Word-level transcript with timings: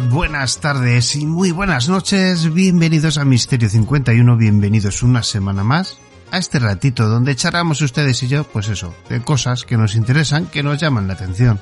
Buenas 0.00 0.60
tardes 0.60 1.16
y 1.16 1.26
muy 1.26 1.50
buenas 1.50 1.88
noches. 1.88 2.52
Bienvenidos 2.52 3.18
a 3.18 3.24
Misterio 3.24 3.68
51, 3.68 4.36
bienvenidos 4.36 5.02
una 5.02 5.22
semana 5.22 5.64
más 5.64 5.98
a 6.30 6.38
este 6.38 6.58
ratito 6.58 7.08
donde 7.08 7.36
charlamos 7.36 7.80
ustedes 7.82 8.22
y 8.22 8.28
yo, 8.28 8.44
pues 8.44 8.68
eso, 8.68 8.94
de 9.08 9.20
cosas 9.20 9.64
que 9.64 9.76
nos 9.76 9.94
interesan, 9.94 10.46
que 10.46 10.62
nos 10.62 10.80
llaman 10.80 11.08
la 11.08 11.14
atención. 11.14 11.60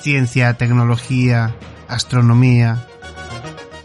Ciencia, 0.00 0.54
tecnología, 0.54 1.54
astronomía, 1.86 2.88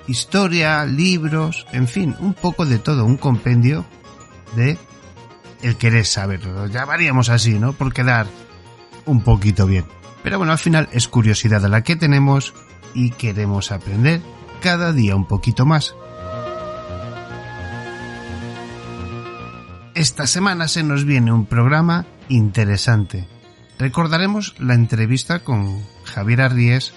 historia, 0.08 0.86
libros, 0.86 1.68
en 1.74 1.88
fin, 1.88 2.16
un 2.20 2.34
poco 2.34 2.66
de 2.66 2.80
todo, 2.80 3.06
un 3.06 3.18
compendio 3.18 3.86
de 4.56 4.78
el 5.62 5.76
querer 5.76 6.06
saberlo. 6.06 6.68
Llamaríamos 6.68 7.30
así, 7.30 7.60
¿no? 7.60 7.74
Por 7.74 7.94
quedar 7.94 8.26
un 9.06 9.22
poquito 9.22 9.66
bien. 9.66 9.99
Pero 10.24 10.38
bueno, 10.38 10.52
al 10.52 10.60
final 10.60 10.90
es 10.92 11.08
curiosidad 11.08 11.62
la 11.64 11.84
que 11.84 11.96
tenemos 11.96 12.54
y 12.94 13.12
queremos 13.12 13.72
aprender 13.72 14.22
cada 14.62 14.94
día 14.94 15.16
un 15.16 15.26
poquito 15.26 15.66
más. 15.66 15.96
Esta 19.96 20.28
semana 20.28 20.68
se 20.68 20.84
nos 20.84 21.04
viene 21.04 21.32
un 21.32 21.46
programa 21.46 22.06
interesante. 22.30 23.28
Recordaremos 23.78 24.56
la 24.60 24.74
entrevista 24.74 25.40
con 25.40 25.82
Javier 26.06 26.42
Arries, 26.42 26.94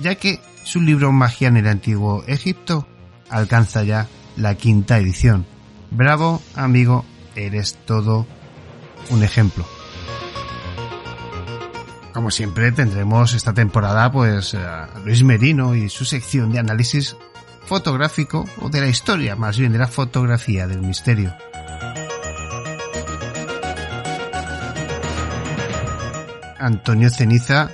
ya 0.00 0.14
que 0.16 0.40
su 0.64 0.80
libro 0.80 1.12
Magia 1.12 1.48
en 1.48 1.56
el 1.56 1.66
Antiguo 1.66 2.24
Egipto 2.26 2.86
alcanza 3.30 3.82
ya 3.84 4.08
la 4.36 4.54
quinta 4.56 4.98
edición. 4.98 5.46
Bravo, 5.90 6.42
amigo, 6.54 7.04
eres 7.36 7.76
todo 7.84 8.26
un 9.10 9.22
ejemplo. 9.22 9.64
Como 12.14 12.30
siempre 12.30 12.70
tendremos 12.70 13.34
esta 13.34 13.52
temporada 13.52 14.10
pues 14.12 14.54
a 14.54 14.88
Luis 15.04 15.24
Merino 15.24 15.74
y 15.74 15.88
su 15.88 16.04
sección 16.04 16.52
de 16.52 16.60
análisis 16.60 17.16
fotográfico 17.66 18.48
o 18.60 18.68
de 18.68 18.80
la 18.80 18.86
historia, 18.86 19.34
más 19.34 19.58
bien 19.58 19.72
de 19.72 19.78
la 19.78 19.88
fotografía 19.88 20.68
del 20.68 20.80
misterio. 20.80 21.34
Antonio 26.60 27.10
Ceniza 27.10 27.72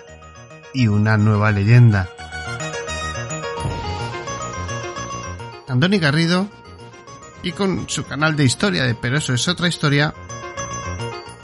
y 0.72 0.88
una 0.88 1.18
nueva 1.18 1.52
leyenda. 1.52 2.08
Andoni 5.68 5.98
Garrido 5.98 6.48
y 7.42 7.52
con 7.52 7.90
su 7.90 8.04
canal 8.06 8.36
de 8.36 8.44
historia 8.44 8.84
de 8.84 8.94
Pero 8.94 9.18
eso 9.18 9.34
es 9.34 9.46
otra 9.48 9.68
historia, 9.68 10.14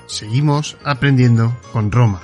seguimos 0.07 0.79
aprendiendo 0.83 1.55
con 1.73 1.93
Roma. 1.93 2.23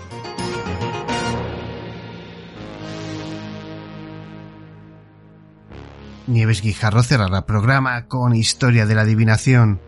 Nieves 6.29 6.63
Guijarro 6.63 7.03
cerrará 7.03 7.47
programa 7.47 8.07
con 8.07 8.35
Historia 8.35 8.87
de 8.87 8.95
la 8.95 9.03
Adivinación. 9.03 9.81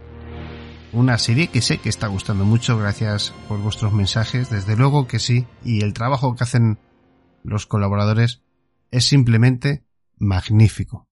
Una 0.92 1.16
serie 1.18 1.46
que 1.46 1.62
sé 1.62 1.78
que 1.78 1.88
está 1.88 2.08
gustando 2.08 2.44
mucho, 2.44 2.76
gracias 2.76 3.32
por 3.48 3.60
vuestros 3.60 3.92
mensajes, 3.92 4.50
desde 4.50 4.76
luego 4.76 5.06
que 5.06 5.20
sí, 5.20 5.46
y 5.62 5.84
el 5.84 5.92
trabajo 5.92 6.34
que 6.34 6.42
hacen 6.42 6.78
los 7.44 7.66
colaboradores 7.66 8.42
es 8.90 9.04
simplemente 9.06 9.84
magnífico. 10.18 11.06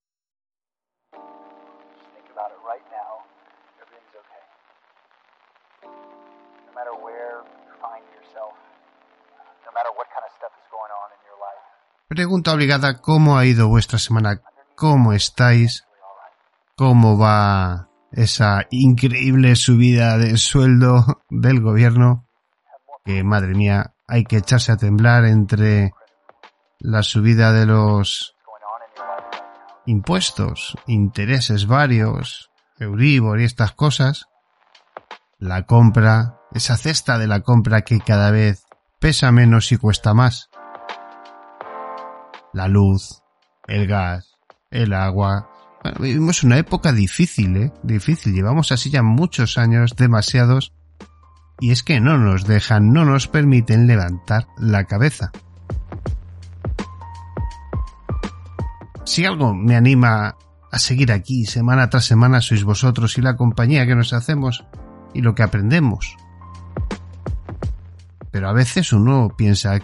Pregunta 12.09 12.53
obligada, 12.53 13.01
¿cómo 13.01 13.39
ha 13.39 13.47
ido 13.47 13.69
vuestra 13.69 13.99
semana? 13.99 14.43
¿Cómo 14.77 15.13
estáis? 15.13 15.85
¿Cómo 16.77 17.19
va 17.19 17.89
esa 18.11 18.67
increíble 18.71 19.57
subida 19.57 20.19
de 20.19 20.37
sueldo 20.37 21.23
del 21.31 21.61
gobierno? 21.61 22.27
Que 23.05 23.23
madre 23.25 23.55
mía, 23.55 23.95
hay 24.09 24.25
que 24.25 24.39
echarse 24.39 24.73
a 24.73 24.77
temblar 24.77 25.25
entre 25.25 25.93
la 26.79 27.03
subida 27.03 27.53
de 27.53 27.67
los 27.67 28.37
impuestos, 29.87 30.77
intereses 30.87 31.67
varios, 31.67 32.51
Euribor 32.79 33.41
y 33.41 33.45
estas 33.45 33.73
cosas, 33.73 34.27
la 35.39 35.67
compra, 35.67 36.41
esa 36.53 36.77
cesta 36.77 37.19
de 37.19 37.27
la 37.27 37.41
compra 37.41 37.83
que 37.83 38.01
cada 38.01 38.31
vez 38.31 38.65
pesa 38.99 39.33
menos 39.33 39.73
y 39.73 39.77
cuesta 39.77 40.15
más, 40.15 40.51
la 42.53 42.69
luz, 42.69 43.23
el 43.67 43.87
gas, 43.87 44.32
el 44.73 44.93
agua. 44.93 45.49
Bueno, 45.83 45.99
vivimos 46.01 46.43
una 46.43 46.59
época 46.59 46.93
difícil, 46.93 47.57
¿eh? 47.57 47.73
Difícil. 47.83 48.33
Llevamos 48.33 48.73
así 48.73 48.91
ya 48.91 49.03
muchos 49.03 49.59
años, 49.59 49.95
demasiados, 49.97 50.73
y 51.61 51.71
es 51.71 51.83
que 51.83 52.01
no 52.01 52.19
nos 52.19 52.45
dejan, 52.45 52.93
no 52.93 53.05
nos 53.05 53.29
permiten 53.29 53.87
levantar 53.87 54.49
la 54.59 54.85
cabeza. 54.85 55.31
Si 59.05 59.25
algo 59.25 59.55
me 59.55 59.77
anima 59.77 60.37
a 60.71 60.79
seguir 60.79 61.13
aquí 61.13 61.45
semana 61.45 61.91
tras 61.91 62.07
semana 62.07 62.41
sois 62.41 62.65
vosotros 62.65 63.19
y 63.19 63.21
la 63.21 63.37
compañía 63.37 63.87
que 63.87 63.95
nos 63.95 64.13
hacemos 64.13 64.65
y 65.13 65.21
lo 65.21 65.35
que 65.35 65.43
aprendemos. 65.43 66.17
Pero 68.31 68.49
a 68.49 68.55
veces 68.55 68.93
uno 68.95 69.29
piensa, 69.37 69.79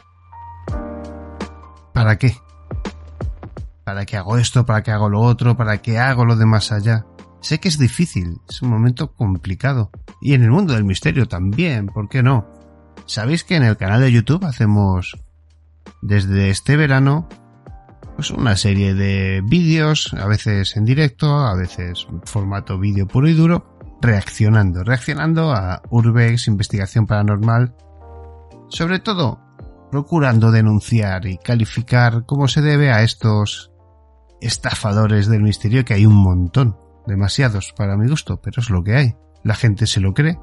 ¿para 1.92 2.16
qué? 2.16 2.34
¿Para 3.88 4.04
qué 4.04 4.18
hago 4.18 4.36
esto? 4.36 4.66
¿Para 4.66 4.82
qué 4.82 4.90
hago 4.90 5.08
lo 5.08 5.22
otro? 5.22 5.56
¿Para 5.56 5.78
qué 5.78 5.98
hago 5.98 6.26
lo 6.26 6.36
de 6.36 6.44
más 6.44 6.72
allá? 6.72 7.06
Sé 7.40 7.58
que 7.58 7.68
es 7.68 7.78
difícil, 7.78 8.36
es 8.46 8.60
un 8.60 8.68
momento 8.68 9.14
complicado. 9.14 9.90
Y 10.20 10.34
en 10.34 10.42
el 10.42 10.50
mundo 10.50 10.74
del 10.74 10.84
misterio 10.84 11.26
también, 11.26 11.86
¿por 11.86 12.06
qué 12.10 12.22
no? 12.22 12.46
Sabéis 13.06 13.44
que 13.44 13.56
en 13.56 13.62
el 13.62 13.78
canal 13.78 14.02
de 14.02 14.12
YouTube 14.12 14.44
hacemos 14.44 15.16
desde 16.02 16.50
este 16.50 16.76
verano 16.76 17.30
pues 18.14 18.30
una 18.30 18.56
serie 18.56 18.92
de 18.92 19.40
vídeos, 19.42 20.12
a 20.12 20.26
veces 20.26 20.76
en 20.76 20.84
directo, 20.84 21.38
a 21.38 21.54
veces 21.54 22.06
formato 22.24 22.78
vídeo 22.78 23.08
puro 23.08 23.26
y 23.26 23.32
duro, 23.32 23.78
reaccionando, 24.02 24.84
reaccionando 24.84 25.52
a 25.52 25.80
Urbex, 25.88 26.46
investigación 26.48 27.06
paranormal, 27.06 27.74
sobre 28.68 28.98
todo 28.98 29.40
procurando 29.90 30.50
denunciar 30.50 31.24
y 31.24 31.38
calificar 31.38 32.26
como 32.26 32.48
se 32.48 32.60
debe 32.60 32.92
a 32.92 33.02
estos 33.02 33.67
estafadores 34.40 35.28
del 35.28 35.42
misterio 35.42 35.84
que 35.84 35.94
hay 35.94 36.06
un 36.06 36.16
montón, 36.16 36.76
demasiados 37.06 37.72
para 37.76 37.96
mi 37.96 38.08
gusto, 38.08 38.40
pero 38.40 38.60
es 38.60 38.70
lo 38.70 38.82
que 38.82 38.96
hay. 38.96 39.16
La 39.42 39.54
gente 39.54 39.86
se 39.86 40.00
lo 40.00 40.14
cree. 40.14 40.38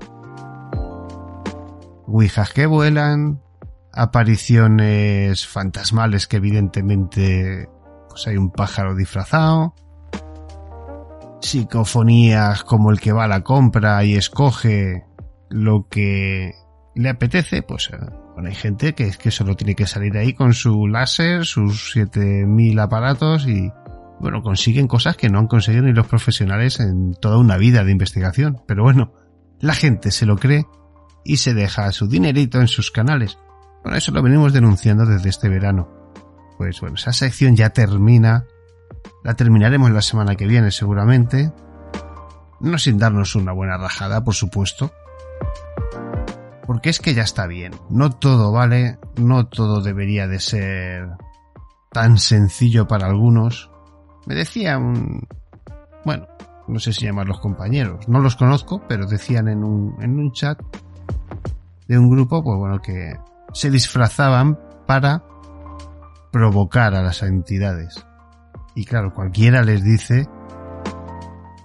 Ouijas 2.07 2.53
que 2.53 2.65
vuelan, 2.65 3.41
apariciones 3.93 5.47
fantasmales 5.47 6.27
que 6.27 6.37
evidentemente 6.37 7.69
pues 8.09 8.27
hay 8.27 8.37
un 8.37 8.51
pájaro 8.51 8.95
disfrazado, 8.95 9.73
psicofonías 11.41 12.63
como 12.63 12.91
el 12.91 12.99
que 12.99 13.11
va 13.11 13.25
a 13.25 13.27
la 13.27 13.41
compra 13.41 14.03
y 14.03 14.15
escoge 14.15 15.05
lo 15.49 15.87
que 15.89 16.53
le 16.95 17.09
apetece, 17.09 17.61
pues 17.61 17.89
eh, 17.91 17.97
bueno, 18.33 18.49
hay 18.49 18.55
gente 18.55 18.93
que 18.93 19.05
es 19.05 19.17
que 19.17 19.31
solo 19.31 19.55
tiene 19.55 19.75
que 19.75 19.87
salir 19.87 20.17
ahí 20.17 20.33
con 20.33 20.53
su 20.53 20.87
láser, 20.87 21.45
sus 21.45 21.91
7000 21.91 22.79
aparatos 22.79 23.47
y 23.47 23.71
bueno, 24.19 24.41
consiguen 24.41 24.87
cosas 24.87 25.17
que 25.17 25.29
no 25.29 25.39
han 25.39 25.47
conseguido 25.47 25.83
ni 25.83 25.93
los 25.93 26.07
profesionales 26.07 26.79
en 26.79 27.13
toda 27.13 27.37
una 27.37 27.57
vida 27.57 27.83
de 27.83 27.91
investigación. 27.91 28.61
Pero 28.67 28.83
bueno, 28.83 29.13
la 29.59 29.73
gente 29.73 30.11
se 30.11 30.25
lo 30.25 30.37
cree 30.37 30.65
y 31.23 31.37
se 31.37 31.53
deja 31.53 31.91
su 31.91 32.07
dinerito 32.07 32.59
en 32.61 32.67
sus 32.67 32.91
canales. 32.91 33.37
Bueno, 33.83 33.97
eso 33.97 34.11
lo 34.11 34.21
venimos 34.21 34.53
denunciando 34.53 35.05
desde 35.05 35.29
este 35.29 35.49
verano. 35.49 35.89
Pues 36.57 36.79
bueno, 36.79 36.95
esa 36.95 37.13
sección 37.13 37.55
ya 37.55 37.71
termina. 37.71 38.45
La 39.23 39.33
terminaremos 39.33 39.91
la 39.91 40.01
semana 40.01 40.35
que 40.35 40.47
viene 40.47 40.71
seguramente. 40.71 41.51
No 42.61 42.77
sin 42.77 42.97
darnos 42.97 43.35
una 43.35 43.51
buena 43.51 43.77
rajada, 43.77 44.23
por 44.23 44.33
supuesto. 44.33 44.91
Porque 46.65 46.89
es 46.89 46.99
que 46.99 47.13
ya 47.13 47.23
está 47.23 47.47
bien. 47.47 47.73
No 47.89 48.11
todo 48.11 48.51
vale, 48.51 48.97
no 49.17 49.47
todo 49.47 49.81
debería 49.81 50.27
de 50.27 50.39
ser 50.39 51.09
tan 51.91 52.17
sencillo 52.17 52.87
para 52.87 53.07
algunos. 53.07 53.69
Me 54.25 54.35
decía 54.35 54.77
un... 54.77 55.27
Bueno, 56.03 56.27
no 56.67 56.79
sé 56.79 56.93
si 56.93 57.05
llamar 57.05 57.27
los 57.27 57.39
compañeros. 57.39 58.07
No 58.07 58.19
los 58.19 58.35
conozco, 58.35 58.81
pero 58.87 59.05
decían 59.05 59.47
en 59.47 59.63
un, 59.63 59.95
en 60.01 60.19
un 60.19 60.31
chat 60.31 60.59
de 61.87 61.97
un 61.97 62.09
grupo, 62.09 62.43
pues 62.43 62.57
bueno, 62.57 62.81
que 62.81 63.15
se 63.53 63.69
disfrazaban 63.69 64.59
para 64.87 65.23
provocar 66.31 66.95
a 66.95 67.01
las 67.01 67.23
entidades. 67.23 68.05
Y 68.75 68.85
claro, 68.85 69.13
cualquiera 69.13 69.63
les 69.63 69.83
dice 69.83 70.27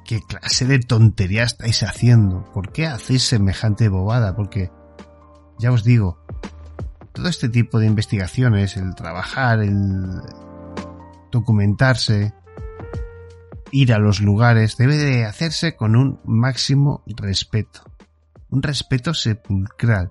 qué 0.05 0.21
clase 0.23 0.67
de 0.67 0.79
tontería 0.79 1.45
estáis 1.45 1.83
haciendo. 1.83 2.45
¿Por 2.53 2.73
qué 2.73 2.87
hacéis 2.87 3.23
semejante 3.23 3.89
bobada? 3.89 4.37
Porque, 4.37 4.71
ya 5.59 5.73
os 5.73 5.83
digo, 5.83 6.25
todo 7.13 7.29
este 7.29 7.49
tipo 7.49 7.79
de 7.79 7.87
investigaciones, 7.87 8.77
el 8.77 8.95
trabajar, 8.95 9.61
el 9.61 10.21
documentarse, 11.31 12.35
ir 13.73 13.93
a 13.93 13.99
los 13.99 14.21
lugares, 14.21 14.77
debe 14.77 14.97
de 14.97 15.25
hacerse 15.25 15.77
con 15.77 15.97
un 15.97 16.21
máximo 16.25 17.03
respeto. 17.07 17.83
Un 18.49 18.63
respeto 18.63 19.15
sepulcral. 19.15 20.11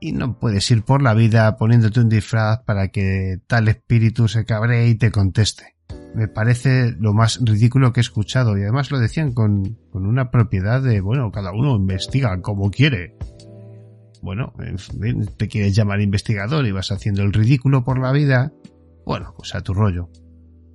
Y 0.00 0.12
no 0.12 0.38
puedes 0.38 0.70
ir 0.70 0.82
por 0.82 1.02
la 1.02 1.14
vida 1.14 1.56
poniéndote 1.56 2.00
un 2.00 2.08
disfraz 2.08 2.62
para 2.64 2.88
que 2.88 3.38
tal 3.46 3.68
espíritu 3.68 4.28
se 4.28 4.44
cabree 4.44 4.88
y 4.88 4.94
te 4.94 5.10
conteste. 5.10 5.76
Me 6.14 6.28
parece 6.28 6.94
lo 6.98 7.12
más 7.12 7.40
ridículo 7.42 7.92
que 7.92 8.00
he 8.00 8.02
escuchado 8.02 8.56
y 8.56 8.62
además 8.62 8.90
lo 8.90 8.98
decían 8.98 9.32
con, 9.32 9.78
con 9.90 10.06
una 10.06 10.30
propiedad 10.30 10.82
de, 10.82 11.00
bueno, 11.00 11.30
cada 11.30 11.52
uno 11.52 11.76
investiga 11.76 12.40
como 12.40 12.70
quiere. 12.70 13.14
Bueno, 14.22 14.54
te 15.36 15.48
quieres 15.48 15.74
llamar 15.74 16.00
investigador 16.00 16.66
y 16.66 16.72
vas 16.72 16.90
haciendo 16.90 17.22
el 17.22 17.32
ridículo 17.32 17.84
por 17.84 18.00
la 18.00 18.12
vida, 18.12 18.52
bueno, 19.04 19.34
pues 19.36 19.54
a 19.54 19.60
tu 19.60 19.74
rollo. 19.74 20.08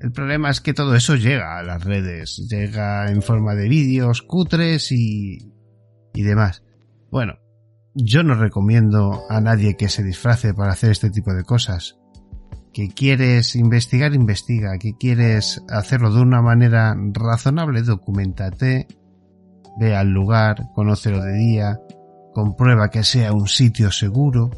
El 0.01 0.11
problema 0.11 0.49
es 0.49 0.61
que 0.61 0.73
todo 0.73 0.95
eso 0.95 1.15
llega 1.15 1.59
a 1.59 1.63
las 1.63 1.83
redes, 1.83 2.47
llega 2.49 3.11
en 3.11 3.21
forma 3.21 3.53
de 3.53 3.69
vídeos 3.69 4.23
cutres 4.23 4.91
y, 4.91 5.53
y 6.13 6.23
demás. 6.23 6.63
Bueno, 7.11 7.35
yo 7.93 8.23
no 8.23 8.33
recomiendo 8.33 9.23
a 9.29 9.41
nadie 9.41 9.77
que 9.77 9.89
se 9.89 10.03
disfrace 10.03 10.55
para 10.55 10.71
hacer 10.71 10.91
este 10.91 11.11
tipo 11.11 11.33
de 11.33 11.43
cosas. 11.43 11.99
Que 12.73 12.89
quieres 12.89 13.55
investigar, 13.55 14.13
investiga. 14.13 14.77
Que 14.79 14.93
quieres 14.97 15.61
hacerlo 15.69 16.11
de 16.11 16.21
una 16.21 16.41
manera 16.41 16.95
razonable, 17.13 17.83
documentate, 17.83 18.87
ve 19.79 19.95
al 19.95 20.09
lugar, 20.09 20.71
conócelo 20.73 21.21
de 21.23 21.33
día, 21.33 21.79
comprueba 22.33 22.89
que 22.89 23.03
sea 23.03 23.33
un 23.33 23.47
sitio 23.47 23.91
seguro, 23.91 24.49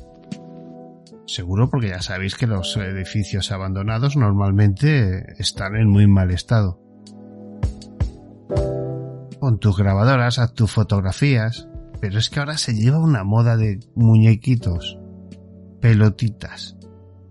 Seguro 1.25 1.69
porque 1.69 1.89
ya 1.89 2.01
sabéis 2.01 2.35
que 2.35 2.47
los 2.47 2.75
edificios 2.75 3.51
abandonados 3.51 4.17
normalmente 4.17 5.33
están 5.39 5.75
en 5.75 5.89
muy 5.89 6.05
mal 6.05 6.31
estado. 6.31 6.81
Pon 9.39 9.59
tus 9.59 9.77
grabadoras, 9.77 10.39
haz 10.39 10.53
tus 10.53 10.71
fotografías, 10.71 11.69
pero 12.01 12.19
es 12.19 12.29
que 12.29 12.39
ahora 12.39 12.57
se 12.57 12.73
lleva 12.73 12.99
una 12.99 13.23
moda 13.23 13.55
de 13.55 13.79
muñequitos, 13.95 14.99
pelotitas, 15.79 16.77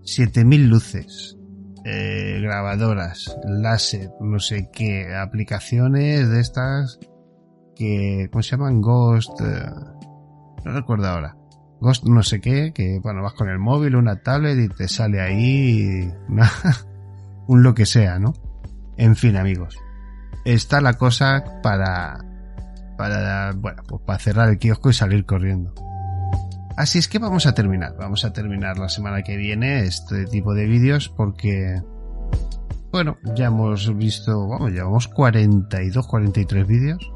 7000 0.03 0.67
luces, 0.69 1.37
eh, 1.85 2.39
grabadoras, 2.41 3.37
láser, 3.45 4.09
no 4.19 4.39
sé 4.39 4.69
qué, 4.73 5.15
aplicaciones 5.15 6.29
de 6.29 6.39
estas 6.39 6.99
que, 7.75 8.27
¿cómo 8.31 8.41
se 8.41 8.51
llaman? 8.51 8.81
Ghost, 8.81 9.39
eh, 9.41 9.69
no 10.65 10.71
recuerdo 10.71 11.07
ahora 11.07 11.42
no 12.03 12.23
sé 12.23 12.41
qué, 12.41 12.73
que 12.73 12.99
bueno, 12.99 13.21
vas 13.21 13.33
con 13.33 13.49
el 13.49 13.59
móvil, 13.59 13.95
una 13.95 14.21
tablet 14.21 14.57
y 14.57 14.69
te 14.69 14.87
sale 14.87 15.21
ahí 15.21 16.11
un 17.47 17.63
lo 17.63 17.73
que 17.73 17.85
sea, 17.85 18.19
¿no? 18.19 18.33
En 18.97 19.15
fin, 19.15 19.35
amigos. 19.35 19.77
Está 20.45 20.81
la 20.81 20.93
cosa 20.93 21.43
para, 21.61 22.23
para, 22.97 23.53
bueno, 23.53 23.83
pues 23.87 24.01
para 24.05 24.19
cerrar 24.19 24.49
el 24.49 24.57
kiosco 24.57 24.89
y 24.89 24.93
salir 24.93 25.25
corriendo. 25.25 25.73
Así 26.75 26.99
es 26.99 27.07
que 27.07 27.19
vamos 27.19 27.45
a 27.45 27.53
terminar. 27.53 27.95
Vamos 27.97 28.25
a 28.25 28.33
terminar 28.33 28.77
la 28.77 28.89
semana 28.89 29.21
que 29.21 29.37
viene 29.37 29.81
este 29.81 30.25
tipo 30.25 30.53
de 30.53 30.65
vídeos 30.65 31.09
porque, 31.09 31.81
bueno, 32.91 33.17
ya 33.35 33.45
hemos 33.45 33.95
visto, 33.95 34.47
vamos, 34.47 34.71
llevamos 34.71 35.07
42, 35.07 36.07
43 36.07 36.67
vídeos 36.67 37.13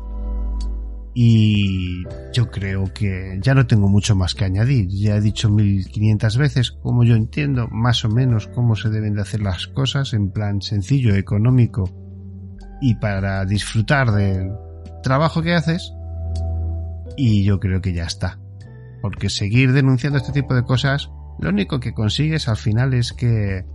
y 1.19 2.03
yo 2.31 2.51
creo 2.51 2.93
que 2.93 3.39
ya 3.41 3.55
no 3.55 3.65
tengo 3.65 3.89
mucho 3.89 4.15
más 4.15 4.35
que 4.35 4.45
añadir. 4.45 4.87
Ya 4.87 5.15
he 5.15 5.21
dicho 5.21 5.49
1500 5.49 6.37
veces 6.37 6.71
cómo 6.71 7.03
yo 7.03 7.15
entiendo 7.15 7.67
más 7.71 8.05
o 8.05 8.09
menos 8.09 8.45
cómo 8.45 8.75
se 8.75 8.91
deben 8.91 9.15
de 9.15 9.23
hacer 9.23 9.41
las 9.41 9.65
cosas 9.65 10.13
en 10.13 10.29
plan 10.29 10.61
sencillo, 10.61 11.15
económico 11.15 11.89
y 12.81 12.93
para 12.99 13.43
disfrutar 13.45 14.11
del 14.11 14.51
trabajo 15.01 15.41
que 15.41 15.55
haces. 15.55 15.91
Y 17.17 17.43
yo 17.43 17.59
creo 17.59 17.81
que 17.81 17.93
ya 17.93 18.03
está. 18.03 18.39
Porque 19.01 19.31
seguir 19.31 19.73
denunciando 19.73 20.19
este 20.19 20.33
tipo 20.33 20.53
de 20.53 20.65
cosas, 20.65 21.09
lo 21.39 21.49
único 21.49 21.79
que 21.79 21.95
consigues 21.95 22.47
al 22.47 22.57
final 22.57 22.93
es 22.93 23.11
que 23.11 23.65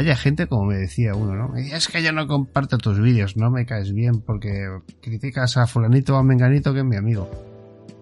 haya 0.00 0.16
gente, 0.16 0.46
como 0.46 0.66
me 0.66 0.76
decía 0.76 1.14
uno, 1.14 1.34
¿no? 1.34 1.56
Es 1.56 1.88
que 1.88 2.02
yo 2.02 2.12
no 2.12 2.26
comparto 2.26 2.78
tus 2.78 3.00
vídeos, 3.00 3.36
no 3.36 3.50
me 3.50 3.66
caes 3.66 3.92
bien 3.92 4.20
porque 4.20 4.66
criticas 5.00 5.56
a 5.56 5.66
fulanito 5.66 6.14
o 6.14 6.16
a 6.16 6.22
menganito 6.22 6.72
que 6.72 6.80
es 6.80 6.84
mi 6.84 6.96
amigo. 6.96 7.30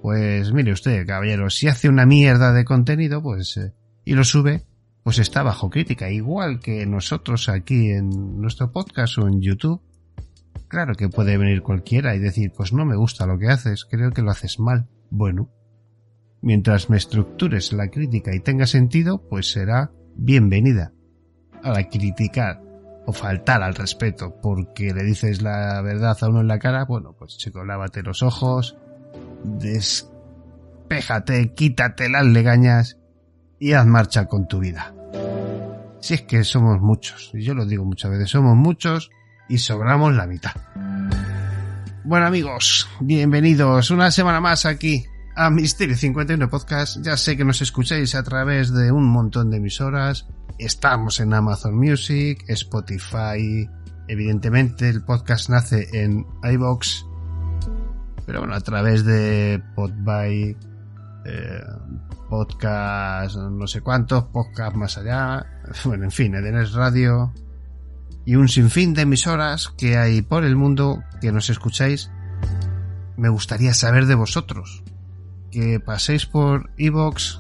Pues 0.00 0.52
mire 0.52 0.72
usted, 0.72 1.06
caballero, 1.06 1.50
si 1.50 1.66
hace 1.66 1.88
una 1.88 2.06
mierda 2.06 2.52
de 2.52 2.64
contenido, 2.64 3.22
pues... 3.22 3.56
Eh, 3.56 3.72
y 4.04 4.14
lo 4.14 4.24
sube, 4.24 4.64
pues 5.02 5.18
está 5.18 5.42
bajo 5.42 5.68
crítica, 5.68 6.10
igual 6.10 6.60
que 6.60 6.86
nosotros 6.86 7.48
aquí 7.48 7.90
en 7.90 8.40
nuestro 8.40 8.72
podcast 8.72 9.18
o 9.18 9.28
en 9.28 9.42
YouTube. 9.42 9.82
Claro 10.68 10.94
que 10.94 11.08
puede 11.08 11.36
venir 11.36 11.62
cualquiera 11.62 12.14
y 12.14 12.18
decir, 12.18 12.52
pues 12.56 12.72
no 12.72 12.84
me 12.86 12.96
gusta 12.96 13.26
lo 13.26 13.38
que 13.38 13.48
haces, 13.48 13.84
creo 13.84 14.12
que 14.12 14.22
lo 14.22 14.30
haces 14.30 14.60
mal. 14.60 14.88
Bueno, 15.10 15.50
mientras 16.40 16.88
me 16.90 16.96
estructures 16.96 17.72
la 17.72 17.88
crítica 17.88 18.34
y 18.34 18.40
tenga 18.40 18.66
sentido, 18.66 19.28
pues 19.28 19.50
será 19.50 19.90
bienvenida 20.16 20.92
a 21.76 21.88
criticar 21.88 22.60
o 23.06 23.12
faltar 23.12 23.62
al 23.62 23.74
respeto 23.74 24.36
porque 24.40 24.92
le 24.92 25.02
dices 25.02 25.42
la 25.42 25.80
verdad 25.82 26.16
a 26.20 26.28
uno 26.28 26.40
en 26.40 26.48
la 26.48 26.58
cara, 26.58 26.84
bueno, 26.84 27.14
pues 27.18 27.36
chico, 27.38 27.64
lávate 27.64 28.02
los 28.02 28.22
ojos, 28.22 28.76
despéjate, 29.44 31.54
quítate 31.54 32.08
las 32.08 32.26
legañas 32.26 32.98
y 33.58 33.72
haz 33.72 33.86
marcha 33.86 34.26
con 34.26 34.46
tu 34.46 34.60
vida. 34.60 34.94
Si 36.00 36.14
es 36.14 36.22
que 36.22 36.44
somos 36.44 36.80
muchos, 36.80 37.30
y 37.34 37.42
yo 37.42 37.54
lo 37.54 37.66
digo 37.66 37.84
muchas 37.84 38.10
veces, 38.10 38.30
somos 38.30 38.56
muchos 38.56 39.10
y 39.48 39.58
sobramos 39.58 40.14
la 40.14 40.26
mitad. 40.26 40.52
Bueno 42.04 42.26
amigos, 42.26 42.88
bienvenidos 43.00 43.90
una 43.90 44.10
semana 44.10 44.40
más 44.40 44.64
aquí 44.64 45.04
a 45.34 45.50
Misterio 45.50 45.96
51 45.96 46.50
Podcast. 46.50 46.98
Ya 47.00 47.16
sé 47.16 47.36
que 47.36 47.44
nos 47.44 47.62
escucháis 47.62 48.14
a 48.14 48.22
través 48.22 48.72
de 48.72 48.90
un 48.90 49.04
montón 49.04 49.50
de 49.50 49.58
emisoras. 49.58 50.26
Estamos 50.58 51.20
en 51.20 51.32
Amazon 51.34 51.76
Music, 51.76 52.44
Spotify. 52.48 53.70
Evidentemente 54.08 54.88
el 54.88 55.04
podcast 55.04 55.50
nace 55.50 55.88
en 55.92 56.26
iBox. 56.42 57.06
Pero 58.26 58.40
bueno, 58.40 58.54
a 58.54 58.60
través 58.60 59.04
de 59.04 59.62
Podby, 59.76 60.56
eh, 61.24 61.62
podcast 62.28 63.36
no 63.36 63.68
sé 63.68 63.82
cuántos, 63.82 64.24
podcast 64.24 64.74
más 64.74 64.98
allá. 64.98 65.46
Bueno, 65.84 66.04
en 66.04 66.10
fin, 66.10 66.34
Edenes 66.34 66.72
Radio. 66.72 67.32
Y 68.24 68.34
un 68.34 68.48
sinfín 68.48 68.94
de 68.94 69.02
emisoras 69.02 69.68
que 69.78 69.96
hay 69.96 70.22
por 70.22 70.44
el 70.44 70.56
mundo 70.56 71.04
que 71.20 71.30
nos 71.30 71.50
escucháis. 71.50 72.10
Me 73.16 73.28
gustaría 73.28 73.74
saber 73.74 74.06
de 74.06 74.16
vosotros 74.16 74.82
que 75.52 75.78
paséis 75.78 76.26
por 76.26 76.70
iVoox, 76.76 77.38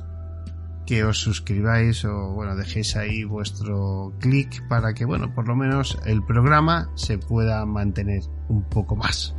que 0.88 1.04
os 1.04 1.18
suscribáis 1.18 2.02
o 2.06 2.32
bueno, 2.32 2.56
dejéis 2.56 2.96
ahí 2.96 3.22
vuestro 3.22 4.14
clic 4.20 4.66
para 4.68 4.94
que 4.94 5.04
bueno, 5.04 5.34
por 5.34 5.46
lo 5.46 5.54
menos 5.54 5.98
el 6.06 6.24
programa 6.24 6.90
se 6.94 7.18
pueda 7.18 7.66
mantener 7.66 8.22
un 8.48 8.62
poco 8.70 8.96
más. 8.96 9.34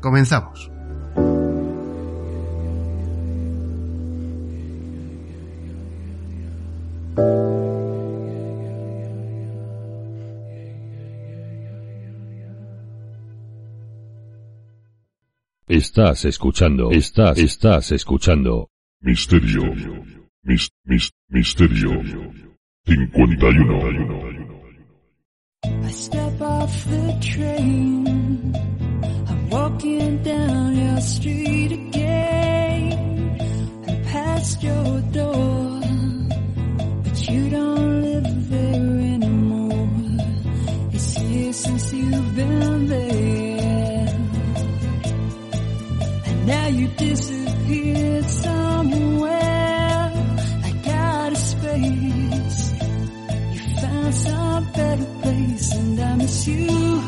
Comenzamos. 0.00 0.70
Estás 15.68 16.24
escuchando, 16.24 16.90
estás, 16.90 17.36
estás 17.36 17.92
escuchando. 17.92 18.70
Misterio, 19.02 19.74
Mis, 20.44 20.70
mis, 20.84 21.12
misterio 21.30 22.02
51. 22.84 23.38
I 25.64 25.90
step 25.90 26.40
off 26.40 26.84
the 26.86 27.18
train. 27.20 28.52
I'm 29.28 29.50
walking 29.50 30.20
down 30.24 30.76
your 30.76 31.00
street 31.00 31.70
again. 31.70 33.38
And 33.86 34.06
past 34.06 34.60
your 34.64 35.00
door. 35.12 35.80
But 37.04 37.28
you 37.30 37.48
don't 37.48 38.02
live 38.02 38.50
there 38.50 39.14
anymore. 39.14 39.88
It's 40.92 41.20
years 41.20 41.56
since 41.56 41.92
you've 41.92 42.34
been 42.34 42.88
there. 42.88 44.08
And 46.26 46.46
now 46.48 46.66
you 46.66 46.88
disappear. 46.88 47.31
Miss 56.42 56.48
you. 56.48 57.02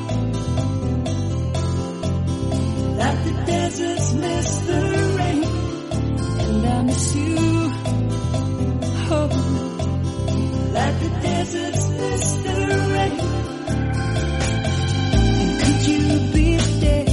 Like 2.99 3.25
the 3.25 3.33
deserts 3.47 4.13
miss 4.15 4.59
the 4.59 4.81
rain, 5.19 5.45
and 6.41 6.67
I 6.67 6.83
miss 6.83 7.15
you. 7.15 7.37
Oh, 9.11 9.29
like 10.73 11.01
the 11.01 11.11
deserts 11.23 11.89
miss 11.89 12.33
the 12.45 12.55
rain. 12.95 13.21
And 15.41 15.61
could 15.61 15.87
you 15.87 16.03
be 16.33 16.59
dead? 16.81 17.09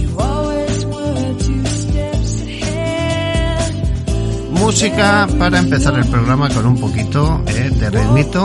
You 0.00 0.08
always 0.18 0.84
were 0.86 1.34
two 1.38 1.64
steps 1.66 2.42
ahead. 2.42 3.72
Música 4.52 5.26
para 5.38 5.58
empezar 5.58 5.94
el 5.98 6.06
programa 6.06 6.48
con 6.48 6.66
un 6.66 6.78
poquito 6.78 7.42
eh, 7.46 7.70
de 7.70 7.90
ritmito. 7.90 8.44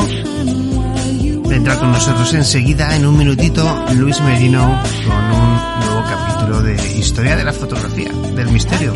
Vendrá 1.58 1.80
con 1.80 1.92
nosotros 1.92 2.32
enseguida, 2.36 2.96
en 2.96 3.08
un 3.08 3.18
minutito, 3.18 3.66
Luis 3.96 4.22
Merino 4.22 4.80
con 5.08 5.18
un 5.18 5.88
nuevo 5.88 6.04
capítulo 6.08 6.62
de 6.62 6.76
Historia 7.00 7.36
de 7.36 7.44
la 7.44 7.52
Fotografía, 7.52 8.12
del 8.36 8.52
misterio. 8.52 8.94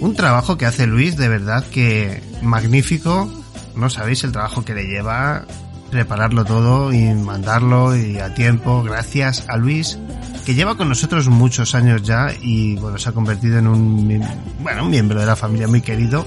Un 0.00 0.14
trabajo 0.14 0.58
que 0.58 0.66
hace 0.66 0.86
Luis, 0.86 1.16
de 1.16 1.28
verdad 1.30 1.64
que 1.64 2.22
magnífico. 2.42 3.32
No 3.74 3.88
sabéis 3.88 4.24
el 4.24 4.32
trabajo 4.32 4.66
que 4.66 4.74
le 4.74 4.84
lleva 4.84 5.46
prepararlo 5.90 6.44
todo 6.44 6.92
y 6.92 7.02
mandarlo 7.14 7.96
y 7.96 8.18
a 8.18 8.34
tiempo. 8.34 8.82
Gracias 8.82 9.46
a 9.48 9.56
Luis, 9.56 9.98
que 10.44 10.54
lleva 10.54 10.76
con 10.76 10.88
nosotros 10.88 11.28
muchos 11.28 11.74
años 11.74 12.02
ya 12.02 12.32
y 12.40 12.76
bueno, 12.76 12.98
se 12.98 13.08
ha 13.08 13.12
convertido 13.12 13.58
en 13.58 13.66
un, 13.66 14.24
bueno, 14.60 14.84
un 14.84 14.90
miembro 14.90 15.20
de 15.20 15.26
la 15.26 15.36
familia 15.36 15.68
muy 15.68 15.80
querido, 15.80 16.26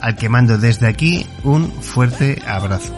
al 0.00 0.16
que 0.16 0.28
mando 0.28 0.58
desde 0.58 0.86
aquí 0.86 1.26
un 1.44 1.70
fuerte 1.70 2.42
abrazo. 2.46 2.94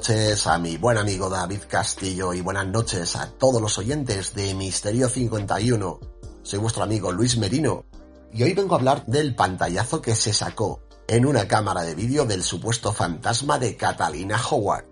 Noches 0.00 0.46
a 0.46 0.56
mi 0.56 0.78
buen 0.78 0.96
amigo 0.96 1.28
David 1.28 1.60
Castillo 1.68 2.32
y 2.32 2.40
buenas 2.40 2.66
noches 2.66 3.16
a 3.16 3.30
todos 3.32 3.60
los 3.60 3.76
oyentes 3.76 4.32
de 4.32 4.54
Misterio 4.54 5.10
51. 5.10 6.00
Soy 6.42 6.58
vuestro 6.58 6.84
amigo 6.84 7.12
Luis 7.12 7.36
Merino 7.36 7.84
y 8.32 8.42
hoy 8.42 8.54
vengo 8.54 8.74
a 8.74 8.78
hablar 8.78 9.04
del 9.04 9.34
pantallazo 9.34 10.00
que 10.00 10.14
se 10.14 10.32
sacó 10.32 10.80
en 11.06 11.26
una 11.26 11.46
cámara 11.46 11.82
de 11.82 11.94
vídeo 11.94 12.24
del 12.24 12.42
supuesto 12.42 12.94
fantasma 12.94 13.58
de 13.58 13.76
Catalina 13.76 14.40
Howard, 14.50 14.86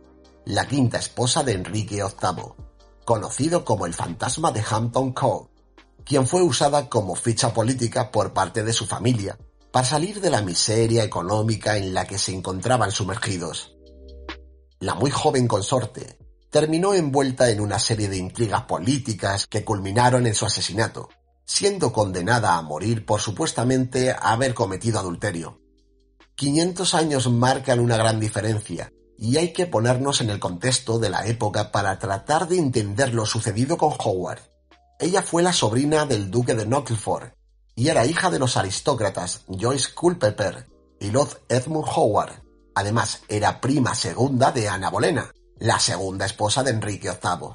la 0.45 0.69
quinta 0.69 0.99
esposa 0.99 1.43
de 1.43 1.55
Enrique 1.55 2.05
VIII, 2.05 2.53
conocido 3.07 3.65
como 3.65 3.87
el 3.87 3.95
fantasma 3.95 4.53
de 4.53 4.63
Hampton 4.71 5.15
Court, 5.15 5.49
quien 6.05 6.27
fue 6.27 6.43
usada 6.43 6.91
como 6.91 7.15
ficha 7.15 7.55
política 7.55 8.11
por 8.11 8.35
parte 8.35 8.63
de 8.63 8.75
su 8.75 8.85
familia 8.85 9.39
para 9.73 9.87
salir 9.87 10.21
de 10.21 10.29
la 10.29 10.43
miseria 10.43 11.03
económica 11.03 11.79
en 11.79 11.95
la 11.95 12.07
que 12.07 12.19
se 12.19 12.35
encontraban 12.35 12.93
sumergidos. 12.93 13.78
La 14.81 14.95
muy 14.95 15.11
joven 15.11 15.49
consorte 15.49 16.19
terminó 16.51 16.95
envuelta 16.95 17.51
en 17.51 17.61
una 17.61 17.79
serie 17.79 18.09
de 18.09 18.17
intrigas 18.17 18.63
políticas 18.63 19.47
que 19.47 19.65
culminaron 19.65 20.27
en 20.27 20.35
su 20.35 20.47
asesinato, 20.47 21.09
siendo 21.45 21.93
condenada 21.93 22.57
a 22.57 22.63
morir 22.63 23.05
por 23.05 23.21
supuestamente 23.21 24.15
haber 24.19 24.55
cometido 24.55 24.99
adulterio. 24.99 25.61
500 26.37 26.95
años 26.95 27.31
marcan 27.31 27.81
una 27.81 27.97
gran 27.97 28.21
diferencia, 28.21 28.93
y 29.19 29.37
hay 29.37 29.53
que 29.53 29.67
ponernos 29.67 30.21
en 30.21 30.31
el 30.31 30.39
contexto 30.39 31.01
de 31.01 31.11
la 31.11 31.27
época 31.27 31.73
para 31.73 31.99
tratar 31.99 32.47
de 32.47 32.59
entender 32.59 33.13
lo 33.13 33.27
sucedido 33.27 33.77
con 33.77 33.93
Howard. 33.99 34.41
Ella 35.01 35.23
fue 35.23 35.43
la 35.43 35.53
sobrina 35.53 36.07
del 36.07 36.31
duque 36.31 36.55
de 36.55 36.65
Knockford, 36.65 37.33
y 37.75 37.89
era 37.89 38.07
hija 38.07 38.31
de 38.31 38.39
los 38.39 38.57
aristócratas 38.57 39.43
Joyce 39.49 39.93
Culpeper 39.95 40.69
y 41.01 41.11
Lord 41.11 41.41
Edmund 41.49 41.87
Howard. 41.95 42.48
Además, 42.79 43.23
era 43.27 43.61
prima 43.61 43.93
segunda 43.97 44.53
de 44.53 44.69
Ana 44.69 44.89
Bolena, 44.89 45.33
la 45.59 45.81
segunda 45.81 46.27
esposa 46.27 46.63
de 46.63 46.71
Enrique 46.71 47.11
VIII. 47.11 47.51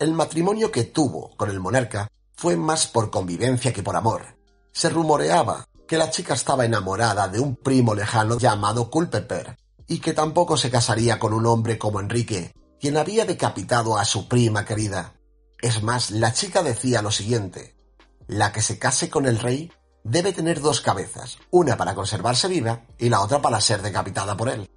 El 0.00 0.14
matrimonio 0.14 0.72
que 0.72 0.84
tuvo 0.84 1.36
con 1.36 1.50
el 1.50 1.60
monarca 1.60 2.10
fue 2.34 2.56
más 2.56 2.86
por 2.86 3.10
convivencia 3.10 3.70
que 3.74 3.82
por 3.82 3.96
amor. 3.96 4.38
Se 4.72 4.88
rumoreaba 4.88 5.68
que 5.86 5.98
la 5.98 6.08
chica 6.08 6.32
estaba 6.32 6.64
enamorada 6.64 7.28
de 7.28 7.38
un 7.38 7.54
primo 7.54 7.94
lejano 7.94 8.38
llamado 8.38 8.88
Culpeper, 8.88 9.58
y 9.86 9.98
que 9.98 10.14
tampoco 10.14 10.56
se 10.56 10.70
casaría 10.70 11.18
con 11.18 11.34
un 11.34 11.44
hombre 11.44 11.76
como 11.76 12.00
Enrique, 12.00 12.54
quien 12.80 12.96
había 12.96 13.26
decapitado 13.26 13.98
a 13.98 14.06
su 14.06 14.26
prima 14.26 14.64
querida. 14.64 15.12
Es 15.60 15.82
más, 15.82 16.10
la 16.10 16.32
chica 16.32 16.62
decía 16.62 17.02
lo 17.02 17.10
siguiente, 17.10 17.76
la 18.26 18.52
que 18.52 18.62
se 18.62 18.78
case 18.78 19.10
con 19.10 19.26
el 19.26 19.38
rey 19.38 19.70
debe 20.04 20.32
tener 20.32 20.60
dos 20.60 20.80
cabezas, 20.80 21.38
una 21.50 21.76
para 21.76 21.94
conservarse 21.94 22.46
viva 22.46 22.82
y 22.98 23.08
la 23.08 23.22
otra 23.22 23.40
para 23.42 23.60
ser 23.60 23.82
decapitada 23.82 24.36
por 24.36 24.50
él. 24.50 24.70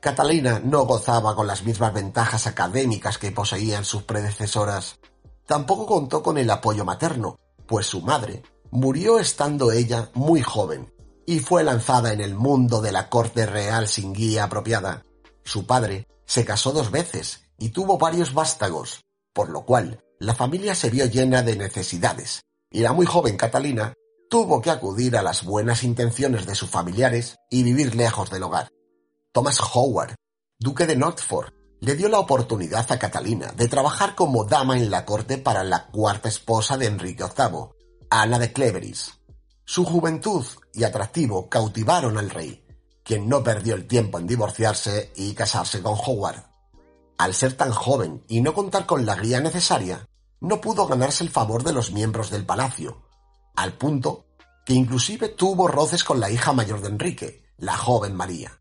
Catalina 0.00 0.60
no 0.62 0.84
gozaba 0.84 1.34
con 1.34 1.46
las 1.46 1.64
mismas 1.64 1.92
ventajas 1.94 2.46
académicas 2.46 3.18
que 3.18 3.32
poseían 3.32 3.84
sus 3.84 4.02
predecesoras. 4.02 4.98
Tampoco 5.46 5.86
contó 5.86 6.22
con 6.22 6.38
el 6.38 6.50
apoyo 6.50 6.84
materno, 6.84 7.38
pues 7.66 7.86
su 7.86 8.02
madre 8.02 8.42
murió 8.70 9.18
estando 9.18 9.72
ella 9.72 10.10
muy 10.14 10.42
joven 10.42 10.92
y 11.26 11.40
fue 11.40 11.64
lanzada 11.64 12.12
en 12.12 12.20
el 12.20 12.34
mundo 12.34 12.80
de 12.80 12.92
la 12.92 13.08
corte 13.08 13.46
real 13.46 13.88
sin 13.88 14.12
guía 14.12 14.44
apropiada. 14.44 15.04
Su 15.44 15.66
padre 15.66 16.06
se 16.24 16.44
casó 16.44 16.72
dos 16.72 16.90
veces 16.90 17.48
y 17.58 17.70
tuvo 17.70 17.98
varios 17.98 18.34
vástagos, 18.34 19.04
por 19.32 19.48
lo 19.50 19.64
cual 19.64 20.00
la 20.18 20.34
familia 20.34 20.74
se 20.74 20.90
vio 20.90 21.06
llena 21.06 21.42
de 21.42 21.56
necesidades, 21.56 22.42
y 22.76 22.80
la 22.80 22.92
muy 22.92 23.06
joven 23.06 23.38
Catalina 23.38 23.94
tuvo 24.28 24.60
que 24.60 24.70
acudir 24.70 25.16
a 25.16 25.22
las 25.22 25.44
buenas 25.44 25.82
intenciones 25.82 26.44
de 26.44 26.54
sus 26.54 26.68
familiares 26.68 27.38
y 27.48 27.62
vivir 27.62 27.94
lejos 27.94 28.28
del 28.28 28.42
hogar. 28.42 28.68
Thomas 29.32 29.58
Howard, 29.72 30.14
duque 30.58 30.84
de 30.84 30.94
Norfolk, 30.94 31.54
le 31.80 31.94
dio 31.94 32.10
la 32.10 32.18
oportunidad 32.18 32.84
a 32.92 32.98
Catalina 32.98 33.54
de 33.56 33.68
trabajar 33.68 34.14
como 34.14 34.44
dama 34.44 34.76
en 34.76 34.90
la 34.90 35.06
corte 35.06 35.38
para 35.38 35.64
la 35.64 35.86
cuarta 35.86 36.28
esposa 36.28 36.76
de 36.76 36.84
Enrique 36.84 37.24
VIII, 37.24 37.70
Ana 38.10 38.38
de 38.38 38.52
Cleveris. 38.52 39.20
Su 39.64 39.86
juventud 39.86 40.44
y 40.74 40.84
atractivo 40.84 41.48
cautivaron 41.48 42.18
al 42.18 42.28
rey, 42.28 42.62
quien 43.02 43.26
no 43.26 43.42
perdió 43.42 43.74
el 43.74 43.86
tiempo 43.86 44.18
en 44.18 44.26
divorciarse 44.26 45.14
y 45.16 45.32
casarse 45.32 45.82
con 45.82 45.94
Howard. 45.94 46.44
Al 47.16 47.32
ser 47.32 47.54
tan 47.54 47.70
joven 47.72 48.22
y 48.28 48.42
no 48.42 48.52
contar 48.52 48.84
con 48.84 49.06
la 49.06 49.16
guía 49.16 49.40
necesaria, 49.40 50.06
no 50.40 50.60
pudo 50.60 50.86
ganarse 50.86 51.24
el 51.24 51.30
favor 51.30 51.62
de 51.62 51.72
los 51.72 51.92
miembros 51.92 52.30
del 52.30 52.44
palacio, 52.44 53.02
al 53.54 53.72
punto 53.74 54.26
que 54.64 54.74
inclusive 54.74 55.28
tuvo 55.28 55.68
roces 55.68 56.04
con 56.04 56.20
la 56.20 56.30
hija 56.30 56.52
mayor 56.52 56.80
de 56.80 56.88
Enrique, 56.88 57.44
la 57.56 57.76
joven 57.76 58.14
María. 58.14 58.60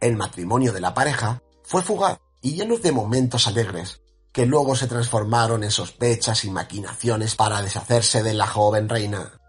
El 0.00 0.16
matrimonio 0.16 0.72
de 0.72 0.80
la 0.80 0.94
pareja 0.94 1.42
fue 1.64 1.82
fugaz 1.82 2.20
y 2.42 2.54
lleno 2.54 2.76
de 2.76 2.92
momentos 2.92 3.46
alegres, 3.46 4.02
que 4.32 4.46
luego 4.46 4.76
se 4.76 4.86
transformaron 4.86 5.64
en 5.64 5.70
sospechas 5.70 6.44
y 6.44 6.50
maquinaciones 6.50 7.36
para 7.36 7.62
deshacerse 7.62 8.22
de 8.22 8.34
la 8.34 8.46
joven 8.46 8.88
reina. 8.88 9.40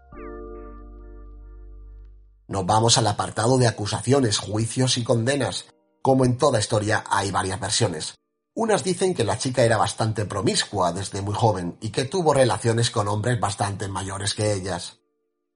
Nos 2.48 2.66
vamos 2.66 2.98
al 2.98 3.06
apartado 3.06 3.56
de 3.56 3.66
acusaciones, 3.66 4.38
juicios 4.38 4.98
y 4.98 5.04
condenas. 5.04 5.66
Como 6.02 6.24
en 6.24 6.36
toda 6.36 6.58
historia 6.58 7.04
hay 7.08 7.30
varias 7.30 7.60
versiones. 7.60 8.14
Unas 8.54 8.84
dicen 8.84 9.14
que 9.14 9.24
la 9.24 9.38
chica 9.38 9.62
era 9.62 9.78
bastante 9.78 10.26
promiscua 10.26 10.92
desde 10.92 11.22
muy 11.22 11.34
joven 11.34 11.78
y 11.80 11.88
que 11.88 12.04
tuvo 12.04 12.34
relaciones 12.34 12.90
con 12.90 13.08
hombres 13.08 13.40
bastante 13.40 13.88
mayores 13.88 14.34
que 14.34 14.52
ellas. 14.52 15.00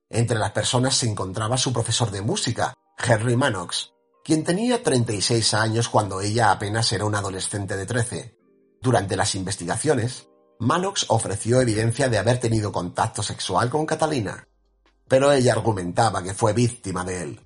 Entre 0.09 0.39
las 0.39 0.53
personas 0.53 0.97
se 0.97 1.07
encontraba 1.07 1.59
su 1.59 1.75
profesor 1.75 2.11
de 2.11 2.23
música, 2.23 2.73
Henry 2.97 3.37
Manox, 3.37 3.93
quien 4.25 4.45
tenía 4.45 4.83
36 4.83 5.53
años 5.53 5.91
cuando 5.91 6.23
ella 6.23 6.51
apenas 6.51 6.91
era 6.93 7.05
una 7.05 7.19
adolescente 7.19 7.77
de 7.77 7.85
13. 7.85 8.39
Durante 8.81 9.15
las 9.15 9.35
investigaciones, 9.35 10.29
Manox 10.59 11.05
ofreció 11.09 11.61
evidencia 11.61 12.09
de 12.09 12.17
haber 12.17 12.41
tenido 12.41 12.73
contacto 12.73 13.23
sexual 13.23 13.69
con 13.69 13.85
Catalina, 13.85 14.49
pero 15.07 15.31
ella 15.33 15.53
argumentaba 15.53 16.23
que 16.23 16.33
fue 16.33 16.55
víctima 16.55 17.05
de 17.05 17.23
él. 17.23 17.41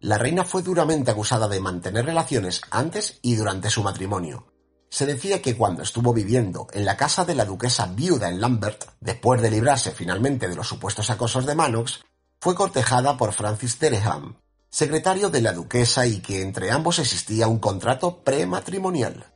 La 0.00 0.18
reina 0.18 0.44
fue 0.44 0.62
duramente 0.62 1.12
acusada 1.12 1.46
de 1.46 1.60
mantener 1.60 2.04
relaciones 2.04 2.62
antes 2.70 3.20
y 3.22 3.36
durante 3.36 3.70
su 3.70 3.84
matrimonio. 3.84 4.51
Se 4.92 5.06
decía 5.06 5.40
que 5.40 5.56
cuando 5.56 5.82
estuvo 5.82 6.12
viviendo 6.12 6.66
en 6.70 6.84
la 6.84 6.98
casa 6.98 7.24
de 7.24 7.34
la 7.34 7.46
duquesa 7.46 7.86
viuda 7.86 8.28
en 8.28 8.42
Lambert, 8.42 8.84
después 9.00 9.40
de 9.40 9.50
librarse 9.50 9.92
finalmente 9.92 10.48
de 10.48 10.54
los 10.54 10.68
supuestos 10.68 11.08
acosos 11.08 11.46
de 11.46 11.54
Manox, 11.54 12.04
fue 12.38 12.54
cortejada 12.54 13.16
por 13.16 13.32
Francis 13.32 13.78
Tereham, 13.78 14.36
secretario 14.68 15.30
de 15.30 15.40
la 15.40 15.54
duquesa 15.54 16.06
y 16.06 16.20
que 16.20 16.42
entre 16.42 16.70
ambos 16.70 16.98
existía 16.98 17.48
un 17.48 17.58
contrato 17.58 18.22
prematrimonial. 18.22 19.32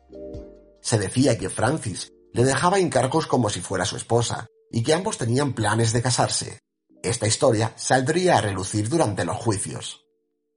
Se 0.82 0.98
decía 0.98 1.38
que 1.38 1.48
Francis 1.48 2.12
le 2.34 2.44
dejaba 2.44 2.78
encargos 2.78 3.26
como 3.26 3.48
si 3.48 3.62
fuera 3.62 3.86
su 3.86 3.96
esposa 3.96 4.48
y 4.70 4.82
que 4.82 4.92
ambos 4.92 5.16
tenían 5.16 5.54
planes 5.54 5.94
de 5.94 6.02
casarse. 6.02 6.58
Esta 7.02 7.26
historia 7.26 7.72
saldría 7.76 8.36
a 8.36 8.42
relucir 8.42 8.90
durante 8.90 9.24
los 9.24 9.38
juicios. 9.38 10.04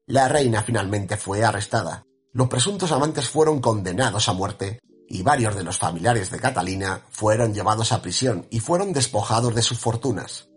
La 0.07 0.27
reina 0.27 0.61
finalmente 0.61 1.15
fue 1.15 1.45
arrestada, 1.45 2.03
los 2.33 2.49
presuntos 2.49 2.91
amantes 2.91 3.29
fueron 3.29 3.61
condenados 3.61 4.27
a 4.27 4.33
muerte 4.33 4.81
y 5.09 5.23
varios 5.23 5.55
de 5.55 5.63
los 5.63 5.79
familiares 5.79 6.29
de 6.29 6.39
Catalina 6.39 7.01
fueron 7.09 7.53
llevados 7.53 7.91
a 7.91 8.01
prisión 8.01 8.47
y 8.51 8.59
fueron 8.59 8.93
despojados 8.93 9.55
de 9.55 9.63
sus 9.63 9.79
fortunas. 9.79 10.47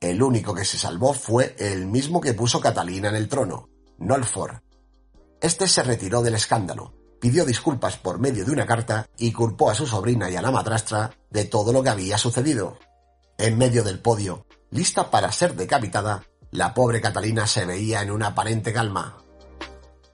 El 0.00 0.22
único 0.22 0.54
que 0.54 0.64
se 0.64 0.78
salvó 0.78 1.14
fue 1.14 1.56
el 1.58 1.86
mismo 1.86 2.20
que 2.20 2.34
puso 2.34 2.60
Catalina 2.60 3.08
en 3.08 3.16
el 3.16 3.28
trono, 3.28 3.68
Nolfor. 3.98 4.62
Este 5.40 5.66
se 5.66 5.82
retiró 5.82 6.22
del 6.22 6.34
escándalo, 6.34 6.94
pidió 7.20 7.44
disculpas 7.44 7.96
por 7.96 8.20
medio 8.20 8.44
de 8.44 8.52
una 8.52 8.66
carta 8.66 9.08
y 9.16 9.32
culpó 9.32 9.70
a 9.70 9.74
su 9.74 9.86
sobrina 9.86 10.30
y 10.30 10.36
a 10.36 10.42
la 10.42 10.50
madrastra 10.50 11.10
de 11.30 11.46
todo 11.46 11.72
lo 11.72 11.82
que 11.82 11.88
había 11.88 12.18
sucedido. 12.18 12.78
En 13.38 13.56
medio 13.56 13.82
del 13.82 13.98
podio, 13.98 14.46
lista 14.70 15.10
para 15.10 15.32
ser 15.32 15.54
decapitada, 15.56 16.22
la 16.50 16.74
pobre 16.74 17.00
Catalina 17.00 17.46
se 17.46 17.64
veía 17.64 18.02
en 18.02 18.10
una 18.10 18.28
aparente 18.28 18.72
calma. 18.72 19.18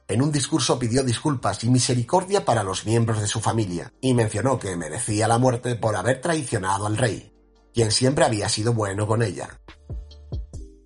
En 0.06 0.20
un 0.20 0.30
discurso 0.30 0.78
pidió 0.78 1.02
disculpas 1.02 1.64
y 1.64 1.70
misericordia 1.70 2.44
para 2.44 2.62
los 2.62 2.84
miembros 2.84 3.20
de 3.20 3.26
su 3.26 3.40
familia, 3.40 3.92
y 4.02 4.12
mencionó 4.12 4.58
que 4.58 4.76
merecía 4.76 5.26
la 5.26 5.38
muerte 5.38 5.76
por 5.76 5.96
haber 5.96 6.20
traicionado 6.20 6.86
al 6.86 6.98
rey, 6.98 7.32
quien 7.72 7.90
siempre 7.90 8.24
había 8.24 8.48
sido 8.50 8.74
bueno 8.74 9.06
con 9.06 9.22
ella. 9.22 9.60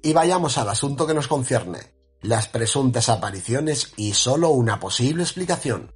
Y 0.02 0.12
vayamos 0.12 0.57
al 0.57 0.68
asunto 0.68 1.07
que 1.07 1.14
nos 1.14 1.26
concierne, 1.26 1.81
las 2.22 2.46
presuntas 2.46 3.09
apariciones 3.09 3.92
y 3.96 4.14
solo 4.14 4.50
una 4.50 4.78
posible 4.78 5.24
explicación. 5.24 5.92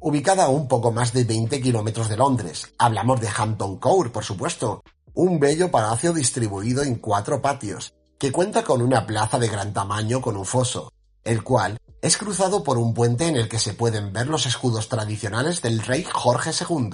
Ubicada 0.00 0.44
a 0.44 0.48
un 0.48 0.66
poco 0.66 0.92
más 0.92 1.12
de 1.12 1.24
20 1.24 1.60
kilómetros 1.60 2.08
de 2.08 2.16
Londres, 2.16 2.72
hablamos 2.78 3.20
de 3.20 3.28
Hampton 3.28 3.76
Court, 3.76 4.12
por 4.12 4.24
supuesto, 4.24 4.82
un 5.12 5.38
bello 5.38 5.70
palacio 5.70 6.14
distribuido 6.14 6.82
en 6.82 6.94
cuatro 6.94 7.42
patios, 7.42 7.92
que 8.18 8.32
cuenta 8.32 8.64
con 8.64 8.80
una 8.80 9.06
plaza 9.06 9.38
de 9.38 9.48
gran 9.48 9.74
tamaño 9.74 10.22
con 10.22 10.38
un 10.38 10.46
foso, 10.46 10.90
el 11.24 11.42
cual 11.42 11.78
es 12.02 12.16
cruzado 12.16 12.64
por 12.64 12.78
un 12.78 12.94
puente 12.94 13.26
en 13.26 13.36
el 13.36 13.48
que 13.48 13.58
se 13.58 13.74
pueden 13.74 14.12
ver 14.12 14.26
los 14.26 14.46
escudos 14.46 14.88
tradicionales 14.88 15.60
del 15.62 15.80
rey 15.80 16.04
Jorge 16.10 16.50
II. 16.50 16.90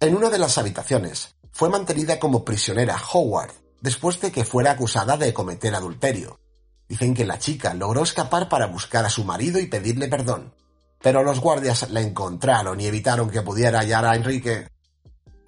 En 0.00 0.16
una 0.16 0.30
de 0.30 0.38
las 0.38 0.58
habitaciones 0.58 1.36
fue 1.52 1.68
mantenida 1.68 2.18
como 2.18 2.44
prisionera 2.44 2.96
Howard, 3.12 3.52
después 3.80 4.20
de 4.20 4.32
que 4.32 4.44
fuera 4.44 4.72
acusada 4.72 5.16
de 5.16 5.34
cometer 5.34 5.74
adulterio. 5.74 6.40
Dicen 6.88 7.14
que 7.14 7.26
la 7.26 7.38
chica 7.38 7.74
logró 7.74 8.02
escapar 8.02 8.48
para 8.48 8.66
buscar 8.66 9.04
a 9.04 9.10
su 9.10 9.24
marido 9.24 9.60
y 9.60 9.66
pedirle 9.66 10.08
perdón, 10.08 10.54
pero 11.02 11.22
los 11.22 11.40
guardias 11.40 11.90
la 11.90 12.00
encontraron 12.00 12.80
y 12.80 12.86
evitaron 12.86 13.28
que 13.28 13.42
pudiera 13.42 13.80
hallar 13.80 14.06
a 14.06 14.14
Enrique. 14.14 14.68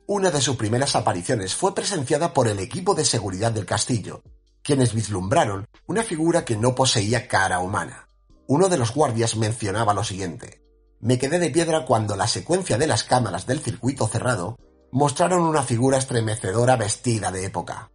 Una 0.07 0.31
de 0.31 0.41
sus 0.41 0.57
primeras 0.57 0.97
apariciones 0.97 1.55
fue 1.55 1.75
presenciada 1.75 2.35
por 2.35 2.49
el 2.49 2.59
equipo 2.59 2.95
de 2.95 3.05
seguridad 3.05 3.53
del 3.53 3.65
castillo, 3.65 4.23
quienes 4.65 4.95
vislumbraron 4.95 5.69
una 5.87 6.03
figura 6.03 6.45
que 6.45 6.57
no 6.57 6.75
poseía 6.75 7.29
cara 7.29 7.61
humana. 7.61 8.09
Uno 8.49 8.69
de 8.69 8.79
los 8.79 8.95
guardias 8.95 9.37
mencionaba 9.37 9.95
lo 9.95 10.03
siguiente. 10.03 10.63
Me 11.01 11.19
quedé 11.19 11.39
de 11.39 11.51
piedra 11.51 11.85
cuando 11.85 12.17
la 12.17 12.27
secuencia 12.27 12.79
de 12.79 12.87
las 12.87 13.05
cámaras 13.05 13.47
del 13.47 13.61
circuito 13.61 14.09
cerrado 14.09 14.57
mostraron 14.91 15.43
una 15.43 15.63
figura 15.63 15.99
estremecedora 15.99 16.77
vestida 16.77 17.31
de 17.31 17.45
época. 17.45 17.91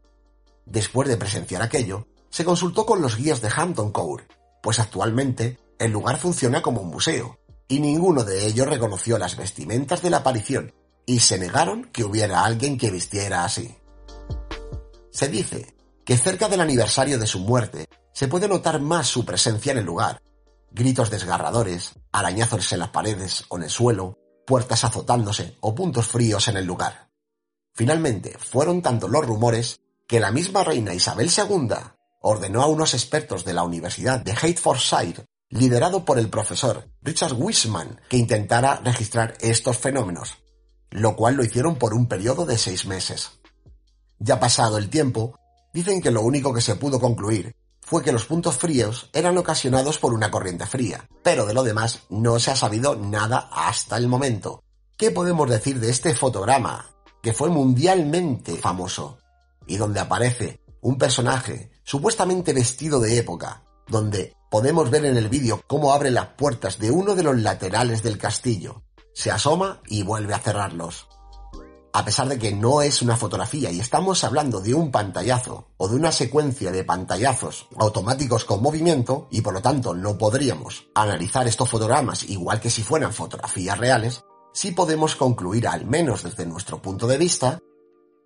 Después 0.66 1.10
de 1.10 1.18
presenciar 1.18 1.64
aquello, 1.64 2.08
se 2.30 2.46
consultó 2.46 2.86
con 2.86 3.02
los 3.02 3.18
guías 3.18 3.42
de 3.42 3.50
Hampton 3.54 3.92
Court, 3.92 4.32
pues 4.62 4.80
actualmente 4.80 5.58
el 5.80 5.92
lugar 5.92 6.18
funciona 6.18 6.62
como 6.62 6.82
un 6.82 6.90
museo, 6.90 7.40
y 7.68 7.80
ninguno 7.80 8.24
de 8.24 8.46
ellos 8.46 8.68
reconoció 8.68 9.18
las 9.18 9.38
vestimentas 9.38 10.04
de 10.04 10.12
la 10.12 10.18
aparición, 10.18 10.76
y 11.08 11.22
se 11.22 11.40
negaron 11.40 11.86
que 11.86 12.04
hubiera 12.04 12.46
alguien 12.46 12.78
que 12.78 12.92
vistiera 12.92 13.44
así. 13.44 13.76
Se 15.10 15.28
dice 15.30 15.79
que 16.10 16.18
cerca 16.18 16.50
del 16.50 16.62
aniversario 16.62 17.20
de 17.20 17.28
su 17.28 17.38
muerte 17.38 17.88
se 18.14 18.28
puede 18.28 18.48
notar 18.48 18.82
más 18.82 19.06
su 19.06 19.26
presencia 19.26 19.74
en 19.74 19.78
el 19.78 19.86
lugar. 19.86 20.24
Gritos 20.72 21.12
desgarradores, 21.12 22.00
arañazos 22.12 22.74
en 22.74 22.80
las 22.80 22.90
paredes 22.90 23.46
o 23.50 23.58
en 23.58 23.66
el 23.66 23.70
suelo, 23.70 24.18
puertas 24.48 24.84
azotándose 24.84 25.56
o 25.60 25.76
puntos 25.76 26.08
fríos 26.08 26.48
en 26.48 26.58
el 26.58 26.66
lugar. 26.66 27.12
Finalmente, 27.76 28.36
fueron 28.40 28.82
tantos 28.82 29.12
los 29.12 29.24
rumores 29.24 29.82
que 30.08 30.20
la 30.20 30.32
misma 30.32 30.64
reina 30.64 30.96
Isabel 30.96 31.30
II 31.30 31.76
ordenó 32.22 32.64
a 32.64 32.66
unos 32.66 32.96
expertos 32.96 33.46
de 33.46 33.54
la 33.54 33.62
Universidad 33.62 34.20
de 34.20 34.32
Hertfordshire, 34.32 35.26
liderado 35.52 36.06
por 36.06 36.18
el 36.18 36.32
profesor 36.32 36.90
Richard 37.04 37.34
Wiseman, 37.34 38.02
que 38.10 38.18
intentara 38.18 38.82
registrar 38.84 39.36
estos 39.42 39.78
fenómenos, 39.78 40.38
lo 40.90 41.16
cual 41.16 41.36
lo 41.36 41.44
hicieron 41.44 41.76
por 41.76 41.94
un 41.94 42.08
periodo 42.08 42.48
de 42.48 42.58
seis 42.58 42.88
meses. 42.88 43.34
Ya 44.18 44.40
pasado 44.40 44.80
el 44.80 44.90
tiempo, 44.90 45.39
Dicen 45.74 46.02
que 46.02 46.12
lo 46.12 46.22
único 46.22 46.54
que 46.54 46.62
se 46.62 46.76
pudo 46.76 47.00
concluir 47.00 47.56
fue 47.82 48.04
que 48.04 48.12
los 48.12 48.26
puntos 48.26 48.58
fríos 48.58 49.10
eran 49.14 49.38
ocasionados 49.38 49.98
por 49.98 50.14
una 50.14 50.32
corriente 50.32 50.66
fría, 50.66 51.08
pero 51.24 51.46
de 51.46 51.54
lo 51.54 51.64
demás 51.64 52.02
no 52.10 52.40
se 52.40 52.52
ha 52.52 52.56
sabido 52.56 52.96
nada 52.96 53.50
hasta 53.52 53.98
el 53.98 54.08
momento. 54.08 54.64
¿Qué 54.98 55.12
podemos 55.12 55.50
decir 55.50 55.80
de 55.80 55.90
este 55.90 56.14
fotograma, 56.16 56.86
que 57.22 57.34
fue 57.34 57.50
mundialmente 57.50 58.56
famoso, 58.58 59.18
y 59.66 59.78
donde 59.78 60.00
aparece 60.00 60.62
un 60.82 60.98
personaje 60.98 61.72
supuestamente 61.84 62.54
vestido 62.54 63.00
de 63.00 63.18
época, 63.18 63.64
donde 63.88 64.36
podemos 64.50 64.90
ver 64.90 65.06
en 65.06 65.18
el 65.18 65.30
vídeo 65.30 65.64
cómo 65.68 65.94
abre 65.94 66.12
las 66.12 66.28
puertas 66.30 66.80
de 66.80 66.92
uno 66.92 67.16
de 67.16 67.24
los 67.24 67.38
laterales 67.40 68.04
del 68.04 68.18
castillo, 68.18 68.84
se 69.14 69.32
asoma 69.32 69.82
y 69.88 70.04
vuelve 70.04 70.34
a 70.34 70.40
cerrarlos? 70.40 71.09
A 71.94 72.06
pesar 72.06 72.28
de 72.28 72.38
que 72.38 72.54
no 72.54 72.82
es 72.82 73.02
una 73.02 73.16
fotografía 73.16 73.72
y 73.72 73.80
estamos 73.80 74.24
hablando 74.24 74.62
de 74.62 74.74
un 74.74 74.92
pantallazo 74.92 75.70
o 75.78 75.88
de 75.88 75.96
una 75.96 76.12
secuencia 76.12 76.72
de 76.72 76.84
pantallazos 76.84 77.68
automáticos 77.78 78.46
con 78.46 78.62
movimiento 78.62 79.28
y 79.32 79.42
por 79.42 79.54
lo 79.54 79.62
tanto 79.62 79.94
no 79.94 80.18
podríamos 80.18 80.88
analizar 80.94 81.48
estos 81.48 81.70
fotogramas 81.70 82.24
igual 82.30 82.60
que 82.60 82.70
si 82.70 82.84
fueran 82.84 83.14
fotografías 83.14 83.78
reales, 83.78 84.24
sí 84.54 84.72
podemos 84.72 85.16
concluir, 85.16 85.68
al 85.68 85.86
menos 85.86 86.24
desde 86.24 86.46
nuestro 86.46 86.82
punto 86.82 87.08
de 87.08 87.18
vista, 87.18 87.60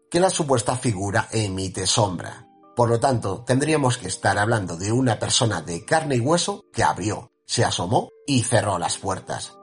que 0.09 0.19
la 0.19 0.29
supuesta 0.29 0.77
figura 0.77 1.27
emite 1.31 1.87
sombra. 1.87 2.47
Por 2.75 2.89
lo 2.89 2.99
tanto, 2.99 3.43
tendríamos 3.45 3.97
que 3.97 4.07
estar 4.07 4.37
hablando 4.37 4.77
de 4.77 4.91
una 4.91 5.19
persona 5.19 5.61
de 5.61 5.85
carne 5.85 6.15
y 6.15 6.19
hueso 6.19 6.65
que 6.73 6.83
abrió, 6.83 7.31
se 7.45 7.63
asomó 7.63 8.09
y 8.25 8.43
cerró 8.43 8.77
las 8.77 8.97
puertas. 8.97 9.53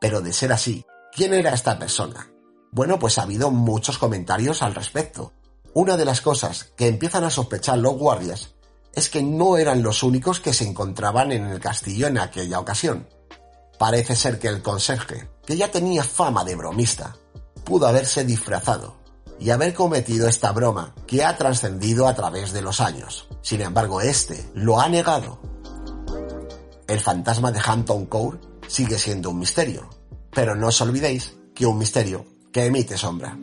Pero 0.00 0.20
de 0.20 0.32
ser 0.32 0.52
así, 0.52 0.84
¿quién 1.12 1.34
era 1.34 1.54
esta 1.54 1.78
persona? 1.78 2.30
Bueno, 2.72 2.98
pues 2.98 3.18
ha 3.18 3.22
habido 3.22 3.50
muchos 3.50 3.98
comentarios 3.98 4.62
al 4.62 4.74
respecto. 4.74 5.32
Una 5.72 5.96
de 5.96 6.04
las 6.04 6.20
cosas 6.20 6.72
que 6.76 6.88
empiezan 6.88 7.24
a 7.24 7.30
sospechar 7.30 7.78
los 7.78 7.94
guardias 7.96 8.54
es 8.92 9.10
que 9.10 9.22
no 9.22 9.58
eran 9.58 9.82
los 9.82 10.02
únicos 10.02 10.40
que 10.40 10.54
se 10.54 10.66
encontraban 10.66 11.30
en 11.32 11.44
el 11.44 11.60
castillo 11.60 12.06
en 12.06 12.18
aquella 12.18 12.58
ocasión. 12.58 13.06
Parece 13.78 14.16
ser 14.16 14.38
que 14.38 14.48
el 14.48 14.62
conserje, 14.62 15.28
que 15.44 15.56
ya 15.56 15.70
tenía 15.70 16.02
fama 16.02 16.44
de 16.44 16.56
bromista, 16.56 17.14
pudo 17.64 17.86
haberse 17.86 18.24
disfrazado 18.24 18.96
y 19.38 19.50
haber 19.50 19.74
cometido 19.74 20.28
esta 20.28 20.50
broma 20.52 20.94
que 21.06 21.24
ha 21.24 21.36
trascendido 21.36 22.08
a 22.08 22.14
través 22.14 22.52
de 22.52 22.62
los 22.62 22.80
años. 22.80 23.28
Sin 23.42 23.60
embargo, 23.60 24.00
este 24.00 24.50
lo 24.54 24.80
ha 24.80 24.88
negado. 24.88 25.38
El 26.88 27.00
fantasma 27.00 27.52
de 27.52 27.60
Hampton 27.62 28.06
Court 28.06 28.42
sigue 28.66 28.98
siendo 28.98 29.30
un 29.30 29.40
misterio, 29.40 29.90
pero 30.30 30.54
no 30.54 30.68
os 30.68 30.80
olvidéis 30.80 31.34
que 31.54 31.66
un 31.66 31.76
misterio 31.76 32.24
que 32.56 32.64
emite 32.64 32.96
sombra. 32.96 33.36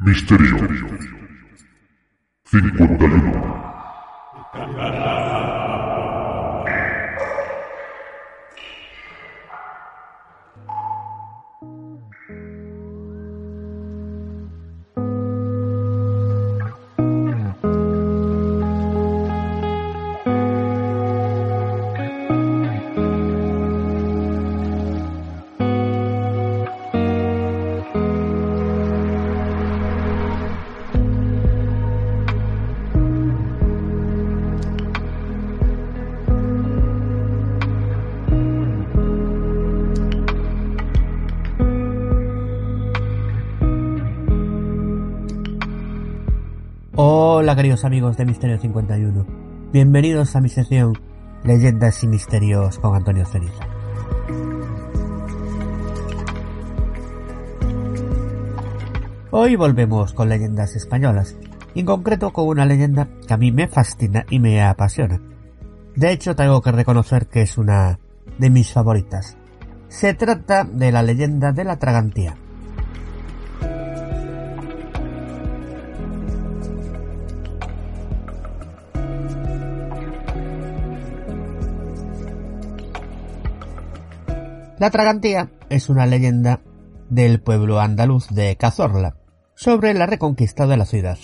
Misterio 0.00 0.58
51. 2.44 5.39
Queridos 47.60 47.84
amigos 47.84 48.16
de 48.16 48.24
Misterio 48.24 48.58
51. 48.58 49.26
Bienvenidos 49.70 50.34
a 50.34 50.40
mi 50.40 50.48
sección 50.48 50.94
Leyendas 51.44 52.02
y 52.02 52.06
Misterios 52.06 52.78
con 52.78 52.96
Antonio 52.96 53.26
Ceniza. 53.26 53.68
Hoy 59.30 59.56
volvemos 59.56 60.14
con 60.14 60.30
leyendas 60.30 60.74
españolas, 60.74 61.36
en 61.74 61.84
concreto 61.84 62.32
con 62.32 62.48
una 62.48 62.64
leyenda 62.64 63.08
que 63.28 63.34
a 63.34 63.36
mí 63.36 63.52
me 63.52 63.68
fascina 63.68 64.24
y 64.30 64.38
me 64.38 64.62
apasiona. 64.62 65.20
De 65.94 66.12
hecho, 66.12 66.34
tengo 66.34 66.62
que 66.62 66.72
reconocer 66.72 67.26
que 67.26 67.42
es 67.42 67.58
una 67.58 67.98
de 68.38 68.48
mis 68.48 68.72
favoritas. 68.72 69.36
Se 69.88 70.14
trata 70.14 70.64
de 70.64 70.92
la 70.92 71.02
leyenda 71.02 71.52
de 71.52 71.64
la 71.64 71.78
Tragantía. 71.78 72.38
La 84.80 84.88
Tragantía 84.88 85.50
es 85.68 85.90
una 85.90 86.06
leyenda 86.06 86.62
del 87.10 87.42
pueblo 87.42 87.80
andaluz 87.80 88.28
de 88.30 88.56
Cazorla 88.56 89.18
sobre 89.54 89.92
la 89.92 90.06
reconquista 90.06 90.66
de 90.66 90.78
la 90.78 90.86
ciudad. 90.86 91.18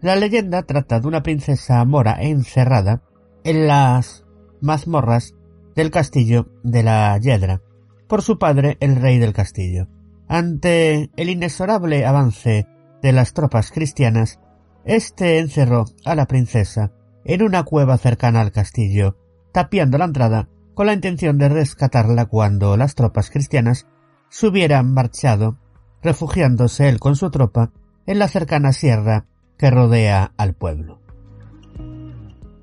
La 0.00 0.14
leyenda 0.14 0.62
trata 0.62 1.00
de 1.00 1.08
una 1.08 1.24
princesa 1.24 1.84
mora 1.84 2.16
encerrada 2.20 3.02
en 3.42 3.66
las 3.66 4.24
mazmorras 4.60 5.34
del 5.74 5.90
castillo 5.90 6.52
de 6.62 6.84
la 6.84 7.18
Yedra 7.18 7.62
por 8.06 8.22
su 8.22 8.38
padre 8.38 8.76
el 8.78 8.94
rey 8.94 9.18
del 9.18 9.32
castillo. 9.32 9.88
Ante 10.28 11.10
el 11.16 11.30
inexorable 11.30 12.06
avance 12.06 12.68
de 13.02 13.12
las 13.12 13.32
tropas 13.32 13.72
cristianas, 13.72 14.38
éste 14.84 15.40
encerró 15.40 15.86
a 16.04 16.14
la 16.14 16.26
princesa 16.26 16.92
en 17.24 17.42
una 17.42 17.64
cueva 17.64 17.98
cercana 17.98 18.40
al 18.40 18.52
castillo, 18.52 19.16
tapiando 19.50 19.98
la 19.98 20.04
entrada 20.04 20.48
con 20.74 20.86
la 20.86 20.92
intención 20.92 21.38
de 21.38 21.48
rescatarla 21.48 22.26
cuando 22.26 22.76
las 22.76 22.94
tropas 22.94 23.30
cristianas 23.30 23.86
se 24.28 24.48
hubieran 24.48 24.92
marchado, 24.92 25.58
refugiándose 26.02 26.88
él 26.88 26.98
con 26.98 27.16
su 27.16 27.30
tropa 27.30 27.70
en 28.06 28.18
la 28.18 28.28
cercana 28.28 28.72
sierra 28.72 29.26
que 29.56 29.70
rodea 29.70 30.32
al 30.36 30.54
pueblo. 30.54 31.00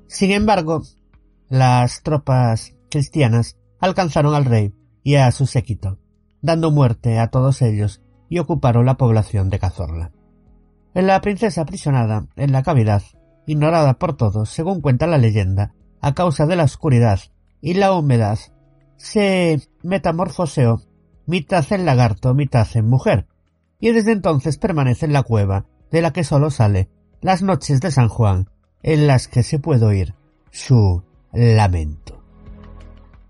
Sin 0.06 0.30
embargo, 0.30 0.82
las 1.48 2.02
tropas 2.02 2.74
cristianas 2.90 3.56
alcanzaron 3.80 4.34
al 4.34 4.44
rey 4.44 4.74
y 5.02 5.16
a 5.16 5.30
su 5.32 5.46
séquito, 5.46 5.98
dando 6.42 6.70
muerte 6.70 7.18
a 7.18 7.28
todos 7.28 7.62
ellos 7.62 8.02
y 8.28 8.38
ocuparon 8.38 8.86
la 8.86 8.96
población 8.96 9.48
de 9.48 9.58
Cazorla. 9.58 10.12
La 10.94 11.20
princesa 11.22 11.62
aprisionada 11.62 12.26
en 12.36 12.52
la 12.52 12.62
cavidad, 12.62 13.02
ignorada 13.46 13.94
por 13.94 14.16
todos, 14.16 14.50
según 14.50 14.82
cuenta 14.82 15.06
la 15.06 15.18
leyenda, 15.18 15.74
a 16.02 16.14
causa 16.14 16.46
de 16.46 16.56
la 16.56 16.64
oscuridad 16.64 17.20
y 17.62 17.74
la 17.74 17.94
humedad, 17.94 18.38
se 18.96 19.62
metamorfoseó 19.82 20.82
mitad 21.26 21.64
en 21.72 21.86
lagarto, 21.86 22.34
mitad 22.34 22.66
en 22.74 22.88
mujer, 22.88 23.26
y 23.80 23.92
desde 23.92 24.12
entonces 24.12 24.58
permanece 24.58 25.06
en 25.06 25.12
la 25.12 25.22
cueva, 25.22 25.64
de 25.90 26.02
la 26.02 26.12
que 26.12 26.24
sólo 26.24 26.50
sale 26.50 26.90
las 27.20 27.40
noches 27.42 27.80
de 27.80 27.92
San 27.92 28.08
Juan, 28.08 28.50
en 28.82 29.06
las 29.06 29.28
que 29.28 29.44
se 29.44 29.60
puede 29.60 29.86
oír 29.86 30.14
su 30.50 31.02
lamento. 31.32 32.22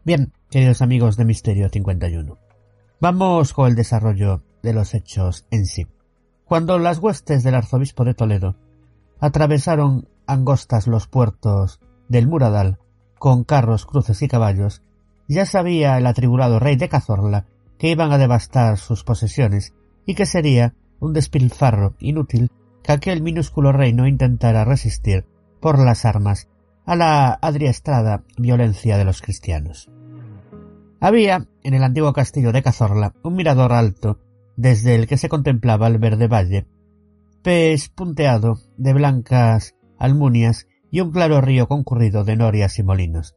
Bien, 0.04 0.32
queridos 0.50 0.80
amigos 0.80 1.16
de 1.16 1.26
Misterio 1.26 1.68
51, 1.68 2.38
vamos 3.00 3.52
con 3.52 3.68
el 3.68 3.76
desarrollo 3.76 4.42
de 4.62 4.72
los 4.72 4.94
hechos 4.94 5.46
en 5.50 5.66
sí. 5.66 5.86
Cuando 6.46 6.78
las 6.78 6.98
huestes 6.98 7.42
del 7.42 7.54
arzobispo 7.54 8.04
de 8.04 8.14
Toledo 8.14 8.56
atravesaron 9.20 10.08
angostas 10.26 10.86
los 10.86 11.06
puertos 11.06 11.80
del 12.08 12.26
Muradal 12.28 12.78
con 13.22 13.44
carros, 13.44 13.86
cruces 13.86 14.20
y 14.22 14.26
caballos, 14.26 14.82
ya 15.28 15.46
sabía 15.46 15.96
el 15.96 16.08
atribulado 16.08 16.58
rey 16.58 16.74
de 16.74 16.88
Cazorla 16.88 17.46
que 17.78 17.88
iban 17.88 18.10
a 18.10 18.18
devastar 18.18 18.78
sus 18.78 19.04
posesiones 19.04 19.74
y 20.04 20.16
que 20.16 20.26
sería 20.26 20.74
un 20.98 21.12
despilfarro 21.12 21.94
inútil 22.00 22.50
que 22.82 22.90
aquel 22.90 23.22
minúsculo 23.22 23.70
reino 23.70 24.08
intentara 24.08 24.64
resistir 24.64 25.24
por 25.60 25.78
las 25.78 26.04
armas 26.04 26.48
a 26.84 26.96
la 26.96 27.38
adriestrada 27.40 28.24
violencia 28.38 28.98
de 28.98 29.04
los 29.04 29.22
cristianos. 29.22 29.88
Había, 30.98 31.46
en 31.62 31.74
el 31.74 31.84
antiguo 31.84 32.12
castillo 32.12 32.50
de 32.50 32.64
Cazorla, 32.64 33.14
un 33.22 33.36
mirador 33.36 33.72
alto, 33.72 34.18
desde 34.56 34.96
el 34.96 35.06
que 35.06 35.16
se 35.16 35.28
contemplaba 35.28 35.86
el 35.86 35.98
verde 35.98 36.26
valle, 36.26 36.66
pez 37.44 37.88
punteado 37.88 38.58
de 38.78 38.92
blancas 38.94 39.76
almunias 39.96 40.66
y 40.92 41.00
un 41.00 41.10
claro 41.10 41.40
río 41.40 41.66
concurrido 41.66 42.22
de 42.22 42.36
norias 42.36 42.78
y 42.78 42.84
molinos. 42.84 43.34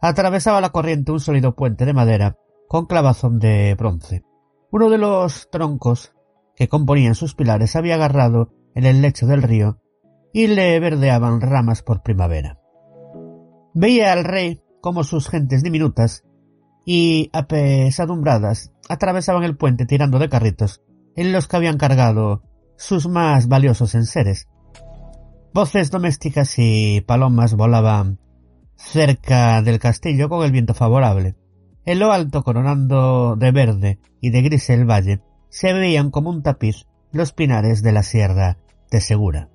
Atravesaba 0.00 0.60
la 0.60 0.70
corriente 0.70 1.12
un 1.12 1.20
sólido 1.20 1.54
puente 1.54 1.84
de 1.84 1.92
madera 1.92 2.38
con 2.66 2.86
clavazón 2.86 3.38
de 3.38 3.76
bronce. 3.78 4.24
Uno 4.72 4.90
de 4.90 4.98
los 4.98 5.48
troncos 5.50 6.14
que 6.56 6.68
componían 6.68 7.14
sus 7.14 7.34
pilares 7.34 7.76
había 7.76 7.96
agarrado 7.96 8.50
en 8.74 8.86
el 8.86 9.02
lecho 9.02 9.26
del 9.26 9.42
río 9.42 9.78
y 10.32 10.46
le 10.48 10.80
verdeaban 10.80 11.40
ramas 11.40 11.82
por 11.82 12.02
primavera. 12.02 12.58
Veía 13.74 14.12
al 14.12 14.24
rey 14.24 14.62
como 14.80 15.04
sus 15.04 15.28
gentes 15.28 15.62
diminutas 15.62 16.24
y 16.86 17.30
apesadumbradas 17.32 18.72
atravesaban 18.88 19.44
el 19.44 19.56
puente 19.56 19.86
tirando 19.86 20.18
de 20.18 20.28
carritos 20.28 20.82
en 21.16 21.32
los 21.32 21.48
que 21.48 21.56
habían 21.56 21.76
cargado 21.76 22.42
sus 22.76 23.08
más 23.08 23.46
valiosos 23.48 23.94
enseres, 23.94 24.48
Voces 25.54 25.92
domésticas 25.92 26.52
y 26.58 27.00
palomas 27.02 27.54
volaban 27.54 28.18
cerca 28.74 29.62
del 29.62 29.78
castillo 29.78 30.28
con 30.28 30.44
el 30.44 30.50
viento 30.50 30.74
favorable. 30.74 31.36
En 31.84 32.00
lo 32.00 32.10
alto, 32.10 32.42
coronando 32.42 33.36
de 33.36 33.52
verde 33.52 34.00
y 34.20 34.30
de 34.30 34.42
gris 34.42 34.68
el 34.70 34.84
valle, 34.84 35.22
se 35.50 35.72
veían 35.72 36.10
como 36.10 36.30
un 36.30 36.42
tapiz 36.42 36.88
los 37.12 37.32
pinares 37.32 37.84
de 37.84 37.92
la 37.92 38.02
sierra 38.02 38.58
de 38.90 39.00
Segura. 39.00 39.48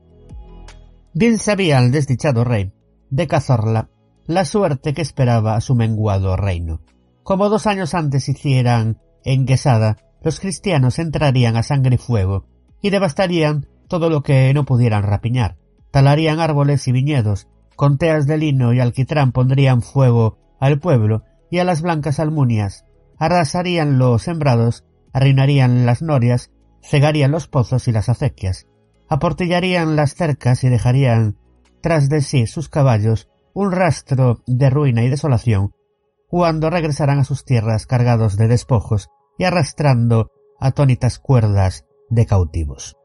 Bien 1.13 1.38
sabía 1.38 1.79
el 1.79 1.91
desdichado 1.91 2.45
rey 2.45 2.71
de 3.09 3.27
Cazorla 3.27 3.89
la 4.25 4.45
suerte 4.45 4.93
que 4.93 5.01
esperaba 5.01 5.57
a 5.57 5.62
su 5.62 5.75
menguado 5.75 6.38
reino. 6.38 6.79
Como 7.23 7.49
dos 7.49 7.67
años 7.67 7.93
antes 7.93 8.29
hicieran 8.29 9.01
en 9.25 9.45
Quesada, 9.45 9.97
los 10.23 10.39
cristianos 10.39 10.97
entrarían 10.97 11.57
a 11.57 11.63
sangre 11.63 11.95
y 11.95 11.97
fuego 11.97 12.45
y 12.81 12.89
devastarían 12.89 13.67
todo 13.89 14.09
lo 14.09 14.23
que 14.23 14.53
no 14.53 14.63
pudieran 14.63 15.03
rapiñar. 15.03 15.57
Talarían 15.91 16.39
árboles 16.39 16.88
y 16.88 16.91
viñedos, 16.91 17.47
con 17.75 17.97
teas 17.97 18.28
de 18.28 18.38
lino 18.38 18.73
y 18.73 18.80
alquitrán 18.80 19.32
pondrían 19.32 19.82
fuego 19.82 20.38
al 20.60 20.80
pueblo 20.80 21.23
y 21.49 21.60
a 21.60 21.63
las 21.63 21.82
blancas 21.82 22.19
almunias, 22.19 22.86
arrasarían 23.17 23.97
los 23.97 24.23
sembrados, 24.23 24.86
arruinarían 25.13 25.86
las 25.86 26.02
norias, 26.02 26.52
cegarían 26.82 27.32
los 27.32 27.47
pozos 27.47 27.88
y 27.88 27.91
las 27.91 28.10
acequias, 28.10 28.67
aportillarían 29.08 29.95
las 29.95 30.15
cercas 30.15 30.63
y 30.63 30.69
dejarían 30.69 31.38
tras 31.82 32.10
de 32.10 32.21
sí 32.21 32.47
sus 32.47 32.69
caballos 32.69 33.30
un 33.54 33.71
rastro 33.71 34.43
de 34.45 34.69
ruina 34.69 35.04
y 35.04 35.10
desolación, 35.10 35.71
cuando 36.28 36.69
regresaran 36.69 37.19
a 37.19 37.23
sus 37.23 37.43
tierras 37.45 37.88
cargados 37.88 38.38
de 38.38 38.47
despojos 38.47 39.10
y 39.38 39.45
arrastrando 39.45 40.32
atónitas 40.60 41.17
cuerdas 41.17 41.86
de 42.10 42.25
cautivos. 42.25 42.98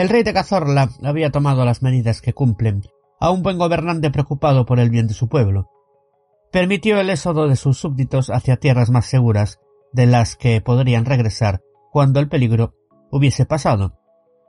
El 0.00 0.08
rey 0.08 0.22
de 0.22 0.32
Cazorla 0.32 0.88
había 1.04 1.28
tomado 1.28 1.66
las 1.66 1.82
medidas 1.82 2.22
que 2.22 2.32
cumplen 2.32 2.84
a 3.20 3.30
un 3.30 3.42
buen 3.42 3.58
gobernante 3.58 4.10
preocupado 4.10 4.64
por 4.64 4.80
el 4.80 4.88
bien 4.88 5.06
de 5.06 5.12
su 5.12 5.28
pueblo. 5.28 5.68
Permitió 6.50 6.98
el 6.98 7.10
éxodo 7.10 7.48
de 7.48 7.56
sus 7.56 7.76
súbditos 7.76 8.30
hacia 8.30 8.56
tierras 8.56 8.88
más 8.88 9.04
seguras 9.04 9.60
de 9.92 10.06
las 10.06 10.36
que 10.36 10.62
podrían 10.62 11.04
regresar 11.04 11.60
cuando 11.92 12.18
el 12.18 12.30
peligro 12.30 12.72
hubiese 13.10 13.44
pasado. 13.44 13.98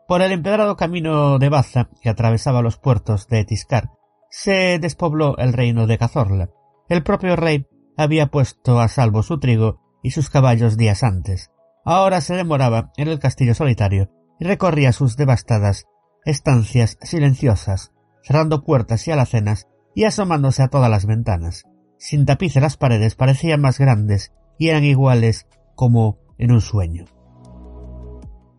Por 0.07 0.21
el 0.21 0.31
empedrado 0.31 0.77
camino 0.77 1.37
de 1.37 1.49
Baza 1.49 1.89
que 2.01 2.07
atravesaba 2.07 2.61
los 2.61 2.77
puertos 2.77 3.27
de 3.27 3.43
Tiscar, 3.43 3.89
se 4.29 4.79
despobló 4.79 5.35
el 5.35 5.51
reino 5.51 5.85
de 5.85 5.97
Cazorla. 5.97 6.49
El 6.87 7.03
propio 7.03 7.35
rey 7.35 7.67
había 7.97 8.27
puesto 8.27 8.79
a 8.79 8.87
salvo 8.87 9.21
su 9.21 9.37
trigo 9.37 9.81
y 10.01 10.11
sus 10.11 10.29
caballos 10.29 10.77
días 10.77 11.03
antes. 11.03 11.51
Ahora 11.83 12.21
se 12.21 12.35
demoraba 12.35 12.93
en 12.95 13.09
el 13.09 13.19
castillo 13.19 13.53
solitario 13.53 14.11
recorría 14.43 14.91
sus 14.91 15.17
devastadas 15.17 15.85
estancias 16.25 16.97
silenciosas, 17.01 17.91
cerrando 18.23 18.63
puertas 18.63 19.07
y 19.07 19.11
alacenas 19.11 19.67
y 19.95 20.05
asomándose 20.05 20.63
a 20.63 20.67
todas 20.67 20.89
las 20.89 21.05
ventanas. 21.05 21.65
Sin 21.97 22.25
tapice 22.25 22.61
las 22.61 22.77
paredes 22.77 23.15
parecían 23.15 23.61
más 23.61 23.79
grandes 23.79 24.33
y 24.57 24.69
eran 24.69 24.83
iguales 24.83 25.47
como 25.75 26.19
en 26.37 26.51
un 26.51 26.61
sueño. 26.61 27.05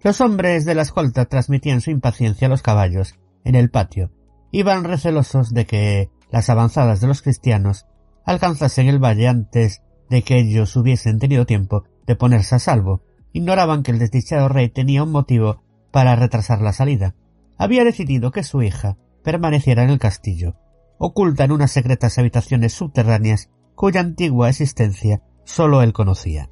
Los 0.02 0.20
hombres 0.20 0.64
de 0.64 0.74
la 0.74 0.82
escolta 0.82 1.26
transmitían 1.26 1.80
su 1.80 1.90
impaciencia 1.90 2.46
a 2.46 2.50
los 2.50 2.62
caballos 2.62 3.14
en 3.44 3.54
el 3.54 3.70
patio. 3.70 4.10
Iban 4.50 4.84
recelosos 4.84 5.54
de 5.54 5.66
que 5.66 6.10
las 6.30 6.50
avanzadas 6.50 7.00
de 7.00 7.06
los 7.06 7.22
cristianos 7.22 7.86
alcanzasen 8.24 8.88
el 8.88 8.98
valle 8.98 9.28
antes 9.28 9.82
de 10.10 10.22
que 10.22 10.38
ellos 10.38 10.74
hubiesen 10.76 11.18
tenido 11.18 11.46
tiempo 11.46 11.84
de 12.06 12.16
ponerse 12.16 12.56
a 12.56 12.58
salvo. 12.58 13.02
Ignoraban 13.32 13.82
que 13.82 13.92
el 13.92 13.98
desdichado 13.98 14.48
rey 14.48 14.68
tenía 14.68 15.02
un 15.02 15.10
motivo 15.10 15.61
para 15.92 16.16
retrasar 16.16 16.60
la 16.60 16.72
salida. 16.72 17.14
Había 17.58 17.84
decidido 17.84 18.32
que 18.32 18.42
su 18.42 18.62
hija 18.62 18.96
permaneciera 19.22 19.84
en 19.84 19.90
el 19.90 19.98
castillo, 20.00 20.56
oculta 20.98 21.44
en 21.44 21.52
unas 21.52 21.70
secretas 21.70 22.18
habitaciones 22.18 22.72
subterráneas 22.72 23.50
cuya 23.76 24.00
antigua 24.00 24.48
existencia 24.48 25.22
sólo 25.44 25.82
él 25.82 25.92
conocía. 25.92 26.50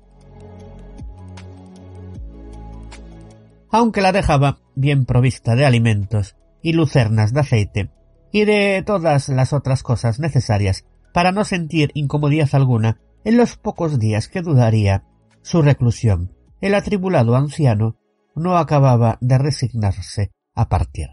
aunque 3.70 4.00
la 4.00 4.12
dejaba 4.12 4.58
bien 4.74 5.04
provista 5.04 5.54
de 5.54 5.64
alimentos 5.64 6.36
y 6.62 6.72
lucernas 6.72 7.32
de 7.32 7.40
aceite 7.40 7.90
y 8.32 8.44
de 8.44 8.82
todas 8.84 9.28
las 9.28 9.52
otras 9.52 9.82
cosas 9.82 10.18
necesarias 10.18 10.84
para 11.12 11.32
no 11.32 11.44
sentir 11.44 11.90
incomodidad 11.94 12.48
alguna 12.52 13.00
en 13.24 13.36
los 13.36 13.56
pocos 13.56 13.98
días 13.98 14.28
que 14.28 14.42
dudaría 14.42 15.04
su 15.42 15.62
reclusión. 15.62 16.34
El 16.60 16.74
atribulado 16.74 17.36
anciano 17.36 17.96
no 18.34 18.56
acababa 18.56 19.18
de 19.20 19.38
resignarse 19.38 20.32
a 20.54 20.68
partir. 20.68 21.08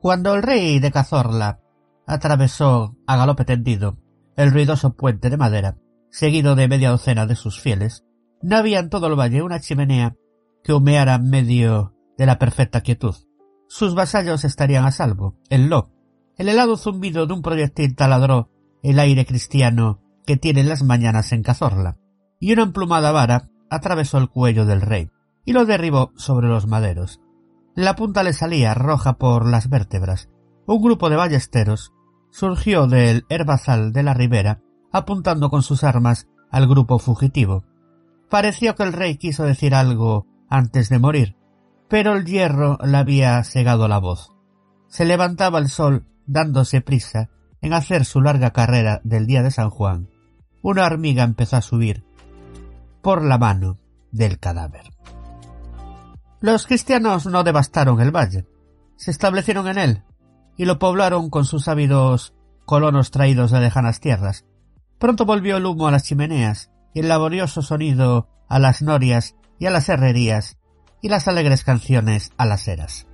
Cuando 0.00 0.34
el 0.34 0.42
rey 0.42 0.78
de 0.78 0.92
Cazorla 0.92 1.60
atravesó 2.06 2.96
a 3.06 3.16
galope 3.16 3.44
tendido 3.44 3.98
el 4.36 4.52
ruidoso 4.52 4.94
puente 4.94 5.30
de 5.30 5.36
madera, 5.36 5.78
seguido 6.10 6.54
de 6.54 6.68
media 6.68 6.90
docena 6.90 7.26
de 7.26 7.36
sus 7.36 7.60
fieles, 7.60 8.04
no 8.42 8.56
había 8.56 8.78
en 8.78 8.90
todo 8.90 9.06
el 9.06 9.18
valle 9.18 9.42
una 9.42 9.60
chimenea 9.60 10.14
que 10.62 10.72
humeara 10.72 11.14
en 11.14 11.30
medio 11.30 11.94
de 12.18 12.26
la 12.26 12.38
perfecta 12.38 12.82
quietud. 12.82 13.14
Sus 13.68 13.94
vasallos 13.94 14.44
estarían 14.44 14.84
a 14.84 14.92
salvo. 14.92 15.36
El 15.48 15.68
lo. 15.68 15.90
El 16.36 16.48
helado 16.48 16.76
zumbido 16.76 17.26
de 17.26 17.34
un 17.34 17.42
proyectil 17.42 17.96
taladró 17.96 18.50
el 18.82 18.98
aire 18.98 19.26
cristiano 19.26 20.02
que 20.26 20.36
tiene 20.36 20.62
las 20.64 20.82
mañanas 20.82 21.32
en 21.32 21.42
Cazorla, 21.42 21.98
y 22.38 22.52
una 22.52 22.64
emplumada 22.64 23.10
vara 23.10 23.48
atravesó 23.70 24.18
el 24.18 24.28
cuello 24.28 24.64
del 24.66 24.80
rey 24.80 25.10
y 25.44 25.52
lo 25.52 25.64
derribó 25.64 26.12
sobre 26.16 26.48
los 26.48 26.66
maderos. 26.66 27.20
La 27.74 27.94
punta 27.94 28.22
le 28.22 28.32
salía 28.32 28.74
roja 28.74 29.18
por 29.18 29.46
las 29.46 29.68
vértebras. 29.68 30.30
Un 30.66 30.82
grupo 30.82 31.10
de 31.10 31.16
ballesteros 31.16 31.92
surgió 32.30 32.86
del 32.86 33.24
herbazal 33.28 33.92
de 33.92 34.02
la 34.02 34.14
ribera 34.14 34.60
apuntando 34.92 35.50
con 35.50 35.62
sus 35.62 35.84
armas 35.84 36.26
al 36.50 36.66
grupo 36.66 36.98
fugitivo. 36.98 37.64
Pareció 38.30 38.74
que 38.74 38.82
el 38.82 38.94
rey 38.94 39.16
quiso 39.18 39.44
decir 39.44 39.74
algo 39.74 40.26
antes 40.48 40.88
de 40.88 40.98
morir, 40.98 41.36
pero 41.88 42.14
el 42.14 42.24
hierro 42.24 42.78
le 42.82 42.96
había 42.96 43.42
cegado 43.44 43.88
la 43.88 43.98
voz. 43.98 44.32
Se 44.88 45.04
levantaba 45.04 45.58
el 45.58 45.68
sol 45.68 46.06
dándose 46.26 46.80
prisa 46.80 47.28
en 47.60 47.74
hacer 47.74 48.04
su 48.04 48.22
larga 48.22 48.52
carrera 48.52 49.00
del 49.04 49.26
día 49.26 49.42
de 49.42 49.50
San 49.50 49.68
Juan. 49.68 50.08
Una 50.62 50.86
hormiga 50.86 51.24
empezó 51.24 51.56
a 51.56 51.62
subir 51.62 52.05
por 53.06 53.22
la 53.22 53.38
mano 53.38 53.78
del 54.10 54.40
cadáver. 54.40 54.90
Los 56.40 56.66
cristianos 56.66 57.24
no 57.26 57.44
devastaron 57.44 58.00
el 58.00 58.10
valle, 58.10 58.48
se 58.96 59.12
establecieron 59.12 59.68
en 59.68 59.78
él 59.78 60.02
y 60.56 60.64
lo 60.64 60.80
poblaron 60.80 61.30
con 61.30 61.44
sus 61.44 61.68
ávidos 61.68 62.34
colonos 62.64 63.12
traídos 63.12 63.52
de 63.52 63.60
lejanas 63.60 64.00
tierras. 64.00 64.44
Pronto 64.98 65.24
volvió 65.24 65.58
el 65.58 65.66
humo 65.66 65.86
a 65.86 65.92
las 65.92 66.02
chimeneas 66.02 66.72
y 66.94 66.98
el 66.98 67.08
laborioso 67.08 67.62
sonido 67.62 68.28
a 68.48 68.58
las 68.58 68.82
norias 68.82 69.36
y 69.60 69.66
a 69.66 69.70
las 69.70 69.88
herrerías 69.88 70.58
y 71.00 71.08
las 71.08 71.28
alegres 71.28 71.62
canciones 71.62 72.32
a 72.38 72.44
las 72.44 72.66
eras. 72.66 73.06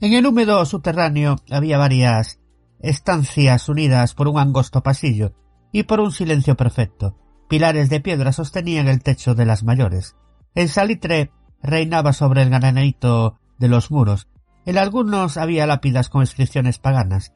En 0.00 0.14
el 0.14 0.26
húmedo 0.26 0.64
subterráneo 0.64 1.36
había 1.48 1.78
varias 1.78 2.40
estancias 2.80 3.68
unidas 3.68 4.14
por 4.14 4.26
un 4.26 4.40
angosto 4.40 4.82
pasillo 4.82 5.32
y 5.70 5.84
por 5.84 6.00
un 6.00 6.10
silencio 6.10 6.56
perfecto. 6.56 7.27
Pilares 7.48 7.88
de 7.88 8.00
piedra 8.00 8.32
sostenían 8.32 8.88
el 8.88 9.02
techo 9.02 9.34
de 9.34 9.46
las 9.46 9.64
mayores. 9.64 10.16
El 10.54 10.68
salitre 10.68 11.32
reinaba 11.62 12.12
sobre 12.12 12.42
el 12.42 12.50
granito 12.50 13.38
de 13.58 13.68
los 13.68 13.90
muros. 13.90 14.28
En 14.66 14.76
algunos 14.76 15.36
había 15.36 15.66
lápidas 15.66 16.10
con 16.10 16.22
inscripciones 16.22 16.78
paganas. 16.78 17.32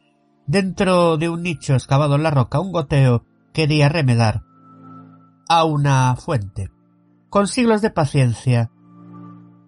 Dentro 0.47 1.17
de 1.17 1.29
un 1.29 1.43
nicho 1.43 1.75
excavado 1.75 2.17
en 2.17 2.23
la 2.23 2.31
roca 2.31 2.61
un 2.61 2.73
goteo 2.73 3.25
quería 3.55 3.89
remedar 3.89 4.43
a 5.49 5.65
una 5.65 6.15
fuente. 6.17 6.71
Con 7.31 7.47
siglos 7.47 7.81
de 7.81 7.91
paciencia, 7.91 8.71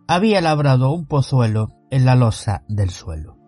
había 0.07 0.41
labrado 0.43 0.91
un 0.91 1.07
pozuelo 1.07 1.71
en 1.91 2.05
la 2.05 2.15
losa 2.15 2.65
del 2.69 2.91
suelo. 2.91 3.39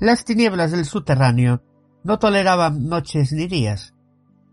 Las 0.00 0.24
tinieblas 0.24 0.70
del 0.72 0.84
subterráneo 0.84 1.62
no 2.08 2.18
toleraban 2.18 2.88
noches 2.88 3.34
ni 3.34 3.48
días. 3.48 3.94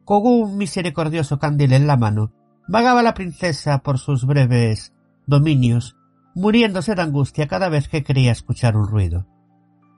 Con 0.04 0.28
un 0.28 0.58
misericordioso 0.58 1.40
candil 1.40 1.72
en 1.72 1.88
la 1.88 1.96
mano, 1.96 2.34
vagaba 2.68 3.02
la 3.02 3.14
princesa 3.14 3.78
por 3.78 3.98
sus 3.98 4.26
breves 4.26 4.94
dominios, 5.26 5.96
muriéndose 6.36 6.96
de 6.96 7.02
angustia 7.02 7.48
cada 7.48 7.70
vez 7.70 7.88
que 7.88 8.04
quería 8.04 8.34
escuchar 8.34 8.76
un 8.76 8.90
ruido. 8.90 9.26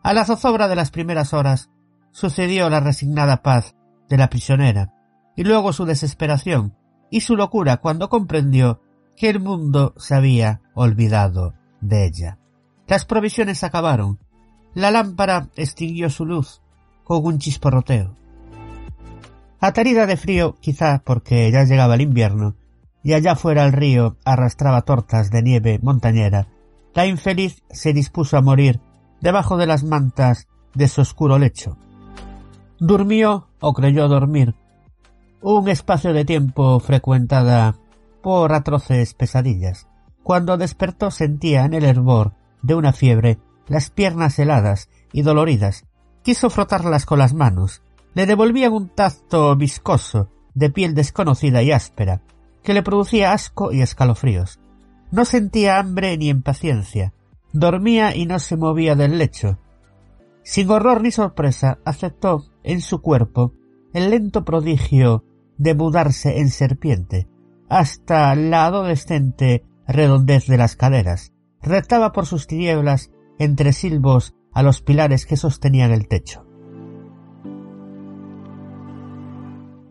A 0.04 0.14
la 0.14 0.24
zozobra 0.24 0.68
de 0.68 0.76
las 0.76 0.92
primeras 0.92 1.34
horas 1.34 1.72
sucedió 2.12 2.70
la 2.70 2.80
resignada 2.80 3.42
paz 3.42 3.76
de 4.08 4.18
la 4.18 4.30
prisionera, 4.30 4.94
y 5.36 5.44
luego 5.44 5.74
su 5.74 5.86
desesperación 5.86 6.78
y 7.10 7.22
su 7.22 7.36
locura 7.36 7.78
cuando 7.78 8.08
comprendió 8.08 8.84
que 9.16 9.30
el 9.30 9.40
mundo 9.40 9.96
se 9.98 10.14
había 10.14 10.62
olvidado 10.76 11.56
de 11.82 12.06
ella. 12.06 12.38
Las 12.88 13.06
provisiones 13.06 13.64
acabaron. 13.64 14.20
La 14.76 14.92
lámpara 14.92 15.50
extinguió 15.56 16.12
su 16.12 16.24
luz 16.24 16.62
con 17.08 17.26
un 17.26 17.40
chisporroteo. 17.40 18.14
Atarida 19.62 20.06
de 20.06 20.18
frío, 20.18 20.56
quizá 20.60 21.02
porque 21.06 21.50
ya 21.50 21.64
llegaba 21.64 21.96
el 21.96 22.02
invierno, 22.02 22.56
y 23.02 23.14
allá 23.14 23.38
fuera 23.38 23.66
el 23.66 23.72
río 23.72 24.18
arrastraba 24.26 24.82
tortas 24.82 25.32
de 25.32 25.42
nieve 25.42 25.80
montañera, 25.82 26.48
la 26.94 27.06
infeliz 27.06 27.64
se 27.70 27.94
dispuso 27.94 28.36
a 28.36 28.42
morir 28.42 28.82
debajo 29.22 29.56
de 29.56 29.68
las 29.68 29.86
mantas 29.86 30.50
de 30.76 30.90
su 30.90 31.00
oscuro 31.00 31.40
lecho. 31.40 31.78
Durmió 32.78 33.48
o 33.62 33.74
creyó 33.74 34.10
dormir 34.10 34.56
un 35.42 35.70
espacio 35.70 36.12
de 36.12 36.26
tiempo 36.26 36.80
frecuentada 36.82 37.76
por 38.22 38.52
atroces 38.52 39.14
pesadillas. 39.14 39.88
Cuando 40.24 40.58
despertó 40.58 41.10
sentía 41.10 41.64
en 41.64 41.74
el 41.74 41.86
hervor 41.86 42.34
de 42.62 42.76
una 42.76 42.92
fiebre 42.92 43.40
las 43.68 43.92
piernas 43.92 44.38
heladas 44.40 44.90
y 45.14 45.22
doloridas. 45.22 45.86
Quiso 46.28 46.50
frotarlas 46.50 47.06
con 47.06 47.20
las 47.20 47.34
manos. 47.34 47.82
le 48.14 48.26
devolvían 48.26 48.74
un 48.74 48.90
tacto 48.90 49.56
viscoso, 49.56 50.30
de 50.54 50.70
piel 50.70 50.94
desconocida 50.94 51.64
y 51.64 51.72
áspera, 51.72 52.22
que 52.64 52.74
le 52.74 52.84
producía 52.84 53.32
asco 53.32 53.72
y 53.72 53.82
escalofríos. 53.82 54.60
No 55.10 55.24
sentía 55.24 55.80
hambre 55.80 56.18
ni 56.18 56.28
impaciencia, 56.28 57.14
dormía 57.54 58.14
y 58.14 58.26
no 58.26 58.40
se 58.40 58.58
movía 58.58 58.94
del 58.96 59.18
lecho. 59.18 59.58
Sin 60.44 60.70
horror 60.70 61.02
ni 61.02 61.12
sorpresa, 61.12 61.80
aceptó 61.86 62.44
en 62.62 62.82
su 62.82 63.02
cuerpo 63.02 63.54
el 63.94 64.10
lento 64.10 64.44
prodigio 64.44 65.24
de 65.58 65.76
mudarse 65.76 66.40
en 66.40 66.50
serpiente, 66.50 67.30
hasta 67.70 68.36
la 68.36 68.66
adolescente 68.66 69.64
redondez 69.88 70.46
de 70.48 70.58
las 70.58 70.76
caderas. 70.76 71.32
Retaba 71.62 72.12
por 72.12 72.26
sus 72.26 72.48
tinieblas 72.48 73.12
entre 73.40 73.72
silbos 73.72 74.36
a 74.58 74.64
los 74.64 74.82
pilares 74.82 75.28
que 75.28 75.38
sostenían 75.38 75.92
el 75.92 76.08
techo. 76.08 76.44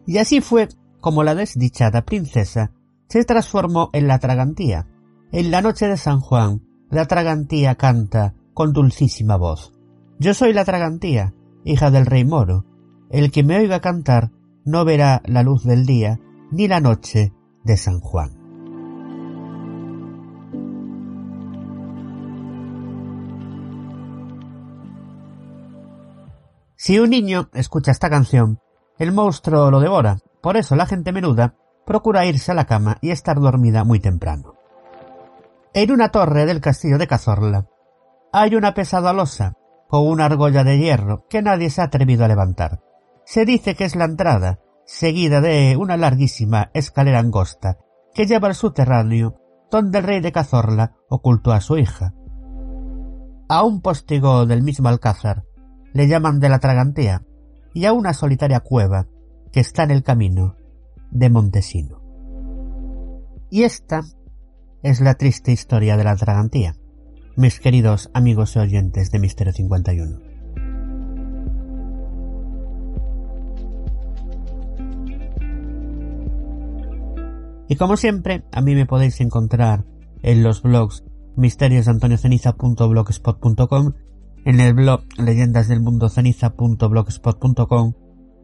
Y 0.08 0.18
así 0.18 0.40
fue 0.40 0.66
como 1.00 1.22
la 1.22 1.36
desdichada 1.36 2.04
princesa 2.04 2.72
se 3.08 3.24
transformó 3.24 3.90
en 3.92 4.08
la 4.08 4.18
tragantía. 4.18 4.88
En 5.30 5.52
la 5.52 5.62
noche 5.62 5.86
de 5.86 5.96
San 5.96 6.18
Juan, 6.18 6.66
la 6.90 7.06
tragantía 7.06 7.76
canta 7.76 8.34
con 8.54 8.72
dulcísima 8.72 9.36
voz. 9.36 9.72
Yo 10.18 10.34
soy 10.34 10.52
la 10.52 10.64
tragantía, 10.64 11.32
hija 11.64 11.92
del 11.92 12.04
rey 12.04 12.24
moro. 12.24 12.64
El 13.08 13.30
que 13.30 13.44
me 13.44 13.58
oiga 13.58 13.80
cantar 13.80 14.32
no 14.64 14.84
verá 14.84 15.22
la 15.26 15.44
luz 15.44 15.62
del 15.62 15.86
día 15.86 16.18
ni 16.50 16.66
la 16.66 16.80
noche 16.80 17.32
de 17.62 17.76
San 17.76 18.00
Juan. 18.00 18.35
Si 26.86 27.00
un 27.00 27.10
niño 27.10 27.48
escucha 27.52 27.90
esta 27.90 28.08
canción, 28.08 28.60
el 29.00 29.10
monstruo 29.10 29.72
lo 29.72 29.80
devora. 29.80 30.18
Por 30.40 30.56
eso 30.56 30.76
la 30.76 30.86
gente 30.86 31.10
menuda 31.10 31.56
procura 31.84 32.26
irse 32.26 32.52
a 32.52 32.54
la 32.54 32.66
cama 32.66 32.98
y 33.00 33.10
estar 33.10 33.40
dormida 33.40 33.82
muy 33.82 33.98
temprano. 33.98 34.54
En 35.74 35.90
una 35.90 36.10
torre 36.10 36.46
del 36.46 36.60
castillo 36.60 36.96
de 36.96 37.08
Cazorla 37.08 37.66
hay 38.32 38.54
una 38.54 38.72
pesada 38.72 39.12
losa 39.12 39.54
con 39.88 40.06
una 40.06 40.26
argolla 40.26 40.62
de 40.62 40.78
hierro 40.78 41.26
que 41.28 41.42
nadie 41.42 41.70
se 41.70 41.80
ha 41.80 41.86
atrevido 41.86 42.24
a 42.24 42.28
levantar. 42.28 42.80
Se 43.24 43.44
dice 43.44 43.74
que 43.74 43.84
es 43.84 43.96
la 43.96 44.04
entrada, 44.04 44.60
seguida 44.84 45.40
de 45.40 45.76
una 45.76 45.96
larguísima 45.96 46.70
escalera 46.72 47.18
angosta 47.18 47.78
que 48.14 48.26
lleva 48.26 48.46
al 48.46 48.54
subterráneo 48.54 49.40
donde 49.72 49.98
el 49.98 50.04
rey 50.04 50.20
de 50.20 50.30
Cazorla 50.30 50.94
ocultó 51.08 51.50
a 51.50 51.60
su 51.60 51.78
hija. 51.78 52.14
A 53.48 53.64
un 53.64 53.82
postigo 53.82 54.46
del 54.46 54.62
mismo 54.62 54.88
alcázar 54.88 55.46
le 55.96 56.08
llaman 56.08 56.40
de 56.40 56.48
la 56.50 56.58
Tragantía 56.58 57.22
y 57.72 57.86
a 57.86 57.94
una 57.94 58.12
solitaria 58.12 58.60
cueva 58.60 59.06
que 59.50 59.60
está 59.60 59.82
en 59.82 59.90
el 59.90 60.02
camino 60.02 60.56
de 61.10 61.30
Montesino. 61.30 62.02
Y 63.48 63.62
esta 63.62 64.02
es 64.82 65.00
la 65.00 65.14
triste 65.14 65.52
historia 65.52 65.96
de 65.96 66.04
la 66.04 66.14
Tragantía, 66.14 66.76
mis 67.34 67.60
queridos 67.60 68.10
amigos 68.12 68.56
y 68.56 68.58
oyentes 68.58 69.10
de 69.10 69.18
Misterio 69.18 69.54
51. 69.54 70.20
Y 77.68 77.76
como 77.76 77.96
siempre, 77.96 78.44
a 78.52 78.60
mí 78.60 78.74
me 78.74 78.84
podéis 78.84 79.18
encontrar 79.22 79.86
en 80.22 80.42
los 80.42 80.60
blogs 80.60 81.04
misteriosantonioceniza.blogspot.com, 81.36 83.94
en 84.46 84.60
el 84.60 84.72
blog 84.74 85.02
leyendasdelmundoceniza.blogspot.com, 85.18 87.92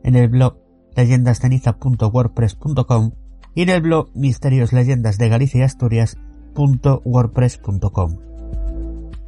en 0.02 0.16
el 0.16 0.28
blog 0.28 0.58
leyendasceniza.wordpress.com 0.96 3.12
y 3.54 3.62
en 3.62 3.68
el 3.68 3.82
blog 3.82 4.10
misterios 4.14 4.72
leyendas 4.72 5.18
de 5.18 5.28
Galicia 5.28 5.60
y 5.60 5.62
Asturias.wordpress.com. 5.62 8.18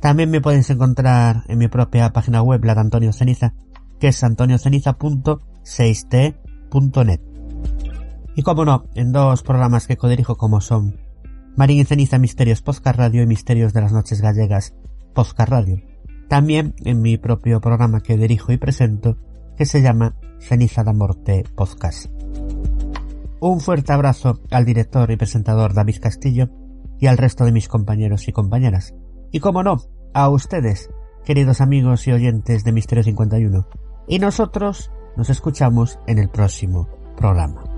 También 0.00 0.30
me 0.30 0.40
podéis 0.40 0.68
encontrar 0.68 1.44
en 1.46 1.58
mi 1.58 1.68
propia 1.68 2.12
página 2.12 2.42
web, 2.42 2.64
la 2.64 2.74
de 2.74 2.80
Antonio 2.80 3.12
Ceniza, 3.12 3.54
que 4.00 4.08
es 4.08 4.24
antonioceniza.6t.net. 4.24 7.20
Y 8.34 8.42
como 8.42 8.64
no, 8.64 8.82
en 8.96 9.12
dos 9.12 9.44
programas 9.44 9.86
que 9.86 9.96
codirijo 9.96 10.36
como 10.36 10.60
son 10.60 10.98
Marín 11.56 11.78
y 11.78 11.84
Ceniza 11.84 12.18
Misterios 12.18 12.62
Podcast 12.62 12.98
Radio 12.98 13.22
y 13.22 13.26
Misterios 13.26 13.72
de 13.72 13.80
las 13.80 13.92
Noches 13.92 14.20
Gallegas 14.20 14.74
Podcast 15.14 15.50
Radio. 15.50 15.93
También 16.28 16.74
en 16.84 17.00
mi 17.00 17.16
propio 17.16 17.60
programa 17.60 18.00
que 18.00 18.16
dirijo 18.16 18.52
y 18.52 18.56
presento, 18.56 19.18
que 19.56 19.66
se 19.66 19.82
llama 19.82 20.16
Ceniza 20.40 20.82
da 20.84 20.92
Morte 20.92 21.44
Podcast. 21.54 22.06
Un 23.40 23.60
fuerte 23.60 23.92
abrazo 23.92 24.40
al 24.50 24.64
director 24.64 25.10
y 25.10 25.16
presentador 25.16 25.74
David 25.74 25.96
Castillo 26.00 26.48
y 26.98 27.06
al 27.06 27.18
resto 27.18 27.44
de 27.44 27.52
mis 27.52 27.68
compañeros 27.68 28.26
y 28.28 28.32
compañeras. 28.32 28.94
Y 29.32 29.40
como 29.40 29.62
no, 29.62 29.76
a 30.14 30.28
ustedes, 30.30 30.90
queridos 31.24 31.60
amigos 31.60 32.06
y 32.06 32.12
oyentes 32.12 32.64
de 32.64 32.72
Misterio 32.72 33.04
51. 33.04 33.68
Y 34.08 34.18
nosotros 34.18 34.90
nos 35.16 35.30
escuchamos 35.30 35.98
en 36.06 36.18
el 36.18 36.30
próximo 36.30 36.88
programa. 37.16 37.73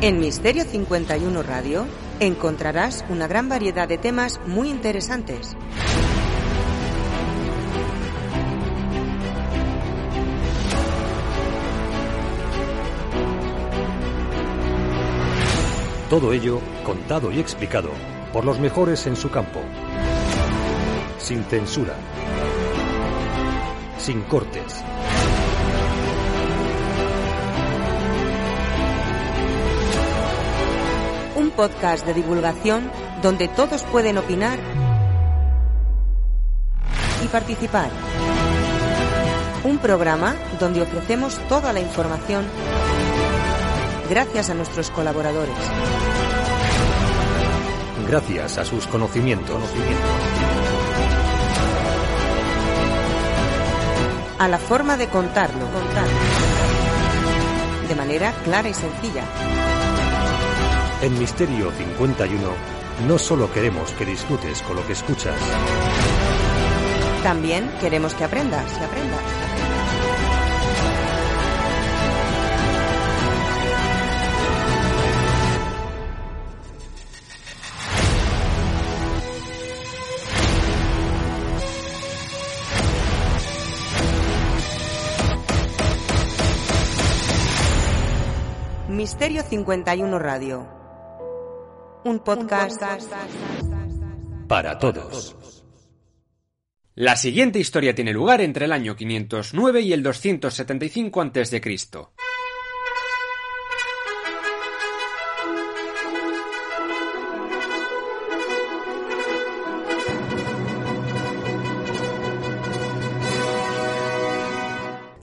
En 0.00 0.20
Misterio 0.20 0.62
51 0.62 1.42
Radio 1.42 1.84
encontrarás 2.20 3.04
una 3.08 3.26
gran 3.26 3.48
variedad 3.48 3.88
de 3.88 3.98
temas 3.98 4.40
muy 4.46 4.70
interesantes. 4.70 5.56
Todo 16.08 16.32
ello 16.32 16.60
contado 16.84 17.32
y 17.32 17.40
explicado 17.40 17.90
por 18.32 18.44
los 18.44 18.60
mejores 18.60 19.04
en 19.08 19.16
su 19.16 19.32
campo. 19.32 19.60
Sin 21.18 21.42
censura. 21.42 21.96
Sin 23.98 24.22
cortes. 24.22 24.84
Podcast 31.58 32.06
de 32.06 32.14
divulgación 32.14 32.88
donde 33.20 33.48
todos 33.48 33.82
pueden 33.82 34.16
opinar 34.16 34.60
y 37.24 37.26
participar. 37.26 37.90
Un 39.64 39.78
programa 39.78 40.36
donde 40.60 40.82
ofrecemos 40.82 41.36
toda 41.48 41.72
la 41.72 41.80
información 41.80 42.44
gracias 44.08 44.50
a 44.50 44.54
nuestros 44.54 44.90
colaboradores. 44.90 45.56
Gracias 48.06 48.58
a 48.58 48.64
sus 48.64 48.86
conocimientos. 48.86 49.60
A 54.38 54.46
la 54.46 54.58
forma 54.58 54.96
de 54.96 55.08
contarlo. 55.08 55.66
De 57.88 57.94
manera 57.96 58.32
clara 58.44 58.68
y 58.68 58.74
sencilla. 58.74 59.24
En 61.00 61.16
Misterio 61.16 61.70
51 61.70 62.38
no 63.06 63.18
solo 63.18 63.52
queremos 63.52 63.92
que 63.92 64.04
disfrutes 64.04 64.60
con 64.62 64.74
lo 64.74 64.84
que 64.84 64.94
escuchas, 64.94 65.38
También 67.22 67.70
queremos 67.80 68.14
que 68.14 68.24
aprendas, 68.24 68.72
que 68.72 68.84
aprendas. 68.84 69.22
Misterio 88.88 89.44
51 89.44 90.18
Radio. 90.18 90.78
Un 92.04 92.20
podcast 92.20 92.80
para 94.46 94.78
todos. 94.78 95.36
La 96.94 97.16
siguiente 97.16 97.58
historia 97.58 97.94
tiene 97.94 98.12
lugar 98.12 98.40
entre 98.40 98.64
el 98.64 98.72
año 98.72 98.96
509 98.96 99.80
y 99.80 99.92
el 99.92 100.02
275 100.02 101.20
a.C. 101.20 101.60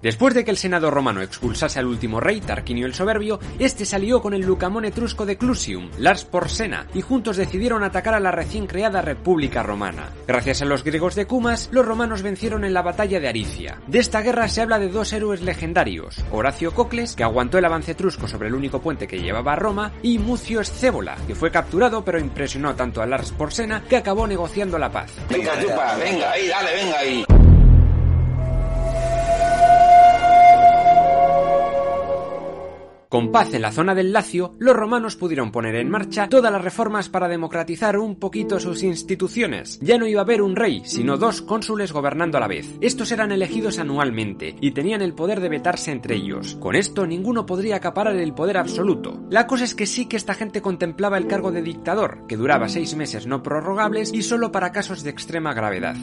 Después 0.05 0.35
de 0.35 0.45
que 0.45 0.51
el 0.51 0.57
Senado 0.57 0.91
romano 0.91 1.23
expulsase 1.23 1.79
al 1.79 1.87
último 1.87 2.19
rey, 2.19 2.39
Tarquinio 2.39 2.85
el 2.85 2.93
Soberbio, 2.93 3.39
este 3.57 3.85
salió 3.85 4.21
con 4.21 4.35
el 4.35 4.41
Lucamón 4.41 4.85
etrusco 4.85 5.25
de 5.25 5.35
Clusium, 5.35 5.89
Lars 5.97 6.25
Porsena, 6.25 6.85
y 6.93 7.01
juntos 7.01 7.37
decidieron 7.37 7.83
atacar 7.83 8.13
a 8.13 8.19
la 8.19 8.29
recién 8.29 8.67
creada 8.67 9.01
República 9.01 9.63
Romana. 9.63 10.11
Gracias 10.27 10.61
a 10.61 10.65
los 10.65 10.83
griegos 10.83 11.15
de 11.15 11.25
Cumas, 11.25 11.69
los 11.71 11.87
romanos 11.87 12.21
vencieron 12.21 12.65
en 12.65 12.75
la 12.75 12.83
batalla 12.83 13.19
de 13.19 13.27
Aricia. 13.27 13.81
De 13.87 13.97
esta 13.97 14.21
guerra 14.21 14.47
se 14.47 14.61
habla 14.61 14.77
de 14.77 14.89
dos 14.89 15.11
héroes 15.11 15.41
legendarios, 15.41 16.23
Horacio 16.31 16.71
Cocles, 16.75 17.15
que 17.15 17.23
aguantó 17.23 17.57
el 17.57 17.65
avance 17.65 17.93
etrusco 17.93 18.27
sobre 18.27 18.49
el 18.49 18.53
único 18.53 18.81
puente 18.81 19.07
que 19.07 19.19
llevaba 19.19 19.53
a 19.53 19.55
Roma, 19.55 19.91
y 20.03 20.19
Mucio 20.19 20.61
Escébola, 20.61 21.17
que 21.25 21.33
fue 21.33 21.49
capturado 21.49 22.05
pero 22.05 22.19
impresionó 22.19 22.75
tanto 22.75 23.01
a 23.01 23.07
Lars 23.07 23.31
Porsena 23.31 23.83
que 23.89 23.97
acabó 23.97 24.27
negociando 24.27 24.77
la 24.77 24.91
paz. 24.91 25.13
Venga, 25.31 25.59
chupa, 25.59 25.95
venga 25.95 26.29
ahí, 26.29 26.47
dale, 26.47 26.75
venga 26.75 26.99
ahí. 26.99 27.24
Con 33.15 33.31
paz 33.31 33.53
en 33.53 33.61
la 33.61 33.71
zona 33.71 33.95
del 33.95 34.11
Lacio, 34.11 34.55
los 34.59 34.75
romanos 34.75 35.15
pudieron 35.15 35.49
poner 35.49 35.75
en 35.75 35.89
marcha 35.89 36.27
todas 36.27 36.51
las 36.51 36.61
reformas 36.61 37.07
para 37.07 37.29
democratizar 37.29 37.97
un 37.97 38.17
poquito 38.17 38.59
sus 38.59 38.83
instituciones. 38.83 39.79
Ya 39.79 39.97
no 39.97 40.05
iba 40.05 40.19
a 40.19 40.25
haber 40.25 40.41
un 40.41 40.53
rey, 40.53 40.81
sino 40.83 41.15
dos 41.15 41.41
cónsules 41.41 41.93
gobernando 41.93 42.37
a 42.37 42.41
la 42.41 42.49
vez. 42.49 42.75
Estos 42.81 43.13
eran 43.13 43.31
elegidos 43.31 43.79
anualmente 43.79 44.57
y 44.59 44.71
tenían 44.71 45.01
el 45.01 45.13
poder 45.13 45.39
de 45.39 45.47
vetarse 45.47 45.93
entre 45.93 46.15
ellos. 46.15 46.57
Con 46.59 46.75
esto 46.75 47.07
ninguno 47.07 47.45
podría 47.45 47.77
acaparar 47.77 48.17
el 48.17 48.33
poder 48.33 48.57
absoluto. 48.57 49.17
La 49.29 49.47
cosa 49.47 49.63
es 49.63 49.75
que 49.75 49.85
sí 49.85 50.07
que 50.07 50.17
esta 50.17 50.33
gente 50.33 50.61
contemplaba 50.61 51.17
el 51.17 51.27
cargo 51.27 51.53
de 51.53 51.61
dictador, 51.61 52.27
que 52.27 52.35
duraba 52.35 52.67
seis 52.67 52.97
meses 52.97 53.27
no 53.27 53.41
prorrogables 53.41 54.11
y 54.13 54.23
solo 54.23 54.51
para 54.51 54.73
casos 54.73 55.03
de 55.03 55.11
extrema 55.11 55.53
gravedad. 55.53 55.95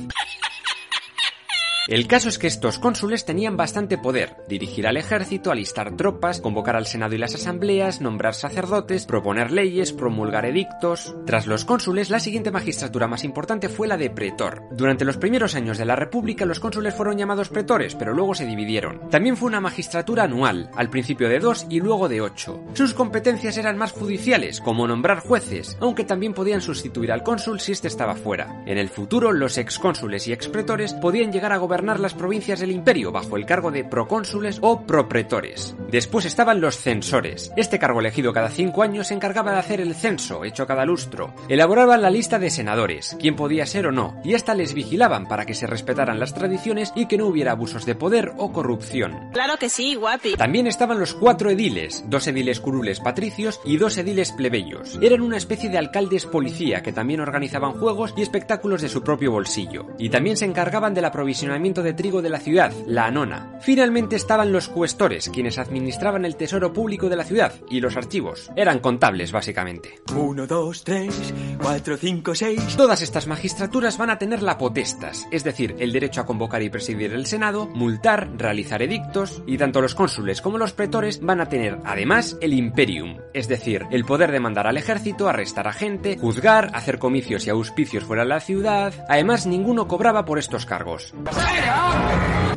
El 1.89 2.07
caso 2.07 2.29
es 2.29 2.39
que 2.39 2.47
estos 2.47 2.79
cónsules 2.79 3.25
tenían 3.25 3.57
bastante 3.57 3.99
poder, 3.99 4.37
dirigir 4.49 4.87
al 4.87 4.97
ejército, 4.97 5.51
alistar 5.51 5.97
tropas, 5.97 6.41
convocar 6.41 6.77
al 6.77 6.87
Senado 6.87 7.17
y 7.17 7.19
las 7.19 7.35
asambleas, 7.35 8.01
nombrar 8.01 8.35
sacerdotes, 8.35 9.05
proponer 9.05 9.51
leyes, 9.51 9.93
promulgar 9.93 10.47
edictos. 10.47 11.13
Tras 11.27 11.49
los 11.49 11.65
cónsules, 11.65 12.09
la 12.09 12.21
siguiente 12.21 12.53
magistratura 12.53 13.09
más 13.09 13.25
importante 13.25 13.69
fue 13.69 13.89
la 13.89 13.97
de 13.97 14.11
pretor. 14.11 14.63
Durante 14.71 15.05
los 15.05 15.17
primeros 15.17 15.57
años 15.57 15.77
de 15.77 15.85
la 15.85 15.97
República, 15.97 16.47
los 16.47 16.61
cónsules 16.61 16.95
fueron 16.95 17.19
llamados 17.19 17.49
pretores, 17.49 17.97
pero 17.97 18.15
luego 18.15 18.37
se 18.37 18.47
dividieron. 18.47 19.11
También 19.11 19.37
fue 19.37 19.49
una 19.49 19.61
magistratura 19.61 20.23
anual, 20.23 20.71
al 20.77 20.89
principio 20.89 21.29
de 21.29 21.41
dos 21.41 21.67
y 21.69 21.81
luego 21.81 22.09
de 22.09 22.21
ocho. 22.21 22.63
Sus 22.75 22.95
competencias 22.95 23.57
eran 23.57 23.77
más 23.77 23.91
judiciales, 23.91 24.61
como 24.61 24.87
nombrar 24.87 25.19
jueces, 25.19 25.77
aunque 25.81 26.05
también 26.05 26.33
podían 26.33 26.61
sustituir 26.61 27.11
al 27.11 27.25
cónsul 27.25 27.59
si 27.59 27.73
éste 27.73 27.89
estaba 27.89 28.15
fuera. 28.15 28.63
En 28.67 28.79
el 28.79 28.89
futuro, 28.89 29.33
los 29.33 29.59
excónsules 29.59 30.29
y 30.29 30.33
expretores 30.33 30.95
podían 30.95 31.33
llegar 31.33 31.51
a 31.51 31.57
gobernar 31.57 31.72
las 31.83 32.15
provincias 32.15 32.61
del 32.61 32.71
imperio 32.71 33.13
bajo 33.13 33.37
el 33.37 33.47
cargo 33.47 33.71
de 33.71 33.83
procónsules 33.83 34.59
o 34.61 34.83
propretores. 34.83 35.75
Después 35.91 36.27
estaban 36.27 36.61
los 36.61 36.77
censores. 36.77 37.51
Este 37.57 37.79
cargo 37.79 38.01
elegido 38.01 38.33
cada 38.33 38.51
cinco 38.51 38.83
años 38.83 39.07
se 39.07 39.15
encargaba 39.15 39.53
de 39.53 39.59
hacer 39.59 39.81
el 39.81 39.95
censo, 39.95 40.45
hecho 40.45 40.67
cada 40.67 40.85
lustro. 40.85 41.35
Elaboraban 41.49 42.03
la 42.03 42.11
lista 42.11 42.39
de 42.39 42.51
senadores, 42.51 43.17
quién 43.19 43.37
podía 43.37 43.65
ser 43.65 43.87
o 43.87 43.93
no, 43.93 44.21
y 44.23 44.35
hasta 44.35 44.55
les 44.55 44.75
vigilaban 44.75 45.27
para 45.27 45.47
que 45.47 45.55
se 45.55 45.67
respetaran 45.67 46.21
las 46.21 46.35
tradiciones 46.35 46.93
y 46.95 47.07
que 47.07 47.17
no 47.17 47.27
hubiera 47.27 47.53
abusos 47.53 47.87
de 47.87 47.95
poder 47.95 48.33
o 48.37 48.53
corrupción. 48.53 49.31
Claro 49.33 49.57
que 49.59 49.71
sí, 49.71 49.95
guapi. 49.95 50.35
También 50.37 50.67
estaban 50.67 51.01
los 51.01 51.15
cuatro 51.15 51.51
ediles, 51.51 52.05
dos 52.09 52.27
ediles 52.27 52.61
curules 52.61 53.01
patricios 53.01 53.61
y 53.65 53.79
dos 53.79 53.97
ediles 53.97 54.33
plebeyos. 54.33 54.99
Eran 55.01 55.23
una 55.23 55.39
especie 55.39 55.71
de 55.71 55.79
alcaldes 55.79 56.27
policía 56.27 56.83
que 56.83 56.93
también 56.93 57.21
organizaban 57.21 57.73
juegos 57.73 58.13
y 58.17 58.23
espectáculos 58.23 58.83
de 58.83 58.89
su 58.89 59.03
propio 59.03 59.33
bolsillo. 59.33 59.87
Y 59.99 60.11
también 60.11 60.37
se 60.37 60.45
encargaban 60.45 60.95
del 60.95 61.07
aprovisionamiento 61.07 61.62
de 61.63 61.95
trigo 61.95 62.23
de 62.23 62.29
la 62.29 62.41
ciudad, 62.41 62.73
la 62.87 63.07
anona. 63.07 63.59
Finalmente 63.61 64.17
estaban 64.17 64.51
los 64.51 64.69
cuestores, 64.69 65.31
quienes 65.31 65.59
administraban 65.59 66.25
el 66.25 66.35
tesoro 66.35 66.73
público 66.73 67.09
de 67.09 67.15
la 67.15 67.25
ciudad 67.25 67.55
y 67.71 67.81
los 67.81 67.97
archivos. 67.97 68.51
Eran 68.57 68.81
contables, 68.81 69.31
básicamente. 69.31 70.01
1, 70.13 70.47
2, 70.49 70.85
3, 70.85 71.35
4, 71.63 71.97
5, 71.97 72.35
6. 72.35 72.77
Todas 72.77 73.01
estas 73.01 73.29
magistraturas 73.29 73.97
van 73.97 74.11
a 74.11 74.19
tener 74.19 74.43
la 74.43 74.59
potestas, 74.59 75.29
es 75.31 75.45
decir, 75.45 75.77
el 75.79 75.93
derecho 75.93 76.21
a 76.21 76.27
convocar 76.27 76.63
y 76.63 76.69
presidir 76.69 77.13
el 77.13 77.27
Senado, 77.27 77.69
multar, 77.69 78.29
realizar 78.37 78.83
edictos, 78.83 79.43
y 79.47 79.57
tanto 79.57 79.81
los 79.81 79.95
cónsules 79.95 80.41
como 80.41 80.59
los 80.59 80.73
pretores 80.73 81.21
van 81.21 81.41
a 81.41 81.49
tener 81.49 81.79
además 81.85 82.37
el 82.41 82.55
imperium, 82.55 83.19
es 83.35 83.47
decir, 83.47 83.87
el 83.93 84.05
poder 84.05 84.33
de 84.33 84.41
mandar 84.41 84.67
al 84.67 84.79
ejército, 84.79 85.29
arrestar 85.29 85.69
a 85.69 85.73
gente, 85.73 86.19
juzgar, 86.19 86.73
hacer 86.75 86.99
comicios 86.99 87.47
y 87.47 87.51
auspicios 87.51 88.03
fuera 88.03 88.25
de 88.25 88.31
la 88.31 88.41
ciudad. 88.41 88.93
Además, 89.09 89.47
ninguno 89.47 89.87
cobraba 89.87 90.25
por 90.25 90.41
estos 90.41 90.67
cargos. 90.67 91.15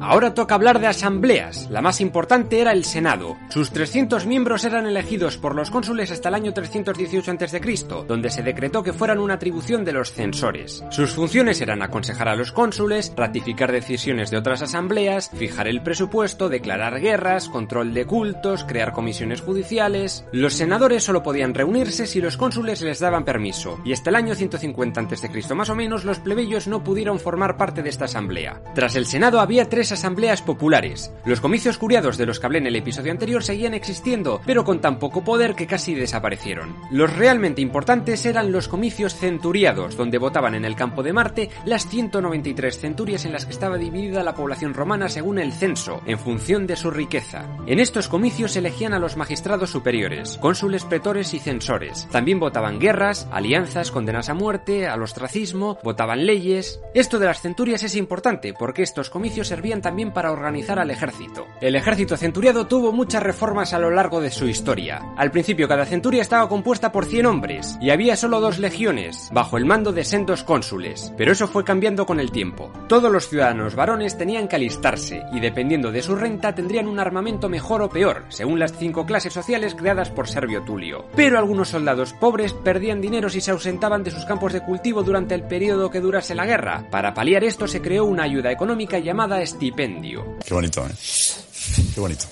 Ahora 0.07 0.35
toca 0.35 0.53
hablar 0.53 0.79
de 0.79 0.85
asambleas. 0.85 1.67
La 1.71 1.81
más 1.81 1.99
importante 1.99 2.61
era 2.61 2.73
el 2.73 2.85
Senado. 2.85 3.37
Sus 3.49 3.71
300 3.71 4.27
miembros 4.27 4.63
eran 4.63 4.85
elegidos 4.85 5.37
por 5.37 5.55
los 5.55 5.71
cónsules 5.71 6.11
hasta 6.11 6.29
el 6.29 6.35
año 6.35 6.53
318 6.53 7.31
a.C., 7.31 7.85
donde 8.07 8.29
se 8.29 8.43
decretó 8.43 8.83
que 8.83 8.93
fueran 8.93 9.17
una 9.17 9.33
atribución 9.33 9.83
de 9.83 9.93
los 9.93 10.11
censores. 10.11 10.83
Sus 10.91 11.09
funciones 11.11 11.59
eran 11.59 11.81
aconsejar 11.81 12.29
a 12.29 12.35
los 12.35 12.51
cónsules, 12.51 13.13
ratificar 13.17 13.71
decisiones 13.71 14.29
de 14.29 14.37
otras 14.37 14.61
asambleas, 14.61 15.31
fijar 15.33 15.67
el 15.67 15.81
presupuesto, 15.81 16.49
declarar 16.49 17.01
guerras, 17.01 17.49
control 17.49 17.95
de 17.95 18.05
cultos, 18.05 18.63
crear 18.63 18.91
comisiones 18.91 19.41
judiciales. 19.41 20.23
Los 20.31 20.53
senadores 20.53 21.03
solo 21.03 21.23
podían 21.23 21.55
reunirse 21.55 22.05
si 22.05 22.21
los 22.21 22.37
cónsules 22.37 22.83
les 22.83 22.99
daban 22.99 23.25
permiso, 23.25 23.79
y 23.83 23.91
hasta 23.91 24.11
el 24.11 24.17
año 24.17 24.35
150 24.35 25.01
a.C. 25.01 25.55
más 25.55 25.71
o 25.71 25.75
menos 25.75 26.05
los 26.05 26.19
plebeyos 26.19 26.67
no 26.67 26.83
pudieron 26.83 27.19
formar 27.19 27.57
parte 27.57 27.81
de 27.81 27.89
esta 27.89 28.05
asamblea. 28.05 28.61
El 28.93 29.07
Senado 29.07 29.39
había 29.39 29.67
tres 29.67 29.91
asambleas 29.91 30.43
populares. 30.43 31.11
Los 31.25 31.41
comicios 31.41 31.79
curiados 31.79 32.17
de 32.17 32.27
los 32.27 32.39
que 32.39 32.45
hablé 32.45 32.59
en 32.59 32.67
el 32.67 32.75
episodio 32.75 33.11
anterior 33.11 33.43
seguían 33.43 33.73
existiendo, 33.73 34.41
pero 34.45 34.63
con 34.63 34.81
tan 34.81 34.99
poco 34.99 35.23
poder 35.23 35.55
que 35.55 35.65
casi 35.65 35.95
desaparecieron. 35.95 36.75
Los 36.91 37.15
realmente 37.15 37.61
importantes 37.61 38.23
eran 38.27 38.51
los 38.51 38.67
comicios 38.67 39.15
centuriados, 39.15 39.97
donde 39.97 40.19
votaban 40.19 40.53
en 40.53 40.65
el 40.65 40.75
campo 40.75 41.01
de 41.01 41.13
Marte 41.13 41.49
las 41.65 41.87
193 41.87 42.77
centurias 42.77 43.25
en 43.25 43.31
las 43.31 43.45
que 43.45 43.53
estaba 43.53 43.77
dividida 43.77 44.23
la 44.23 44.35
población 44.35 44.73
romana 44.73 45.09
según 45.09 45.39
el 45.39 45.53
censo, 45.53 46.01
en 46.05 46.19
función 46.19 46.67
de 46.67 46.75
su 46.75 46.91
riqueza. 46.91 47.45
En 47.65 47.79
estos 47.79 48.09
comicios 48.09 48.55
elegían 48.55 48.93
a 48.93 48.99
los 48.99 49.17
magistrados 49.17 49.69
superiores, 49.69 50.37
cónsules, 50.37 50.83
pretores 50.83 51.33
y 51.33 51.39
censores. 51.39 52.07
También 52.11 52.39
votaban 52.39 52.79
guerras, 52.79 53.27
alianzas, 53.31 53.91
condenas 53.91 54.29
a 54.29 54.33
muerte, 54.33 54.87
al 54.87 55.01
ostracismo, 55.01 55.79
votaban 55.83 56.25
leyes. 56.25 56.81
Esto 56.93 57.19
de 57.19 57.27
las 57.27 57.41
centurias 57.41 57.83
es 57.83 57.95
importante 57.95 58.53
porque 58.53 58.74
estos 58.83 59.09
comicios 59.09 59.47
servían 59.47 59.81
también 59.81 60.11
para 60.11 60.31
organizar 60.31 60.79
al 60.79 60.91
ejército. 60.91 61.47
El 61.61 61.75
ejército 61.75 62.17
centuriado 62.17 62.67
tuvo 62.67 62.91
muchas 62.91 63.23
reformas 63.23 63.73
a 63.73 63.79
lo 63.79 63.89
largo 63.89 64.19
de 64.19 64.29
su 64.29 64.47
historia. 64.47 65.01
Al 65.15 65.31
principio 65.31 65.67
cada 65.67 65.85
centuria 65.85 66.21
estaba 66.21 66.49
compuesta 66.49 66.91
por 66.91 67.05
100 67.05 67.25
hombres 67.25 67.77
y 67.79 67.91
había 67.91 68.15
solo 68.15 68.41
dos 68.41 68.59
legiones, 68.59 69.29
bajo 69.31 69.57
el 69.57 69.65
mando 69.65 69.93
de 69.93 70.03
sendos 70.03 70.43
cónsules, 70.43 71.13
pero 71.17 71.31
eso 71.31 71.47
fue 71.47 71.63
cambiando 71.63 72.05
con 72.05 72.19
el 72.19 72.31
tiempo. 72.31 72.71
Todos 72.87 73.11
los 73.11 73.29
ciudadanos 73.29 73.75
varones 73.75 74.17
tenían 74.17 74.47
que 74.47 74.57
alistarse 74.57 75.23
y 75.31 75.39
dependiendo 75.39 75.91
de 75.91 76.01
su 76.01 76.15
renta 76.15 76.53
tendrían 76.53 76.87
un 76.87 76.99
armamento 76.99 77.47
mejor 77.47 77.81
o 77.81 77.89
peor, 77.89 78.25
según 78.27 78.59
las 78.59 78.73
cinco 78.73 79.05
clases 79.05 79.33
sociales 79.33 79.75
creadas 79.75 80.09
por 80.09 80.27
Servio 80.27 80.63
Tulio. 80.63 81.05
Pero 81.15 81.37
algunos 81.37 81.69
soldados 81.69 82.13
pobres 82.13 82.53
perdían 82.53 83.01
dinero 83.01 83.29
si 83.29 83.41
se 83.41 83.51
ausentaban 83.51 84.03
de 84.03 84.11
sus 84.11 84.25
campos 84.25 84.53
de 84.53 84.61
cultivo 84.61 85.03
durante 85.03 85.33
el 85.33 85.43
periodo 85.43 85.89
que 85.89 86.01
durase 86.01 86.35
la 86.35 86.45
guerra. 86.45 86.85
Para 86.91 87.13
paliar 87.13 87.43
esto 87.43 87.67
se 87.67 87.81
creó 87.81 88.05
una 88.05 88.23
ayuda 88.23 88.51
económica 88.51 88.64
llamada 88.99 89.41
estipendio. 89.41 90.37
Qué 90.45 90.53
bonito, 90.53 90.85
¿eh? 90.85 90.91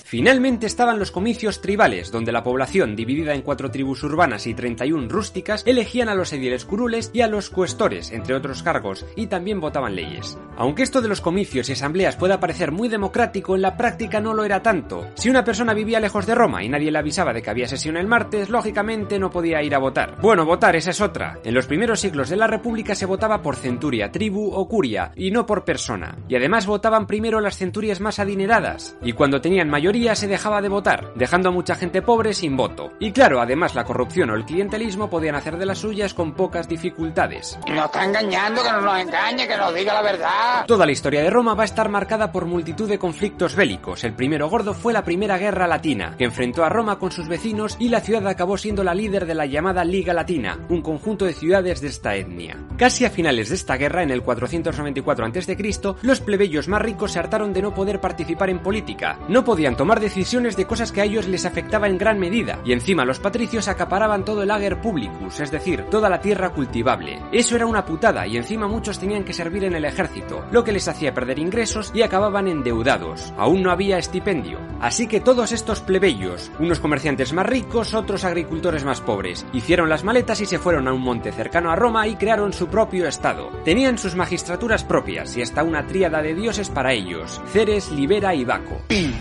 Finalmente 0.04 0.66
estaban 0.66 0.98
los 0.98 1.10
comicios 1.10 1.60
tribales, 1.60 2.12
donde 2.12 2.32
la 2.32 2.44
población, 2.44 2.94
dividida 2.94 3.34
en 3.34 3.42
cuatro 3.42 3.70
tribus 3.70 4.02
urbanas 4.02 4.46
y 4.46 4.54
31 4.54 5.08
rústicas, 5.08 5.62
elegían 5.66 6.08
a 6.08 6.14
los 6.14 6.32
ediles 6.32 6.64
curules 6.64 7.10
y 7.14 7.22
a 7.22 7.28
los 7.28 7.50
cuestores, 7.50 8.10
entre 8.12 8.34
otros 8.34 8.62
cargos, 8.62 9.06
y 9.16 9.26
también 9.26 9.60
votaban 9.60 9.96
leyes. 9.96 10.38
Aunque 10.56 10.82
esto 10.82 11.00
de 11.00 11.08
los 11.08 11.20
comicios 11.20 11.68
y 11.68 11.72
asambleas 11.72 12.16
pueda 12.16 12.40
parecer 12.40 12.72
muy 12.72 12.88
democrático, 12.88 13.54
en 13.54 13.62
la 13.62 13.76
práctica 13.76 14.20
no 14.20 14.34
lo 14.34 14.44
era 14.44 14.62
tanto. 14.62 15.08
Si 15.14 15.30
una 15.30 15.44
persona 15.44 15.74
vivía 15.74 16.00
lejos 16.00 16.26
de 16.26 16.34
Roma 16.34 16.62
y 16.62 16.68
nadie 16.68 16.90
le 16.90 16.98
avisaba 16.98 17.32
de 17.32 17.42
que 17.42 17.50
había 17.50 17.66
sesión 17.66 17.96
el 17.96 18.06
martes, 18.06 18.50
lógicamente 18.50 19.18
no 19.18 19.30
podía 19.30 19.62
ir 19.62 19.74
a 19.74 19.78
votar. 19.78 20.18
Bueno, 20.20 20.44
votar, 20.44 20.76
esa 20.76 20.90
es 20.90 21.00
otra. 21.00 21.38
En 21.42 21.54
los 21.54 21.66
primeros 21.66 22.00
siglos 22.00 22.28
de 22.28 22.36
la 22.36 22.46
República 22.46 22.94
se 22.94 23.06
votaba 23.06 23.42
por 23.42 23.56
centuria, 23.56 24.12
tribu 24.12 24.52
o 24.52 24.68
curia, 24.68 25.12
y 25.16 25.30
no 25.30 25.46
por 25.46 25.64
persona. 25.64 26.18
Y 26.28 26.36
además 26.36 26.66
votaban 26.66 27.06
primero 27.06 27.40
las 27.40 27.56
centurias 27.56 28.00
más 28.00 28.18
adineradas, 28.18 28.96
y 29.02 29.12
cuando 29.12 29.23
tenían 29.30 29.54
tenían 29.54 29.70
mayoría 29.70 30.16
se 30.16 30.26
dejaba 30.26 30.60
de 30.60 30.68
votar, 30.68 31.12
dejando 31.14 31.48
a 31.48 31.52
mucha 31.52 31.76
gente 31.76 32.02
pobre 32.02 32.34
sin 32.34 32.56
voto. 32.56 32.92
Y 32.98 33.12
claro, 33.12 33.40
además 33.40 33.74
la 33.74 33.84
corrupción 33.84 34.30
o 34.30 34.34
el 34.34 34.44
clientelismo 34.44 35.08
podían 35.08 35.36
hacer 35.36 35.56
de 35.58 35.66
las 35.66 35.78
suyas 35.78 36.12
con 36.12 36.32
pocas 36.32 36.68
dificultades. 36.68 37.56
Nos 37.68 37.84
está 37.84 38.04
engañando, 38.04 38.62
que 38.62 38.70
no 38.72 38.80
nos 38.80 39.00
engañe, 39.00 39.46
que 39.46 39.56
nos 39.56 39.72
diga 39.74 39.94
la 39.94 40.02
verdad. 40.02 40.66
Toda 40.66 40.86
la 40.86 40.92
historia 40.92 41.22
de 41.22 41.30
Roma 41.30 41.54
va 41.54 41.62
a 41.62 41.66
estar 41.66 41.88
marcada 41.88 42.32
por 42.32 42.46
multitud 42.46 42.88
de 42.88 42.98
conflictos 42.98 43.54
bélicos. 43.54 44.02
El 44.02 44.14
primero 44.14 44.48
gordo 44.48 44.74
fue 44.74 44.92
la 44.92 45.04
Primera 45.04 45.38
Guerra 45.38 45.68
Latina, 45.68 46.16
que 46.18 46.24
enfrentó 46.24 46.64
a 46.64 46.68
Roma 46.68 46.98
con 46.98 47.12
sus 47.12 47.28
vecinos 47.28 47.76
y 47.78 47.90
la 47.90 48.00
ciudad 48.00 48.26
acabó 48.26 48.58
siendo 48.58 48.82
la 48.82 48.94
líder 48.94 49.24
de 49.24 49.34
la 49.34 49.46
llamada 49.46 49.84
Liga 49.84 50.12
Latina, 50.12 50.58
un 50.68 50.82
conjunto 50.82 51.24
de 51.24 51.32
ciudades 51.32 51.80
de 51.80 51.88
esta 51.88 52.16
etnia. 52.16 52.58
Casi 52.76 53.04
a 53.04 53.10
finales 53.10 53.50
de 53.50 53.54
esta 53.54 53.76
guerra, 53.76 54.02
en 54.02 54.10
el 54.10 54.22
494 54.22 55.26
a.C., 55.26 55.94
los 56.02 56.20
plebeyos 56.20 56.66
más 56.66 56.82
ricos 56.82 57.12
se 57.12 57.20
hartaron 57.20 57.52
de 57.52 57.62
no 57.62 57.72
poder 57.72 58.00
participar 58.00 58.50
en 58.50 58.58
política. 58.58 59.13
No 59.28 59.44
podían 59.44 59.76
tomar 59.76 60.00
decisiones 60.00 60.56
de 60.56 60.66
cosas 60.66 60.92
que 60.92 61.00
a 61.00 61.04
ellos 61.04 61.26
les 61.26 61.46
afectaba 61.46 61.88
en 61.88 61.98
gran 61.98 62.18
medida, 62.18 62.60
y 62.64 62.72
encima 62.72 63.04
los 63.04 63.18
patricios 63.18 63.68
acaparaban 63.68 64.24
todo 64.24 64.42
el 64.42 64.50
ager 64.50 64.80
publicus, 64.80 65.40
es 65.40 65.50
decir, 65.50 65.84
toda 65.90 66.08
la 66.08 66.20
tierra 66.20 66.50
cultivable. 66.50 67.20
Eso 67.32 67.56
era 67.56 67.66
una 67.66 67.84
putada, 67.84 68.26
y 68.26 68.36
encima 68.36 68.68
muchos 68.68 68.98
tenían 68.98 69.24
que 69.24 69.32
servir 69.32 69.64
en 69.64 69.74
el 69.74 69.84
ejército, 69.84 70.44
lo 70.50 70.64
que 70.64 70.72
les 70.72 70.88
hacía 70.88 71.14
perder 71.14 71.38
ingresos 71.38 71.90
y 71.94 72.02
acababan 72.02 72.48
endeudados. 72.48 73.32
Aún 73.36 73.62
no 73.62 73.70
había 73.70 73.98
estipendio. 73.98 74.58
Así 74.80 75.06
que 75.06 75.20
todos 75.20 75.52
estos 75.52 75.80
plebeyos, 75.80 76.50
unos 76.58 76.80
comerciantes 76.80 77.32
más 77.32 77.46
ricos, 77.46 77.94
otros 77.94 78.24
agricultores 78.24 78.84
más 78.84 79.00
pobres, 79.00 79.46
hicieron 79.52 79.88
las 79.88 80.04
maletas 80.04 80.40
y 80.40 80.46
se 80.46 80.58
fueron 80.58 80.88
a 80.88 80.92
un 80.92 81.00
monte 81.00 81.32
cercano 81.32 81.70
a 81.70 81.76
Roma 81.76 82.06
y 82.06 82.16
crearon 82.16 82.52
su 82.52 82.68
propio 82.68 83.06
estado. 83.06 83.48
Tenían 83.64 83.98
sus 83.98 84.14
magistraturas 84.14 84.84
propias 84.84 85.36
y 85.36 85.42
hasta 85.42 85.62
una 85.62 85.86
tríada 85.86 86.22
de 86.22 86.34
dioses 86.34 86.68
para 86.70 86.92
ellos, 86.92 87.40
Ceres, 87.46 87.90
Libera 87.90 88.34
y 88.34 88.44
Baco. 88.44 88.80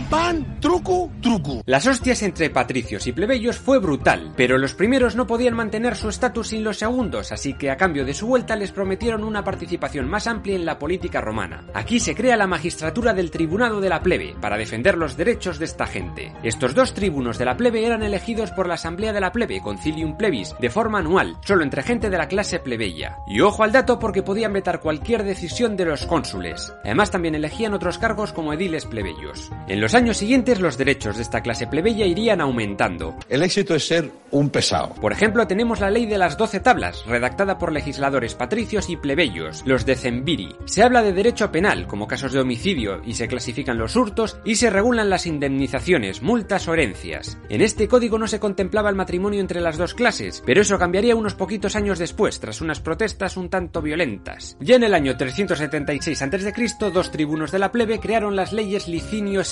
Pan, 0.10 0.60
truco, 0.60 1.12
truco. 1.22 1.62
Las 1.66 1.88
hostias 1.88 2.22
entre 2.24 2.50
patricios 2.50 3.08
y 3.08 3.12
plebeyos 3.12 3.58
fue 3.58 3.80
brutal, 3.80 4.34
pero 4.36 4.58
los 4.58 4.74
primeros 4.74 5.16
no 5.16 5.28
podían 5.28 5.56
mantener 5.56 5.96
su 5.96 6.10
estatus 6.10 6.50
sin 6.50 6.64
los 6.64 6.78
segundos, 6.78 7.32
así 7.32 7.54
que 7.54 7.72
a 7.72 7.78
cambio 7.78 8.06
de 8.06 8.14
su 8.14 8.28
vuelta 8.28 8.56
les 8.56 8.72
prometieron 8.72 9.24
una 9.24 9.44
participación 9.44 10.10
más 10.10 10.28
amplia 10.28 10.56
en 10.56 10.66
la 10.66 10.80
política 10.80 11.22
romana. 11.22 11.66
Aquí 11.74 12.00
se 12.00 12.16
crea 12.16 12.38
la 12.38 12.48
magistratura 12.48 13.14
del 13.14 13.32
tribunado 13.32 13.82
de 13.82 13.90
la 13.90 14.02
plebe, 14.02 14.36
para 14.40 14.58
defender 14.58 14.98
los 14.98 15.18
derechos 15.18 15.60
de 15.60 15.66
esta 15.66 15.88
gente. 15.88 16.34
Estos 16.44 16.76
dos 16.76 16.94
tribunos 16.94 17.38
de 17.38 17.46
la 17.46 17.58
plebe 17.58 17.86
eran 17.86 18.04
elegidos 18.04 18.52
por 18.52 18.68
la 18.68 18.76
asamblea 18.76 19.14
de 19.14 19.22
la 19.22 19.32
plebe, 19.32 19.62
concilium 19.62 20.18
plebis, 20.18 20.56
de 20.60 20.70
forma 20.70 21.00
anual, 21.00 21.38
solo 21.46 21.64
entre 21.64 21.84
gente 21.84 22.10
de 22.10 22.18
la 22.18 22.28
clase 22.28 22.60
plebeya. 22.60 23.18
Y 23.28 23.42
ojo 23.42 23.64
al 23.64 23.72
dato 23.72 24.00
porque 24.00 24.24
podían 24.24 24.54
vetar 24.54 24.80
cualquier 24.80 25.24
decisión 25.24 25.76
de 25.76 25.86
los 25.86 26.06
cónsules. 26.06 26.74
Además 26.84 27.12
también 27.12 27.36
elegían 27.36 27.74
otros 27.74 27.98
cargos 27.98 28.34
como 28.34 28.54
ediles 28.54 28.86
plebeyos. 28.86 29.52
En 29.74 29.82
los 29.82 29.96
años 29.96 30.18
siguientes 30.18 30.60
los 30.60 30.78
derechos 30.78 31.16
de 31.16 31.24
esta 31.24 31.42
clase 31.42 31.66
plebeya 31.66 32.06
irían 32.06 32.42
aumentando. 32.42 33.16
El 33.28 33.42
éxito 33.42 33.74
es 33.74 33.88
ser 33.88 34.12
un 34.30 34.52
pesado. 34.52 34.94
Por 34.94 35.12
ejemplo, 35.12 35.48
tenemos 35.48 35.80
la 35.80 35.90
ley 35.90 36.06
de 36.06 36.20
las 36.20 36.38
doce 36.38 36.60
tablas, 36.60 37.04
redactada 37.08 37.58
por 37.58 37.72
legisladores 37.72 38.36
patricios 38.36 38.92
y 38.92 38.98
plebeyos, 38.98 39.64
los 39.66 39.84
de 39.88 39.96
Zembiri. 39.96 40.56
Se 40.66 40.84
habla 40.84 41.02
de 41.02 41.12
derecho 41.12 41.52
penal, 41.52 41.88
como 41.88 42.08
casos 42.08 42.34
de 42.34 42.40
homicidio, 42.40 43.02
y 43.04 43.16
se 43.16 43.28
clasifican 43.28 43.80
los 43.80 43.96
hurtos 43.96 44.38
y 44.46 44.58
se 44.58 44.70
regulan 44.70 45.10
las 45.10 45.26
indemnizaciones, 45.26 46.22
multas 46.22 46.68
o 46.68 46.76
herencias. 46.76 47.40
En 47.50 47.62
este 47.62 47.88
código 47.88 48.20
no 48.20 48.28
se 48.28 48.40
contemplaba 48.40 48.92
el 48.92 48.96
matrimonio 48.96 49.40
entre 49.40 49.60
las 49.60 49.80
dos 49.80 49.96
clases, 49.96 50.44
pero 50.46 50.62
eso 50.62 50.78
cambiaría 50.78 51.16
unos 51.16 51.34
poquitos 51.34 51.76
años 51.76 51.98
después, 51.98 52.40
tras 52.40 52.62
unas 52.62 52.80
protestas 52.80 53.38
un 53.38 53.50
tanto 53.50 53.82
violentas. 53.82 54.56
Ya 54.60 54.76
en 54.76 54.84
el 54.84 54.94
año 54.94 55.18
376 55.18 56.22
a.C., 56.22 56.54
dos 56.94 57.10
tribunos 57.10 57.52
de 57.52 57.58
la 57.58 57.72
plebe 57.72 58.00
crearon 58.00 58.36
las 58.36 58.54
leyes 58.54 58.88
Licinio 58.88 59.44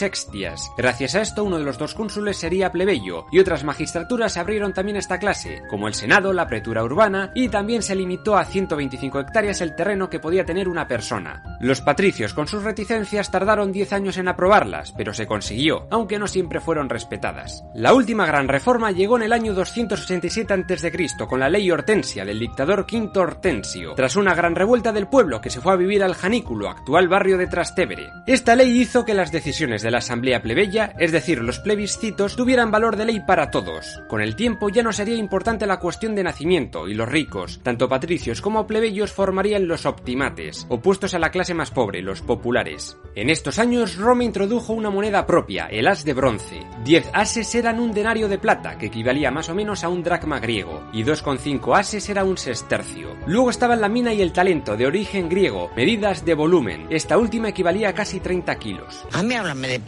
Gracias 0.78 1.16
a 1.16 1.22
esto, 1.22 1.44
uno 1.44 1.58
de 1.58 1.64
los 1.64 1.78
dos 1.78 1.94
cónsules 1.94 2.38
sería 2.38 2.72
plebeyo, 2.72 3.26
y 3.32 3.40
otras 3.40 3.64
magistraturas 3.64 4.38
abrieron 4.38 4.74
también 4.74 4.98
esta 4.98 5.20
clase, 5.20 5.64
como 5.70 5.88
el 5.88 5.94
Senado, 5.94 6.34
la 6.34 6.48
pretura 6.48 6.84
urbana, 6.84 7.32
y 7.36 7.50
también 7.50 7.82
se 7.82 7.96
limitó 7.96 8.38
a 8.38 8.46
125 8.46 9.20
hectáreas 9.20 9.62
el 9.62 9.76
terreno 9.76 10.10
que 10.10 10.20
podía 10.20 10.46
tener 10.46 10.68
una 10.68 10.88
persona. 10.88 11.44
Los 11.60 11.82
patricios, 11.82 12.34
con 12.34 12.48
sus 12.48 12.64
reticencias, 12.64 13.32
tardaron 13.32 13.72
10 13.72 13.94
años 13.94 14.18
en 14.18 14.28
aprobarlas, 14.28 14.92
pero 14.92 15.14
se 15.14 15.28
consiguió, 15.28 15.88
aunque 15.92 16.20
no 16.20 16.28
siempre 16.28 16.60
fueron 16.60 16.90
respetadas. 16.90 17.64
La 17.74 17.94
última 17.94 18.26
gran 18.26 18.48
reforma 18.48 18.92
llegó 18.92 19.18
en 19.18 19.24
el 19.24 19.34
año 19.34 19.54
287 19.54 20.54
a.C., 20.54 20.92
con 21.28 21.40
la 21.40 21.50
ley 21.50 21.70
Hortensia 21.70 22.26
del 22.26 22.40
dictador 22.40 22.86
Quinto 22.86 23.22
Hortensio, 23.22 23.94
tras 23.96 24.16
una 24.16 24.34
gran 24.34 24.56
revuelta 24.56 24.92
del 24.92 25.08
pueblo 25.08 25.42
que 25.42 25.50
se 25.50 25.62
fue 25.62 25.74
a 25.74 25.78
vivir 25.78 26.04
al 26.04 26.16
Janículo, 26.16 26.70
actual 26.70 27.08
barrio 27.08 27.38
de 27.38 27.48
Trastevere. 27.48 28.10
Esta 28.26 28.56
ley 28.56 28.80
hizo 28.80 29.06
que 29.06 29.14
las 29.14 29.32
decisiones 29.32 29.82
de 29.82 29.91
la 29.92 30.00
asamblea 30.00 30.42
plebeya, 30.42 30.94
es 30.98 31.12
decir, 31.12 31.42
los 31.42 31.60
plebiscitos, 31.60 32.36
tuvieran 32.36 32.72
valor 32.72 32.96
de 32.96 33.06
ley 33.06 33.20
para 33.20 33.52
todos. 33.52 34.02
Con 34.08 34.22
el 34.22 34.36
tiempo 34.36 34.70
ya 34.70 34.84
no 34.84 34.94
sería 34.94 35.16
importante 35.16 35.68
la 35.68 35.80
cuestión 35.80 36.16
de 36.16 36.24
nacimiento, 36.24 36.88
y 36.88 36.94
los 36.94 37.10
ricos, 37.10 37.60
tanto 37.64 37.90
patricios 37.90 38.42
como 38.42 38.66
plebeyos, 38.66 39.12
formarían 39.12 39.68
los 39.68 39.86
optimates, 39.86 40.66
opuestos 40.70 41.14
a 41.14 41.20
la 41.20 41.32
clase 41.32 41.54
más 41.54 41.72
pobre, 41.72 42.02
los 42.02 42.22
populares. 42.22 42.98
En 43.16 43.30
estos 43.30 43.60
años, 43.60 43.98
Roma 43.98 44.24
introdujo 44.24 44.74
una 44.74 44.90
moneda 44.90 45.26
propia, 45.26 45.66
el 45.66 45.88
as 45.88 46.06
de 46.06 46.14
bronce. 46.14 46.62
Diez 46.86 47.10
ases 47.14 47.54
eran 47.56 47.80
un 47.80 47.92
denario 47.92 48.30
de 48.30 48.38
plata, 48.38 48.78
que 48.78 48.86
equivalía 48.86 49.32
más 49.32 49.50
o 49.50 49.56
menos 49.56 49.84
a 49.84 49.90
un 49.90 50.04
dracma 50.04 50.40
griego, 50.40 50.84
y 50.94 51.04
2,5 51.04 51.78
ases 51.78 52.08
era 52.10 52.24
un 52.24 52.38
sestercio. 52.38 53.18
Luego 53.28 53.50
estaban 53.50 53.82
la 53.82 53.90
mina 53.90 54.14
y 54.14 54.22
el 54.22 54.32
talento, 54.32 54.78
de 54.78 54.88
origen 54.88 55.28
griego, 55.28 55.70
medidas 55.76 56.24
de 56.24 56.36
volumen. 56.36 56.88
Esta 56.90 57.18
última 57.18 57.50
equivalía 57.50 57.90
a 57.90 57.94
casi 57.94 58.20
30 58.22 58.56
kilos. 58.58 59.06
A 59.12 59.24
mí 59.24 59.32
de 59.32 59.80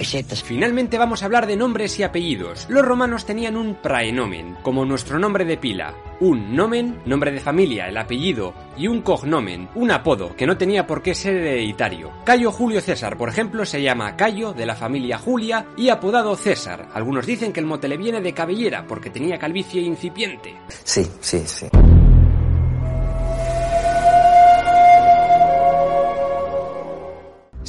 Finalmente 0.44 0.98
vamos 0.98 1.22
a 1.22 1.26
hablar 1.26 1.48
de 1.48 1.56
nombres 1.56 2.00
y 2.00 2.04
apellidos. 2.04 2.68
Los 2.70 2.86
romanos 2.86 3.26
tenían 3.26 3.56
un 3.56 3.76
praenomen, 3.76 4.58
como 4.62 4.86
nuestro 4.86 5.20
nombre 5.20 5.46
de 5.46 5.58
pila. 5.58 5.94
Un 6.20 6.56
nomen, 6.56 7.02
nombre 7.06 7.32
de 7.32 7.40
familia, 7.40 7.88
el 7.88 7.98
apellido, 7.98 8.54
y 8.78 8.88
un 8.88 9.02
cognomen, 9.02 9.70
un 9.76 9.92
apodo, 9.92 10.36
que 10.36 10.48
no 10.48 10.58
tenía 10.58 10.88
por 10.88 11.02
qué 11.02 11.16
ser 11.16 11.36
hereditario. 11.36 12.12
Cayo 12.24 12.52
Julio 12.52 12.82
César, 12.82 13.18
por 13.18 13.30
ejemplo, 13.30 13.66
se 13.66 13.82
llama 13.82 14.16
Cayo, 14.16 14.54
de 14.54 14.66
la 14.66 14.76
familia 14.76 15.18
Julia, 15.18 15.66
y 15.76 15.90
apodado 15.90 16.36
César. 16.36 16.88
Algunos 16.94 17.26
dicen 17.26 17.52
que 17.52 17.60
el 17.60 17.66
mote 17.66 17.88
le 17.88 17.98
viene 17.98 18.22
de 18.22 18.34
cabellera, 18.34 18.86
porque 18.88 19.10
tenía 19.10 19.38
calvicie 19.38 19.82
incipiente. 19.82 20.56
Sí, 20.84 21.06
sí, 21.20 21.44
sí. 21.46 21.68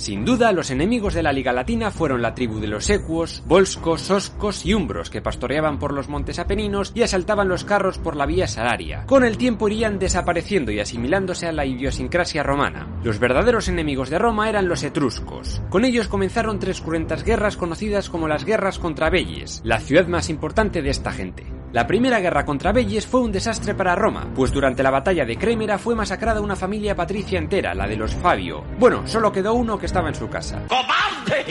Sin 0.04 0.26
duda, 0.26 0.52
los 0.52 0.70
enemigos 0.70 1.14
de 1.14 1.22
la 1.22 1.32
Liga 1.32 1.50
Latina 1.50 1.90
fueron 1.90 2.20
la 2.20 2.34
tribu 2.34 2.60
de 2.60 2.66
los 2.66 2.90
ecuos, 2.90 3.42
volscos, 3.46 4.10
oscos 4.10 4.66
y 4.66 4.74
umbros 4.74 5.08
que 5.08 5.22
pastoreaban 5.22 5.78
por 5.78 5.94
los 5.94 6.10
montes 6.10 6.38
apeninos 6.38 6.92
y 6.94 7.00
asaltaban 7.00 7.48
los 7.48 7.64
carros 7.64 7.96
por 7.96 8.14
la 8.14 8.26
vía 8.26 8.46
salaria. 8.46 9.06
Con 9.06 9.24
el 9.24 9.38
tiempo 9.38 9.66
irían 9.66 9.98
desapareciendo 9.98 10.72
y 10.72 10.78
asimilándose 10.78 11.46
a 11.46 11.52
la 11.52 11.64
idiosincrasia 11.64 12.42
romana. 12.42 12.86
Los 13.02 13.18
verdaderos 13.18 13.68
enemigos 13.68 14.10
de 14.10 14.18
Roma 14.18 14.50
eran 14.50 14.68
los 14.68 14.82
etruscos. 14.82 15.62
Con 15.70 15.86
ellos 15.86 16.08
comenzaron 16.08 16.58
tres 16.58 16.82
cruentas 16.82 17.24
guerras 17.24 17.56
conocidas 17.56 18.10
como 18.10 18.28
las 18.28 18.44
guerras 18.44 18.78
contra 18.78 19.08
Belles, 19.08 19.62
la 19.64 19.80
ciudad 19.80 20.06
más 20.06 20.28
importante 20.28 20.82
de 20.82 20.90
esta 20.90 21.12
gente. 21.12 21.46
La 21.74 21.88
primera 21.88 22.20
guerra 22.20 22.44
contra 22.44 22.70
Belles 22.70 23.04
fue 23.04 23.20
un 23.20 23.32
desastre 23.32 23.74
para 23.74 23.96
Roma, 23.96 24.28
pues 24.32 24.52
durante 24.52 24.84
la 24.84 24.92
batalla 24.92 25.24
de 25.24 25.36
Crémera 25.36 25.76
fue 25.76 25.96
masacrada 25.96 26.40
una 26.40 26.54
familia 26.54 26.94
patricia 26.94 27.36
entera, 27.36 27.74
la 27.74 27.88
de 27.88 27.96
los 27.96 28.14
Fabio. 28.14 28.62
Bueno, 28.78 29.04
solo 29.08 29.32
quedó 29.32 29.54
uno 29.54 29.76
que 29.76 29.86
estaba 29.86 30.06
en 30.06 30.14
su 30.14 30.28
casa. 30.28 30.62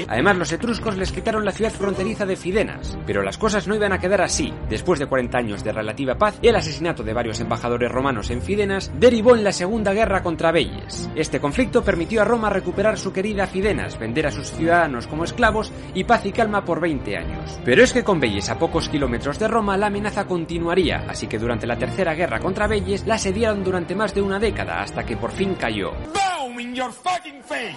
Además, 0.08 0.38
los 0.38 0.52
etruscos 0.54 0.96
les 0.96 1.12
quitaron 1.12 1.44
la 1.44 1.52
ciudad 1.52 1.72
fronteriza 1.72 2.26
de 2.26 2.38
Fidenas, 2.38 2.98
pero 3.06 3.22
las 3.22 3.38
cosas 3.38 3.68
no 3.68 3.76
iban 3.76 3.92
a 3.92 4.00
quedar 4.00 4.22
así. 4.22 4.54
Después 4.70 4.98
de 4.98 5.08
40 5.08 5.38
años 5.38 5.62
de 5.62 5.74
relativa 5.74 6.16
paz, 6.16 6.40
el 6.42 6.56
asesinato 6.56 7.04
de 7.04 7.12
varios 7.12 7.42
embajadores 7.42 7.92
romanos 7.92 8.30
en 8.30 8.42
Fidenas 8.42 8.94
derivó 8.98 9.36
en 9.36 9.44
la 9.44 9.52
segunda 9.52 9.92
guerra 9.92 10.24
contra 10.24 10.54
Belles. 10.54 11.10
Este 11.16 11.42
conflicto 11.42 11.84
permitió 11.84 12.22
a 12.22 12.26
Roma 12.26 12.50
recuperar 12.50 12.98
su 12.98 13.12
querida 13.12 13.46
Fidenas, 13.46 14.00
vender 14.00 14.28
a 14.28 14.32
sus 14.32 14.52
ciudadanos 14.52 15.06
como 15.06 15.26
esclavos 15.26 15.70
y 15.94 16.06
paz 16.06 16.26
y 16.26 16.32
calma 16.32 16.64
por 16.64 16.80
20 16.80 17.18
años. 17.18 17.60
Pero 17.66 17.84
es 17.84 17.92
que 17.92 18.06
con 18.06 18.22
Belles 18.22 18.50
a 18.50 18.58
pocos 18.58 18.88
kilómetros 18.88 19.38
de 19.38 19.50
Roma 19.50 19.76
la 19.76 19.88
amenaza 19.88 20.13
continuaría, 20.26 21.06
así 21.10 21.28
que 21.28 21.40
durante 21.40 21.66
la 21.66 21.78
tercera 21.78 22.14
guerra 22.14 22.40
contra 22.40 22.68
Belles 22.68 23.06
la 23.08 23.16
asediaron 23.16 23.64
durante 23.64 23.96
más 23.96 24.14
de 24.14 24.22
una 24.22 24.40
década 24.40 24.82
hasta 24.82 25.04
que 25.04 25.18
por 25.18 25.32
fin 25.32 25.56
cayó. 25.56 25.94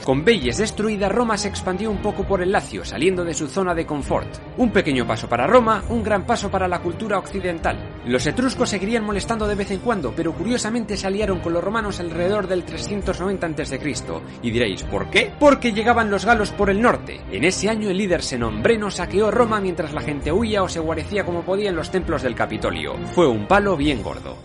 Con 0.05 0.25
Belles 0.25 0.59
destruida, 0.59 1.09
Roma 1.09 1.37
se 1.37 1.49
expandió 1.49 1.91
un 1.91 1.99
poco 1.99 2.25
por 2.25 2.43
el 2.43 2.53
Lacio, 2.53 2.85
saliendo 2.85 3.25
de 3.25 3.35
su 3.35 3.49
zona 3.49 3.75
de 3.75 3.87
confort. 3.87 4.29
Un 4.57 4.71
pequeño 4.71 5.07
paso 5.07 5.29
para 5.29 5.47
Roma, 5.47 5.83
un 5.89 6.03
gran 6.03 6.25
paso 6.25 6.51
para 6.51 6.69
la 6.69 6.81
cultura 6.81 7.19
occidental. 7.19 8.01
Los 8.07 8.27
etruscos 8.27 8.71
seguirían 8.71 9.05
molestando 9.05 9.47
de 9.47 9.55
vez 9.55 9.71
en 9.71 9.81
cuando, 9.81 10.13
pero 10.15 10.33
curiosamente 10.33 10.97
se 10.97 11.07
aliaron 11.07 11.41
con 11.41 11.53
los 11.53 11.63
romanos 11.63 12.01
alrededor 12.01 12.47
del 12.47 12.65
390 12.65 13.47
a.C. 13.47 13.81
Y 14.43 14.51
diréis, 14.51 14.83
¿por 14.85 15.11
qué? 15.11 15.33
Porque 15.39 15.73
llegaban 15.73 16.11
los 16.11 16.25
galos 16.25 16.51
por 16.53 16.71
el 16.71 16.81
norte. 16.81 17.21
En 17.31 17.45
ese 17.45 17.69
año 17.69 17.91
el 17.91 17.99
líder 17.99 18.23
Senombreno 18.23 18.91
saqueó 18.91 19.31
Roma 19.31 19.61
mientras 19.61 19.93
la 19.93 20.03
gente 20.03 20.33
huía 20.33 20.63
o 20.63 20.69
se 20.69 20.81
guarecía 20.81 21.25
como 21.25 21.43
podía 21.43 21.71
en 21.71 21.77
los 21.77 21.91
templos 21.91 22.23
del 22.27 22.35
Capitolio. 22.35 22.97
Fue 23.15 23.27
un 23.27 23.47
palo 23.47 23.77
bien 23.77 24.03
gordo. 24.03 24.39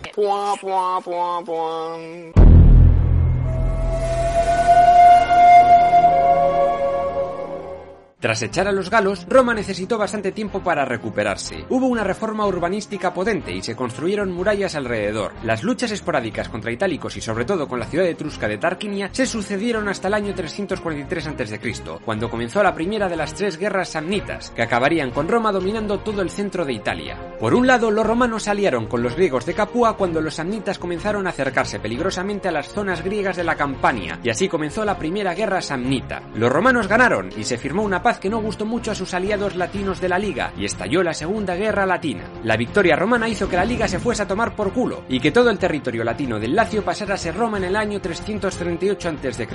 Tras 8.22 8.40
echar 8.40 8.68
a 8.68 8.72
los 8.72 8.88
galos, 8.88 9.26
Roma 9.28 9.52
necesitó 9.52 9.98
bastante 9.98 10.30
tiempo 10.30 10.60
para 10.62 10.84
recuperarse. 10.84 11.64
Hubo 11.70 11.88
una 11.88 12.04
reforma 12.04 12.46
urbanística 12.46 13.12
potente 13.12 13.50
y 13.50 13.62
se 13.62 13.74
construyeron 13.74 14.30
murallas 14.30 14.76
alrededor. 14.76 15.32
Las 15.42 15.64
luchas 15.64 15.90
esporádicas 15.90 16.48
contra 16.48 16.70
itálicos 16.70 17.16
y 17.16 17.20
sobre 17.20 17.44
todo 17.44 17.66
con 17.66 17.80
la 17.80 17.86
ciudad 17.86 18.06
etrusca 18.06 18.46
de 18.46 18.58
Tarquinia 18.58 19.08
se 19.10 19.26
sucedieron 19.26 19.88
hasta 19.88 20.06
el 20.06 20.14
año 20.14 20.34
343 20.34 21.26
a.C., 21.26 21.60
cuando 22.04 22.30
comenzó 22.30 22.62
la 22.62 22.76
primera 22.76 23.08
de 23.08 23.16
las 23.16 23.34
tres 23.34 23.58
guerras 23.58 23.88
samnitas, 23.88 24.50
que 24.50 24.62
acabarían 24.62 25.10
con 25.10 25.26
Roma 25.26 25.50
dominando 25.50 25.98
todo 25.98 26.22
el 26.22 26.30
centro 26.30 26.64
de 26.64 26.74
Italia. 26.74 27.36
Por 27.40 27.54
un 27.54 27.66
lado, 27.66 27.90
los 27.90 28.06
romanos 28.06 28.44
se 28.44 28.50
aliaron 28.50 28.86
con 28.86 29.02
los 29.02 29.16
griegos 29.16 29.46
de 29.46 29.54
Capua 29.54 29.96
cuando 29.96 30.20
los 30.20 30.34
samnitas 30.34 30.78
comenzaron 30.78 31.26
a 31.26 31.30
acercarse 31.30 31.80
peligrosamente 31.80 32.46
a 32.46 32.52
las 32.52 32.68
zonas 32.68 33.02
griegas 33.02 33.34
de 33.34 33.42
la 33.42 33.56
Campania, 33.56 34.20
y 34.22 34.30
así 34.30 34.48
comenzó 34.48 34.84
la 34.84 34.96
primera 34.96 35.34
guerra 35.34 35.60
samnita. 35.60 36.22
Los 36.36 36.52
romanos 36.52 36.86
ganaron 36.86 37.30
y 37.36 37.42
se 37.42 37.58
firmó 37.58 37.82
una 37.82 38.00
paz 38.00 38.11
que 38.18 38.30
no 38.30 38.40
gustó 38.40 38.64
mucho 38.64 38.90
a 38.90 38.94
sus 38.94 39.14
aliados 39.14 39.56
latinos 39.56 40.00
de 40.00 40.08
la 40.08 40.18
Liga 40.18 40.52
y 40.56 40.64
estalló 40.64 41.02
la 41.02 41.14
Segunda 41.14 41.54
Guerra 41.54 41.86
Latina. 41.86 42.24
La 42.44 42.56
victoria 42.56 42.96
romana 42.96 43.28
hizo 43.28 43.48
que 43.48 43.56
la 43.56 43.64
Liga 43.64 43.88
se 43.88 43.98
fuese 43.98 44.22
a 44.22 44.28
tomar 44.28 44.54
por 44.54 44.72
culo 44.72 45.04
y 45.08 45.20
que 45.20 45.32
todo 45.32 45.50
el 45.50 45.58
territorio 45.58 46.04
latino 46.04 46.38
del 46.38 46.54
Lacio 46.54 46.84
pasara 46.84 47.14
a 47.14 47.18
ser 47.18 47.36
Roma 47.36 47.58
en 47.58 47.64
el 47.64 47.76
año 47.76 48.00
338 48.00 49.08
a.C. 49.08 49.48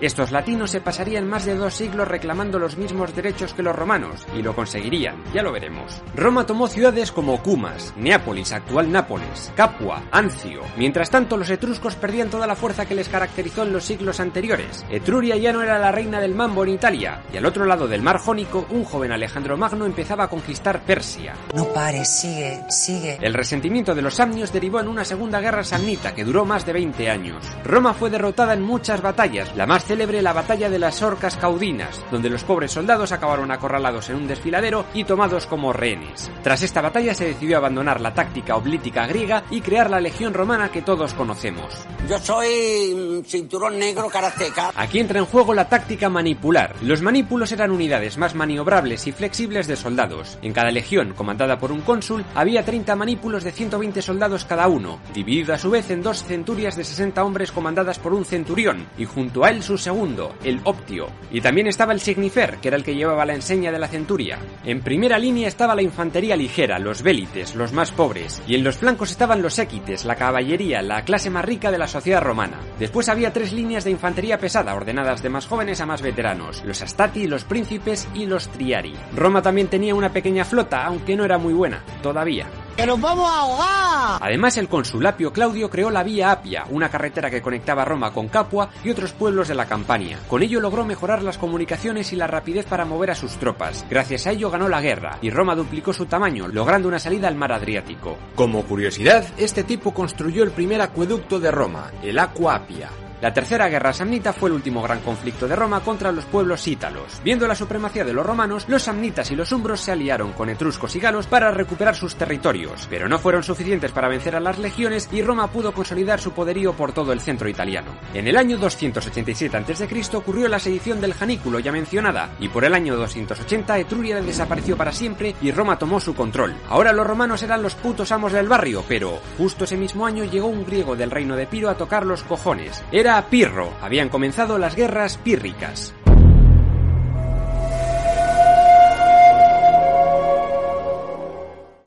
Estos 0.00 0.30
latinos 0.30 0.70
se 0.70 0.80
pasarían 0.80 1.28
más 1.28 1.44
de 1.44 1.54
dos 1.54 1.74
siglos 1.74 2.08
reclamando 2.08 2.58
los 2.58 2.76
mismos 2.76 3.14
derechos 3.14 3.54
que 3.54 3.62
los 3.62 3.74
romanos 3.74 4.26
y 4.36 4.42
lo 4.42 4.54
conseguirían, 4.54 5.22
ya 5.34 5.42
lo 5.42 5.52
veremos. 5.52 6.02
Roma 6.14 6.46
tomó 6.46 6.68
ciudades 6.68 7.12
como 7.12 7.42
Cumas, 7.42 7.92
Neápolis, 7.96 8.52
actual 8.52 8.90
Nápoles, 8.90 9.52
Capua, 9.56 10.02
Ancio. 10.10 10.62
Mientras 10.76 11.10
tanto, 11.10 11.36
los 11.36 11.50
etruscos 11.50 11.96
perdían 11.96 12.30
toda 12.30 12.46
la 12.46 12.56
fuerza 12.56 12.86
que 12.86 12.94
les 12.94 13.08
caracterizó 13.08 13.62
en 13.62 13.72
los 13.72 13.84
siglos 13.84 14.20
anteriores. 14.20 14.84
Etruria 14.90 15.36
ya 15.36 15.52
no 15.52 15.62
era 15.62 15.78
la 15.78 15.92
reina 15.92 16.20
del 16.20 16.34
mambo 16.34 16.64
en 16.64 16.70
Italia 16.70 17.22
y 17.32 17.36
al 17.36 17.46
otro 17.46 17.64
lado 17.64 17.88
del 17.92 18.00
mar 18.00 18.16
Jónico, 18.16 18.64
un 18.70 18.84
joven 18.84 19.12
Alejandro 19.12 19.58
Magno 19.58 19.84
empezaba 19.84 20.24
a 20.24 20.28
conquistar 20.28 20.80
Persia. 20.80 21.34
No 21.54 21.66
pares, 21.74 22.08
sigue, 22.08 22.64
sigue. 22.70 23.18
El 23.20 23.34
resentimiento 23.34 23.94
de 23.94 24.00
los 24.00 24.14
samnios 24.14 24.50
derivó 24.50 24.80
en 24.80 24.88
una 24.88 25.04
segunda 25.04 25.40
guerra 25.40 25.62
samnita 25.62 26.14
que 26.14 26.24
duró 26.24 26.46
más 26.46 26.64
de 26.64 26.72
20 26.72 27.10
años. 27.10 27.44
Roma 27.64 27.92
fue 27.92 28.08
derrotada 28.08 28.54
en 28.54 28.62
muchas 28.62 29.02
batallas, 29.02 29.54
la 29.56 29.66
más 29.66 29.84
célebre 29.84 30.22
la 30.22 30.32
batalla 30.32 30.70
de 30.70 30.78
las 30.78 31.02
Orcas 31.02 31.36
Caudinas, 31.36 32.02
donde 32.10 32.30
los 32.30 32.44
pobres 32.44 32.72
soldados 32.72 33.12
acabaron 33.12 33.50
acorralados 33.50 34.08
en 34.08 34.16
un 34.16 34.26
desfiladero 34.26 34.86
y 34.94 35.04
tomados 35.04 35.46
como 35.46 35.74
rehenes. 35.74 36.30
Tras 36.42 36.62
esta 36.62 36.80
batalla 36.80 37.12
se 37.12 37.26
decidió 37.26 37.58
abandonar 37.58 38.00
la 38.00 38.14
táctica 38.14 38.56
oblítica 38.56 39.06
griega 39.06 39.44
y 39.50 39.60
crear 39.60 39.90
la 39.90 40.00
legión 40.00 40.32
romana 40.32 40.72
que 40.72 40.80
todos 40.80 41.12
conocemos. 41.12 41.86
Yo 42.08 42.18
soy 42.18 42.94
mm, 42.94 43.24
cinturón 43.26 43.78
negro 43.78 44.08
karateca. 44.08 44.72
Aquí 44.76 44.98
entra 44.98 45.18
en 45.18 45.26
juego 45.26 45.52
la 45.52 45.68
táctica 45.68 46.08
manipular. 46.08 46.74
Los 46.80 47.02
manípulos 47.02 47.52
eran 47.52 47.70
unidades 47.82 48.16
más 48.16 48.36
maniobrables 48.36 49.08
y 49.08 49.12
flexibles 49.12 49.66
de 49.66 49.74
soldados. 49.74 50.38
En 50.40 50.52
cada 50.52 50.70
legión, 50.70 51.14
comandada 51.14 51.58
por 51.58 51.72
un 51.72 51.80
cónsul, 51.80 52.24
había 52.32 52.64
30 52.64 52.94
manípulos 52.94 53.42
de 53.42 53.50
120 53.50 54.00
soldados 54.02 54.44
cada 54.44 54.68
uno, 54.68 55.00
dividido 55.12 55.52
a 55.52 55.58
su 55.58 55.68
vez 55.68 55.90
en 55.90 56.00
dos 56.00 56.22
centurias 56.22 56.76
de 56.76 56.84
60 56.84 57.24
hombres 57.24 57.50
comandadas 57.50 57.98
por 57.98 58.12
un 58.12 58.24
centurión, 58.24 58.86
y 58.96 59.04
junto 59.04 59.44
a 59.44 59.50
él 59.50 59.64
su 59.64 59.76
segundo, 59.76 60.32
el 60.44 60.60
optio. 60.62 61.08
Y 61.32 61.40
también 61.40 61.66
estaba 61.66 61.92
el 61.92 61.98
signifer, 61.98 62.58
que 62.58 62.68
era 62.68 62.76
el 62.76 62.84
que 62.84 62.94
llevaba 62.94 63.26
la 63.26 63.34
enseña 63.34 63.72
de 63.72 63.80
la 63.80 63.88
centuria. 63.88 64.38
En 64.64 64.80
primera 64.80 65.18
línea 65.18 65.48
estaba 65.48 65.74
la 65.74 65.82
infantería 65.82 66.36
ligera, 66.36 66.78
los 66.78 67.02
vélites, 67.02 67.56
los 67.56 67.72
más 67.72 67.90
pobres, 67.90 68.40
y 68.46 68.54
en 68.54 68.62
los 68.62 68.76
flancos 68.76 69.10
estaban 69.10 69.42
los 69.42 69.54
séquites, 69.54 70.04
la 70.04 70.14
caballería, 70.14 70.82
la 70.82 71.02
clase 71.02 71.30
más 71.30 71.44
rica 71.44 71.72
de 71.72 71.78
la 71.78 71.88
sociedad 71.88 72.22
romana. 72.22 72.60
Después 72.78 73.08
había 73.08 73.32
tres 73.32 73.52
líneas 73.52 73.82
de 73.82 73.90
infantería 73.90 74.38
pesada, 74.38 74.72
ordenadas 74.76 75.20
de 75.20 75.30
más 75.30 75.48
jóvenes 75.48 75.80
a 75.80 75.86
más 75.86 76.00
veteranos, 76.00 76.62
los 76.64 76.80
astati, 76.80 77.26
los 77.26 77.42
príncipes 77.42 77.71
y 78.14 78.26
los 78.26 78.48
triari. 78.48 78.94
Roma 79.16 79.40
también 79.40 79.68
tenía 79.68 79.94
una 79.94 80.12
pequeña 80.12 80.44
flota, 80.44 80.84
aunque 80.84 81.16
no 81.16 81.24
era 81.24 81.38
muy 81.38 81.54
buena, 81.54 81.82
todavía. 82.02 82.46
¡Que 82.76 82.86
nos 82.86 83.00
vamos 83.00 83.30
a 83.30 83.40
ahogar! 83.40 84.18
Además, 84.22 84.56
el 84.56 84.68
cónsul 84.68 85.06
Apio 85.06 85.32
Claudio 85.32 85.70
creó 85.70 85.90
la 85.90 86.02
Vía 86.02 86.32
Apia, 86.32 86.64
una 86.70 86.88
carretera 86.88 87.30
que 87.30 87.42
conectaba 87.42 87.84
Roma 87.84 88.12
con 88.12 88.28
Capua 88.28 88.70
y 88.82 88.90
otros 88.90 89.12
pueblos 89.12 89.48
de 89.48 89.54
la 89.54 89.66
Campania. 89.66 90.18
Con 90.28 90.42
ello 90.42 90.60
logró 90.60 90.84
mejorar 90.84 91.22
las 91.22 91.38
comunicaciones 91.38 92.12
y 92.12 92.16
la 92.16 92.26
rapidez 92.26 92.66
para 92.66 92.84
mover 92.84 93.10
a 93.10 93.14
sus 93.14 93.32
tropas. 93.36 93.84
Gracias 93.90 94.26
a 94.26 94.32
ello 94.32 94.50
ganó 94.50 94.68
la 94.68 94.80
guerra 94.80 95.18
y 95.20 95.30
Roma 95.30 95.54
duplicó 95.54 95.92
su 95.92 96.06
tamaño, 96.06 96.48
logrando 96.48 96.88
una 96.88 96.98
salida 96.98 97.28
al 97.28 97.36
mar 97.36 97.52
Adriático. 97.52 98.16
Como 98.34 98.62
curiosidad, 98.64 99.24
este 99.36 99.64
tipo 99.64 99.92
construyó 99.92 100.42
el 100.42 100.50
primer 100.50 100.80
acueducto 100.80 101.40
de 101.40 101.50
Roma, 101.50 101.90
el 102.02 102.18
Aqua 102.18 102.54
Apia. 102.54 102.90
La 103.22 103.32
tercera 103.32 103.68
guerra 103.68 103.92
samnita 103.92 104.32
fue 104.32 104.48
el 104.48 104.56
último 104.56 104.82
gran 104.82 104.98
conflicto 104.98 105.46
de 105.46 105.54
Roma 105.54 105.78
contra 105.78 106.10
los 106.10 106.24
pueblos 106.24 106.66
ítalos. 106.66 107.20
Viendo 107.22 107.46
la 107.46 107.54
supremacía 107.54 108.04
de 108.04 108.12
los 108.12 108.26
romanos, 108.26 108.64
los 108.66 108.82
samnitas 108.82 109.30
y 109.30 109.36
los 109.36 109.52
umbros 109.52 109.80
se 109.80 109.92
aliaron 109.92 110.32
con 110.32 110.50
etruscos 110.50 110.96
y 110.96 110.98
galos 110.98 111.28
para 111.28 111.52
recuperar 111.52 111.94
sus 111.94 112.16
territorios, 112.16 112.88
pero 112.90 113.08
no 113.08 113.20
fueron 113.20 113.44
suficientes 113.44 113.92
para 113.92 114.08
vencer 114.08 114.34
a 114.34 114.40
las 114.40 114.58
legiones 114.58 115.08
y 115.12 115.22
Roma 115.22 115.46
pudo 115.52 115.70
consolidar 115.70 116.18
su 116.18 116.32
poderío 116.32 116.72
por 116.72 116.90
todo 116.90 117.12
el 117.12 117.20
centro 117.20 117.48
italiano. 117.48 117.92
En 118.12 118.26
el 118.26 118.36
año 118.36 118.58
287 118.58 119.56
a.C. 119.56 120.16
ocurrió 120.16 120.48
la 120.48 120.58
sedición 120.58 121.00
del 121.00 121.14
Janículo 121.14 121.60
ya 121.60 121.70
mencionada, 121.70 122.30
y 122.40 122.48
por 122.48 122.64
el 122.64 122.74
año 122.74 122.96
280 122.96 123.78
Etruria 123.78 124.20
desapareció 124.20 124.76
para 124.76 124.90
siempre 124.90 125.36
y 125.40 125.52
Roma 125.52 125.78
tomó 125.78 126.00
su 126.00 126.16
control. 126.16 126.56
Ahora 126.68 126.92
los 126.92 127.06
romanos 127.06 127.44
eran 127.44 127.62
los 127.62 127.76
putos 127.76 128.10
amos 128.10 128.32
del 128.32 128.48
barrio, 128.48 128.84
pero 128.88 129.20
justo 129.38 129.62
ese 129.62 129.76
mismo 129.76 130.06
año 130.06 130.24
llegó 130.24 130.48
un 130.48 130.66
griego 130.66 130.96
del 130.96 131.12
reino 131.12 131.36
de 131.36 131.46
Piro 131.46 131.70
a 131.70 131.76
tocar 131.76 132.04
los 132.04 132.24
cojones. 132.24 132.82
Era 132.90 133.11
Pirro. 133.20 133.70
Habían 133.82 134.08
comenzado 134.08 134.56
las 134.56 134.74
guerras 134.74 135.18
pírricas. 135.18 135.92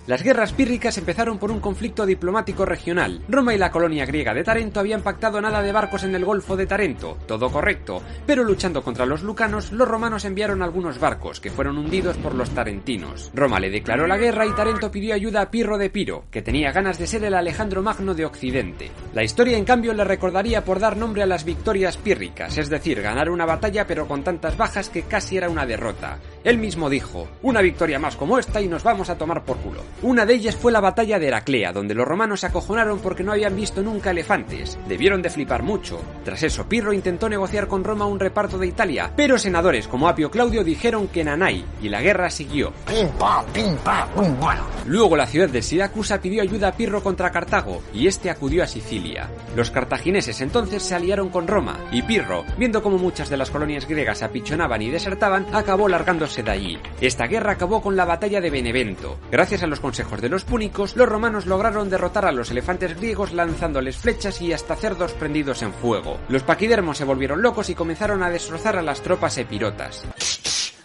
Las 0.07 0.21
guerras 0.21 0.53
pírricas 0.53 0.99
empezaron 0.99 1.39
por 1.39 1.49
un 1.49 1.59
conflicto 1.59 2.05
diplomático 2.05 2.63
regional. 2.63 3.23
Roma 3.27 3.55
y 3.55 3.57
la 3.57 3.71
colonia 3.71 4.05
griega 4.05 4.35
de 4.35 4.43
Tarento 4.43 4.79
habían 4.79 5.01
pactado 5.01 5.41
nada 5.41 5.63
de 5.63 5.71
barcos 5.71 6.03
en 6.03 6.13
el 6.13 6.23
Golfo 6.23 6.55
de 6.55 6.67
Tarento, 6.67 7.17
todo 7.25 7.49
correcto, 7.49 8.03
pero 8.27 8.43
luchando 8.43 8.83
contra 8.83 9.07
los 9.07 9.23
lucanos, 9.23 9.71
los 9.71 9.87
romanos 9.87 10.23
enviaron 10.23 10.61
algunos 10.61 10.99
barcos 10.99 11.39
que 11.39 11.49
fueron 11.49 11.79
hundidos 11.79 12.17
por 12.17 12.35
los 12.35 12.51
tarentinos. 12.51 13.31
Roma 13.33 13.59
le 13.59 13.71
declaró 13.71 14.05
la 14.05 14.17
guerra 14.17 14.45
y 14.45 14.51
Tarento 14.51 14.91
pidió 14.91 15.15
ayuda 15.15 15.41
a 15.41 15.49
Pirro 15.49 15.79
de 15.79 15.89
Piro, 15.89 16.25
que 16.29 16.43
tenía 16.43 16.71
ganas 16.71 16.99
de 16.99 17.07
ser 17.07 17.23
el 17.23 17.33
Alejandro 17.33 17.81
Magno 17.81 18.13
de 18.13 18.25
Occidente. 18.25 18.91
La 19.15 19.23
historia, 19.23 19.57
en 19.57 19.65
cambio, 19.65 19.91
le 19.95 20.03
recordaría 20.03 20.63
por 20.63 20.79
dar 20.79 20.97
nombre 20.97 21.23
a 21.23 21.27
las 21.27 21.45
victorias 21.45 21.97
pírricas, 21.97 22.59
es 22.59 22.69
decir, 22.69 23.01
ganar 23.01 23.31
una 23.31 23.47
batalla 23.47 23.87
pero 23.87 24.07
con 24.07 24.23
tantas 24.23 24.55
bajas 24.55 24.89
que 24.89 25.01
casi 25.01 25.37
era 25.37 25.49
una 25.49 25.65
derrota. 25.65 26.19
Él 26.43 26.59
mismo 26.59 26.91
dijo, 26.91 27.27
una 27.41 27.61
victoria 27.61 27.97
más 27.97 28.15
como 28.15 28.37
esta 28.37 28.61
y 28.61 28.67
nos 28.67 28.83
vamos 28.83 29.09
a 29.09 29.17
tomar 29.17 29.43
por 29.43 29.57
culo. 29.57 29.81
Una 30.01 30.25
de 30.25 30.33
ellas 30.33 30.55
fue 30.55 30.73
la 30.73 30.81
batalla 30.81 31.19
de 31.19 31.27
Heraclea, 31.27 31.71
donde 31.71 31.95
los 31.95 32.05
romanos 32.05 32.41
se 32.41 32.47
acojonaron 32.47 32.99
porque 32.99 33.23
no 33.23 33.31
habían 33.31 33.55
visto 33.55 33.81
nunca 33.81 34.11
elefantes. 34.11 34.77
Debieron 34.87 35.21
de 35.21 35.29
flipar 35.29 35.63
mucho. 35.63 36.01
Tras 36.25 36.43
eso, 36.43 36.67
Pirro 36.67 36.91
intentó 36.91 37.29
negociar 37.29 37.67
con 37.67 37.83
Roma 37.83 38.05
un 38.05 38.19
reparto 38.19 38.57
de 38.57 38.67
Italia, 38.67 39.11
pero 39.15 39.37
senadores 39.37 39.87
como 39.87 40.09
Apio 40.09 40.29
Claudio 40.29 40.63
dijeron 40.63 41.07
que 41.07 41.23
nanay, 41.23 41.65
y 41.81 41.87
la 41.87 42.01
guerra 42.01 42.29
siguió. 42.29 42.73
Pim, 42.85 43.07
pam, 43.17 43.45
pim, 43.53 43.77
pam, 43.77 44.09
pum, 44.09 44.39
bueno. 44.39 44.63
Luego 44.85 45.15
la 45.15 45.27
ciudad 45.27 45.49
de 45.49 45.61
Siracusa 45.61 46.19
pidió 46.19 46.41
ayuda 46.41 46.67
a 46.67 46.73
Pirro 46.73 47.01
contra 47.01 47.31
Cartago, 47.31 47.81
y 47.93 48.07
este 48.07 48.29
acudió 48.29 48.63
a 48.63 48.67
Sicilia. 48.67 49.29
Los 49.55 49.71
cartagineses 49.71 50.41
entonces 50.41 50.83
se 50.83 50.93
aliaron 50.93 51.29
con 51.29 51.47
Roma, 51.47 51.79
y 51.91 52.01
Pirro, 52.01 52.43
viendo 52.57 52.83
cómo 52.83 52.97
muchas 52.97 53.29
de 53.29 53.37
las 53.37 53.49
colonias 53.49 53.87
griegas 53.87 54.23
apichonaban 54.23 54.81
y 54.81 54.91
desertaban, 54.91 55.47
acabó 55.53 55.87
largándose 55.87 56.43
de 56.43 56.51
allí. 56.51 56.77
Esta 56.99 57.27
guerra 57.27 57.53
acabó 57.53 57.81
con 57.81 57.95
la 57.95 58.05
batalla 58.05 58.41
de 58.41 58.49
Benevento. 58.49 59.17
Gracias 59.31 59.63
a 59.63 59.67
los 59.67 59.79
consejos 59.85 60.19
de 60.19 60.29
los 60.29 60.45
púnicos, 60.45 60.95
los 60.95 61.07
romanos 61.07 61.45
lograron 61.45 61.91
derrotar 61.91 62.25
a 62.25 62.31
los 62.31 62.49
elefantes 62.49 62.97
griegos 62.97 63.33
lanzándoles 63.33 63.95
flechas 63.95 64.41
y 64.41 64.51
hasta 64.51 64.75
cerdos 64.75 65.13
prendidos 65.13 65.61
en 65.61 65.71
fuego. 65.71 66.17
Los 66.27 66.41
paquidermos 66.41 66.97
se 66.97 67.03
volvieron 67.03 67.43
locos 67.43 67.69
y 67.69 67.75
comenzaron 67.75 68.23
a 68.23 68.31
destrozar 68.31 68.77
a 68.77 68.81
las 68.81 69.01
tropas 69.01 69.37
epirotas. 69.37 70.03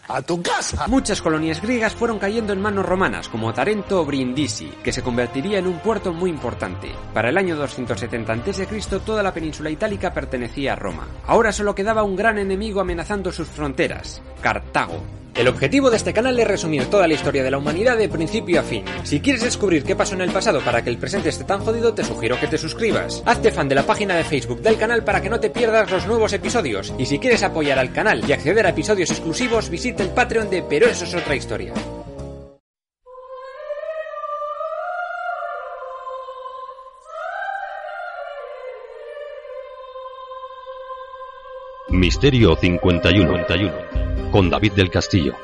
¡A 0.06 0.20
tu 0.20 0.42
casa! 0.42 0.86
Muchas 0.86 1.22
colonias 1.22 1.62
griegas 1.62 1.94
fueron 1.94 2.18
cayendo 2.18 2.52
en 2.52 2.60
manos 2.60 2.84
romanas, 2.84 3.30
como 3.30 3.54
Tarento 3.54 4.02
o 4.02 4.04
Brindisi, 4.04 4.70
que 4.82 4.92
se 4.92 5.00
convertiría 5.00 5.60
en 5.60 5.66
un 5.66 5.78
puerto 5.78 6.12
muy 6.12 6.28
importante. 6.28 6.90
Para 7.14 7.30
el 7.30 7.38
año 7.38 7.56
270 7.56 8.34
a.C., 8.34 8.66
toda 9.06 9.22
la 9.22 9.32
península 9.32 9.70
itálica 9.70 10.12
pertenecía 10.12 10.74
a 10.74 10.76
Roma. 10.76 11.08
Ahora 11.26 11.52
solo 11.52 11.74
quedaba 11.74 12.02
un 12.02 12.16
gran 12.16 12.36
enemigo 12.36 12.82
amenazando 12.82 13.32
sus 13.32 13.48
fronteras, 13.48 14.20
Cartago. 14.42 15.00
El 15.40 15.48
objetivo 15.48 15.88
de 15.88 15.96
este 15.96 16.12
canal 16.12 16.38
es 16.38 16.46
resumir 16.46 16.84
toda 16.90 17.08
la 17.08 17.14
historia 17.14 17.42
de 17.42 17.50
la 17.50 17.56
humanidad 17.56 17.96
de 17.96 18.10
principio 18.10 18.60
a 18.60 18.62
fin. 18.62 18.84
Si 19.04 19.20
quieres 19.20 19.42
descubrir 19.42 19.84
qué 19.84 19.96
pasó 19.96 20.12
en 20.12 20.20
el 20.20 20.32
pasado 20.32 20.60
para 20.60 20.84
que 20.84 20.90
el 20.90 20.98
presente 20.98 21.30
esté 21.30 21.44
tan 21.44 21.60
jodido, 21.60 21.94
te 21.94 22.04
sugiero 22.04 22.38
que 22.38 22.46
te 22.46 22.58
suscribas. 22.58 23.22
Hazte 23.24 23.50
fan 23.50 23.66
de 23.66 23.74
la 23.74 23.86
página 23.86 24.16
de 24.16 24.24
Facebook 24.24 24.60
del 24.60 24.76
canal 24.76 25.02
para 25.02 25.22
que 25.22 25.30
no 25.30 25.40
te 25.40 25.48
pierdas 25.48 25.90
los 25.90 26.06
nuevos 26.06 26.34
episodios. 26.34 26.92
Y 26.98 27.06
si 27.06 27.18
quieres 27.18 27.42
apoyar 27.42 27.78
al 27.78 27.90
canal 27.90 28.22
y 28.28 28.34
acceder 28.34 28.66
a 28.66 28.68
episodios 28.68 29.10
exclusivos, 29.12 29.70
visita 29.70 30.02
el 30.02 30.10
Patreon 30.10 30.50
de 30.50 30.62
Pero 30.62 30.86
eso 30.86 31.06
es 31.06 31.14
otra 31.14 31.34
historia. 31.34 31.72
Misterio 42.00 42.56
51 42.56 44.30
con 44.30 44.48
David 44.48 44.72
del 44.72 44.88
Castillo. 44.88 45.34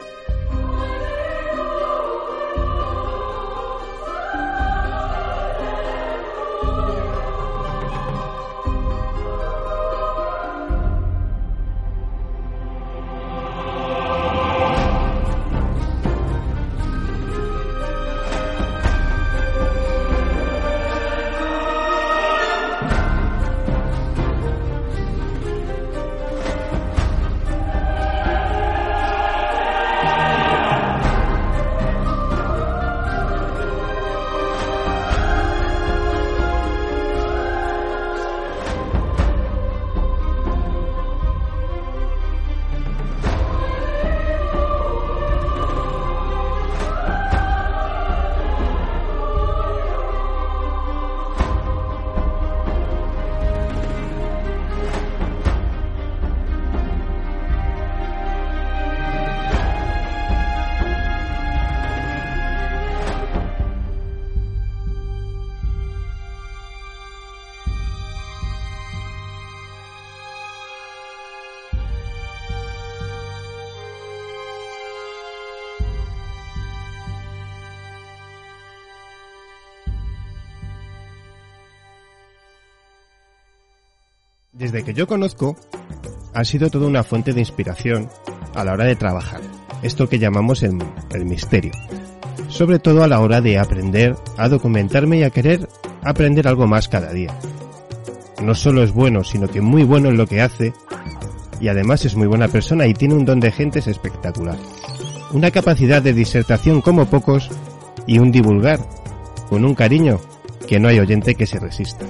Desde 84.67 84.83
que 84.83 84.95
yo 84.95 85.07
conozco, 85.07 85.57
ha 86.35 86.43
sido 86.43 86.71
toda 86.71 86.89
una 86.89 87.05
fuente 87.05 87.33
de 87.33 87.39
inspiración 87.39 88.09
a 88.53 88.65
la 88.65 88.73
hora 88.73 88.85
de 88.85 88.97
trabajar. 88.97 89.41
Esto 89.81 90.09
que 90.09 90.19
llamamos 90.19 90.65
el, 90.65 90.77
el 91.15 91.25
misterio. 91.25 91.71
Sobre 92.49 92.81
todo 92.81 93.05
a 93.05 93.07
la 93.07 93.21
hora 93.21 93.41
de 93.41 93.61
aprender 93.61 94.17
a 94.37 94.49
documentarme 94.49 95.19
y 95.19 95.23
a 95.23 95.31
querer 95.31 95.69
aprender 96.03 96.49
algo 96.49 96.67
más 96.67 96.89
cada 96.89 97.13
día. 97.13 97.33
No 98.43 98.57
solo 98.57 98.83
es 98.83 98.91
bueno, 98.91 99.23
sino 99.23 99.47
que 99.47 99.61
muy 99.61 99.85
bueno 99.85 100.09
en 100.09 100.17
lo 100.17 100.27
que 100.27 100.41
hace 100.41 100.73
y 101.61 101.69
además 101.69 102.05
es 102.05 102.17
muy 102.17 102.27
buena 102.27 102.49
persona 102.49 102.89
y 102.89 102.95
tiene 102.95 103.15
un 103.15 103.25
don 103.25 103.39
de 103.39 103.53
gentes 103.53 103.87
espectacular. 103.87 104.59
Una 105.31 105.53
capacidad 105.53 106.03
de 106.03 106.13
disertación 106.13 106.81
como 106.81 107.07
pocos 107.07 107.51
y 108.05 108.19
un 108.19 108.33
divulgar 108.33 108.81
con 109.49 109.65
un 109.65 109.77
cariño 109.77 110.19
que 110.67 110.81
no 110.81 110.89
hay 110.89 110.99
oyente 110.99 111.37
que 111.37 111.47
se 111.47 111.61
resista. 111.61 112.05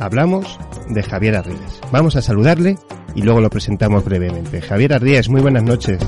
Hablamos 0.00 0.58
de 0.88 1.02
Javier 1.02 1.36
Arríes. 1.36 1.80
Vamos 1.92 2.16
a 2.16 2.22
saludarle 2.22 2.76
y 3.14 3.22
luego 3.22 3.40
lo 3.40 3.50
presentamos 3.50 4.04
brevemente. 4.04 4.60
Javier 4.60 4.94
Arríes, 4.94 5.28
muy 5.28 5.40
buenas 5.40 5.62
noches. 5.62 5.98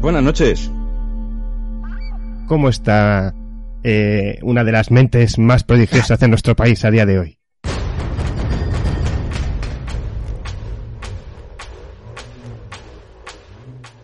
Buenas 0.00 0.22
noches. 0.22 0.70
¿Cómo 2.46 2.68
está 2.68 3.34
eh, 3.82 4.38
una 4.42 4.64
de 4.64 4.72
las 4.72 4.90
mentes 4.90 5.38
más 5.38 5.64
prodigiosas 5.64 6.18
de 6.18 6.28
nuestro 6.28 6.56
país 6.56 6.84
a 6.84 6.90
día 6.90 7.06
de 7.06 7.18
hoy? 7.18 7.38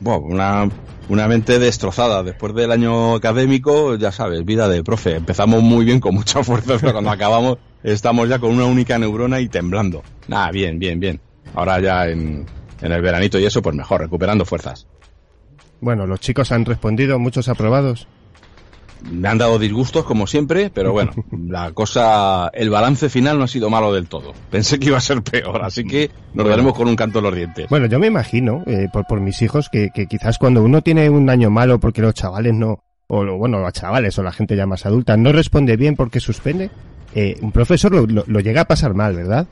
Bueno, 0.00 0.26
una, 0.26 0.68
una 1.08 1.28
mente 1.28 1.58
destrozada. 1.58 2.22
Después 2.22 2.54
del 2.54 2.72
año 2.72 3.14
académico, 3.14 3.96
ya 3.96 4.12
sabes, 4.12 4.44
vida 4.44 4.68
de 4.68 4.82
profe. 4.82 5.16
Empezamos 5.16 5.62
muy 5.62 5.84
bien 5.84 6.00
con 6.00 6.14
mucha 6.14 6.42
fuerza, 6.42 6.76
pero 6.80 6.92
cuando 6.92 7.10
acabamos 7.10 7.58
estamos 7.82 8.28
ya 8.28 8.38
con 8.38 8.50
una 8.50 8.64
única 8.64 8.98
neurona 8.98 9.40
y 9.40 9.48
temblando. 9.48 10.02
Nada, 10.28 10.50
bien, 10.50 10.78
bien, 10.78 10.98
bien. 10.98 11.20
Ahora 11.54 11.80
ya 11.80 12.08
en, 12.08 12.46
en 12.80 12.92
el 12.92 13.02
veranito 13.02 13.38
y 13.38 13.44
eso, 13.44 13.62
pues 13.62 13.74
mejor, 13.74 14.00
recuperando 14.00 14.44
fuerzas. 14.44 14.86
Bueno, 15.80 16.06
los 16.06 16.20
chicos 16.20 16.52
han 16.52 16.64
respondido, 16.64 17.18
muchos 17.18 17.48
aprobados. 17.48 18.08
Me 19.10 19.28
han 19.28 19.38
dado 19.38 19.58
disgustos 19.58 20.04
como 20.04 20.26
siempre, 20.26 20.70
pero 20.70 20.92
bueno, 20.92 21.12
la 21.48 21.70
cosa, 21.72 22.48
el 22.54 22.70
balance 22.70 23.08
final 23.08 23.38
no 23.38 23.44
ha 23.44 23.48
sido 23.48 23.70
malo 23.70 23.92
del 23.92 24.06
todo. 24.08 24.32
Pensé 24.50 24.78
que 24.78 24.88
iba 24.88 24.98
a 24.98 25.00
ser 25.00 25.22
peor, 25.22 25.62
así 25.64 25.84
que 25.84 26.10
nos 26.34 26.48
daremos 26.48 26.74
con 26.74 26.88
un 26.88 26.96
canto 26.96 27.18
en 27.18 27.24
los 27.24 27.34
dientes. 27.34 27.66
Bueno, 27.70 27.86
yo 27.86 27.98
me 27.98 28.08
imagino, 28.08 28.62
eh, 28.66 28.88
por, 28.92 29.06
por 29.06 29.20
mis 29.20 29.40
hijos, 29.42 29.68
que, 29.70 29.90
que 29.94 30.06
quizás 30.06 30.38
cuando 30.38 30.62
uno 30.62 30.82
tiene 30.82 31.08
un 31.10 31.30
año 31.30 31.50
malo 31.50 31.78
porque 31.78 32.02
los 32.02 32.14
chavales 32.14 32.54
no, 32.54 32.82
o 33.06 33.22
lo- 33.22 33.36
bueno, 33.38 33.60
los 33.60 33.72
chavales 33.72 34.18
o 34.18 34.22
la 34.22 34.32
gente 34.32 34.56
ya 34.56 34.66
más 34.66 34.86
adulta 34.86 35.16
no 35.16 35.30
responde 35.32 35.76
bien 35.76 35.94
porque 35.94 36.18
suspende, 36.20 36.70
eh, 37.14 37.36
un 37.42 37.52
profesor 37.52 37.92
lo, 37.92 38.06
lo- 38.06 38.24
lo 38.26 38.40
llega 38.40 38.62
a 38.62 38.64
pasar 38.66 38.94
mal, 38.94 39.14
¿verdad? 39.14 39.46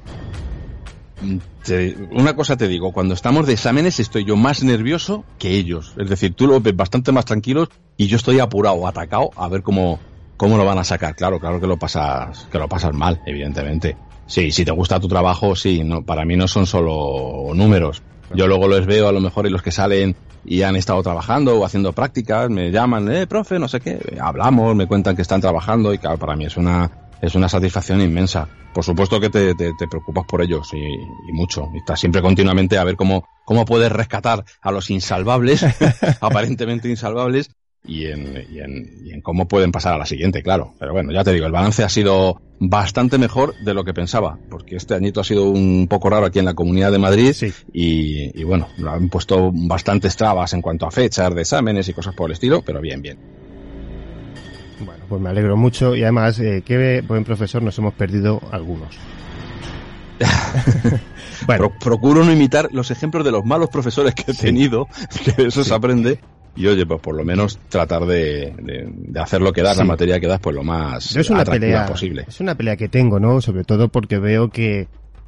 Una 2.11 2.37
cosa 2.37 2.57
te 2.57 2.69
digo, 2.69 2.93
cuando 2.93 3.15
estamos 3.15 3.47
de 3.47 3.55
exámenes 3.55 4.01
estoy 4.01 4.25
yo 4.25 4.37
más 4.37 4.63
nervioso 4.63 5.25
que 5.39 5.53
ellos. 5.53 5.95
Es 5.97 6.09
decir, 6.09 6.35
tú 6.35 6.47
lo 6.47 6.61
ves 6.61 6.77
bastante 6.77 7.13
más 7.13 7.25
tranquilos 7.25 7.69
y 7.97 8.07
yo 8.07 8.17
estoy 8.17 8.41
apurado, 8.41 8.87
atacado, 8.87 9.31
a 9.37 9.49
ver 9.49 9.63
cómo, 9.63 9.99
cómo 10.37 10.57
lo 10.57 10.65
van 10.65 10.79
a 10.79 10.85
sacar. 10.85 11.15
Claro, 11.15 11.39
claro 11.39 11.61
que 11.61 11.67
lo 11.67 11.79
pasas, 11.79 12.47
que 12.51 12.59
lo 12.59 12.69
pasas 12.69 12.93
mal, 12.93 13.21
evidentemente. 13.27 13.97
Sí, 14.27 14.51
si 14.51 14.65
te 14.65 14.73
gusta 14.73 15.01
tu 15.01 15.09
trabajo, 15.09 15.55
sí, 15.55 15.85
no, 15.85 16.03
para 16.03 16.25
mí 16.25 16.37
no 16.37 16.49
son 16.49 16.67
solo 16.67 17.55
números. 17.55 18.03
Yo 18.35 18.47
luego 18.47 18.69
los 18.69 18.87
veo 18.87 19.09
a 19.09 19.13
lo 19.13 19.21
mejor 19.21 19.47
y 19.47 19.51
los 19.51 19.63
que 19.63 19.71
salen 19.71 20.17
y 20.45 20.63
han 20.63 20.77
estado 20.77 21.03
trabajando 21.03 21.59
o 21.59 21.65
haciendo 21.65 21.93
prácticas, 21.93 22.51
me 22.51 22.71
llaman, 22.71 23.11
eh, 23.11 23.27
profe, 23.27 23.59
no 23.59 23.69
sé 23.69 23.81
qué, 23.81 24.19
hablamos, 24.21 24.75
me 24.75 24.87
cuentan 24.87 25.17
que 25.17 25.23
están 25.23 25.41
trabajando 25.41 25.93
y 25.93 25.99
claro, 25.99 26.19
para 26.19 26.37
mí 26.37 26.45
es 26.47 26.57
una, 26.57 26.91
es 27.21 27.35
una 27.35 27.49
satisfacción 27.49 28.01
inmensa. 28.01 28.49
Por 28.75 28.85
supuesto 28.85 29.21
que 29.21 29.31
te, 29.31 29.55
te- 29.55 29.73
te 29.75 29.87
preocupas 29.89 30.25
por 30.27 30.43
ellos 30.43 30.69
y, 30.73 30.79
y 30.79 31.33
mucho. 31.33 31.69
Y 31.75 31.79
estás 31.79 32.01
siempre 32.01 32.21
continuamente 32.23 32.77
a 32.79 32.85
ver 32.85 32.97
cómo, 32.97 33.25
cómo 33.45 33.65
puedes 33.65 33.93
rescatar 33.93 34.45
a 34.61 34.71
los 34.73 34.91
insalvables, 34.91 35.65
aparentemente 36.21 36.89
insalvables, 36.89 37.51
y 37.87 38.07
en, 38.07 38.45
y, 38.51 38.61
en, 38.61 38.91
y 39.05 39.13
en 39.13 39.21
cómo 39.21 39.47
pueden 39.47 39.71
pasar 39.71 39.93
a 39.95 39.99
la 39.99 40.07
siguiente, 40.07 40.43
claro. 40.43 40.75
Pero 40.79 40.93
bueno, 40.93 41.13
ya 41.13 41.23
te 41.23 41.33
digo, 41.33 41.45
el 41.47 41.53
balance 41.53 41.85
ha 41.85 41.89
sido 41.89 42.41
bastante 42.59 43.19
mejor 43.19 43.55
de 43.59 43.75
lo 43.75 43.85
que 43.85 43.93
pensaba, 43.93 44.39
porque 44.49 44.77
este 44.77 44.95
añito 44.95 45.21
ha 45.21 45.25
sido 45.25 45.51
un 45.51 45.87
poco 45.89 46.09
raro 46.09 46.25
aquí 46.27 46.39
en 46.39 46.47
la 46.47 46.55
Comunidad 46.55 46.91
de 46.93 46.99
Madrid 46.99 47.35
y, 47.73 48.41
y 48.41 48.45
bueno, 48.45 48.69
lo 48.79 48.91
han 48.91 49.09
puesto 49.11 49.51
bastantes 49.53 50.17
trabas 50.17 50.55
en 50.55 50.63
cuanto 50.63 50.87
a 50.87 50.91
fechas 50.91 51.35
de 51.35 51.43
exámenes 51.43 51.87
y 51.89 51.93
cosas 51.93 52.15
por 52.15 52.31
el 52.31 52.33
estilo, 52.35 52.63
pero 52.65 52.81
bien, 52.81 53.03
bien. 53.03 53.19
Bueno, 54.81 55.05
pues 55.09 55.21
me 55.21 55.29
alegro 55.31 55.57
mucho 55.57 55.95
y 55.95 56.03
además, 56.03 56.39
eh, 56.41 56.63
qué 56.65 57.03
buen 57.07 57.25
profesor 57.25 57.63
nos 57.63 57.79
hemos 57.79 57.95
perdido 57.95 58.41
algunos. 58.51 58.97
Pro- 61.47 61.73
procuro 61.79 62.25
no 62.25 62.33
imitar 62.33 62.69
los 62.73 62.91
ejemplos 62.91 63.25
de 63.25 63.31
los 63.33 63.45
malos 63.45 63.69
profesores 63.69 64.15
que 64.15 64.31
he 64.31 64.35
tenido, 64.35 64.89
que 65.37 65.43
eso 65.47 65.65
se 65.65 65.75
aprende. 65.75 66.19
Y 66.57 66.67
oye, 66.69 66.87
pues 66.87 67.01
por 67.01 67.17
lo 67.17 67.25
menos 67.25 67.59
tratar 67.69 68.07
de, 68.07 68.55
de- 68.63 68.89
de 68.89 69.21
hacer 69.21 69.41
lo 69.43 69.53
que 69.53 69.63
das, 69.63 69.77
la 69.77 69.85
materia 69.85 70.21
que 70.21 70.29
das, 70.29 70.39
pues 70.41 70.55
lo 70.55 70.63
más 70.63 71.11
Yo 71.11 71.21
es 71.21 71.31
una 71.31 71.41
atractiva 71.41 71.67
pelea 71.67 71.87
posible. 71.87 72.25
Es 72.29 72.41
una 72.41 72.55
pelea 72.55 72.77
que 72.77 72.89
tengo, 72.89 73.19
¿no? 73.19 73.41
Sobre 73.41 73.65
todo 73.65 73.89
porque 73.89 74.19
veo 74.19 74.51
que, 74.51 74.87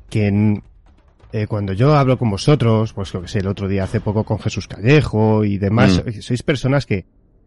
que 0.09 0.29
en- 0.29 0.63
eh, 1.33 1.49
cuando 1.49 1.73
yo 1.73 1.97
hablo 1.97 2.17
con 2.17 2.31
vosotros, 2.31 2.93
pues 2.93 3.13
lo 3.13 3.23
que 3.23 3.29
sé, 3.29 3.41
el 3.41 3.49
otro 3.49 3.67
día 3.67 3.83
hace 3.85 4.01
poco 4.01 4.23
con 4.23 4.39
Jesús 4.39 4.69
Callejo 4.69 5.45
y 5.45 5.59
demás, 5.59 6.01
Mm. 6.07 6.21
sois 6.21 6.43
personas 6.45 6.87
que 6.87 7.05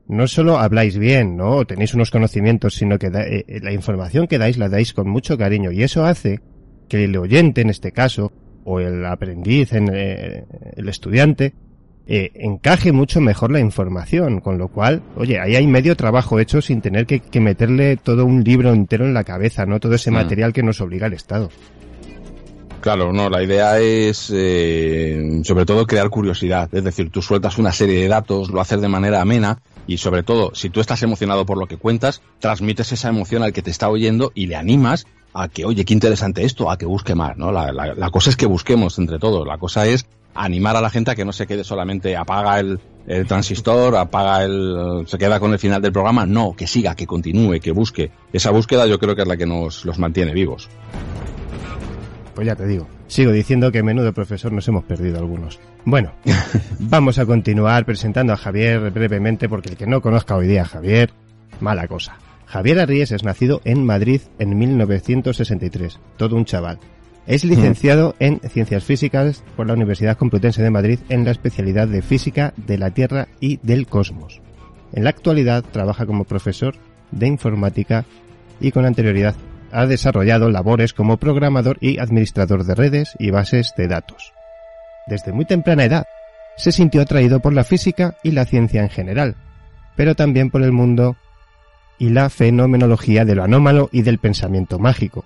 no 0.10 0.28
solo 0.28 0.58
habláis 0.60 0.98
bien, 0.98 1.38
¿no? 1.38 1.52
O 1.58 1.66
tenéis 1.66 1.94
unos 1.94 2.12
conocimientos, 2.12 2.74
sino 2.76 2.98
que 3.00 3.10
da- 3.10 3.24
eh, 3.26 3.46
eh, 3.48 3.60
la 3.64 3.72
información 3.72 4.28
que 4.28 4.38
dais 4.38 4.58
la 4.58 4.68
dais 4.68 4.92
con 4.94 5.08
mucho 5.10 5.38
cariño 5.38 5.72
y 5.72 5.84
eso 5.84 6.04
hace 6.04 6.42
que 6.90 7.06
el 7.06 7.16
oyente 7.16 7.62
en 7.62 7.70
este 7.70 7.92
caso, 7.92 8.32
o 8.66 8.80
el 8.80 9.06
aprendiz, 9.06 9.72
en, 9.74 9.90
eh, 9.94 10.44
el 10.76 10.90
estudiante, 10.90 11.54
eh, 12.08 12.32
encaje 12.34 12.92
mucho 12.92 13.22
mejor 13.22 13.52
la 13.52 13.60
información, 13.60 14.42
con 14.42 14.58
lo 14.58 14.68
cual, 14.70 15.04
oye, 15.16 15.40
ahí 15.40 15.56
hay 15.56 15.68
medio 15.68 15.96
trabajo 15.96 16.40
hecho 16.40 16.60
sin 16.60 16.82
tener 16.82 17.06
que, 17.06 17.20
que 17.20 17.40
meterle 17.40 17.98
todo 17.98 18.26
un 18.26 18.44
libro 18.44 18.74
entero 18.74 19.06
en 19.06 19.14
la 19.14 19.24
cabeza, 19.24 19.68
¿no? 19.68 19.80
Todo 19.80 19.94
ese 19.94 20.10
Mm. 20.10 20.16
material 20.16 20.52
que 20.54 20.64
nos 20.64 20.82
obliga 20.82 21.06
el 21.06 21.14
Estado. 21.14 21.50
Claro, 22.82 23.12
no, 23.12 23.30
la 23.30 23.44
idea 23.44 23.78
es 23.80 24.32
eh, 24.34 25.42
sobre 25.44 25.66
todo 25.66 25.86
crear 25.86 26.10
curiosidad, 26.10 26.70
es 26.74 26.84
decir, 26.84 27.10
tú 27.12 27.22
sueltas 27.22 27.58
una 27.58 27.74
serie 27.74 28.02
de 28.02 28.08
datos, 28.08 28.50
lo 28.50 28.62
haces 28.62 28.80
de 28.82 28.88
manera 28.88 29.22
amena 29.22 29.60
y 29.90 29.98
sobre 29.98 30.22
todo, 30.22 30.52
si 30.54 30.70
tú 30.70 30.82
estás 30.82 31.02
emocionado 31.02 31.48
por 31.48 31.58
lo 31.58 31.66
que 31.66 31.78
cuentas, 31.78 32.22
transmites 32.38 32.92
esa 32.92 33.10
emoción 33.10 33.42
al 33.42 33.54
que 33.54 33.64
te 33.64 33.72
está 33.72 33.90
oyendo 33.90 34.32
y 34.36 34.46
le 34.46 34.56
animas 34.56 35.08
a 35.34 35.48
que, 35.48 35.66
oye, 35.66 35.84
qué 35.84 35.96
interesante 35.96 36.46
esto, 36.46 36.70
a 36.70 36.78
que 36.78 36.86
busque 36.86 37.16
más, 37.16 37.38
¿no? 37.38 37.52
La, 37.52 37.72
la, 37.72 38.10
cosa 38.12 38.30
es 38.30 38.36
que 38.36 38.46
busquemos 38.46 39.00
entre 39.00 39.18
todos, 39.18 39.48
la 39.48 39.58
cosa 39.58 39.88
es 39.88 40.06
animar 40.36 40.76
a 40.76 40.82
la 40.82 40.92
gente 40.92 41.10
a 41.10 41.16
que 41.16 41.26
no 41.26 41.34
se 41.34 41.48
quede 41.48 41.64
solamente 41.64 42.16
apaga 42.16 42.60
el, 42.60 42.80
el 43.08 43.26
transistor, 43.26 43.96
apaga 43.96 44.44
el, 44.44 45.06
se 45.08 45.18
queda 45.18 45.40
con 45.40 45.54
el 45.54 45.60
final 45.60 45.82
del 45.82 45.92
programa, 45.92 46.28
no, 46.28 46.54
que 46.56 46.68
siga, 46.68 46.94
que 46.94 47.08
continúe, 47.08 47.60
que 47.60 47.72
busque. 47.72 48.12
Esa 48.32 48.52
búsqueda 48.52 48.86
yo 48.86 49.00
creo 49.00 49.16
que 49.16 49.24
es 49.24 49.28
la 49.28 49.38
que 49.38 49.48
nos 49.48 49.86
los 49.86 49.98
mantiene 49.98 50.34
vivos. 50.34 50.70
Pues 52.36 52.46
ya 52.46 52.56
te 52.56 52.68
digo, 52.68 52.88
sigo 53.10 53.32
diciendo 53.32 53.72
que 53.72 53.84
menudo 53.84 54.14
profesor 54.14 54.54
nos 54.54 54.68
hemos 54.68 54.86
perdido 54.86 55.20
algunos. 55.20 55.60
Bueno, 55.84 56.14
vamos 56.80 57.20
a 57.20 57.26
continuar 57.26 57.86
presentando 57.86 58.32
a 58.32 58.38
Javier 58.38 58.92
brevemente 58.92 59.50
porque 59.50 59.70
el 59.70 59.76
que 59.76 59.88
no 59.88 60.02
conozca 60.02 60.36
hoy 60.36 60.48
día 60.48 60.62
a 60.62 60.66
Javier, 60.66 61.12
mala 61.60 61.88
cosa. 61.88 62.18
Javier 62.46 62.80
Arries 62.80 63.12
es 63.12 63.24
nacido 63.24 63.62
en 63.66 63.86
Madrid 63.86 64.22
en 64.40 64.58
1963, 64.58 66.00
todo 66.18 66.36
un 66.36 66.46
chaval. 66.46 66.80
Es 67.28 67.44
licenciado 67.44 68.16
en 68.20 68.40
Ciencias 68.40 68.84
Físicas 68.84 69.44
por 69.56 69.68
la 69.68 69.74
Universidad 69.74 70.18
Complutense 70.18 70.64
de 70.64 70.72
Madrid 70.72 71.00
en 71.10 71.26
la 71.26 71.32
especialidad 71.32 71.88
de 71.88 72.02
Física 72.02 72.54
de 72.58 72.80
la 72.80 72.90
Tierra 72.90 73.28
y 73.40 73.58
del 73.62 73.86
Cosmos. 73.86 74.42
En 74.94 75.04
la 75.04 75.12
actualidad 75.12 75.64
trabaja 75.64 76.08
como 76.08 76.24
profesor 76.24 76.76
de 77.12 77.28
informática 77.28 78.06
y 78.60 78.72
con 78.72 78.86
anterioridad 78.86 79.36
ha 79.72 79.86
desarrollado 79.86 80.50
labores 80.50 80.94
como 80.94 81.18
programador 81.18 81.78
y 81.82 82.00
administrador 82.00 82.64
de 82.64 82.76
redes 82.76 83.16
y 83.20 83.32
bases 83.32 83.74
de 83.78 83.88
datos. 83.88 84.34
Desde 85.08 85.32
muy 85.32 85.46
temprana 85.46 85.86
edad 85.86 86.06
se 86.58 86.72
sintió 86.72 87.02
atraído 87.02 87.40
por 87.40 87.54
la 87.54 87.64
física 87.64 88.16
y 88.24 88.32
la 88.32 88.46
ciencia 88.46 88.82
en 88.82 88.90
general, 88.90 89.36
pero 89.96 90.16
también 90.16 90.50
por 90.50 90.62
el 90.62 90.72
mundo 90.72 91.16
y 91.98 92.10
la 92.10 92.30
fenomenología 92.30 93.26
de 93.26 93.36
lo 93.36 93.44
anómalo 93.44 93.90
y 93.92 94.02
del 94.02 94.20
pensamiento 94.20 94.80
mágico. 94.80 95.26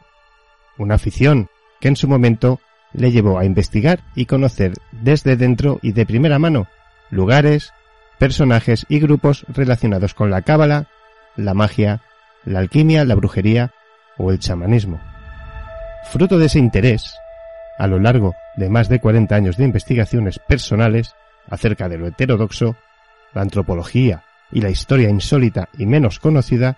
Una 0.77 0.95
afición 0.95 1.49
que 1.79 1.87
en 1.87 1.95
su 1.95 2.07
momento 2.07 2.59
le 2.93 3.11
llevó 3.11 3.39
a 3.39 3.45
investigar 3.45 3.99
y 4.15 4.25
conocer 4.25 4.73
desde 4.91 5.35
dentro 5.35 5.79
y 5.81 5.91
de 5.91 6.05
primera 6.05 6.39
mano 6.39 6.67
lugares, 7.09 7.73
personajes 8.17 8.85
y 8.89 8.99
grupos 8.99 9.45
relacionados 9.49 10.13
con 10.13 10.31
la 10.31 10.41
cábala, 10.41 10.87
la 11.35 11.53
magia, 11.53 12.01
la 12.45 12.59
alquimia, 12.59 13.05
la 13.05 13.15
brujería 13.15 13.73
o 14.17 14.31
el 14.31 14.39
chamanismo. 14.39 14.99
Fruto 16.05 16.37
de 16.37 16.47
ese 16.47 16.59
interés, 16.59 17.15
a 17.77 17.87
lo 17.87 17.99
largo 17.99 18.35
de 18.55 18.69
más 18.69 18.89
de 18.89 18.99
40 18.99 19.35
años 19.35 19.57
de 19.57 19.65
investigaciones 19.65 20.39
personales 20.39 21.15
acerca 21.49 21.89
de 21.89 21.97
lo 21.97 22.07
heterodoxo, 22.07 22.75
la 23.33 23.41
antropología 23.41 24.23
y 24.51 24.61
la 24.61 24.69
historia 24.69 25.09
insólita 25.09 25.69
y 25.77 25.85
menos 25.85 26.19
conocida, 26.19 26.77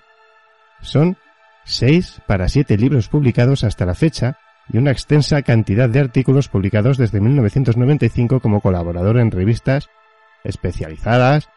son 0.82 1.18
seis 1.66 2.22
para 2.28 2.48
siete 2.48 2.78
libros 2.78 3.10
publicados 3.10 3.64
hasta 3.64 3.86
la 3.86 3.96
fecha 3.96 4.38
y 4.72 4.78
una 4.78 4.92
extensa 4.92 5.42
cantidad 5.42 5.90
de 5.90 6.00
artículos 6.00 6.48
publicados 6.48 6.98
desde 6.98 7.22
1995 7.22 8.40
como 8.40 8.62
colaborador 8.62 9.20
en 9.20 9.32
revistas 9.32 9.90
especializadas 10.44 11.50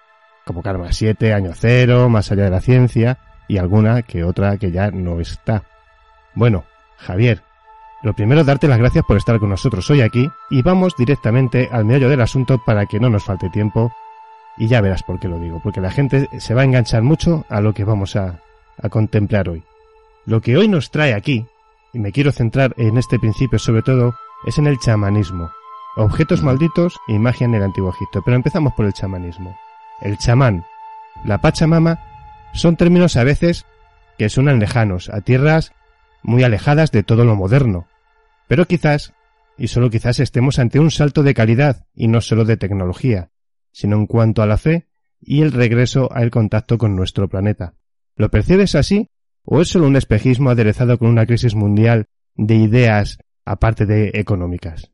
como 0.45 0.63
Karma 0.63 0.93
7, 0.93 1.35
Año 1.35 1.53
Cero, 1.55 2.09
Más 2.09 2.33
allá 2.33 2.45
de 2.45 2.51
la 2.51 2.61
ciencia 2.61 3.19
y 3.49 3.59
alguna 3.59 4.03
que 4.03 4.25
otra 4.25 4.57
que 4.59 4.71
ya 4.71 4.91
no 4.91 5.21
está. 5.21 5.65
Bueno, 6.35 6.65
Javier, 6.99 7.43
lo 8.03 8.15
primero 8.15 8.45
darte 8.45 8.69
las 8.69 8.79
gracias 8.79 9.05
por 9.05 9.17
estar 9.17 9.39
con 9.41 9.49
nosotros 9.49 9.91
hoy 9.91 10.03
aquí 10.03 10.31
y 10.51 10.63
vamos 10.63 10.95
directamente 10.97 11.69
al 11.73 11.85
meollo 11.85 12.09
del 12.09 12.21
asunto 12.21 12.63
para 12.65 12.87
que 12.87 13.01
no 13.01 13.11
nos 13.11 13.25
falte 13.25 13.51
tiempo 13.51 13.93
y 14.57 14.69
ya 14.69 14.81
verás 14.81 15.03
por 15.03 15.19
qué 15.19 15.29
lo 15.29 15.39
digo, 15.39 15.61
porque 15.63 15.81
la 15.81 15.91
gente 15.91 16.29
se 16.39 16.55
va 16.55 16.63
a 16.63 16.65
enganchar 16.65 17.03
mucho 17.03 17.45
a 17.49 17.61
lo 17.61 17.73
que 17.73 17.85
vamos 17.85 18.17
a, 18.17 18.41
a 18.83 18.89
contemplar 18.89 19.49
hoy. 19.49 19.63
Lo 20.27 20.41
que 20.41 20.57
hoy 20.57 20.69
nos 20.69 20.91
trae 20.91 21.15
aquí, 21.15 21.47
y 21.93 21.99
me 21.99 22.13
quiero 22.13 22.33
centrar 22.33 22.75
en 22.77 22.99
este 22.99 23.19
principio 23.19 23.59
sobre 23.59 23.83
todo, 23.83 24.15
es 24.47 24.59
en 24.59 24.67
el 24.67 24.79
chamanismo. 24.79 25.51
Objetos 25.97 26.43
malditos 26.43 26.97
y 27.09 27.19
magia 27.19 27.47
en 27.47 27.55
el 27.55 27.63
antiguo 27.63 27.91
Egipto. 27.91 28.23
Pero 28.25 28.37
empezamos 28.37 28.73
por 28.75 28.87
el 28.87 28.93
chamanismo. 28.93 29.57
El 30.01 30.17
chamán, 30.19 30.65
la 31.25 31.39
Pachamama, 31.39 31.99
son 32.53 32.77
términos 32.77 33.17
a 33.17 33.25
veces 33.25 33.67
que 34.19 34.29
suenan 34.29 34.59
lejanos, 34.59 35.11
a 35.11 35.21
tierras 35.21 35.73
muy 36.23 36.43
alejadas 36.43 36.91
de 36.91 37.03
todo 37.03 37.25
lo 37.25 37.37
moderno. 37.37 37.87
Pero 38.49 38.67
quizás, 38.67 39.13
y 39.57 39.69
solo 39.69 39.91
quizás 39.91 40.21
estemos 40.21 40.59
ante 40.59 40.81
un 40.81 40.91
salto 40.91 41.23
de 41.23 41.35
calidad 41.35 41.87
y 41.95 42.09
no 42.09 42.21
solo 42.21 42.45
de 42.45 42.57
tecnología, 42.57 43.31
sino 43.73 43.97
en 43.97 44.07
cuanto 44.07 44.43
a 44.43 44.47
la 44.47 44.57
fe 44.59 44.89
y 45.21 45.43
el 45.43 45.53
regreso 45.53 46.11
al 46.13 46.31
contacto 46.31 46.79
con 46.79 46.97
nuestro 46.97 47.29
planeta. 47.29 47.75
¿Lo 48.17 48.31
percibes 48.31 48.75
así? 48.75 49.11
¿O 49.45 49.61
es 49.61 49.69
solo 49.69 49.87
un 49.87 49.97
espejismo 49.97 50.51
aderezado 50.51 50.99
con 50.99 51.09
una 51.09 51.27
crisis 51.27 51.55
mundial 51.55 52.07
de 52.35 52.57
ideas 52.57 53.19
aparte 53.45 53.87
de 53.87 54.11
económicas? 54.15 54.91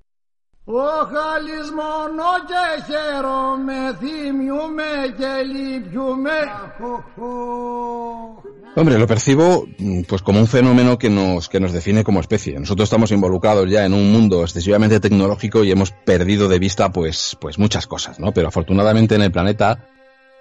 Hombre, 8.77 8.99
lo 8.99 9.07
percibo 9.07 9.67
mm, 9.79 10.05
pues 10.09 10.23
como 10.23 10.41
un 10.41 10.47
fenómeno 10.47 10.99
que 10.99 11.11
nos, 11.11 11.51
que 11.51 11.61
nos 11.61 11.73
define 11.73 12.03
como 12.03 12.21
especie. 12.21 12.59
Nosotros 12.59 12.87
estamos 12.87 13.13
involucrados 13.13 13.69
ya 13.69 13.85
en 13.85 13.93
un 13.93 14.11
mundo 14.11 14.41
excesivamente 14.41 15.01
tecnológico 15.01 15.65
y 15.65 15.71
hemos 15.71 15.91
perdido 15.91 16.49
de 16.49 16.59
vista 16.59 16.91
pues, 16.91 17.37
pues 17.39 17.59
muchas 17.59 17.87
cosas, 17.87 18.19
¿no? 18.19 18.33
Pero 18.33 18.49
afortunadamente 18.49 19.17
en 19.17 19.23
el 19.23 19.33
planeta 19.33 19.91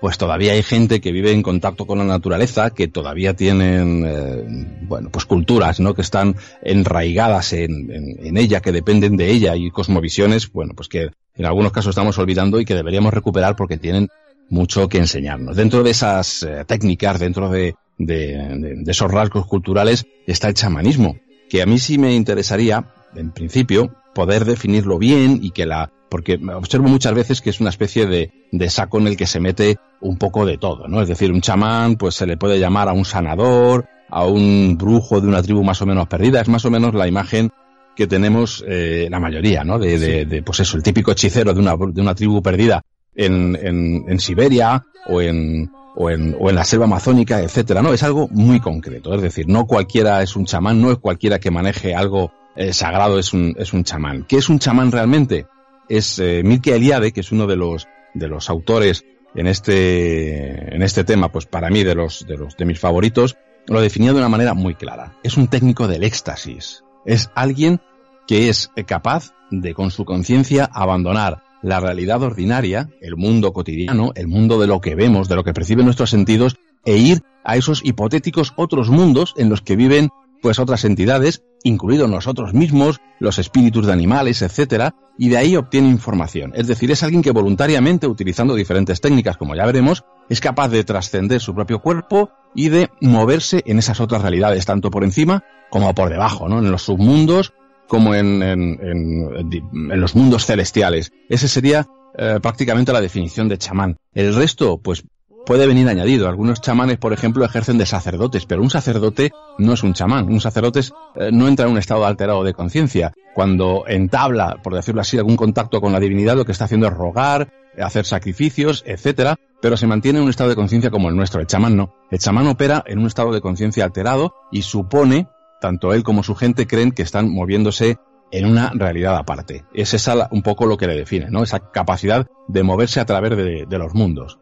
pues 0.04 0.18
todavía 0.18 0.52
hay 0.52 0.64
gente 0.64 1.00
que 1.00 1.14
vive 1.14 1.32
en 1.32 1.42
contacto 1.42 1.88
con 1.88 1.98
la 1.98 2.04
naturaleza, 2.04 2.72
que 2.72 2.90
todavía 2.90 3.38
tienen, 3.38 4.04
eh, 4.06 4.82
bueno, 4.82 5.10
pues 5.10 5.24
culturas, 5.24 5.80
¿no? 5.80 5.94
Que 5.94 6.02
están 6.02 6.36
enraigadas 6.62 7.54
en, 7.54 7.90
en, 7.90 8.36
ella, 8.36 8.60
que 8.60 8.74
dependen 8.74 9.16
de 9.16 9.32
ella 9.32 9.56
y 9.56 9.72
cosmovisiones, 9.72 10.52
bueno, 10.52 10.74
pues 10.76 10.90
que 10.90 11.12
en 11.38 11.46
algunos 11.46 11.72
casos 11.72 11.92
estamos 11.92 12.18
olvidando 12.18 12.60
y 12.60 12.66
que 12.66 12.76
deberíamos 12.76 13.14
recuperar 13.14 13.56
porque 13.56 13.78
tienen 13.78 14.10
mucho 14.50 14.90
que 14.90 14.98
enseñarnos. 14.98 15.56
Dentro 15.56 15.84
de 15.84 15.92
esas 15.92 16.44
eh, 16.44 16.66
técnicas, 16.68 17.22
dentro 17.22 17.50
de, 17.50 17.76
de, 17.98 18.76
de, 18.84 18.92
esos 18.92 19.10
rasgos 19.10 19.46
culturales, 19.46 20.06
está 20.28 20.50
el 20.50 20.54
chamanismo, 20.54 21.16
que 21.50 21.62
a 21.62 21.66
mí 21.66 21.80
sí 21.80 21.98
me 21.98 22.14
interesaría, 22.14 22.94
en 23.16 23.32
principio, 23.32 23.96
poder 24.14 24.44
definirlo 24.44 24.98
bien 24.98 25.40
y 25.42 25.52
que 25.52 25.66
la 25.66 25.94
porque 26.14 26.40
observo 26.54 26.88
muchas 26.90 27.16
veces 27.16 27.42
que 27.42 27.50
es 27.50 27.60
una 27.60 27.72
especie 27.72 28.06
de, 28.06 28.30
de, 28.52 28.70
saco 28.70 29.00
en 29.00 29.08
el 29.08 29.18
que 29.18 29.26
se 29.26 29.40
mete 29.40 29.78
un 30.00 30.20
poco 30.20 30.46
de 30.46 30.60
todo, 30.60 30.88
¿no? 30.88 31.02
Es 31.02 31.08
decir, 31.08 31.32
un 31.32 31.42
chamán, 31.42 31.96
pues 31.96 32.14
se 32.14 32.28
le 32.28 32.38
puede 32.38 32.60
llamar 32.60 32.88
a 32.88 32.94
un 32.94 33.04
sanador, 33.04 33.88
a 34.12 34.24
un 34.24 34.78
brujo 34.78 35.20
de 35.20 35.28
una 35.28 35.42
tribu 35.42 35.64
más 35.64 35.82
o 35.82 35.88
menos 35.88 36.08
perdida, 36.08 36.40
es 36.40 36.48
más 36.50 36.64
o 36.66 36.70
menos 36.70 36.94
la 36.94 37.08
imagen 37.08 37.50
que 37.96 38.06
tenemos 38.06 38.64
eh, 38.68 39.08
la 39.10 39.20
mayoría, 39.20 39.64
¿no? 39.64 39.80
De, 39.80 39.98
de, 39.98 40.26
de, 40.26 40.44
pues 40.44 40.60
eso, 40.60 40.78
el 40.78 40.84
típico 40.84 41.14
hechicero 41.14 41.52
de 41.52 41.60
una, 41.60 41.76
de 41.76 42.02
una 42.02 42.14
tribu 42.14 42.44
perdida 42.44 42.84
en, 43.16 43.58
en, 43.60 44.06
en 44.08 44.20
Siberia 44.20 44.84
o 45.08 45.20
en, 45.20 45.72
o 45.96 46.12
en, 46.12 46.38
o 46.40 46.48
en 46.48 46.56
la 46.56 46.64
selva 46.64 46.86
amazónica, 46.86 47.42
etcétera, 47.42 47.82
¿no? 47.82 47.92
Es 47.92 48.04
algo 48.04 48.28
muy 48.28 48.60
concreto, 48.60 49.16
es 49.16 49.22
decir, 49.24 49.48
no 49.48 49.66
cualquiera 49.66 50.22
es 50.22 50.36
un 50.36 50.46
chamán, 50.46 50.80
no 50.80 50.92
es 50.92 51.00
cualquiera 51.00 51.40
que 51.40 51.50
maneje 51.50 51.96
algo 51.96 52.32
eh, 52.56 52.72
sagrado 52.72 53.18
es 53.18 53.34
un, 53.34 53.56
es 53.58 53.74
un 53.74 53.84
chamán. 53.84 54.26
¿Qué 54.28 54.38
es 54.38 54.48
un 54.48 54.60
chamán 54.60 54.92
realmente? 54.92 55.48
Es 55.90 56.20
eh, 56.20 56.42
Mircea 56.44 56.76
Eliade, 56.76 57.12
que 57.12 57.22
es 57.22 57.32
uno 57.32 57.48
de 57.48 57.56
los, 57.56 57.88
de 58.14 58.28
los 58.28 58.50
autores 58.50 59.06
en 59.36 59.48
este, 59.48 60.76
en 60.76 60.82
este 60.84 61.04
tema, 61.04 61.32
pues 61.32 61.46
para 61.46 61.70
mí 61.70 61.84
de 61.84 61.96
los, 61.96 62.26
de 62.28 62.38
los, 62.38 62.56
de 62.56 62.66
mis 62.66 62.80
favoritos, 62.80 63.38
lo 63.68 63.82
definía 63.82 64.12
de 64.12 64.20
una 64.20 64.30
manera 64.30 64.54
muy 64.54 64.76
clara. 64.76 65.18
Es 65.24 65.38
un 65.38 65.48
técnico 65.48 65.88
del 65.88 66.04
éxtasis. 66.04 66.84
Es 67.06 67.30
alguien 67.36 67.82
que 68.28 68.50
es 68.50 68.70
capaz 68.86 69.32
de, 69.52 69.74
con 69.74 69.92
su 69.92 70.06
conciencia, 70.06 70.70
abandonar 70.72 71.44
la 71.62 71.80
realidad 71.80 72.22
ordinaria, 72.22 72.90
el 73.02 73.16
mundo 73.16 73.54
cotidiano, 73.54 74.12
el 74.16 74.28
mundo 74.28 74.60
de 74.60 74.68
lo 74.68 74.82
que 74.82 74.96
vemos, 74.96 75.30
de 75.30 75.36
lo 75.36 75.44
que 75.44 75.54
perciben 75.54 75.86
nuestros 75.86 76.10
sentidos, 76.10 76.58
e 76.86 76.98
ir 76.98 77.22
a 77.44 77.56
esos 77.56 77.84
hipotéticos 77.84 78.54
otros 78.58 78.90
mundos 78.90 79.34
en 79.38 79.50
los 79.50 79.62
que 79.62 79.78
viven 79.78 80.10
pues 80.42 80.60
otras 80.60 80.84
entidades, 80.84 81.42
incluidos 81.64 82.10
nosotros 82.10 82.54
mismos, 82.54 83.02
los 83.20 83.40
espíritus 83.40 83.86
de 83.88 83.94
animales, 83.94 84.42
etcétera, 84.42 84.96
y 85.18 85.30
de 85.30 85.38
ahí 85.38 85.56
obtiene 85.56 85.90
información. 85.90 86.52
Es 86.56 86.68
decir, 86.68 86.92
es 86.92 87.04
alguien 87.04 87.22
que 87.22 87.32
voluntariamente, 87.32 88.08
utilizando 88.08 88.56
diferentes 88.56 89.00
técnicas, 89.00 89.38
como 89.38 89.56
ya 89.56 89.66
veremos, 89.66 90.04
es 90.30 90.40
capaz 90.40 90.70
de 90.70 90.84
trascender 90.84 91.40
su 91.40 91.54
propio 91.54 91.80
cuerpo 91.80 92.32
y 92.56 92.70
de 92.70 92.90
moverse 93.02 93.64
en 93.66 93.80
esas 93.80 94.00
otras 94.00 94.22
realidades, 94.22 94.66
tanto 94.66 94.92
por 94.92 95.04
encima 95.04 95.44
como 95.70 95.94
por 95.94 96.10
debajo, 96.10 96.48
¿no? 96.48 96.60
En 96.60 96.72
los 96.72 96.84
submundos 96.84 97.54
como 97.88 98.16
en, 98.16 98.42
en, 98.42 98.80
en, 98.82 99.92
en 99.92 100.02
los 100.02 100.16
mundos 100.16 100.46
celestiales. 100.46 101.12
Esa 101.30 101.48
sería 101.48 101.88
eh, 102.18 102.40
prácticamente 102.42 102.94
la 102.94 103.02
definición 103.02 103.48
de 103.48 103.58
chamán. 103.58 103.98
El 104.14 104.34
resto, 104.36 104.78
pues 104.78 105.04
puede 105.46 105.68
venir 105.68 105.88
añadido. 105.88 106.28
Algunos 106.28 106.62
chamanes, 106.62 106.98
por 106.98 107.14
ejemplo, 107.14 107.46
ejercen 107.46 107.78
de 107.78 107.86
sacerdotes, 107.86 108.46
pero 108.46 108.62
un 108.62 108.70
sacerdote 108.70 109.32
no 109.58 109.74
es 109.74 109.84
un 109.84 109.94
chamán. 109.94 110.32
Un 110.32 110.42
sacerdote 110.42 110.80
eh, 110.80 111.30
no 111.32 111.48
entra 111.48 111.66
en 111.66 111.72
un 111.72 111.78
estado 111.78 112.06
alterado 112.06 112.44
de 112.44 112.54
conciencia. 112.54 113.14
Cuando 113.34 113.86
entabla, 113.88 114.58
por 114.64 114.74
decirlo 114.74 115.02
así, 115.02 115.18
algún 115.18 115.36
contacto 115.36 115.82
con 115.82 115.92
la 115.92 116.00
divinidad, 116.00 116.36
lo 116.36 116.46
que 116.46 116.52
está 116.52 116.66
haciendo 116.66 116.88
es 116.88 116.94
rogar, 116.94 117.52
hacer 117.82 118.06
sacrificios, 118.06 118.84
etcétera, 118.86 119.38
pero 119.62 119.78
se 119.78 119.88
mantiene 119.88 120.20
en 120.20 120.26
un 120.26 120.30
estado 120.30 120.50
de 120.50 120.56
conciencia 120.56 120.92
como 120.92 121.10
el 121.10 121.16
nuestro. 121.16 121.42
El 121.42 121.48
chamán 121.48 121.76
no. 121.76 121.94
El 122.12 122.20
chamán 122.20 122.48
opera 122.48 122.84
en 122.86 123.00
un 123.00 123.08
estado 123.08 123.32
de 123.32 123.42
conciencia 123.42 123.86
alterado 123.86 124.36
y 124.52 124.62
supone 124.62 125.28
tanto 125.62 125.94
él 125.94 126.04
como 126.04 126.24
su 126.24 126.36
gente 126.36 126.68
creen 126.68 126.92
que 126.92 127.04
están 127.04 127.30
moviéndose 127.30 127.98
en 128.32 128.46
una 128.46 128.72
realidad 128.74 129.16
aparte. 129.16 129.64
Es 129.74 129.94
esa 129.94 130.28
un 130.32 130.42
poco 130.42 130.66
lo 130.66 130.76
que 130.76 130.88
le 130.88 130.96
define, 130.96 131.30
¿no? 131.30 131.44
Esa 131.44 131.72
capacidad 131.72 132.28
de 132.48 132.64
moverse 132.64 133.00
a 133.00 133.06
través 133.06 133.38
de 133.38 133.78
los 133.78 133.94
mundos. 133.94 134.40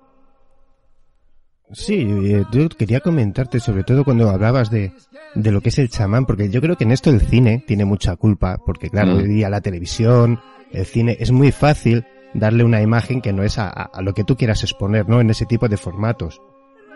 Sí, 1.74 2.06
eh, 2.26 2.44
yo 2.52 2.68
quería 2.70 3.00
comentarte 3.00 3.60
sobre 3.60 3.84
todo 3.84 4.04
cuando 4.04 4.30
hablabas 4.30 4.70
de, 4.70 4.92
de 5.36 5.52
lo 5.52 5.62
que 5.62 5.70
es 5.70 5.80
el 5.80 5.90
chamán, 5.90 6.26
porque 6.26 6.50
yo 6.50 6.60
creo 6.62 6.76
que 6.78 6.84
en 6.84 6.92
esto 6.92 7.10
el 7.10 7.22
cine 7.22 7.64
tiene 7.66 7.86
mucha 7.86 8.16
culpa, 8.16 8.58
porque 8.66 8.90
claro, 8.90 9.14
Mm. 9.14 9.18
hoy 9.18 9.28
día 9.28 9.50
la 9.50 9.62
televisión, 9.62 10.40
el 10.72 10.86
cine, 10.86 11.16
es 11.20 11.32
muy 11.32 11.52
fácil 11.52 12.06
darle 12.34 12.64
una 12.64 12.82
imagen 12.82 13.22
que 13.22 13.34
no 13.34 13.44
es 13.44 13.58
a, 13.58 13.68
a- 13.68 13.90
a 13.94 14.02
lo 14.02 14.14
que 14.14 14.24
tú 14.24 14.36
quieras 14.36 14.64
exponer, 14.64 15.08
¿no? 15.08 15.22
En 15.22 15.30
ese 15.30 15.46
tipo 15.46 15.68
de 15.70 15.78
formatos. 15.78 16.42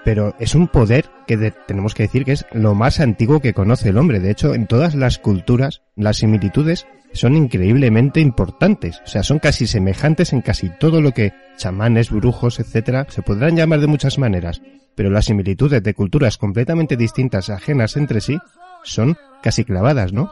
Pero 0.05 0.35
es 0.39 0.53
un 0.53 0.67
poder 0.67 1.09
que 1.27 1.51
tenemos 1.67 1.95
que 1.95 2.03
decir 2.03 2.23
que 2.23 2.33
es 2.33 2.45
lo 2.53 2.75
más 2.75 2.99
antiguo 2.99 3.41
que 3.41 3.53
conoce 3.53 3.89
el 3.89 3.97
hombre. 3.97 4.19
De 4.19 4.31
hecho, 4.31 4.53
en 4.53 4.67
todas 4.67 4.93
las 4.95 5.17
culturas, 5.17 5.81
las 5.95 6.17
similitudes 6.17 6.85
son 7.11 7.35
increíblemente 7.35 8.21
importantes. 8.21 9.01
O 9.03 9.07
sea, 9.07 9.23
son 9.23 9.39
casi 9.39 9.65
semejantes 9.65 10.31
en 10.31 10.41
casi 10.41 10.69
todo 10.79 11.01
lo 11.01 11.11
que 11.11 11.33
chamanes, 11.57 12.11
brujos, 12.11 12.59
etcétera, 12.59 13.07
se 13.09 13.23
podrán 13.23 13.55
llamar 13.55 13.79
de 13.79 13.87
muchas 13.87 14.19
maneras. 14.19 14.61
Pero 14.93 15.09
las 15.09 15.25
similitudes 15.25 15.81
de 15.81 15.93
culturas 15.95 16.37
completamente 16.37 16.95
distintas, 16.95 17.49
ajenas 17.49 17.97
entre 17.97 18.21
sí, 18.21 18.37
son 18.83 19.17
casi 19.41 19.65
clavadas, 19.65 20.13
¿no? 20.13 20.29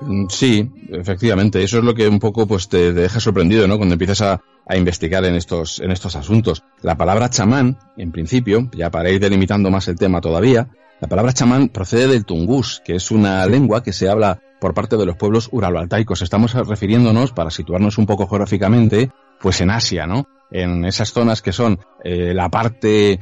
Mm, 0.00 0.26
Sí, 0.28 0.70
efectivamente. 0.90 1.62
Eso 1.62 1.78
es 1.78 1.84
lo 1.84 1.94
que 1.94 2.08
un 2.08 2.18
poco 2.18 2.46
pues 2.46 2.68
te, 2.68 2.92
te 2.92 3.00
deja 3.02 3.20
sorprendido, 3.20 3.66
¿no? 3.68 3.76
Cuando 3.76 3.94
empiezas 3.94 4.22
a, 4.22 4.40
a 4.66 4.76
investigar 4.76 5.24
en 5.24 5.34
estos, 5.34 5.80
en 5.80 5.90
estos 5.90 6.16
asuntos. 6.16 6.62
La 6.82 6.96
palabra 6.96 7.30
chamán, 7.30 7.78
en 7.96 8.12
principio, 8.12 8.68
ya 8.76 8.90
para 8.90 9.10
ir 9.10 9.20
delimitando 9.20 9.70
más 9.70 9.88
el 9.88 9.96
tema 9.96 10.20
todavía, 10.20 10.68
la 11.00 11.08
palabra 11.08 11.32
chamán 11.32 11.68
procede 11.68 12.08
del 12.08 12.24
tungús, 12.26 12.82
que 12.84 12.94
es 12.94 13.10
una 13.10 13.46
lengua 13.46 13.82
que 13.82 13.92
se 13.92 14.08
habla 14.08 14.40
por 14.60 14.74
parte 14.74 14.96
de 14.96 15.06
los 15.06 15.16
pueblos 15.16 15.48
uraloaltaicos. 15.50 16.20
Estamos 16.20 16.52
refiriéndonos, 16.52 17.32
para 17.32 17.50
situarnos 17.50 17.96
un 17.96 18.06
poco 18.06 18.26
geográficamente, 18.28 19.10
pues 19.40 19.60
en 19.62 19.70
Asia, 19.70 20.06
¿no? 20.06 20.28
En 20.50 20.84
esas 20.84 21.12
zonas 21.12 21.40
que 21.40 21.52
son 21.52 21.78
eh, 22.04 22.34
la 22.34 22.50
parte 22.50 23.12
eh, 23.12 23.18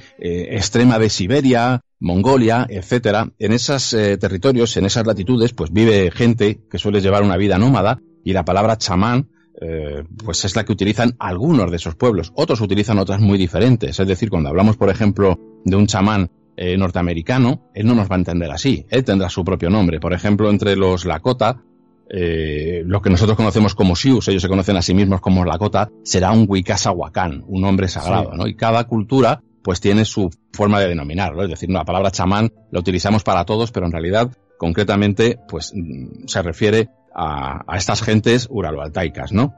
extrema 0.51 0.99
de 0.99 1.09
Siberia, 1.09 1.80
Mongolia, 2.01 2.66
etcétera. 2.68 3.32
En 3.38 3.53
esos 3.53 3.90
territorios, 3.90 4.76
en 4.76 4.86
esas 4.86 5.07
latitudes, 5.07 5.53
pues 5.53 5.72
vive 5.72 6.11
gente 6.11 6.61
que 6.70 6.78
suele 6.78 7.01
llevar 7.01 7.22
una 7.22 7.36
vida 7.36 7.59
nómada 7.59 8.01
y 8.24 8.32
la 8.32 8.44
palabra 8.44 8.76
chamán 8.78 9.28
eh, 9.61 10.05
pues 10.24 10.44
es 10.44 10.55
la 10.55 10.64
que 10.64 10.72
utilizan 10.72 11.16
algunos 11.18 11.70
de 11.70 11.76
esos 11.78 11.96
pueblos. 11.96 12.32
Otros 12.36 12.61
utilizan 12.61 12.99
otras 12.99 13.20
muy 13.20 13.38
diferentes. 13.38 13.99
Es 13.99 14.07
decir, 14.07 14.30
cuando 14.30 14.49
hablamos, 14.49 14.76
por 14.76 14.88
ejemplo, 14.88 15.38
de 15.64 15.76
un 15.76 15.86
chamán 15.86 16.30
eh, 16.57 16.76
norteamericano, 16.76 17.68
él 17.74 17.86
no 17.86 17.94
nos 17.94 18.09
va 18.09 18.14
a 18.14 18.18
entender 18.18 18.51
así. 18.51 18.86
Él 18.88 19.05
tendrá 19.05 19.28
su 19.28 19.44
propio 19.44 19.68
nombre. 19.68 19.99
Por 19.99 20.12
ejemplo, 20.12 20.49
entre 20.51 20.76
los 20.76 21.05
Lakota, 21.05 21.61
eh, 22.09 22.82
lo 22.86 23.03
que 23.03 23.11
nosotros 23.11 23.36
conocemos 23.36 23.74
como 23.74 23.96
Sioux, 23.96 24.26
ellos 24.28 24.42
se 24.42 24.49
conocen 24.49 24.76
a 24.76 24.82
sí 24.82 24.94
mismos 24.94 25.20
como 25.20 25.44
Lakota, 25.44 25.90
será 26.05 26.30
un 26.30 26.46
Wikasawakan, 26.49 27.44
un 27.49 27.64
hombre 27.64 27.88
sagrado, 27.88 28.30
Sí. 28.32 28.38
¿no? 28.38 28.46
Y 28.46 28.55
cada 28.55 28.84
cultura 28.84 29.42
pues 29.63 29.81
tiene 29.81 30.05
su 30.05 30.31
forma 30.53 30.81
de 30.81 30.89
denominarlo. 30.89 31.43
Es 31.43 31.51
decir, 31.51 31.71
la 31.71 31.85
palabra 31.85 32.11
chamán 32.11 32.53
la 32.71 32.81
utilizamos 32.81 33.23
para 33.23 33.45
todos, 33.45 33.71
pero 33.71 33.87
en 33.87 33.93
realidad, 33.93 34.31
concretamente, 34.59 35.39
pues 35.49 35.73
mm, 35.75 36.27
se 36.27 36.43
refiere 36.43 36.89
a, 37.15 37.77
estas 37.77 38.03
gentes 38.03 38.47
uraloaltaicas, 38.51 39.33
¿no? 39.33 39.55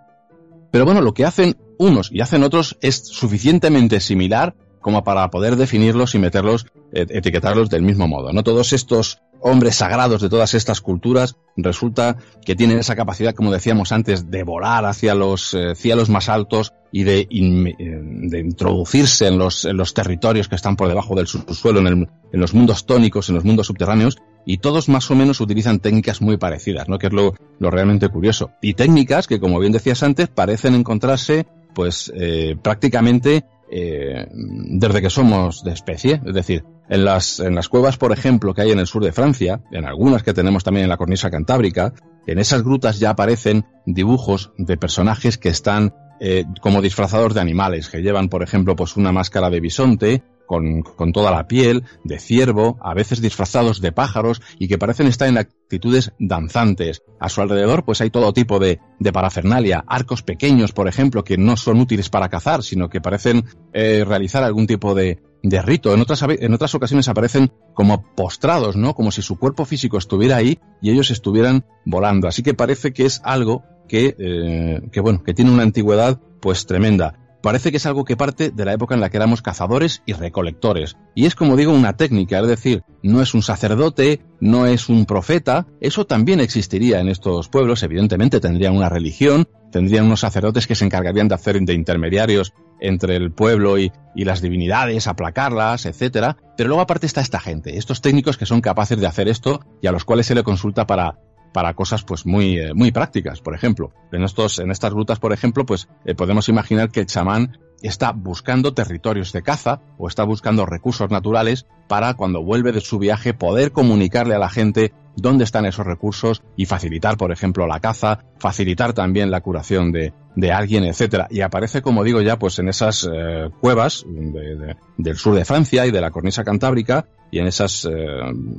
Pero 0.70 0.84
bueno, 0.84 1.00
lo 1.00 1.14
que 1.14 1.24
hacen 1.24 1.56
unos 1.78 2.10
y 2.12 2.20
hacen 2.20 2.42
otros 2.42 2.78
es 2.80 2.96
suficientemente 3.06 4.00
similar 4.00 4.54
como 4.80 5.04
para 5.04 5.28
poder 5.30 5.56
definirlos 5.56 6.14
y 6.14 6.18
meterlos, 6.18 6.66
eh, 6.92 7.06
etiquetarlos 7.10 7.68
del 7.70 7.82
mismo 7.82 8.08
modo, 8.08 8.32
¿no? 8.32 8.42
Todos 8.42 8.72
estos 8.72 9.20
hombres 9.42 9.76
sagrados 9.76 10.20
de 10.20 10.28
todas 10.28 10.52
estas 10.54 10.80
culturas 10.82 11.36
resulta 11.56 12.16
que 12.44 12.54
tienen 12.56 12.78
esa 12.78 12.94
capacidad, 12.96 13.34
como 13.34 13.50
decíamos 13.52 13.90
antes, 13.92 14.30
de 14.30 14.42
volar 14.42 14.84
hacia 14.84 15.14
los 15.14 15.54
eh, 15.54 15.74
cielos 15.74 16.10
más 16.10 16.28
altos 16.28 16.74
y 16.92 17.04
de, 17.04 17.20
eh, 17.20 17.26
de 17.30 18.40
introducirse 18.40 19.28
en 19.28 19.38
los, 19.38 19.64
en 19.64 19.76
los 19.78 19.94
territorios 19.94 20.48
que 20.48 20.56
están 20.56 20.76
por 20.76 20.88
debajo 20.88 21.14
del 21.14 21.26
subsuelo, 21.26 21.80
en, 21.80 21.86
el- 21.86 22.08
en 22.32 22.40
los 22.40 22.52
mundos 22.52 22.84
tónicos, 22.84 23.28
en 23.28 23.36
los 23.36 23.44
mundos 23.44 23.66
subterráneos, 23.68 24.18
y 24.44 24.58
todos 24.58 24.88
más 24.88 25.10
o 25.10 25.14
menos 25.14 25.40
utilizan 25.40 25.80
técnicas 25.80 26.20
muy 26.20 26.36
parecidas, 26.36 26.88
¿no? 26.88 26.98
Que 26.98 27.06
es 27.08 27.12
lo, 27.12 27.34
lo 27.58 27.70
realmente 27.70 28.08
curioso. 28.08 28.50
Y 28.60 28.74
técnicas 28.74 29.26
que, 29.26 29.38
como 29.40 29.58
bien 29.58 29.72
decías 29.72 30.02
antes, 30.02 30.28
parecen 30.28 30.74
encontrarse, 30.74 31.46
pues, 31.74 32.12
eh, 32.16 32.56
prácticamente 32.62 33.44
eh, 33.70 34.26
desde 34.32 35.00
que 35.00 35.10
somos 35.10 35.62
de 35.62 35.72
especie. 35.72 36.20
Es 36.26 36.34
decir, 36.34 36.64
en 36.88 37.04
las, 37.04 37.40
en 37.40 37.54
las 37.54 37.68
cuevas, 37.68 37.96
por 37.96 38.12
ejemplo, 38.12 38.52
que 38.52 38.62
hay 38.62 38.70
en 38.72 38.80
el 38.80 38.86
sur 38.86 39.04
de 39.04 39.12
Francia, 39.12 39.62
en 39.70 39.84
algunas 39.84 40.22
que 40.22 40.34
tenemos 40.34 40.64
también 40.64 40.84
en 40.84 40.90
la 40.90 40.96
cornisa 40.96 41.30
cantábrica, 41.30 41.92
en 42.26 42.38
esas 42.38 42.62
grutas 42.62 42.98
ya 42.98 43.10
aparecen 43.10 43.64
dibujos 43.86 44.52
de 44.58 44.76
personajes 44.76 45.38
que 45.38 45.48
están 45.48 45.94
eh, 46.20 46.44
como 46.60 46.82
disfrazados 46.82 47.32
de 47.32 47.40
animales, 47.40 47.88
que 47.88 48.02
llevan, 48.02 48.28
por 48.28 48.42
ejemplo, 48.42 48.76
pues 48.76 48.96
una 48.96 49.12
máscara 49.12 49.48
de 49.48 49.60
bisonte, 49.60 50.22
con, 50.50 50.82
con 50.82 51.12
toda 51.12 51.30
la 51.30 51.46
piel, 51.46 51.84
de 52.02 52.18
ciervo, 52.18 52.76
a 52.82 52.92
veces 52.92 53.20
disfrazados 53.20 53.80
de 53.80 53.92
pájaros 53.92 54.42
y 54.58 54.66
que 54.66 54.78
parecen 54.78 55.06
estar 55.06 55.28
en 55.28 55.38
actitudes 55.38 56.10
danzantes. 56.18 57.04
A 57.20 57.28
su 57.28 57.40
alrededor 57.40 57.84
pues 57.84 58.00
hay 58.00 58.10
todo 58.10 58.32
tipo 58.32 58.58
de, 58.58 58.80
de 58.98 59.12
parafernalia, 59.12 59.84
arcos 59.86 60.24
pequeños 60.24 60.72
por 60.72 60.88
ejemplo 60.88 61.22
que 61.22 61.38
no 61.38 61.56
son 61.56 61.78
útiles 61.78 62.10
para 62.10 62.28
cazar 62.28 62.64
sino 62.64 62.88
que 62.88 63.00
parecen 63.00 63.44
eh, 63.72 64.04
realizar 64.04 64.42
algún 64.42 64.66
tipo 64.66 64.92
de, 64.92 65.22
de 65.44 65.62
rito. 65.62 65.94
En 65.94 66.00
otras, 66.00 66.24
en 66.28 66.52
otras 66.52 66.74
ocasiones 66.74 67.08
aparecen 67.08 67.52
como 67.72 68.02
postrados, 68.16 68.74
¿no? 68.74 68.96
Como 68.96 69.12
si 69.12 69.22
su 69.22 69.38
cuerpo 69.38 69.64
físico 69.64 69.98
estuviera 69.98 70.34
ahí 70.34 70.58
y 70.82 70.90
ellos 70.90 71.12
estuvieran 71.12 71.64
volando. 71.84 72.26
Así 72.26 72.42
que 72.42 72.54
parece 72.54 72.92
que 72.92 73.06
es 73.06 73.20
algo 73.22 73.62
que, 73.86 74.16
eh, 74.18 74.80
que 74.90 74.98
bueno, 74.98 75.22
que 75.22 75.32
tiene 75.32 75.52
una 75.52 75.62
antigüedad 75.62 76.20
pues 76.40 76.66
tremenda. 76.66 77.19
Parece 77.42 77.70
que 77.70 77.78
es 77.78 77.86
algo 77.86 78.04
que 78.04 78.16
parte 78.16 78.50
de 78.50 78.64
la 78.64 78.74
época 78.74 78.94
en 78.94 79.00
la 79.00 79.08
que 79.08 79.16
éramos 79.16 79.42
cazadores 79.42 80.02
y 80.06 80.12
recolectores. 80.12 80.96
Y 81.14 81.26
es 81.26 81.34
como 81.34 81.56
digo 81.56 81.72
una 81.72 81.96
técnica, 81.96 82.40
es 82.40 82.46
decir, 82.46 82.82
no 83.02 83.22
es 83.22 83.34
un 83.34 83.42
sacerdote, 83.42 84.20
no 84.40 84.66
es 84.66 84.88
un 84.88 85.06
profeta, 85.06 85.66
eso 85.80 86.06
también 86.06 86.40
existiría 86.40 87.00
en 87.00 87.08
estos 87.08 87.48
pueblos, 87.48 87.82
evidentemente 87.82 88.40
tendrían 88.40 88.76
una 88.76 88.88
religión, 88.88 89.48
tendrían 89.72 90.06
unos 90.06 90.20
sacerdotes 90.20 90.66
que 90.66 90.74
se 90.74 90.84
encargarían 90.84 91.28
de 91.28 91.34
hacer 91.34 91.58
de 91.60 91.74
intermediarios 91.74 92.52
entre 92.80 93.16
el 93.16 93.32
pueblo 93.32 93.78
y, 93.78 93.92
las 94.14 94.42
divinidades, 94.42 95.06
aplacarlas, 95.06 95.86
etcétera. 95.86 96.36
Pero 96.56 96.68
luego 96.68 96.82
aparte 96.82 97.06
está 97.06 97.20
esta 97.20 97.40
gente, 97.40 97.78
estos 97.78 98.00
técnicos 98.00 98.36
que 98.36 98.46
son 98.46 98.60
capaces 98.60 98.98
de 98.98 99.06
hacer 99.06 99.28
esto 99.28 99.60
y 99.80 99.86
a 99.86 99.92
los 99.92 100.04
cuales 100.04 100.26
se 100.26 100.34
le 100.34 100.42
consulta 100.42 100.86
para 100.86 101.18
para 101.52 101.74
cosas 101.74 102.04
pues 102.04 102.26
muy 102.26 102.58
eh, 102.58 102.74
muy 102.74 102.92
prácticas, 102.92 103.40
por 103.40 103.54
ejemplo. 103.54 103.92
En 104.12 104.22
estos 104.22 104.58
en 104.58 104.70
estas 104.70 104.92
rutas, 104.92 105.18
por 105.18 105.32
ejemplo, 105.32 105.66
pues 105.66 105.88
eh, 106.04 106.14
podemos 106.14 106.48
imaginar 106.48 106.90
que 106.90 107.00
el 107.00 107.06
chamán 107.06 107.58
está 107.82 108.12
buscando 108.12 108.74
territorios 108.74 109.32
de 109.32 109.42
caza 109.42 109.80
o 109.98 110.06
está 110.06 110.22
buscando 110.24 110.66
recursos 110.66 111.10
naturales 111.10 111.66
para 111.88 112.12
cuando 112.14 112.42
vuelve 112.42 112.72
de 112.72 112.80
su 112.82 112.98
viaje 112.98 113.32
poder 113.32 113.72
comunicarle 113.72 114.34
a 114.34 114.38
la 114.38 114.50
gente 114.50 114.92
dónde 115.16 115.44
están 115.44 115.64
esos 115.66 115.86
recursos 115.86 116.42
y 116.56 116.66
facilitar, 116.66 117.16
por 117.16 117.32
ejemplo, 117.32 117.66
la 117.66 117.80
caza, 117.80 118.20
facilitar 118.38 118.92
también 118.92 119.30
la 119.30 119.40
curación 119.40 119.92
de, 119.92 120.12
de 120.36 120.52
alguien, 120.52 120.84
etcétera. 120.84 121.26
Y 121.30 121.40
aparece, 121.40 121.80
como 121.82 122.04
digo 122.04 122.20
ya, 122.20 122.38
pues 122.38 122.58
en 122.58 122.68
esas 122.68 123.08
eh, 123.12 123.48
cuevas 123.60 124.04
de- 124.06 124.56
de- 124.56 124.76
del 124.98 125.16
sur 125.16 125.34
de 125.34 125.44
Francia 125.44 125.86
y 125.86 125.90
de 125.90 126.00
la 126.02 126.10
cornisa 126.10 126.44
cantábrica 126.44 127.06
y 127.30 127.38
en 127.38 127.46
esas 127.46 127.84
eh, 127.84 127.90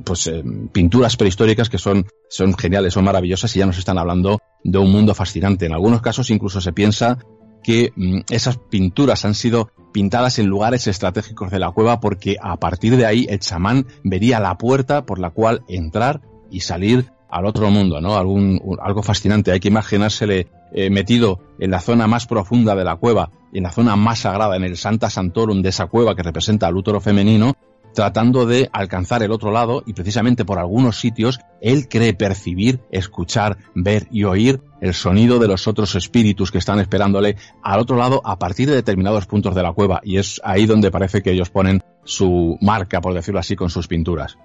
pues 0.04 0.28
eh, 0.28 0.44
pinturas 0.72 1.18
prehistóricas 1.18 1.70
que 1.70 1.78
son 1.78 2.06
son 2.30 2.58
geniales, 2.58 2.94
son 2.94 3.04
maravillosas 3.04 3.56
y 3.56 3.60
ya 3.60 3.66
nos 3.66 3.78
están 3.78 3.98
hablando 3.98 4.40
de 4.64 4.78
un 4.78 4.92
mundo 4.92 5.14
fascinante. 5.14 5.66
En 5.66 5.74
algunos 5.74 6.02
casos 6.02 6.30
incluso 6.30 6.62
se 6.62 6.74
piensa 6.74 7.18
que 7.64 7.92
mm, 7.96 8.22
esas 8.30 8.58
pinturas 8.58 9.26
han 9.26 9.36
sido 9.36 9.72
pintadas 9.92 10.40
en 10.40 10.48
lugares 10.48 10.88
estratégicos 10.88 11.52
de 11.52 11.60
la 11.60 11.72
cueva 11.72 12.00
porque 12.00 12.38
a 12.42 12.58
partir 12.58 12.98
de 12.98 13.06
ahí 13.06 13.28
el 13.30 13.40
chamán 13.40 13.88
vería 14.04 14.40
la 14.40 14.58
puerta 14.58 15.06
por 15.06 15.20
la 15.20 15.32
cual 15.32 15.64
entrar 15.68 16.22
y 16.50 16.62
salir 16.62 17.12
al 17.30 17.46
otro 17.46 17.72
mundo, 17.72 18.02
¿no? 18.02 18.18
Algún, 18.18 18.62
algo 18.82 19.02
fascinante. 19.04 19.52
Hay 19.52 19.62
que 19.62 19.70
imaginársele 19.70 20.48
eh, 20.74 20.90
metido 20.90 21.40
en 21.60 21.72
la 21.72 21.80
zona 21.80 22.06
más 22.06 22.28
profunda 22.28 22.76
de 22.76 22.84
la 22.84 22.98
cueva, 22.98 23.32
en 23.54 23.64
la 23.64 23.72
zona 23.72 23.96
más 23.96 24.20
sagrada, 24.20 24.58
en 24.58 24.64
el 24.64 24.78
Santa 24.78 25.10
Santorum 25.10 25.62
de 25.62 25.70
esa 25.70 25.88
cueva 25.88 26.16
que 26.16 26.24
representa 26.24 26.68
al 26.68 26.76
útero 26.76 27.00
femenino, 27.00 27.56
tratando 27.94 28.46
de 28.46 28.70
alcanzar 28.72 29.24
el 29.24 29.32
otro 29.32 29.52
lado 29.52 29.84
y 29.86 29.94
precisamente 29.94 30.46
por 30.46 30.60
algunos 30.60 31.00
sitios 31.00 31.40
él 31.62 31.88
cree 31.90 32.14
percibir, 32.14 32.80
escuchar, 32.92 33.58
ver 33.76 34.08
y 34.12 34.24
oír 34.24 34.62
el 34.82 34.94
sonido 34.94 35.40
de 35.40 35.48
los 35.48 35.68
otros 35.68 35.96
espíritus 35.96 36.52
que 36.52 36.58
están 36.58 36.80
esperándole 36.80 37.36
al 37.62 37.80
otro 37.80 37.98
lado 37.98 38.22
a 38.26 38.40
partir 38.40 38.70
de 38.70 38.76
determinados 38.76 39.28
puntos 39.28 39.56
de 39.56 39.64
la 39.64 39.74
cueva 39.74 40.02
y 40.04 40.18
es 40.18 40.42
ahí 40.44 40.66
donde 40.66 40.92
parece 40.92 41.22
que 41.22 41.32
ellos 41.32 41.50
ponen 41.50 41.84
su 42.04 42.58
marca, 42.62 43.02
por 43.02 43.14
decirlo 43.14 43.40
así, 43.40 43.56
con 43.56 43.70
sus 43.70 43.88
pinturas. 43.88 44.38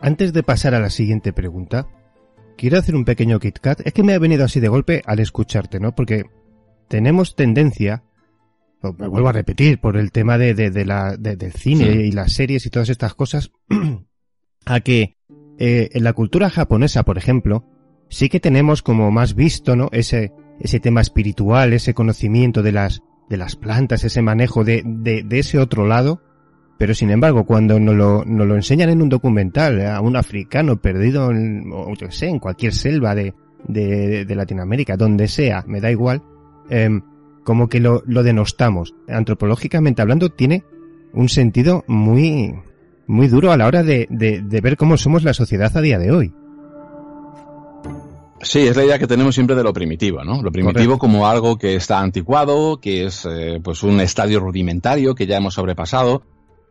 Antes 0.00 0.32
de 0.32 0.42
pasar 0.42 0.74
a 0.74 0.80
la 0.80 0.88
siguiente 0.88 1.32
pregunta, 1.32 1.86
quiero 2.56 2.78
hacer 2.78 2.94
un 2.94 3.04
pequeño 3.04 3.38
KitKat. 3.38 3.86
Es 3.86 3.92
que 3.92 4.02
me 4.02 4.14
ha 4.14 4.18
venido 4.18 4.44
así 4.44 4.60
de 4.60 4.68
golpe 4.68 5.02
al 5.04 5.18
escucharte, 5.18 5.78
¿no? 5.78 5.94
Porque 5.94 6.24
tenemos 6.88 7.34
tendencia, 7.34 8.02
me 8.98 9.08
vuelvo 9.08 9.28
a 9.28 9.32
repetir, 9.32 9.78
por 9.80 9.96
el 9.96 10.10
tema 10.12 10.38
de, 10.38 10.54
de- 10.54 10.70
de 10.70 10.84
la, 10.84 11.16
de- 11.16 11.36
del 11.36 11.52
cine 11.52 11.84
Sí. 11.92 11.98
y 11.98 12.12
las 12.12 12.32
series 12.32 12.64
y 12.66 12.70
todas 12.70 12.88
estas 12.88 13.14
cosas, 13.14 13.50
a 14.66 14.80
que 14.80 15.16
eh, 15.58 15.90
en 15.92 16.04
la 16.04 16.12
cultura 16.12 16.48
japonesa, 16.50 17.02
por 17.02 17.18
ejemplo, 17.18 17.64
sí 18.08 18.28
que 18.28 18.40
tenemos 18.40 18.82
como 18.82 19.10
más 19.10 19.34
visto, 19.34 19.76
¿no? 19.76 19.88
Ese, 19.92 20.32
ese 20.60 20.80
tema 20.80 21.00
espiritual, 21.00 21.72
ese 21.72 21.92
conocimiento 21.94 22.62
de 22.62 22.72
las, 22.72 23.02
de 23.28 23.36
las 23.36 23.56
plantas, 23.56 24.04
ese 24.04 24.22
manejo 24.22 24.64
de, 24.64 24.82
de, 24.84 25.22
de 25.22 25.38
ese 25.38 25.58
otro 25.58 25.86
lado. 25.86 26.22
Pero 26.78 26.94
sin 26.94 27.10
embargo, 27.10 27.44
cuando 27.44 27.78
nos 27.78 27.94
lo, 27.94 28.24
nos 28.24 28.46
lo 28.46 28.56
enseñan 28.56 28.88
en 28.88 29.02
un 29.02 29.10
documental 29.10 29.84
a 29.86 30.00
un 30.00 30.16
africano 30.16 30.80
perdido 30.80 31.30
en, 31.30 31.70
o 31.72 31.92
yo 31.94 32.10
sé, 32.10 32.28
en 32.28 32.38
cualquier 32.38 32.72
selva 32.72 33.14
de, 33.14 33.34
de, 33.68 34.24
de 34.24 34.34
Latinoamérica, 34.34 34.96
donde 34.96 35.28
sea, 35.28 35.62
me 35.66 35.82
da 35.82 35.90
igual, 35.90 36.22
em, 36.70 37.02
como 37.50 37.68
que 37.68 37.80
lo, 37.80 38.04
lo 38.06 38.22
denostamos. 38.22 38.94
Antropológicamente 39.08 40.00
hablando, 40.00 40.28
tiene 40.28 40.62
un 41.12 41.28
sentido 41.28 41.82
muy, 41.88 42.54
muy 43.08 43.26
duro 43.26 43.50
a 43.50 43.56
la 43.56 43.66
hora 43.66 43.82
de, 43.82 44.06
de, 44.08 44.40
de 44.40 44.60
ver 44.60 44.76
cómo 44.76 44.96
somos 44.96 45.24
la 45.24 45.34
sociedad 45.34 45.76
a 45.76 45.80
día 45.80 45.98
de 45.98 46.12
hoy. 46.12 46.32
Sí, 48.40 48.60
es 48.60 48.76
la 48.76 48.84
idea 48.84 49.00
que 49.00 49.08
tenemos 49.08 49.34
siempre 49.34 49.56
de 49.56 49.64
lo 49.64 49.72
primitivo, 49.72 50.22
¿no? 50.22 50.40
Lo 50.40 50.52
primitivo 50.52 50.96
Correcto. 50.96 50.98
como 51.00 51.26
algo 51.26 51.58
que 51.58 51.74
está 51.74 51.98
anticuado, 51.98 52.78
que 52.80 53.06
es 53.06 53.26
eh, 53.28 53.58
pues 53.60 53.82
un 53.82 53.98
estadio 53.98 54.38
rudimentario 54.38 55.16
que 55.16 55.26
ya 55.26 55.38
hemos 55.38 55.54
sobrepasado. 55.54 56.22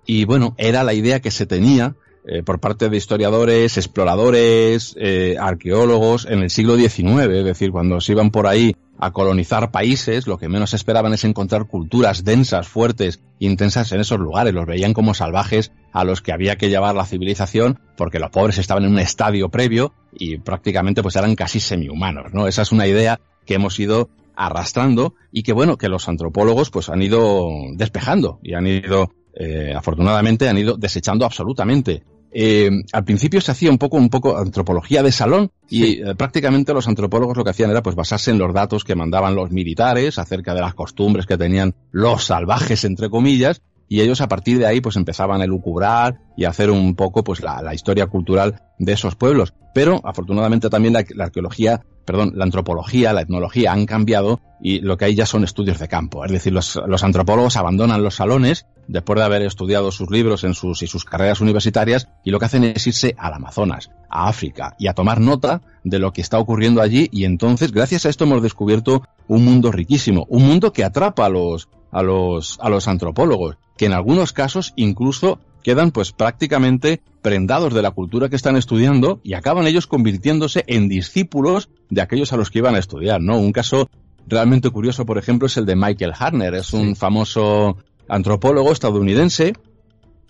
Y 0.05 0.23
bueno, 0.23 0.55
era 0.57 0.85
la 0.85 0.93
idea 0.93 1.19
que 1.19 1.29
se 1.29 1.45
tenía 1.45 1.97
eh, 2.25 2.41
por 2.41 2.61
parte 2.61 2.87
de 2.87 2.95
historiadores, 2.95 3.75
exploradores, 3.75 4.95
eh, 4.97 5.35
arqueólogos 5.37 6.25
en 6.25 6.39
el 6.39 6.49
siglo 6.49 6.77
XIX, 6.77 7.27
es 7.33 7.43
decir, 7.43 7.69
cuando 7.71 7.99
se 7.99 8.13
iban 8.13 8.31
por 8.31 8.47
ahí 8.47 8.77
a 8.99 9.11
colonizar 9.11 9.71
países, 9.71 10.27
lo 10.27 10.37
que 10.37 10.49
menos 10.49 10.73
esperaban 10.73 11.13
es 11.13 11.23
encontrar 11.23 11.67
culturas 11.67 12.25
densas, 12.25 12.67
fuertes, 12.67 13.21
intensas 13.39 13.91
en 13.93 14.01
esos 14.01 14.19
lugares. 14.19 14.53
Los 14.53 14.65
veían 14.65 14.93
como 14.93 15.13
salvajes 15.13 15.71
a 15.93 16.03
los 16.03 16.21
que 16.21 16.33
había 16.33 16.57
que 16.57 16.69
llevar 16.69 16.95
la 16.95 17.05
civilización 17.05 17.79
porque 17.95 18.19
los 18.19 18.29
pobres 18.29 18.57
estaban 18.57 18.83
en 18.83 18.91
un 18.91 18.99
estadio 18.99 19.49
previo 19.49 19.93
y 20.11 20.37
prácticamente 20.37 21.01
pues 21.01 21.15
eran 21.15 21.35
casi 21.35 21.61
semihumanos, 21.61 22.33
¿no? 22.33 22.47
Esa 22.47 22.63
es 22.63 22.73
una 22.73 22.87
idea 22.87 23.21
que 23.45 23.55
hemos 23.55 23.79
ido 23.79 24.09
arrastrando 24.35 25.15
y 25.31 25.43
que 25.43 25.53
bueno, 25.53 25.77
que 25.77 25.87
los 25.87 26.07
antropólogos 26.09 26.69
pues 26.69 26.89
han 26.89 27.01
ido 27.01 27.47
despejando 27.75 28.39
y 28.43 28.53
han 28.53 28.67
ido, 28.67 29.13
eh, 29.33 29.73
afortunadamente 29.75 30.49
han 30.49 30.57
ido 30.57 30.75
desechando 30.75 31.25
absolutamente. 31.25 32.03
Eh, 32.31 32.69
al 32.91 33.03
principio 33.03 33.41
se 33.41 33.51
hacía 33.51 33.71
un 33.71 33.79
poco, 33.79 33.97
un 33.97 34.09
poco 34.09 34.37
antropología 34.37 35.01
de 35.01 35.11
salón 35.11 35.51
y 35.67 35.83
sí. 35.83 36.01
eh, 36.05 36.13
prácticamente 36.15 36.73
los 36.73 36.87
antropólogos 36.87 37.35
lo 37.35 37.43
que 37.43 37.49
hacían 37.49 37.71
era 37.71 37.81
pues 37.81 37.95
basarse 37.95 38.29
en 38.29 38.37
los 38.37 38.53
datos 38.53 38.83
que 38.83 38.95
mandaban 38.95 39.33
los 39.33 39.49
militares 39.49 40.19
acerca 40.19 40.53
de 40.53 40.61
las 40.61 40.75
costumbres 40.75 41.25
que 41.25 41.37
tenían 41.37 41.73
los 41.91 42.25
salvajes 42.25 42.83
entre 42.83 43.09
comillas 43.09 43.61
y 43.89 44.01
ellos 44.01 44.21
a 44.21 44.27
partir 44.27 44.59
de 44.59 44.67
ahí 44.67 44.79
pues 44.79 44.95
empezaban 44.95 45.41
a 45.41 45.45
elucubrar 45.45 46.19
y 46.37 46.45
a 46.45 46.49
hacer 46.49 46.69
un 46.69 46.95
poco 46.95 47.23
pues 47.23 47.41
la, 47.41 47.73
historia 47.73 48.05
cultural 48.05 48.61
de 48.77 48.93
esos 48.93 49.15
pueblos. 49.15 49.53
Pero 49.73 49.99
afortunadamente 50.03 50.69
también 50.69 50.93
la, 50.93 51.03
arqueología, 51.23 51.81
perdón, 52.05 52.33
la 52.35 52.45
antropología, 52.45 53.13
la 53.13 53.21
etnología 53.21 53.73
han 53.73 53.85
cambiado 53.87 54.41
y 54.61 54.79
lo 54.81 54.97
que 54.97 55.05
hay 55.05 55.15
ya 55.15 55.25
son 55.25 55.43
estudios 55.43 55.79
de 55.79 55.87
campo. 55.87 56.23
Es 56.23 56.31
decir, 56.31 56.53
los, 56.53 56.79
los 56.87 57.03
antropólogos 57.03 57.57
abandonan 57.57 58.03
los 58.03 58.15
salones 58.15 58.67
después 58.87 59.17
de 59.19 59.25
haber 59.25 59.41
estudiado 59.41 59.91
sus 59.91 60.09
libros 60.11 60.43
en 60.43 60.53
sus 60.53 60.83
y 60.83 60.87
sus 60.87 61.03
carreras 61.05 61.41
universitarias 61.41 62.09
y 62.23 62.31
lo 62.31 62.39
que 62.39 62.45
hacen 62.45 62.63
es 62.63 62.85
irse 62.85 63.15
al 63.17 63.33
Amazonas, 63.33 63.89
a 64.09 64.27
África 64.27 64.75
y 64.77 64.87
a 64.87 64.93
tomar 64.93 65.19
nota 65.19 65.61
de 65.83 65.99
lo 65.99 66.11
que 66.11 66.21
está 66.21 66.37
ocurriendo 66.39 66.81
allí 66.81 67.07
y 67.11 67.25
entonces 67.25 67.71
gracias 67.71 68.05
a 68.05 68.09
esto 68.09 68.25
hemos 68.25 68.41
descubierto 68.41 69.03
un 69.27 69.45
mundo 69.45 69.71
riquísimo, 69.71 70.25
un 70.29 70.45
mundo 70.45 70.73
que 70.73 70.83
atrapa 70.83 71.25
a 71.25 71.29
los 71.29 71.69
a 71.91 72.03
los 72.03 72.59
a 72.61 72.69
los 72.69 72.87
antropólogos, 72.87 73.57
que 73.77 73.85
en 73.85 73.93
algunos 73.93 74.33
casos 74.33 74.73
incluso 74.75 75.39
quedan 75.63 75.91
pues 75.91 76.11
prácticamente 76.11 77.01
prendados 77.21 77.73
de 77.73 77.81
la 77.81 77.91
cultura 77.91 78.29
que 78.29 78.35
están 78.35 78.55
estudiando 78.55 79.19
y 79.23 79.33
acaban 79.33 79.67
ellos 79.67 79.87
convirtiéndose 79.87 80.63
en 80.67 80.87
discípulos 80.87 81.69
de 81.89 82.01
aquellos 82.01 82.31
a 82.33 82.37
los 82.37 82.49
que 82.49 82.59
iban 82.59 82.75
a 82.75 82.79
estudiar, 82.79 83.21
¿no? 83.21 83.37
Un 83.37 83.51
caso 83.51 83.89
realmente 84.27 84.69
curioso, 84.69 85.05
por 85.05 85.17
ejemplo, 85.17 85.47
es 85.47 85.57
el 85.57 85.65
de 85.65 85.75
Michael 85.75 86.13
Harner, 86.17 86.55
es 86.55 86.73
un 86.73 86.89
sí. 86.89 86.95
famoso 86.95 87.77
antropólogo 88.07 88.71
estadounidense 88.71 89.53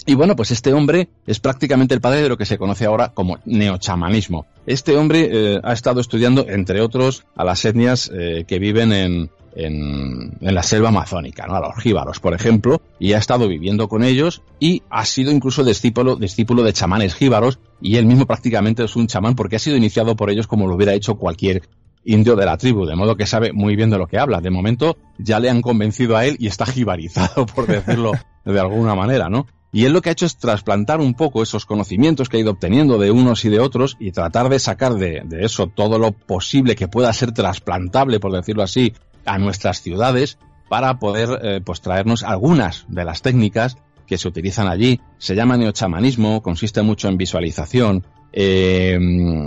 y 0.05 0.16
bueno, 0.16 0.36
pues 0.36 0.51
este 0.51 0.74
hombre 0.74 1.10
es 1.28 1.39
prácticamente 1.39 1.93
el 1.93 2.01
padre 2.01 2.22
de 2.22 2.30
lo 2.30 2.38
que 2.38 2.45
se 2.45 2.57
conoce 2.57 2.86
ahora 2.86 3.14
como 3.14 3.39
neochamanismo. 3.45 4.45
Este 4.66 4.95
hombre 4.95 5.30
eh, 5.32 5.60
ha 5.64 5.74
estado 5.74 5.99
estudiando, 5.99 6.47
entre 6.47 6.82
otros, 6.82 7.26
a 7.36 7.43
las 7.43 7.64
etnias 7.66 8.10
eh, 8.14 8.45
que 8.47 8.60
viven 8.60 8.93
en, 8.93 9.30
en, 9.56 10.38
la 10.41 10.64
selva 10.64 10.89
amazónica, 10.89 11.45
¿no? 11.47 11.56
a 11.56 11.60
los 11.60 11.76
jíbaros, 11.82 12.20
por 12.20 12.34
ejemplo, 12.34 12.82
y 13.00 13.14
ha 13.14 13.18
estado 13.18 13.47
viviendo 13.47 13.88
con 13.88 14.04
ellos 14.04 14.41
y 14.60 14.84
ha 14.89 15.06
sido 15.06 15.32
incluso 15.32 15.64
discípulo, 15.64 16.16
discípulo 16.16 16.64
de 16.64 16.74
chamanes 16.74 17.16
jíbaros 17.16 17.60
y 17.82 17.97
él 17.97 18.06
mismo 18.06 18.26
prácticamente 18.26 18.84
es 18.84 18.95
un 18.95 19.08
chamán 19.08 19.36
porque 19.36 19.56
ha 19.56 19.60
sido 19.60 19.78
iniciado 19.78 20.16
por 20.16 20.30
ellos 20.30 20.47
como 20.47 20.68
lo 20.68 20.76
hubiera 20.76 20.93
hecho 20.93 21.16
cualquier 21.16 21.64
indio 22.06 22.36
de 22.36 22.45
la 22.45 22.58
tribu, 22.58 22.86
de 22.86 22.95
modo 22.95 23.16
que 23.16 23.26
sabe 23.26 23.54
muy 23.54 23.76
bien 23.76 23.89
de 23.89 23.97
lo 23.97 24.08
que 24.08 24.18
habla. 24.18 24.41
De 24.41 24.50
momento 24.50 24.97
ya 25.18 25.39
le 25.39 25.50
han 25.50 25.62
convencido 25.62 26.18
a 26.18 26.26
él 26.26 26.36
y 26.39 26.47
está 26.47 26.66
jibarizado, 26.66 27.45
por 27.56 27.68
decirlo 27.68 28.12
de 28.45 28.60
alguna 28.60 28.95
manera, 28.95 29.30
¿no? 29.30 29.47
Y 29.72 29.86
él 29.86 29.93
lo 29.93 30.02
que 30.02 30.10
ha 30.10 30.14
hecho 30.14 30.26
es 30.26 30.38
trasplantar 30.38 31.00
un 31.00 31.14
poco 31.14 31.43
esos 31.43 31.68
conocimientos 31.68 32.28
que 32.28 32.38
ha 32.38 32.39
ido 32.39 32.52
obteniendo 32.52 32.97
de 32.97 33.12
unos 33.12 33.45
y 33.45 33.50
de 33.50 33.60
otros 33.60 33.97
y 34.00 34.12
tratar 34.12 34.50
de 34.50 34.58
sacar 34.58 34.95
de 34.95 35.24
eso 35.41 35.68
todo 35.68 36.00
lo 36.00 36.12
posible 36.12 36.76
que 36.76 36.88
pueda 36.88 37.14
ser 37.14 37.34
trasplantable, 37.34 38.20
por 38.20 38.32
decirlo 38.32 38.64
así, 38.64 38.93
a 39.30 39.38
nuestras 39.38 39.82
ciudades 39.82 40.38
para 40.70 41.00
poder 41.00 41.40
eh, 41.42 41.62
pues 41.64 41.82
traernos 41.82 42.24
algunas 42.24 42.86
de 42.88 43.06
las 43.06 43.22
técnicas 43.22 43.78
que 44.08 44.18
se 44.18 44.28
utilizan 44.28 44.68
allí. 44.68 45.00
Se 45.20 45.36
llama 45.36 45.58
neochamanismo, 45.58 46.42
consiste 46.42 46.82
mucho 46.82 47.08
en 47.08 47.18
visualización. 47.18 48.06
Eh, 48.32 48.98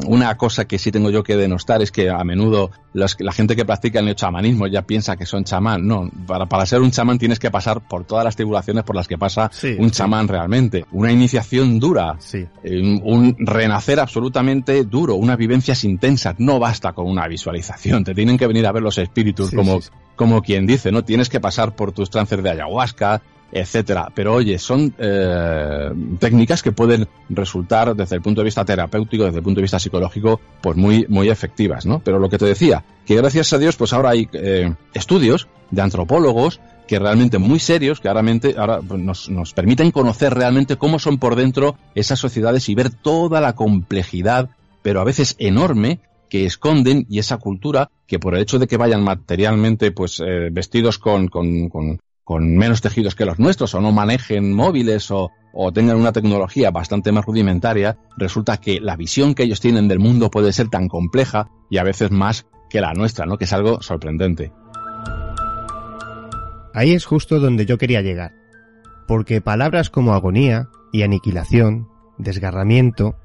una 0.06 0.36
cosa 0.36 0.64
que 0.66 0.78
sí 0.78 0.90
tengo 0.90 1.10
yo 1.10 1.22
que 1.22 1.36
denostar 1.36 1.82
es 1.82 1.92
que 1.92 2.10
a 2.10 2.22
menudo 2.24 2.70
los, 2.92 3.16
la 3.20 3.32
gente 3.32 3.54
que 3.54 3.64
practica 3.64 4.00
el 4.00 4.06
neochamanismo 4.06 4.66
ya 4.66 4.82
piensa 4.82 5.16
que 5.16 5.26
son 5.26 5.44
chamán. 5.44 5.86
No, 5.86 6.10
para, 6.26 6.46
para 6.46 6.66
ser 6.66 6.80
un 6.80 6.90
chamán 6.90 7.18
tienes 7.18 7.38
que 7.38 7.50
pasar 7.50 7.86
por 7.86 8.04
todas 8.04 8.24
las 8.24 8.36
tribulaciones 8.36 8.84
por 8.84 8.96
las 8.96 9.06
que 9.06 9.18
pasa 9.18 9.50
sí, 9.52 9.76
un 9.78 9.90
sí. 9.90 9.96
chamán 9.96 10.28
realmente. 10.28 10.84
Una 10.90 11.12
iniciación 11.12 11.78
dura, 11.78 12.16
sí. 12.18 12.46
eh, 12.64 13.00
un 13.02 13.36
renacer 13.38 14.00
absolutamente 14.00 14.84
duro, 14.84 15.14
unas 15.14 15.38
vivencias 15.38 15.84
intensas. 15.84 16.34
No 16.38 16.58
basta 16.58 16.92
con 16.92 17.06
una 17.06 17.28
visualización, 17.28 18.04
te 18.04 18.14
tienen 18.14 18.36
que 18.36 18.46
venir 18.46 18.66
a 18.66 18.72
ver 18.72 18.82
los 18.82 18.98
espíritus 18.98 19.50
como, 19.52 19.80
como 20.16 20.42
quien 20.42 20.66
dice, 20.66 20.90
¿no? 20.90 21.04
Tienes 21.04 21.28
que 21.28 21.40
pasar 21.40 21.74
por 21.74 21.92
tus 21.92 22.10
trances 22.10 22.42
de 22.42 22.50
ayahuasca, 22.50 23.22
etcétera. 23.52 24.08
Pero 24.14 24.34
oye, 24.34 24.58
son 24.58 24.94
eh, 24.98 25.90
técnicas 26.18 26.62
que 26.62 26.72
pueden 26.72 27.06
resultar 27.28 27.94
desde 27.94 28.16
el 28.16 28.22
punto 28.22 28.40
de 28.40 28.46
vista 28.46 28.64
terapéutico, 28.64 29.24
desde 29.24 29.38
el 29.38 29.44
punto 29.44 29.58
de 29.58 29.62
vista 29.62 29.78
psicológico, 29.78 30.40
pues 30.60 30.76
muy, 30.76 31.06
muy 31.08 31.28
efectivas, 31.28 31.86
¿no? 31.86 32.00
Pero 32.00 32.18
lo 32.18 32.28
que 32.28 32.38
te 32.38 32.46
decía, 32.46 32.84
que 33.06 33.16
gracias 33.16 33.52
a 33.52 33.58
Dios, 33.58 33.76
pues 33.76 33.92
ahora 33.92 34.10
hay 34.10 34.28
eh, 34.32 34.74
estudios 34.94 35.48
de 35.70 35.82
antropólogos 35.82 36.60
que 36.88 36.98
realmente 36.98 37.38
muy 37.38 37.58
serios, 37.58 38.00
que 38.00 38.12
realmente 38.12 38.54
ahora 38.58 38.80
nos, 38.82 39.28
nos 39.30 39.54
permiten 39.54 39.90
conocer 39.92 40.34
realmente 40.34 40.76
cómo 40.76 40.98
son 40.98 41.18
por 41.18 41.36
dentro 41.36 41.76
esas 41.94 42.18
sociedades 42.18 42.68
y 42.68 42.74
ver 42.74 42.90
toda 42.90 43.40
la 43.40 43.54
complejidad, 43.54 44.50
pero 44.82 45.00
a 45.00 45.04
veces 45.04 45.36
enorme, 45.38 46.00
que 46.32 46.46
esconden 46.46 47.04
y 47.10 47.18
esa 47.18 47.36
cultura 47.36 47.90
que 48.06 48.18
por 48.18 48.34
el 48.34 48.40
hecho 48.40 48.58
de 48.58 48.66
que 48.66 48.78
vayan 48.78 49.04
materialmente 49.04 49.92
pues 49.92 50.18
eh, 50.20 50.48
vestidos 50.50 50.98
con, 50.98 51.28
con, 51.28 51.68
con, 51.68 52.00
con 52.32 52.56
menos 52.56 52.80
tejidos 52.80 53.14
que 53.14 53.26
los 53.26 53.38
nuestros 53.38 53.74
o 53.74 53.80
no 53.82 53.92
manejen 53.92 54.54
móviles 54.54 55.10
o, 55.10 55.32
o, 55.52 55.70
tengan 55.70 55.98
una 55.98 56.12
tecnología 56.12 56.70
bastante 56.70 57.12
más 57.12 57.26
rudimentaria, 57.26 57.98
resulta 58.16 58.56
que 58.56 58.80
la 58.80 58.96
visión 58.96 59.34
que 59.34 59.42
ellos 59.42 59.60
tienen 59.60 59.86
del 59.86 59.98
mundo 59.98 60.30
puede 60.30 60.50
ser 60.54 60.70
tan 60.70 60.88
compleja 60.88 61.50
y 61.68 61.76
a 61.76 61.82
veces 61.82 62.10
más 62.10 62.46
que 62.70 62.80
la 62.80 62.94
nuestra, 62.94 63.26
¿no? 63.26 63.36
Que 63.36 63.44
es 63.44 63.52
algo 63.52 63.82
sorprendente. 63.82 64.50
Ahí 66.72 66.92
es 66.92 67.04
justo 67.04 67.38
donde 67.38 67.66
yo 67.66 67.76
quería 67.76 68.00
llegar, 68.00 68.32
porque 69.06 69.42
palabras 69.42 69.90
como 69.90 70.14
agonía 70.14 70.70
y 70.90 71.02
aniquilación, 71.02 71.90
desgarramiento, 72.16 73.16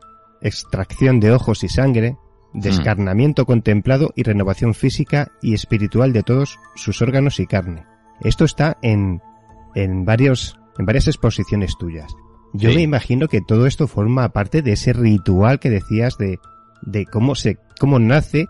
extracción 0.41 1.21
de 1.21 1.31
ojos 1.31 1.63
y 1.63 1.69
sangre, 1.69 2.17
descarnamiento 2.53 3.43
hmm. 3.43 3.45
contemplado 3.45 4.11
y 4.17 4.23
renovación 4.23 4.73
física 4.73 5.31
y 5.41 5.53
espiritual 5.53 6.11
de 6.11 6.23
todos 6.23 6.59
sus 6.75 7.01
órganos 7.01 7.39
y 7.39 7.47
carne 7.47 7.85
esto 8.21 8.45
está 8.45 8.77
en, 8.81 9.21
en 9.75 10.05
varios, 10.05 10.59
en 10.77 10.85
varias 10.85 11.07
exposiciones 11.07 11.77
tuyas. 11.77 12.13
Yo 12.53 12.69
sí. 12.69 12.75
me 12.75 12.81
imagino 12.81 13.27
que 13.27 13.41
todo 13.41 13.65
esto 13.65 13.87
forma 13.87 14.29
parte 14.29 14.61
de 14.61 14.73
ese 14.73 14.93
ritual 14.93 15.59
que 15.59 15.69
decías 15.69 16.17
de, 16.17 16.39
de 16.81 17.05
cómo 17.05 17.35
se, 17.35 17.57
cómo 17.79 17.99
nace, 17.99 18.47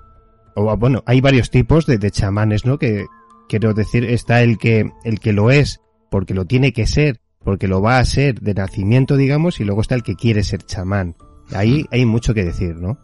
o 0.55 0.75
bueno, 0.77 1.03
hay 1.05 1.21
varios 1.21 1.49
tipos 1.49 1.85
de, 1.85 1.97
de 1.97 2.11
chamanes, 2.11 2.65
¿no? 2.65 2.77
Que, 2.77 3.05
quiero 3.47 3.73
decir, 3.73 4.03
está 4.05 4.41
el 4.41 4.57
que, 4.57 4.91
el 5.03 5.19
que 5.19 5.33
lo 5.33 5.51
es 5.51 5.81
porque 6.09 6.33
lo 6.33 6.45
tiene 6.45 6.73
que 6.73 6.87
ser, 6.87 7.19
porque 7.43 7.67
lo 7.67 7.81
va 7.81 7.99
a 7.99 8.05
ser 8.05 8.41
de 8.41 8.53
nacimiento, 8.53 9.17
digamos, 9.17 9.59
y 9.59 9.63
luego 9.63 9.81
está 9.81 9.95
el 9.95 10.03
que 10.03 10.15
quiere 10.15 10.43
ser 10.43 10.63
chamán. 10.63 11.15
Ahí 11.53 11.85
hay 11.91 12.05
mucho 12.05 12.33
que 12.33 12.43
decir, 12.43 12.75
¿no? 12.75 12.99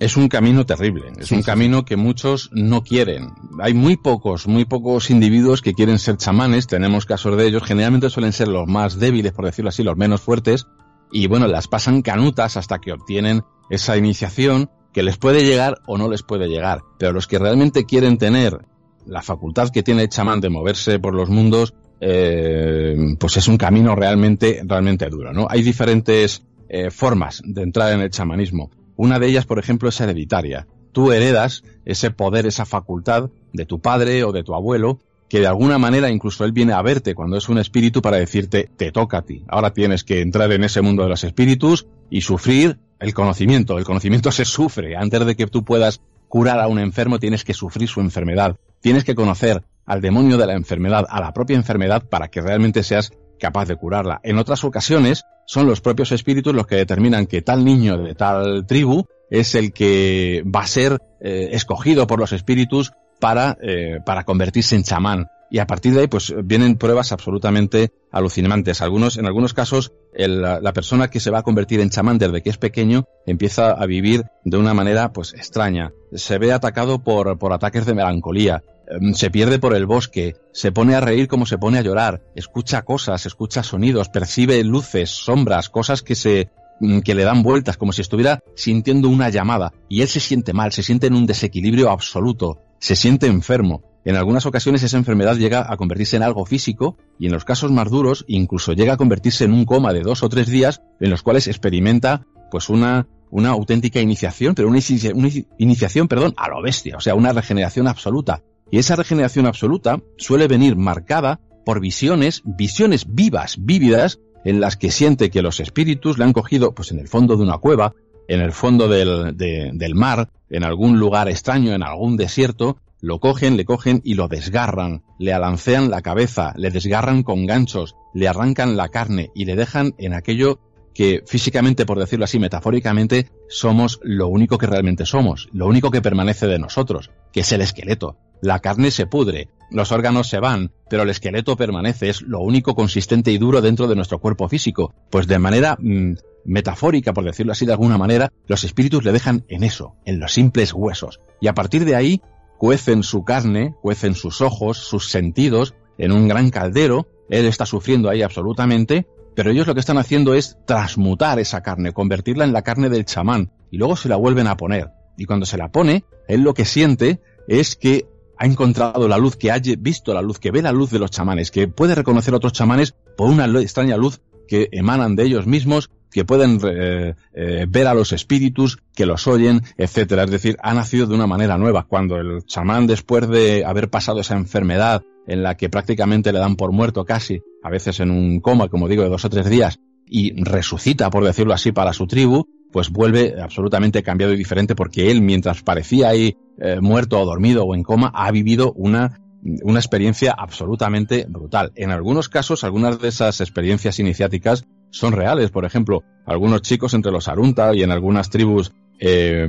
Es 0.00 0.16
un 0.16 0.28
camino 0.28 0.64
terrible, 0.64 1.12
es 1.18 1.28
sí, 1.28 1.34
un 1.34 1.42
sí. 1.42 1.46
camino 1.46 1.84
que 1.84 1.96
muchos 1.96 2.48
no 2.52 2.82
quieren. 2.82 3.32
Hay 3.60 3.74
muy 3.74 3.98
pocos, 3.98 4.48
muy 4.48 4.64
pocos 4.64 5.10
individuos 5.10 5.60
que 5.60 5.74
quieren 5.74 5.98
ser 5.98 6.16
chamanes, 6.16 6.66
tenemos 6.66 7.04
casos 7.04 7.36
de 7.36 7.46
ellos, 7.46 7.62
generalmente 7.62 8.08
suelen 8.08 8.32
ser 8.32 8.48
los 8.48 8.66
más 8.66 8.98
débiles, 8.98 9.32
por 9.32 9.44
decirlo 9.44 9.68
así, 9.68 9.82
los 9.82 9.98
menos 9.98 10.22
fuertes, 10.22 10.66
y 11.12 11.26
bueno, 11.26 11.46
las 11.46 11.68
pasan 11.68 12.00
canutas 12.00 12.56
hasta 12.56 12.78
que 12.78 12.92
obtienen 12.92 13.42
esa 13.68 13.96
iniciación 13.98 14.70
que 14.94 15.02
les 15.02 15.18
puede 15.18 15.44
llegar 15.44 15.82
o 15.86 15.98
no 15.98 16.08
les 16.08 16.22
puede 16.22 16.48
llegar. 16.48 16.80
Pero 16.98 17.12
los 17.12 17.26
que 17.26 17.38
realmente 17.38 17.84
quieren 17.84 18.16
tener 18.16 18.58
la 19.06 19.20
facultad 19.20 19.68
que 19.68 19.82
tiene 19.82 20.02
el 20.02 20.08
chamán 20.08 20.40
de 20.40 20.48
moverse 20.48 20.98
por 20.98 21.14
los 21.14 21.28
mundos, 21.28 21.74
eh, 22.00 22.96
pues 23.18 23.36
es 23.36 23.48
un 23.48 23.58
camino 23.58 23.94
realmente, 23.94 24.62
realmente 24.64 25.10
duro, 25.10 25.34
¿no? 25.34 25.46
Hay 25.50 25.62
diferentes 25.62 26.42
eh, 26.70 26.90
formas 26.90 27.42
de 27.44 27.62
entrar 27.62 27.92
en 27.92 28.00
el 28.00 28.10
chamanismo. 28.10 28.70
Una 29.02 29.18
de 29.18 29.28
ellas, 29.28 29.46
por 29.46 29.58
ejemplo, 29.58 29.88
es 29.88 29.98
hereditaria. 29.98 30.66
Tú 30.92 31.10
heredas 31.10 31.62
ese 31.86 32.10
poder, 32.10 32.44
esa 32.44 32.66
facultad 32.66 33.30
de 33.50 33.64
tu 33.64 33.80
padre 33.80 34.24
o 34.24 34.32
de 34.32 34.44
tu 34.44 34.54
abuelo, 34.54 34.98
que 35.30 35.40
de 35.40 35.46
alguna 35.46 35.78
manera 35.78 36.10
incluso 36.10 36.44
él 36.44 36.52
viene 36.52 36.74
a 36.74 36.82
verte 36.82 37.14
cuando 37.14 37.38
es 37.38 37.48
un 37.48 37.56
espíritu 37.56 38.02
para 38.02 38.18
decirte, 38.18 38.68
te 38.76 38.92
toca 38.92 39.16
a 39.16 39.22
ti. 39.22 39.42
Ahora 39.48 39.72
tienes 39.72 40.04
que 40.04 40.20
entrar 40.20 40.52
en 40.52 40.64
ese 40.64 40.82
mundo 40.82 41.02
de 41.02 41.08
los 41.08 41.24
espíritus 41.24 41.86
y 42.10 42.20
sufrir 42.20 42.78
el 42.98 43.14
conocimiento. 43.14 43.78
El 43.78 43.84
conocimiento 43.84 44.30
se 44.32 44.44
sufre. 44.44 44.98
Antes 44.98 45.24
de 45.24 45.34
que 45.34 45.46
tú 45.46 45.64
puedas 45.64 46.02
curar 46.28 46.60
a 46.60 46.68
un 46.68 46.78
enfermo, 46.78 47.18
tienes 47.18 47.42
que 47.42 47.54
sufrir 47.54 47.88
su 47.88 48.02
enfermedad. 48.02 48.58
Tienes 48.82 49.04
que 49.04 49.14
conocer 49.14 49.62
al 49.86 50.02
demonio 50.02 50.36
de 50.36 50.46
la 50.46 50.52
enfermedad, 50.52 51.06
a 51.08 51.22
la 51.22 51.32
propia 51.32 51.56
enfermedad, 51.56 52.04
para 52.06 52.28
que 52.28 52.42
realmente 52.42 52.82
seas 52.82 53.14
capaz 53.40 53.66
de 53.66 53.76
curarla. 53.76 54.20
En 54.22 54.38
otras 54.38 54.62
ocasiones, 54.62 55.24
son 55.46 55.66
los 55.66 55.80
propios 55.80 56.12
espíritus 56.12 56.54
los 56.54 56.66
que 56.66 56.76
determinan 56.76 57.26
que 57.26 57.42
tal 57.42 57.64
niño 57.64 57.98
de 57.98 58.14
tal 58.14 58.66
tribu 58.66 59.06
es 59.30 59.56
el 59.56 59.72
que 59.72 60.44
va 60.44 60.60
a 60.60 60.66
ser 60.66 60.98
eh, 61.20 61.48
escogido 61.52 62.06
por 62.06 62.20
los 62.20 62.32
espíritus 62.32 62.92
para, 63.18 63.56
eh, 63.60 63.98
para 64.06 64.24
convertirse 64.24 64.76
en 64.76 64.84
chamán. 64.84 65.26
Y 65.52 65.58
a 65.58 65.66
partir 65.66 65.92
de 65.92 66.02
ahí, 66.02 66.06
pues 66.06 66.32
vienen 66.44 66.76
pruebas 66.76 67.10
absolutamente 67.10 67.90
alucinantes. 68.12 68.80
Algunos, 68.80 69.16
en 69.16 69.26
algunos 69.26 69.52
casos, 69.52 69.92
el, 70.14 70.40
la 70.40 70.72
persona 70.72 71.10
que 71.10 71.18
se 71.18 71.30
va 71.30 71.40
a 71.40 71.42
convertir 71.42 71.80
en 71.80 71.90
chamán 71.90 72.18
desde 72.18 72.40
que 72.40 72.50
es 72.50 72.56
pequeño 72.56 73.04
empieza 73.26 73.72
a 73.72 73.86
vivir 73.86 74.22
de 74.44 74.56
una 74.56 74.74
manera, 74.74 75.12
pues, 75.12 75.34
extraña. 75.34 75.92
Se 76.12 76.38
ve 76.38 76.52
atacado 76.52 77.02
por, 77.02 77.36
por 77.38 77.52
ataques 77.52 77.84
de 77.84 77.94
melancolía. 77.94 78.62
Em, 78.90 79.14
se 79.14 79.30
pierde 79.30 79.60
por 79.60 79.74
el 79.74 79.86
bosque, 79.86 80.36
se 80.52 80.72
pone 80.72 80.96
a 80.96 81.00
reír 81.00 81.28
como 81.28 81.46
se 81.46 81.58
pone 81.58 81.78
a 81.78 81.82
llorar, 81.82 82.22
escucha 82.34 82.82
cosas, 82.82 83.24
escucha 83.24 83.62
sonidos, 83.62 84.08
percibe 84.08 84.62
luces, 84.64 85.10
sombras, 85.10 85.68
cosas 85.68 86.02
que 86.02 86.16
se, 86.16 86.50
mm, 86.80 86.98
que 87.00 87.14
le 87.14 87.22
dan 87.22 87.42
vueltas, 87.44 87.76
como 87.76 87.92
si 87.92 88.02
estuviera 88.02 88.42
sintiendo 88.56 89.08
una 89.08 89.28
llamada, 89.28 89.72
y 89.88 90.02
él 90.02 90.08
se 90.08 90.18
siente 90.18 90.52
mal, 90.52 90.72
se 90.72 90.82
siente 90.82 91.06
en 91.06 91.14
un 91.14 91.26
desequilibrio 91.26 91.90
absoluto, 91.90 92.62
se 92.80 92.96
siente 92.96 93.28
enfermo. 93.28 93.82
En 94.04 94.16
algunas 94.16 94.46
ocasiones 94.46 94.82
esa 94.82 94.96
enfermedad 94.96 95.36
llega 95.36 95.72
a 95.72 95.76
convertirse 95.76 96.16
en 96.16 96.22
algo 96.22 96.44
físico 96.44 96.96
y 97.18 97.26
en 97.26 97.32
los 97.32 97.44
casos 97.44 97.70
más 97.70 97.90
duros 97.90 98.24
incluso 98.28 98.72
llega 98.72 98.94
a 98.94 98.96
convertirse 98.96 99.44
en 99.44 99.52
un 99.52 99.66
coma 99.66 99.92
de 99.92 100.00
dos 100.00 100.22
o 100.22 100.28
tres 100.30 100.48
días 100.48 100.80
en 101.00 101.10
los 101.10 101.22
cuales 101.22 101.46
experimenta 101.48 102.26
pues 102.50 102.70
una, 102.70 103.06
una 103.30 103.50
auténtica 103.50 104.00
iniciación, 104.00 104.54
pero 104.54 104.68
una, 104.68 104.80
una 105.14 105.28
iniciación, 105.58 106.08
perdón, 106.08 106.34
a 106.36 106.48
lo 106.48 106.62
bestia, 106.62 106.96
o 106.96 107.00
sea, 107.00 107.14
una 107.14 107.32
regeneración 107.32 107.86
absoluta. 107.86 108.42
Y 108.70 108.78
esa 108.78 108.96
regeneración 108.96 109.46
absoluta 109.46 110.00
suele 110.16 110.48
venir 110.48 110.76
marcada 110.76 111.40
por 111.64 111.80
visiones, 111.80 112.42
visiones 112.44 113.06
vivas, 113.08 113.56
vívidas, 113.60 114.20
en 114.44 114.60
las 114.60 114.76
que 114.76 114.90
siente 114.90 115.30
que 115.30 115.42
los 115.42 115.60
espíritus 115.60 116.18
le 116.18 116.24
han 116.24 116.32
cogido 116.32 116.74
pues 116.74 116.92
en 116.92 116.98
el 116.98 117.08
fondo 117.08 117.36
de 117.36 117.42
una 117.42 117.58
cueva, 117.58 117.94
en 118.28 118.40
el 118.40 118.52
fondo 118.52 118.88
del, 118.88 119.36
del 119.36 119.94
mar, 119.94 120.30
en 120.48 120.64
algún 120.64 120.98
lugar 120.98 121.28
extraño, 121.28 121.72
en 121.72 121.82
algún 121.82 122.16
desierto, 122.16 122.78
lo 123.00 123.18
cogen, 123.18 123.56
le 123.56 123.64
cogen 123.64 124.00
y 124.04 124.14
lo 124.14 124.28
desgarran, 124.28 125.02
le 125.18 125.32
alancean 125.32 125.90
la 125.90 126.02
cabeza, 126.02 126.52
le 126.56 126.70
desgarran 126.70 127.22
con 127.22 127.46
ganchos, 127.46 127.96
le 128.14 128.28
arrancan 128.28 128.76
la 128.76 128.88
carne 128.88 129.30
y 129.34 129.46
le 129.46 129.56
dejan 129.56 129.94
en 129.98 130.14
aquello 130.14 130.60
que 130.94 131.22
físicamente, 131.26 131.86
por 131.86 131.98
decirlo 131.98 132.24
así, 132.24 132.38
metafóricamente, 132.38 133.30
somos 133.48 134.00
lo 134.02 134.28
único 134.28 134.58
que 134.58 134.66
realmente 134.66 135.06
somos, 135.06 135.48
lo 135.52 135.66
único 135.66 135.90
que 135.90 136.02
permanece 136.02 136.46
de 136.46 136.58
nosotros, 136.58 137.10
que 137.32 137.40
es 137.40 137.52
el 137.52 137.62
esqueleto. 137.62 138.16
La 138.42 138.60
carne 138.60 138.90
se 138.90 139.06
pudre, 139.06 139.48
los 139.70 139.92
órganos 139.92 140.28
se 140.28 140.40
van, 140.40 140.72
pero 140.88 141.04
el 141.04 141.10
esqueleto 141.10 141.56
permanece, 141.56 142.08
es 142.08 142.22
lo 142.22 142.40
único 142.40 142.74
consistente 142.74 143.30
y 143.30 143.38
duro 143.38 143.60
dentro 143.60 143.86
de 143.86 143.94
nuestro 143.94 144.18
cuerpo 144.18 144.48
físico. 144.48 144.92
Pues 145.10 145.26
de 145.26 145.38
manera 145.38 145.76
mm, 145.78 146.14
metafórica, 146.44 147.12
por 147.12 147.24
decirlo 147.24 147.52
así 147.52 147.66
de 147.66 147.72
alguna 147.72 147.98
manera, 147.98 148.32
los 148.46 148.64
espíritus 148.64 149.04
le 149.04 149.12
dejan 149.12 149.44
en 149.48 149.62
eso, 149.62 149.94
en 150.04 150.18
los 150.18 150.32
simples 150.32 150.72
huesos. 150.72 151.20
Y 151.40 151.48
a 151.48 151.54
partir 151.54 151.84
de 151.84 151.94
ahí, 151.94 152.20
cuecen 152.58 153.02
su 153.02 153.24
carne, 153.24 153.74
cuecen 153.80 154.14
sus 154.14 154.40
ojos, 154.40 154.78
sus 154.78 155.08
sentidos, 155.08 155.74
en 155.98 156.12
un 156.12 156.28
gran 156.28 156.50
caldero, 156.50 157.06
él 157.28 157.46
está 157.46 157.66
sufriendo 157.66 158.08
ahí 158.08 158.22
absolutamente, 158.22 159.06
pero 159.36 159.50
ellos 159.50 159.66
lo 159.66 159.74
que 159.74 159.80
están 159.80 159.98
haciendo 159.98 160.34
es 160.34 160.58
transmutar 160.66 161.38
esa 161.38 161.62
carne, 161.62 161.92
convertirla 161.92 162.44
en 162.44 162.52
la 162.52 162.62
carne 162.62 162.88
del 162.88 163.04
chamán, 163.04 163.52
y 163.70 163.78
luego 163.78 163.96
se 163.96 164.08
la 164.08 164.16
vuelven 164.16 164.46
a 164.46 164.56
poner. 164.56 164.90
Y 165.16 165.26
cuando 165.26 165.46
se 165.46 165.56
la 165.56 165.70
pone, 165.70 166.04
él 166.28 166.40
lo 166.40 166.54
que 166.54 166.64
siente 166.64 167.20
es 167.46 167.76
que 167.76 168.08
ha 168.40 168.46
encontrado 168.46 169.06
la 169.06 169.18
luz, 169.18 169.36
que 169.36 169.52
ha 169.52 169.60
visto 169.78 170.14
la 170.14 170.22
luz, 170.22 170.38
que 170.38 170.50
ve 170.50 170.62
la 170.62 170.72
luz 170.72 170.90
de 170.90 170.98
los 170.98 171.10
chamanes, 171.10 171.50
que 171.50 171.68
puede 171.68 171.94
reconocer 171.94 172.32
a 172.32 172.38
otros 172.38 172.54
chamanes 172.54 172.94
por 173.14 173.28
una 173.28 173.44
extraña 173.60 173.98
luz 173.98 174.22
que 174.48 174.70
emanan 174.72 175.14
de 175.14 175.24
ellos 175.24 175.46
mismos 175.46 175.90
que 176.10 176.24
pueden 176.24 176.58
eh, 176.64 177.14
eh, 177.34 177.66
ver 177.68 177.86
a 177.86 177.92
los 177.92 178.12
espíritus, 178.12 178.78
que 178.94 179.04
los 179.04 179.28
oyen, 179.28 179.60
etcétera. 179.76 180.24
Es 180.24 180.30
decir, 180.30 180.56
ha 180.62 180.72
nacido 180.72 181.06
de 181.06 181.14
una 181.14 181.26
manera 181.26 181.58
nueva. 181.58 181.84
Cuando 181.84 182.16
el 182.16 182.42
chamán, 182.46 182.86
después 182.86 183.28
de 183.28 183.64
haber 183.66 183.90
pasado 183.90 184.20
esa 184.20 184.36
enfermedad 184.36 185.02
en 185.26 185.42
la 185.42 185.58
que 185.58 185.68
prácticamente 185.68 186.32
le 186.32 186.38
dan 186.38 186.56
por 186.56 186.72
muerto 186.72 187.04
casi, 187.04 187.42
a 187.62 187.68
veces 187.68 188.00
en 188.00 188.10
un 188.10 188.40
coma, 188.40 188.68
como 188.68 188.88
digo, 188.88 189.02
de 189.02 189.10
dos 189.10 189.24
o 189.26 189.30
tres 189.30 189.50
días, 189.50 189.78
y 190.06 190.42
resucita, 190.42 191.10
por 191.10 191.24
decirlo 191.24 191.52
así, 191.52 191.72
para 191.72 191.92
su 191.92 192.06
tribu, 192.06 192.46
pues 192.72 192.90
vuelve 192.90 193.40
absolutamente 193.40 194.02
cambiado 194.02 194.32
y 194.32 194.36
diferente 194.36 194.74
porque 194.74 195.10
él, 195.10 195.22
mientras 195.22 195.62
parecía 195.62 196.08
ahí 196.08 196.36
eh, 196.58 196.80
muerto 196.80 197.20
o 197.20 197.24
dormido 197.24 197.64
o 197.64 197.74
en 197.74 197.82
coma, 197.82 198.10
ha 198.14 198.30
vivido 198.30 198.72
una 198.74 199.20
una 199.42 199.78
experiencia 199.78 200.34
absolutamente 200.36 201.26
brutal. 201.28 201.72
En 201.74 201.90
algunos 201.90 202.28
casos, 202.28 202.64
algunas 202.64 203.00
de 203.00 203.08
esas 203.08 203.40
experiencias 203.40 203.98
iniciáticas 203.98 204.66
son 204.90 205.12
reales. 205.12 205.50
Por 205.50 205.64
ejemplo, 205.64 206.02
algunos 206.26 206.62
chicos 206.62 206.94
entre 206.94 207.12
los 207.12 207.28
Arunta 207.28 207.74
y 207.74 207.82
en 207.82 207.90
algunas 207.90 208.30
tribus 208.30 208.72
eh, 208.98 209.46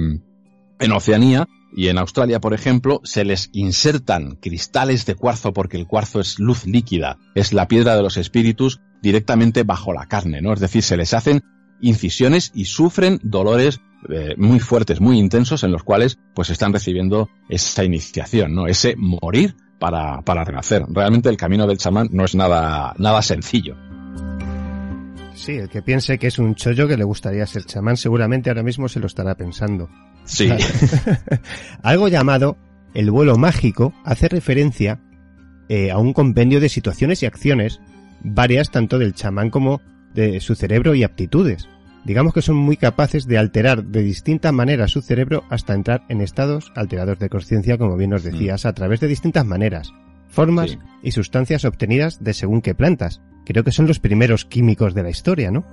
en 0.80 0.92
Oceanía 0.92 1.48
y 1.76 1.88
en 1.88 1.98
Australia, 1.98 2.40
por 2.40 2.54
ejemplo, 2.54 3.02
se 3.04 3.24
les 3.24 3.50
insertan 3.54 4.36
cristales 4.36 5.06
de 5.06 5.16
cuarzo 5.16 5.54
porque 5.54 5.78
el 5.78 5.88
cuarzo 5.88 6.20
es 6.20 6.40
luz 6.40 6.66
líquida, 6.66 7.18
es 7.36 7.54
la 7.54 7.68
piedra 7.68 7.96
de 7.96 8.02
los 8.02 8.18
espíritus 8.18 8.80
directamente 9.02 9.64
bajo 9.64 9.94
la 9.94 10.06
carne, 10.08 10.42
¿no? 10.42 10.54
Es 10.54 10.60
decir, 10.60 10.84
se 10.84 10.98
les 10.98 11.14
hacen 11.14 11.42
incisiones 11.82 12.52
y 12.54 12.66
sufren 12.66 13.20
dolores 13.24 13.82
eh, 14.10 14.36
muy 14.38 14.60
fuertes, 14.60 15.00
muy 15.00 15.20
intensos 15.20 15.64
en 15.64 15.72
los 15.72 15.84
cuales 15.84 16.18
pues 16.34 16.50
están 16.50 16.74
recibiendo 16.74 17.30
esa 17.50 17.84
iniciación, 17.84 18.56
¿no? 18.56 18.68
Ese 18.68 18.96
morir 18.98 19.56
para, 19.80 20.22
para 20.22 20.44
renacer. 20.44 20.84
Realmente 20.90 21.30
el 21.30 21.38
camino 21.38 21.68
del 21.68 21.78
chamán 21.78 22.10
no 22.12 22.26
es 22.26 22.36
nada, 22.36 22.94
nada 22.98 23.22
sencillo. 23.22 23.76
Sí, 25.36 25.54
el 25.54 25.70
que 25.70 25.82
piense 25.82 26.20
que 26.20 26.28
es 26.28 26.38
un 26.40 26.56
chollo 26.56 26.88
que 26.88 26.98
le 26.98 27.04
gustaría 27.04 27.46
ser 27.46 27.66
chamán, 27.66 27.98
seguramente 27.98 28.50
ahora 28.50 28.64
mismo 28.64 28.88
se 28.88 29.00
lo 29.00 29.08
estará 29.08 29.36
pensando. 29.36 29.90
Sí. 30.24 30.50
Algo 31.84 32.08
llamado 32.08 32.58
el 32.94 33.10
vuelo 33.10 33.38
mágico 33.38 33.94
hace 34.04 34.28
referencia 34.28 35.00
eh, 35.70 35.90
a 35.92 35.98
un 35.98 36.14
compendio 36.14 36.60
de 36.60 36.70
situaciones 36.70 37.24
y 37.24 37.26
acciones, 37.26 37.80
varias 38.24 38.70
tanto 38.72 39.00
del 39.00 39.14
chamán 39.14 39.50
como 39.50 39.82
de 40.14 40.40
su 40.40 40.56
cerebro 40.56 40.96
y 40.96 41.04
aptitudes. 41.04 41.68
Digamos 42.04 42.34
que 42.34 42.42
son 42.42 42.56
muy 42.56 42.78
capaces 42.78 43.28
de 43.28 43.38
alterar 43.38 43.84
de 43.84 44.02
distintas 44.02 44.52
maneras 44.52 44.92
su 44.92 45.02
cerebro 45.02 45.44
hasta 45.50 45.74
entrar 45.74 46.04
en 46.10 46.22
estados 46.22 46.72
alterados 46.76 47.20
de 47.20 47.30
conciencia, 47.30 47.78
como 47.78 47.96
bien 47.96 48.10
nos 48.10 48.24
decías, 48.24 48.66
a 48.66 48.74
través 48.74 49.00
de 49.00 49.08
distintas 49.08 49.46
maneras, 49.46 49.94
formas 50.28 50.78
y 51.04 51.12
sustancias 51.12 51.64
obtenidas 51.64 52.24
de 52.24 52.34
según 52.34 52.62
qué 52.62 52.74
plantas. 52.74 53.22
Creo 53.46 53.64
que 53.64 53.72
son 53.72 53.88
los 53.88 54.00
primeros 54.00 54.46
químicos 54.46 54.96
de 54.96 55.04
la 55.04 55.10
historia, 55.10 55.52
¿no? 55.52 55.64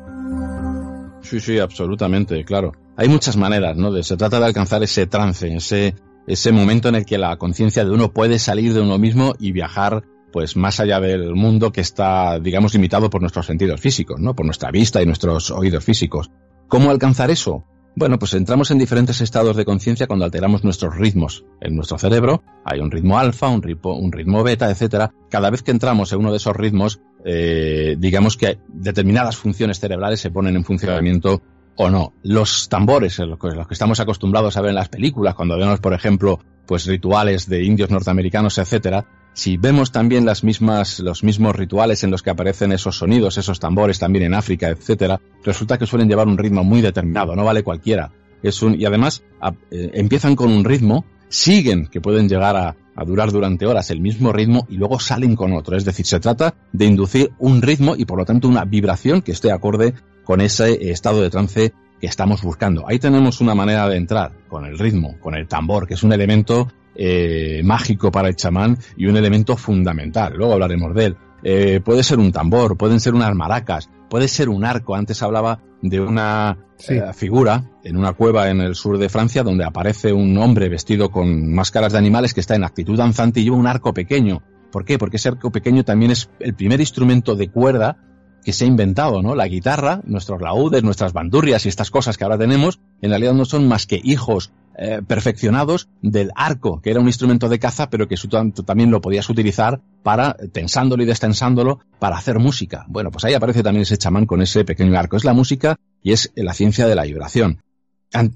Sí, 1.23 1.41
sí, 1.41 1.59
absolutamente, 1.59 2.45
claro. 2.45 2.73
Hay 2.97 3.09
muchas 3.09 3.37
maneras, 3.37 3.77
¿no? 3.77 3.91
De, 3.91 4.03
se 4.03 4.17
trata 4.17 4.39
de 4.39 4.47
alcanzar 4.47 4.83
ese 4.83 5.07
trance, 5.07 5.55
ese, 5.55 5.95
ese 6.27 6.53
momento 6.53 6.89
en 6.89 6.95
el 6.95 7.07
que 7.07 7.19
la 7.19 7.37
conciencia 7.37 7.85
de 7.85 7.91
uno 7.91 8.13
puede 8.13 8.39
salir 8.39 8.75
de 8.75 8.81
uno 8.81 8.99
mismo 8.99 9.35
y 9.39 9.53
viajar 9.53 10.05
pues 10.33 10.57
más 10.57 10.81
allá 10.81 11.01
del 11.01 11.35
mundo 11.35 11.73
que 11.73 11.81
está, 11.81 12.39
digamos, 12.39 12.75
limitado 12.75 13.11
por 13.11 13.21
nuestros 13.21 13.47
sentidos 13.47 13.81
físicos, 13.81 14.21
¿no? 14.21 14.35
Por 14.35 14.47
nuestra 14.47 14.71
vista 14.71 15.03
y 15.03 15.07
nuestros 15.07 15.51
oídos 15.51 15.85
físicos. 15.85 16.31
¿Cómo 16.69 16.91
alcanzar 16.91 17.31
eso? 17.31 17.65
Bueno, 17.99 18.19
pues 18.19 18.35
entramos 18.35 18.71
en 18.71 18.79
diferentes 18.79 19.21
estados 19.21 19.57
de 19.57 19.65
conciencia 19.65 20.07
cuando 20.07 20.25
alteramos 20.25 20.63
nuestros 20.63 20.97
ritmos. 20.97 21.45
En 21.61 21.75
nuestro 21.75 21.99
cerebro 21.99 22.45
hay 22.65 22.79
un 22.79 22.93
ritmo 22.93 23.19
alfa, 23.19 23.49
un 23.49 23.61
ritmo, 23.61 23.97
un 23.99 24.13
ritmo 24.13 24.45
beta, 24.45 24.71
etcétera. 24.71 25.13
Cada 25.29 25.51
vez 25.51 25.63
que 25.63 25.73
entramos 25.73 26.13
en 26.13 26.21
uno 26.21 26.31
de 26.31 26.37
esos 26.37 26.55
ritmos, 26.55 27.01
eh, 27.25 27.97
digamos 27.99 28.37
que 28.37 28.59
determinadas 28.69 29.37
funciones 29.37 29.81
cerebrales 29.81 30.21
se 30.21 30.31
ponen 30.31 30.55
en 30.55 30.65
funcionamiento 30.65 31.43
o 31.75 31.91
no. 31.91 32.13
Los 32.23 32.69
tambores, 32.69 33.19
los 33.19 33.39
los 33.43 33.67
que 33.67 33.75
estamos 33.75 33.99
acostumbrados 33.99 34.57
a 34.57 34.61
ver 34.61 34.71
en 34.71 34.77
las 34.77 34.89
películas, 34.89 35.35
cuando 35.35 35.59
vemos, 35.59 35.81
por 35.81 35.93
ejemplo, 35.93 36.39
pues 36.67 36.87
rituales 36.87 37.49
de 37.49 37.65
indios 37.65 37.91
norteamericanos, 37.91 38.59
etcétera, 38.59 39.07
si 39.33 39.57
vemos 39.57 39.93
también 39.93 40.27
las 40.27 40.43
mismas, 40.43 41.01
los 41.01 41.23
mismos 41.23 41.55
rituales 41.55 42.03
en 42.05 42.11
los 42.11 42.23
que 42.23 42.31
aparecen 42.31 42.73
esos 42.73 42.99
sonidos, 42.99 43.39
esos 43.39 43.61
tambores 43.61 43.99
también 43.99 44.25
en 44.25 44.35
África, 44.35 44.69
etcétera, 44.69 45.21
resulta 45.45 45.79
que 45.79 45.87
suelen 45.87 46.09
llevar 46.09 46.27
un 46.27 46.39
ritmo 46.39 46.65
muy 46.65 46.81
determinado, 46.81 47.37
no 47.37 47.45
vale 47.45 47.63
cualquiera. 47.63 48.11
Es 48.43 48.63
un, 48.63 48.81
y 48.81 48.85
además 48.85 49.23
eh, 49.71 49.91
empiezan 49.95 50.37
con 50.37 50.51
un 50.51 50.65
ritmo, 50.65 51.05
siguen, 51.29 51.87
que 51.87 52.01
pueden 52.01 52.29
llegar 52.29 52.57
a, 52.57 52.77
a 52.99 53.05
durar 53.05 53.31
durante 53.31 53.65
horas 53.65 53.93
el 53.93 54.01
mismo 54.01 54.33
ritmo 54.33 54.67
y 54.69 54.77
luego 54.77 54.99
salen 54.99 55.37
con 55.37 55.53
otro. 55.53 55.77
Es 55.77 55.85
decir, 55.85 56.05
se 56.05 56.19
trata 56.19 56.55
de 56.73 56.87
inducir 56.87 57.31
un 57.39 57.63
ritmo 57.63 57.95
y 57.97 58.05
por 58.05 58.19
lo 58.19 58.25
tanto 58.25 58.49
una 58.49 58.65
vibración 58.65 59.23
que 59.23 59.33
esté 59.33 59.53
acorde 59.53 59.95
con 60.25 60.41
ese 60.41 60.91
estado 60.91 61.23
de 61.23 61.31
trance 61.31 61.73
que 62.01 62.07
estamos 62.07 62.43
buscando. 62.43 62.85
Ahí 62.89 62.99
tenemos 62.99 63.41
una 63.41 63.55
manera 63.55 63.89
de 63.89 63.97
entrar 63.97 64.33
con 64.49 64.65
el 64.65 64.79
ritmo, 64.79 65.17
con 65.21 65.35
el 65.35 65.47
tambor, 65.49 65.87
que 65.87 65.95
es 65.95 66.03
un 66.03 66.13
elemento 66.13 66.69
eh, 66.95 67.61
mágico 67.65 68.11
para 68.11 68.29
el 68.29 68.37
chamán 68.37 68.79
y 68.97 69.07
un 69.07 69.17
elemento 69.17 69.57
fundamental. 69.57 70.35
Luego 70.37 70.55
hablaremos 70.55 70.95
de 70.95 71.05
él. 71.07 71.17
Eh, 71.43 71.81
puede 71.85 72.03
ser 72.03 72.19
un 72.19 72.33
tambor, 72.33 72.77
pueden 72.77 72.99
ser 72.99 73.15
unas 73.15 73.33
maracas, 73.35 73.89
puede 74.11 74.27
ser 74.29 74.49
un 74.49 74.65
arco. 74.65 74.97
Antes 74.97 75.23
hablaba 75.23 75.61
de 75.83 76.01
una 76.01 76.59
Sí. 76.77 76.95
eh, 76.95 77.13
figura 77.15 77.65
en 77.85 77.97
una 77.97 78.13
cueva 78.13 78.51
en 78.51 78.61
el 78.61 78.75
sur 78.75 78.99
de 78.99 79.09
Francia 79.09 79.43
donde 79.43 79.65
aparece 79.65 80.13
un 80.13 80.37
hombre 80.39 80.69
vestido 80.69 81.11
con 81.11 81.53
máscaras 81.53 81.93
de 81.93 81.99
animales 81.99 82.35
que 82.35 82.41
está 82.41 82.55
en 82.57 82.65
actitud 82.65 82.97
danzante 82.97 83.41
y 83.41 83.45
lleva 83.45 83.57
un 83.57 83.67
arco 83.67 83.93
pequeño. 83.95 84.43
¿Por 84.73 84.85
qué? 84.85 84.99
Porque 84.99 85.17
ese 85.17 85.29
arco 85.29 85.51
pequeño 85.51 85.85
también 85.85 86.11
es 86.11 86.29
el 86.41 86.55
primer 86.55 86.81
instrumento 86.81 87.35
de 87.37 87.49
cuerda 87.49 87.97
que 88.45 88.53
se 88.53 88.65
ha 88.65 88.69
inventado, 88.69 89.23
¿no? 89.23 89.35
La 89.35 89.47
guitarra, 89.49 90.01
nuestros 90.05 90.41
laúdes, 90.41 90.83
nuestras 90.83 91.13
bandurrias 91.13 91.67
y 91.67 91.69
estas 91.69 91.91
cosas 91.91 92.17
que 92.17 92.25
ahora 92.25 92.39
tenemos, 92.39 92.81
en 93.03 93.11
realidad 93.11 93.35
no 93.35 93.45
son 93.45 93.69
más 93.69 93.87
que 93.87 94.01
hijos 94.03 94.53
eh, 94.81 95.01
perfeccionados 95.07 95.89
del 96.03 96.31
arco, 96.37 96.81
que 96.81 96.91
era 96.91 97.01
un 97.01 97.09
instrumento 97.09 97.49
de 97.49 97.59
caza, 97.59 97.91
pero 97.91 98.07
que 98.07 98.17
su- 98.17 98.29
también 98.29 98.91
lo 98.93 99.01
podías 99.01 99.29
utilizar 99.29 99.81
para, 100.05 100.35
tensándolo 100.53 101.03
y 101.03 101.07
destensándolo, 101.07 101.81
para 101.99 102.17
hacer 102.17 102.39
música. 102.39 102.87
Bueno, 102.89 103.11
pues 103.11 103.25
ahí 103.25 103.35
aparece 103.35 103.63
también 103.65 103.83
ese 103.83 103.99
chamán 103.99 104.25
con 104.25 104.41
ese 104.41 104.65
pequeño 104.65 104.97
arco. 104.97 105.17
Es 105.17 105.25
la 105.25 105.33
música 105.35 105.77
y 106.01 106.13
es 106.13 106.31
la 106.37 106.55
ciencia 106.55 106.87
de 106.87 106.95
la 106.95 107.03
vibración. 107.03 107.61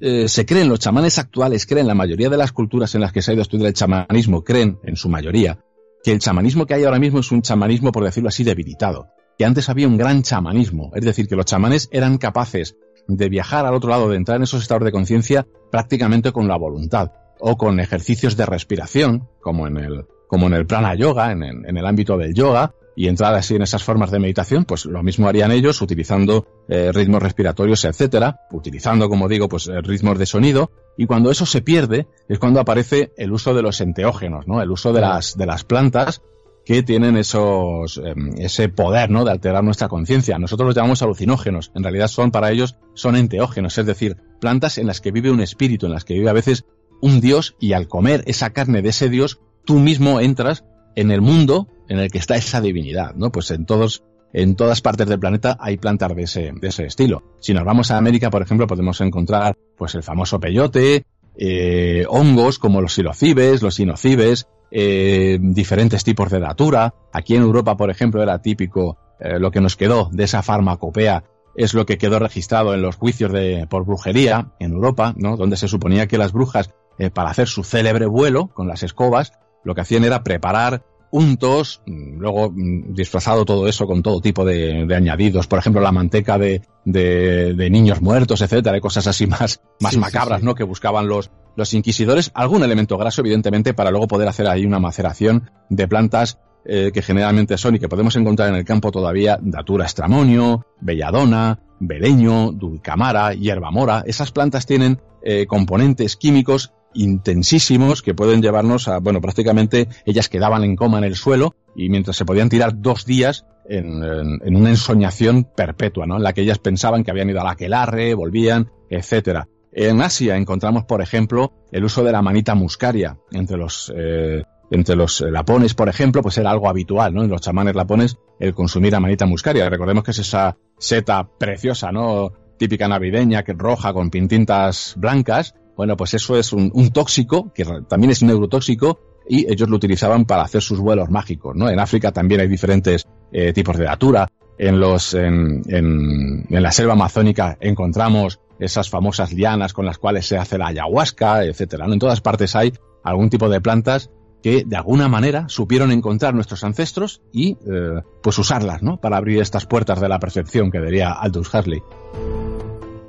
Eh, 0.00 0.28
se 0.28 0.44
creen, 0.44 0.68
los 0.68 0.80
chamanes 0.80 1.18
actuales 1.18 1.64
creen, 1.64 1.86
la 1.86 1.94
mayoría 1.94 2.28
de 2.28 2.36
las 2.36 2.52
culturas 2.52 2.94
en 2.94 3.00
las 3.00 3.12
que 3.12 3.22
se 3.22 3.30
ha 3.30 3.34
ido 3.34 3.40
a 3.40 3.42
estudiar 3.42 3.68
el 3.68 3.74
chamanismo 3.74 4.42
creen, 4.44 4.78
en 4.82 4.96
su 4.96 5.08
mayoría, 5.08 5.60
que 6.04 6.12
el 6.12 6.18
chamanismo 6.18 6.66
que 6.66 6.74
hay 6.74 6.84
ahora 6.84 6.98
mismo 6.98 7.20
es 7.20 7.30
un 7.32 7.40
chamanismo, 7.42 7.92
por 7.92 8.04
decirlo 8.04 8.28
así, 8.28 8.42
debilitado. 8.44 9.06
Que 9.42 9.46
antes 9.46 9.68
había 9.68 9.88
un 9.88 9.96
gran 9.96 10.22
chamanismo, 10.22 10.92
es 10.94 11.04
decir, 11.04 11.26
que 11.26 11.34
los 11.34 11.46
chamanes 11.46 11.88
eran 11.90 12.16
capaces 12.16 12.76
de 13.08 13.28
viajar 13.28 13.66
al 13.66 13.74
otro 13.74 13.90
lado, 13.90 14.08
de 14.08 14.16
entrar 14.16 14.36
en 14.36 14.44
esos 14.44 14.62
estados 14.62 14.84
de 14.84 14.92
conciencia 14.92 15.48
prácticamente 15.68 16.30
con 16.30 16.46
la 16.46 16.56
voluntad, 16.56 17.10
o 17.40 17.56
con 17.56 17.80
ejercicios 17.80 18.36
de 18.36 18.46
respiración, 18.46 19.28
como 19.40 19.66
en 19.66 19.78
el, 19.78 20.06
como 20.28 20.46
en 20.46 20.54
el 20.54 20.64
prana 20.64 20.94
yoga, 20.94 21.32
en 21.32 21.42
el, 21.42 21.66
en 21.66 21.76
el 21.76 21.84
ámbito 21.84 22.16
del 22.16 22.34
yoga, 22.34 22.76
y 22.94 23.08
entrar 23.08 23.34
así 23.34 23.56
en 23.56 23.62
esas 23.62 23.82
formas 23.82 24.12
de 24.12 24.20
meditación, 24.20 24.64
pues 24.64 24.84
lo 24.84 25.02
mismo 25.02 25.26
harían 25.26 25.50
ellos 25.50 25.82
utilizando 25.82 26.46
eh, 26.68 26.92
ritmos 26.92 27.20
respiratorios, 27.20 27.84
etcétera, 27.84 28.42
utilizando, 28.52 29.08
como 29.08 29.26
digo, 29.26 29.48
pues 29.48 29.66
eh, 29.66 29.80
ritmos 29.80 30.20
de 30.20 30.26
sonido, 30.26 30.70
y 30.96 31.06
cuando 31.06 31.32
eso 31.32 31.46
se 31.46 31.62
pierde 31.62 32.06
es 32.28 32.38
cuando 32.38 32.60
aparece 32.60 33.12
el 33.16 33.32
uso 33.32 33.54
de 33.54 33.62
los 33.62 33.80
enteógenos, 33.80 34.46
¿no? 34.46 34.62
El 34.62 34.70
uso 34.70 34.92
de 34.92 35.00
las, 35.00 35.36
de 35.36 35.46
las 35.46 35.64
plantas 35.64 36.22
que 36.64 36.82
tienen 36.82 37.16
esos, 37.16 37.98
eh, 37.98 38.14
ese 38.38 38.68
poder, 38.68 39.10
¿no? 39.10 39.24
De 39.24 39.32
alterar 39.32 39.64
nuestra 39.64 39.88
conciencia. 39.88 40.38
Nosotros 40.38 40.66
los 40.66 40.74
llamamos 40.74 41.02
alucinógenos. 41.02 41.72
En 41.74 41.82
realidad 41.82 42.08
son, 42.08 42.30
para 42.30 42.50
ellos, 42.50 42.76
son 42.94 43.16
enteógenos, 43.16 43.76
es 43.78 43.86
decir, 43.86 44.16
plantas 44.40 44.78
en 44.78 44.86
las 44.86 45.00
que 45.00 45.10
vive 45.10 45.30
un 45.30 45.40
espíritu, 45.40 45.86
en 45.86 45.92
las 45.92 46.04
que 46.04 46.14
vive 46.14 46.30
a 46.30 46.34
veces 46.34 46.64
un 47.00 47.20
dios 47.20 47.56
y 47.58 47.72
al 47.72 47.88
comer 47.88 48.22
esa 48.26 48.50
carne 48.50 48.82
de 48.82 48.90
ese 48.90 49.08
dios, 49.08 49.40
tú 49.64 49.78
mismo 49.78 50.20
entras 50.20 50.64
en 50.94 51.10
el 51.10 51.20
mundo 51.20 51.68
en 51.88 51.98
el 51.98 52.10
que 52.10 52.18
está 52.18 52.36
esa 52.36 52.60
divinidad, 52.60 53.14
¿no? 53.14 53.32
Pues 53.32 53.50
en 53.50 53.66
todos, 53.66 54.04
en 54.32 54.54
todas 54.54 54.80
partes 54.80 55.08
del 55.08 55.18
planeta 55.18 55.56
hay 55.60 55.76
plantas 55.76 56.14
de 56.14 56.22
ese, 56.22 56.52
de 56.54 56.68
ese 56.68 56.84
estilo. 56.84 57.22
Si 57.40 57.52
nos 57.52 57.64
vamos 57.64 57.90
a 57.90 57.98
América, 57.98 58.30
por 58.30 58.42
ejemplo, 58.42 58.66
podemos 58.66 59.00
encontrar, 59.00 59.56
pues 59.76 59.94
el 59.94 60.02
famoso 60.02 60.38
peyote, 60.38 61.04
eh, 61.36 62.04
hongos 62.08 62.58
como 62.58 62.80
los 62.80 62.94
silocibes, 62.94 63.62
los 63.62 63.74
sinocibes, 63.74 64.46
eh, 64.72 65.38
diferentes 65.40 66.02
tipos 66.02 66.30
de 66.30 66.40
datura. 66.40 66.94
Aquí 67.12 67.36
en 67.36 67.42
Europa, 67.42 67.76
por 67.76 67.90
ejemplo, 67.90 68.22
era 68.22 68.40
típico 68.40 68.96
eh, 69.20 69.38
lo 69.38 69.50
que 69.50 69.60
nos 69.60 69.76
quedó 69.76 70.08
de 70.12 70.24
esa 70.24 70.42
farmacopea 70.42 71.24
es 71.54 71.74
lo 71.74 71.84
que 71.84 71.98
quedó 71.98 72.18
registrado 72.18 72.72
en 72.72 72.80
los 72.80 72.96
juicios 72.96 73.30
de 73.30 73.66
por 73.68 73.84
brujería 73.84 74.52
en 74.58 74.72
Europa, 74.72 75.12
¿no? 75.16 75.36
Donde 75.36 75.58
se 75.58 75.68
suponía 75.68 76.06
que 76.06 76.16
las 76.16 76.32
brujas 76.32 76.70
eh, 76.98 77.10
para 77.10 77.30
hacer 77.30 77.48
su 77.48 77.62
célebre 77.62 78.06
vuelo 78.06 78.48
con 78.48 78.66
las 78.66 78.82
escobas, 78.82 79.32
lo 79.64 79.74
que 79.74 79.82
hacían 79.82 80.04
era 80.04 80.22
preparar 80.22 80.82
untos, 81.10 81.82
mm, 81.86 82.18
luego 82.18 82.50
mm, 82.50 82.94
disfrazado 82.94 83.44
todo 83.44 83.68
eso 83.68 83.86
con 83.86 84.02
todo 84.02 84.20
tipo 84.20 84.44
de, 84.44 84.86
de 84.86 84.94
añadidos, 84.96 85.46
por 85.46 85.58
ejemplo 85.58 85.82
la 85.82 85.92
manteca 85.92 86.38
de, 86.38 86.62
de, 86.84 87.54
de 87.54 87.70
niños 87.70 88.00
muertos, 88.00 88.40
etcétera, 88.40 88.78
y 88.78 88.80
cosas 88.80 89.06
así 89.06 89.26
más, 89.28 89.60
más 89.78 89.92
Sí, 89.92 89.96
sí, 89.96 90.00
macabras, 90.00 90.40
sí. 90.40 90.46
¿no? 90.46 90.54
Que 90.54 90.64
buscaban 90.64 91.06
los, 91.06 91.30
los 91.56 91.74
inquisidores, 91.74 92.30
algún 92.34 92.62
elemento 92.62 92.96
graso, 92.98 93.20
evidentemente, 93.20 93.74
para 93.74 93.90
luego 93.90 94.06
poder 94.08 94.28
hacer 94.28 94.46
ahí 94.48 94.64
una 94.64 94.78
maceración 94.78 95.50
de 95.68 95.88
plantas 95.88 96.38
eh, 96.64 96.90
que 96.94 97.02
generalmente 97.02 97.58
son 97.58 97.74
y 97.74 97.78
que 97.78 97.88
podemos 97.88 98.14
encontrar 98.16 98.48
en 98.48 98.54
el 98.54 98.64
campo 98.64 98.90
todavía 98.90 99.38
datura 99.42 99.84
estramonio, 99.86 100.64
belladona, 100.80 101.58
beleño, 101.80 102.52
dulcamara, 102.52 103.34
hierbamora. 103.34 104.04
Esas 104.06 104.30
plantas 104.30 104.64
tienen 104.66 105.00
eh, 105.24 105.46
componentes 105.46 106.16
químicos 106.16 106.72
intensísimos 106.94 108.02
que 108.02 108.14
pueden 108.14 108.42
llevarnos 108.42 108.86
a, 108.88 108.98
bueno, 108.98 109.20
prácticamente 109.20 109.88
ellas 110.04 110.28
quedaban 110.28 110.62
en 110.64 110.76
coma 110.76 110.98
en 110.98 111.04
el 111.04 111.16
suelo 111.16 111.54
y 111.74 111.88
mientras 111.88 112.16
se 112.16 112.24
podían 112.24 112.48
tirar 112.48 112.80
dos 112.80 113.06
días 113.06 113.46
en, 113.68 114.02
en- 114.04 114.56
una 114.56 114.70
ensoñación 114.70 115.44
perpetua, 115.44 116.06
¿no? 116.06 116.16
En 116.16 116.22
la 116.22 116.32
que 116.32 116.42
ellas 116.42 116.58
pensaban 116.58 117.02
que 117.04 117.10
habían 117.10 117.30
ido 117.30 117.40
a 117.40 117.44
la 117.44 117.52
aquelarre, 117.52 118.14
volvían, 118.14 118.70
etcétera. 118.90 119.48
En 119.72 120.02
Asia 120.02 120.36
encontramos, 120.36 120.84
por 120.84 121.00
ejemplo, 121.00 121.52
el 121.72 121.84
uso 121.84 122.04
de 122.04 122.12
la 122.12 122.20
manita 122.22 122.54
muscaria 122.54 123.16
entre 123.30 123.56
los 123.56 123.92
eh, 123.96 124.42
entre 124.70 124.96
los 124.96 125.20
lapones, 125.20 125.74
por 125.74 125.88
ejemplo, 125.88 126.22
pues 126.22 126.38
era 126.38 126.50
algo 126.50 126.68
habitual, 126.68 127.14
¿no? 127.14 127.22
En 127.22 127.30
los 127.30 127.40
chamanes 127.40 127.74
lapones 127.74 128.16
el 128.40 128.54
consumir 128.54 128.94
amanita 128.94 129.26
muscaria. 129.26 129.68
Recordemos 129.68 130.02
que 130.02 130.12
es 130.12 130.18
esa 130.18 130.56
seta 130.78 131.28
preciosa, 131.38 131.92
¿no? 131.92 132.32
Típica 132.58 132.88
navideña, 132.88 133.42
que 133.42 133.52
roja 133.52 133.92
con 133.92 134.10
pintintas 134.10 134.94
blancas. 134.96 135.54
Bueno, 135.76 135.96
pues 135.96 136.14
eso 136.14 136.36
es 136.38 136.52
un, 136.52 136.70
un 136.74 136.90
tóxico, 136.90 137.52
que 137.52 137.64
también 137.88 138.10
es 138.12 138.22
neurotóxico, 138.22 139.00
y 139.28 139.50
ellos 139.50 139.68
lo 139.68 139.76
utilizaban 139.76 140.24
para 140.24 140.42
hacer 140.42 140.62
sus 140.62 140.80
vuelos 140.80 141.10
mágicos, 141.10 141.54
¿no? 141.54 141.68
En 141.68 141.78
África 141.78 142.12
también 142.12 142.40
hay 142.40 142.48
diferentes 142.48 143.06
eh, 143.30 143.52
tipos 143.52 143.76
de 143.76 143.84
datura. 143.84 144.28
En 144.58 144.78
los, 144.78 145.14
en, 145.14 145.62
en, 145.66 146.46
en 146.48 146.62
la 146.62 146.70
selva 146.70 146.92
amazónica 146.92 147.56
encontramos 147.60 148.38
esas 148.64 148.88
famosas 148.90 149.32
lianas 149.32 149.72
con 149.72 149.84
las 149.86 149.98
cuales 149.98 150.26
se 150.26 150.36
hace 150.36 150.58
la 150.58 150.68
ayahuasca, 150.68 151.44
etcétera. 151.44 151.86
¿no? 151.86 151.92
En 151.94 151.98
todas 151.98 152.20
partes 152.20 152.54
hay 152.56 152.72
algún 153.02 153.30
tipo 153.30 153.48
de 153.48 153.60
plantas 153.60 154.10
que 154.42 154.64
de 154.66 154.76
alguna 154.76 155.08
manera 155.08 155.44
supieron 155.48 155.92
encontrar 155.92 156.34
nuestros 156.34 156.64
ancestros 156.64 157.22
y 157.32 157.52
eh, 157.52 158.02
pues 158.22 158.38
usarlas, 158.38 158.82
¿no? 158.82 158.96
Para 159.00 159.16
abrir 159.16 159.40
estas 159.40 159.66
puertas 159.66 160.00
de 160.00 160.08
la 160.08 160.18
percepción 160.18 160.70
que 160.70 160.80
diría 160.80 161.12
Aldous 161.12 161.54
Huxley. 161.54 161.80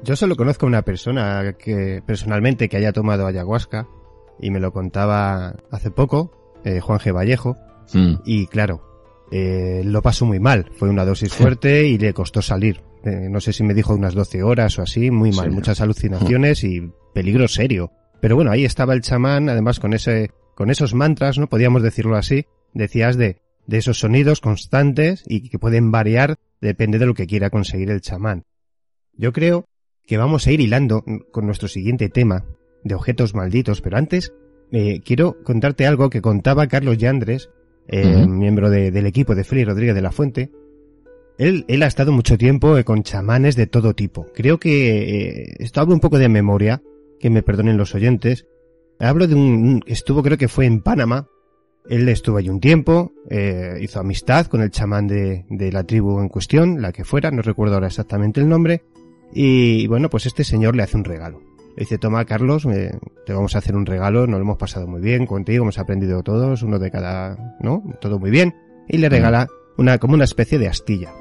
Yo 0.04 0.16
solo 0.16 0.36
conozco 0.36 0.66
a 0.66 0.70
una 0.70 0.82
persona 0.84 1.54
que 1.58 2.04
personalmente 2.06 2.70
que 2.70 2.78
haya 2.78 2.92
tomado 2.92 3.26
ayahuasca 3.26 3.88
y 4.40 4.52
me 4.52 4.60
lo 4.60 4.72
contaba 4.74 5.56
hace 5.72 5.90
poco, 5.92 6.32
eh, 6.66 6.80
Juan 6.82 7.00
G. 7.00 7.14
Vallejo, 7.14 7.58
Mm. 7.94 8.16
y 8.26 8.48
claro, 8.48 8.82
eh, 9.32 9.82
lo 9.84 10.02
pasó 10.02 10.26
muy 10.26 10.40
mal. 10.40 10.72
Fue 10.78 10.90
una 10.90 11.04
dosis 11.06 11.34
fuerte 11.34 11.86
y 11.88 11.98
le 11.98 12.14
costó 12.14 12.42
salir. 12.42 12.82
Eh, 13.04 13.28
no 13.30 13.40
sé 13.42 13.52
si 13.54 13.64
me 13.64 13.74
dijo 13.74 13.94
unas 13.94 14.14
12 14.14 14.44
horas 14.44 14.80
o 14.80 14.82
así, 14.82 15.12
muy 15.12 15.32
mal, 15.32 15.50
Sí. 15.50 15.56
muchas 15.56 15.82
alucinaciones 15.82 16.64
y 16.64 16.90
peligro 17.14 17.48
serio. 17.48 17.92
Pero 18.22 18.36
bueno, 18.36 18.52
ahí 18.52 18.64
estaba 18.66 18.94
el 18.94 19.02
chamán, 19.02 19.50
además 19.50 19.80
con 19.80 19.94
ese, 19.94 20.32
con 20.56 20.70
esos 20.70 20.94
mantras, 20.94 21.38
¿no? 21.38 21.48
Podíamos 21.48 21.84
decirlo 21.84 22.16
así. 22.16 22.46
Decías 22.74 23.18
de, 23.18 23.42
de 23.68 23.78
esos 23.78 24.00
sonidos 24.00 24.40
constantes 24.40 25.24
y 25.28 25.50
que 25.50 25.60
pueden 25.60 25.92
variar, 25.92 26.38
depende 26.62 26.98
de 27.00 27.06
lo 27.06 27.14
que 27.14 27.28
quiera 27.28 27.50
conseguir 27.50 27.92
el 27.92 28.02
chamán. 28.02 28.44
Yo 29.16 29.34
creo 29.34 29.66
que 30.06 30.18
vamos 30.18 30.48
a 30.48 30.52
ir 30.52 30.62
hilando 30.62 31.04
con 31.32 31.46
nuestro 31.46 31.68
siguiente 31.68 32.10
tema 32.10 32.46
de 32.84 32.96
objetos 32.96 33.36
malditos, 33.36 33.82
pero 33.82 33.98
antes 33.98 34.34
eh, 34.72 35.02
quiero 35.06 35.44
contarte 35.44 35.86
algo 35.86 36.10
que 36.10 36.22
contaba 36.22 36.68
Carlos 36.68 36.98
Yandres, 36.98 37.50
eh, 37.88 38.26
miembro 38.28 38.70
de- 38.70 38.92
del 38.92 39.06
equipo 39.06 39.36
de 39.36 39.44
Félix 39.44 39.68
Rodríguez 39.68 39.94
de 39.96 40.02
la 40.02 40.12
Fuente. 40.12 40.52
Él, 41.38 41.65
él 41.68 41.84
ha 41.84 41.88
estado 41.88 42.11
mucho 42.11 42.38
tiempo 42.38 42.77
eh, 42.77 42.84
con 42.84 43.03
chamanes 43.03 43.55
de 43.55 43.68
todo 43.68 43.93
tipo. 43.93 44.27
Creo 44.35 44.60
que 44.60 45.47
eh, 45.49 45.55
esto 45.60 45.81
hablo 45.81 45.93
un 45.93 45.99
poco 45.99 46.19
de 46.19 46.30
memoria, 46.30 46.81
que 47.19 47.30
me 47.30 47.41
perdonen 47.43 47.77
los 47.77 47.95
oyentes. 47.95 48.45
Hablo 48.99 49.27
de 49.27 49.35
un, 49.35 49.41
un- 49.41 49.84
estuvo 49.88 50.22
creo 50.23 50.38
que 50.38 50.47
fue 50.47 50.65
en 50.65 50.81
Panamá. 50.81 51.27
Él 51.89 52.07
estuvo 52.07 52.38
allí 52.38 52.47
un 52.49 52.61
tiempo, 52.61 53.11
eh, 53.30 53.77
hizo 53.81 53.99
amistad 53.99 54.45
con 54.45 54.61
el 54.61 54.72
chamán 54.72 55.07
de, 55.07 55.45
de 55.49 55.69
la 55.72 55.84
tribu 55.84 56.22
en 56.22 56.30
cuestión, 56.30 56.81
la 56.81 56.93
que 56.93 57.03
fuera, 57.03 57.30
no 57.30 57.41
recuerdo 57.41 57.73
ahora 57.76 57.88
exactamente 57.88 58.39
el 58.39 58.47
nombre. 58.47 58.84
Y 59.34 59.88
bueno, 59.88 60.10
pues 60.10 60.26
este 60.26 60.43
señor 60.45 60.76
le 60.77 60.84
hace 60.84 60.95
un 60.95 61.03
regalo. 61.03 61.41
Le 61.76 61.81
dice, 61.81 61.97
toma 61.97 62.23
Carlos, 62.23 62.65
eh, 62.68 62.91
te 63.26 63.34
vamos 63.34 63.55
a 63.55 63.57
hacer 63.57 63.76
un 63.76 63.85
regalo, 63.85 64.27
nos 64.27 64.38
lo 64.38 64.43
hemos 64.45 64.57
pasado 64.57 64.88
muy 64.88 65.01
bien 65.01 65.26
contigo, 65.26 65.64
hemos 65.64 65.80
aprendido 65.80 66.22
todos, 66.23 66.61
uno 66.64 66.77
de 66.80 66.91
cada, 66.91 67.57
¿no? 67.60 67.84
Todo 67.99 68.18
muy 68.19 68.30
bien. 68.31 68.53
Y 68.88 68.99
le 68.99 69.10
regala 69.10 69.47
una, 69.77 69.97
como 69.97 70.14
una 70.14 70.23
especie 70.23 70.60
de 70.60 70.68
astilla. 70.69 71.11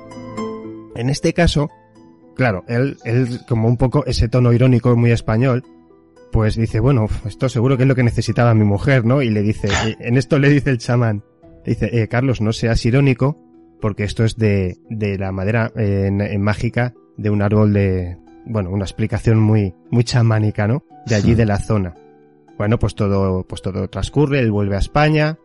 En 0.94 1.10
este 1.10 1.32
caso, 1.32 1.70
claro, 2.34 2.64
él, 2.68 2.96
él 3.04 3.40
como 3.48 3.68
un 3.68 3.76
poco 3.76 4.04
ese 4.06 4.28
tono 4.28 4.52
irónico 4.52 4.94
muy 4.96 5.10
español, 5.10 5.64
pues 6.30 6.56
dice, 6.56 6.80
bueno, 6.80 7.08
esto 7.26 7.48
seguro 7.48 7.76
que 7.76 7.82
es 7.84 7.88
lo 7.88 7.94
que 7.94 8.02
necesitaba 8.02 8.54
mi 8.54 8.64
mujer, 8.64 9.04
¿no? 9.04 9.22
Y 9.22 9.30
le 9.30 9.42
dice, 9.42 9.68
en 10.00 10.16
esto 10.16 10.38
le 10.38 10.48
dice 10.48 10.70
el 10.70 10.78
chamán, 10.78 11.22
dice, 11.64 11.90
eh, 11.92 12.08
Carlos, 12.08 12.40
no 12.40 12.52
seas 12.52 12.84
irónico, 12.86 13.38
porque 13.80 14.04
esto 14.04 14.24
es 14.24 14.36
de, 14.36 14.78
de 14.88 15.18
la 15.18 15.32
madera 15.32 15.72
eh, 15.76 16.04
en, 16.06 16.20
en 16.20 16.40
mágica 16.40 16.94
de 17.16 17.30
un 17.30 17.42
árbol 17.42 17.72
de, 17.72 18.16
bueno, 18.46 18.70
una 18.70 18.84
explicación 18.84 19.38
muy, 19.40 19.74
muy 19.90 20.04
chamánica, 20.04 20.66
¿no? 20.66 20.84
De 21.06 21.14
allí 21.14 21.34
de 21.34 21.46
la 21.46 21.58
zona. 21.58 21.94
Bueno, 22.56 22.78
pues 22.78 22.94
todo, 22.94 23.44
pues 23.46 23.60
todo 23.60 23.88
transcurre, 23.88 24.40
él 24.40 24.50
vuelve 24.50 24.76
a 24.76 24.80
España 24.80 25.38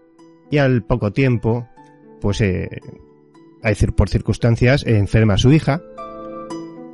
y 0.52 0.58
al 0.58 0.84
poco 0.84 1.12
tiempo, 1.12 1.68
pues, 2.22 2.42
eh, 2.42 2.70
por 3.96 4.10
circunstancias, 4.10 4.86
enferma 4.86 5.36
a 5.36 5.38
su 5.38 5.52
hija. 5.52 5.82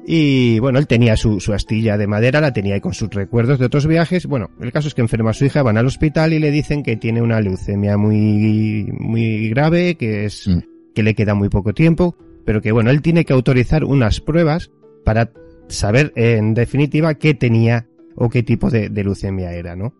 Y 0.05 0.59
bueno, 0.59 0.79
él 0.79 0.87
tenía 0.87 1.15
su, 1.15 1.39
su 1.39 1.53
astilla 1.53 1.97
de 1.97 2.07
madera, 2.07 2.41
la 2.41 2.51
tenía 2.51 2.73
ahí 2.73 2.81
con 2.81 2.93
sus 2.93 3.09
recuerdos 3.09 3.59
de 3.59 3.65
otros 3.65 3.87
viajes. 3.87 4.25
Bueno, 4.25 4.49
el 4.59 4.71
caso 4.71 4.89
es 4.89 4.93
que 4.93 5.01
enferma 5.01 5.29
a 5.29 5.33
su 5.33 5.45
hija, 5.45 5.63
van 5.63 5.77
al 5.77 5.85
hospital 5.85 6.33
y 6.33 6.39
le 6.39 6.51
dicen 6.51 6.83
que 6.83 6.97
tiene 6.97 7.21
una 7.21 7.39
leucemia 7.39 7.97
muy, 7.97 8.89
muy 8.91 9.49
grave, 9.49 9.95
que 9.95 10.25
es, 10.25 10.49
que 10.93 11.03
le 11.03 11.15
queda 11.15 11.35
muy 11.35 11.47
poco 11.47 11.73
tiempo, 11.73 12.17
pero 12.45 12.61
que 12.61 12.73
bueno, 12.73 12.89
él 12.89 13.01
tiene 13.01 13.23
que 13.23 13.33
autorizar 13.33 13.85
unas 13.85 14.19
pruebas 14.19 14.71
para 15.05 15.31
saber 15.69 16.11
en 16.15 16.53
definitiva 16.53 17.13
qué 17.13 17.33
tenía 17.33 17.87
o 18.15 18.29
qué 18.29 18.43
tipo 18.43 18.69
de, 18.69 18.89
de 18.89 19.03
leucemia 19.03 19.53
era, 19.53 19.75
¿no? 19.75 19.93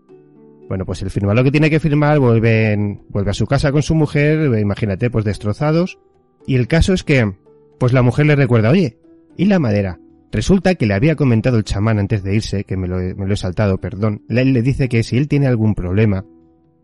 Bueno, 0.68 0.86
pues 0.86 1.02
él 1.02 1.10
firma 1.10 1.34
lo 1.34 1.44
que 1.44 1.52
tiene 1.52 1.70
que 1.70 1.80
firmar, 1.80 2.20
vuelve, 2.20 3.00
vuelve 3.10 3.32
a 3.32 3.34
su 3.34 3.46
casa 3.46 3.72
con 3.72 3.84
su 3.84 3.96
mujer, 3.96 4.58
imagínate, 4.58 5.10
pues 5.10 5.26
destrozados. 5.26 6.00
Y 6.46 6.56
el 6.56 6.68
caso 6.68 6.94
es 6.94 7.04
que, 7.04 7.34
pues 7.80 7.94
la 7.94 8.02
mujer 8.02 8.26
le 8.26 8.36
recuerda, 8.36 8.70
oye, 8.70 8.98
¿y 9.38 9.46
la 9.46 9.60
madera? 9.60 10.00
Resulta 10.32 10.76
que 10.76 10.86
le 10.88 10.94
había 10.96 11.16
comentado 11.16 11.58
el 11.58 11.64
chamán 11.64 12.00
antes 12.00 12.24
de 12.24 12.36
irse, 12.36 12.64
que 12.64 12.76
me 12.76 12.88
lo, 12.88 13.00
he- 13.00 13.36
saltado, 13.38 13.78
perdón. 13.80 14.24
Él 14.30 14.54
le 14.54 14.62
dice 14.62 14.90
que 14.90 15.04
si 15.04 15.18
él 15.18 15.28
tiene 15.28 15.48
algún 15.48 15.76
problema, 15.76 16.26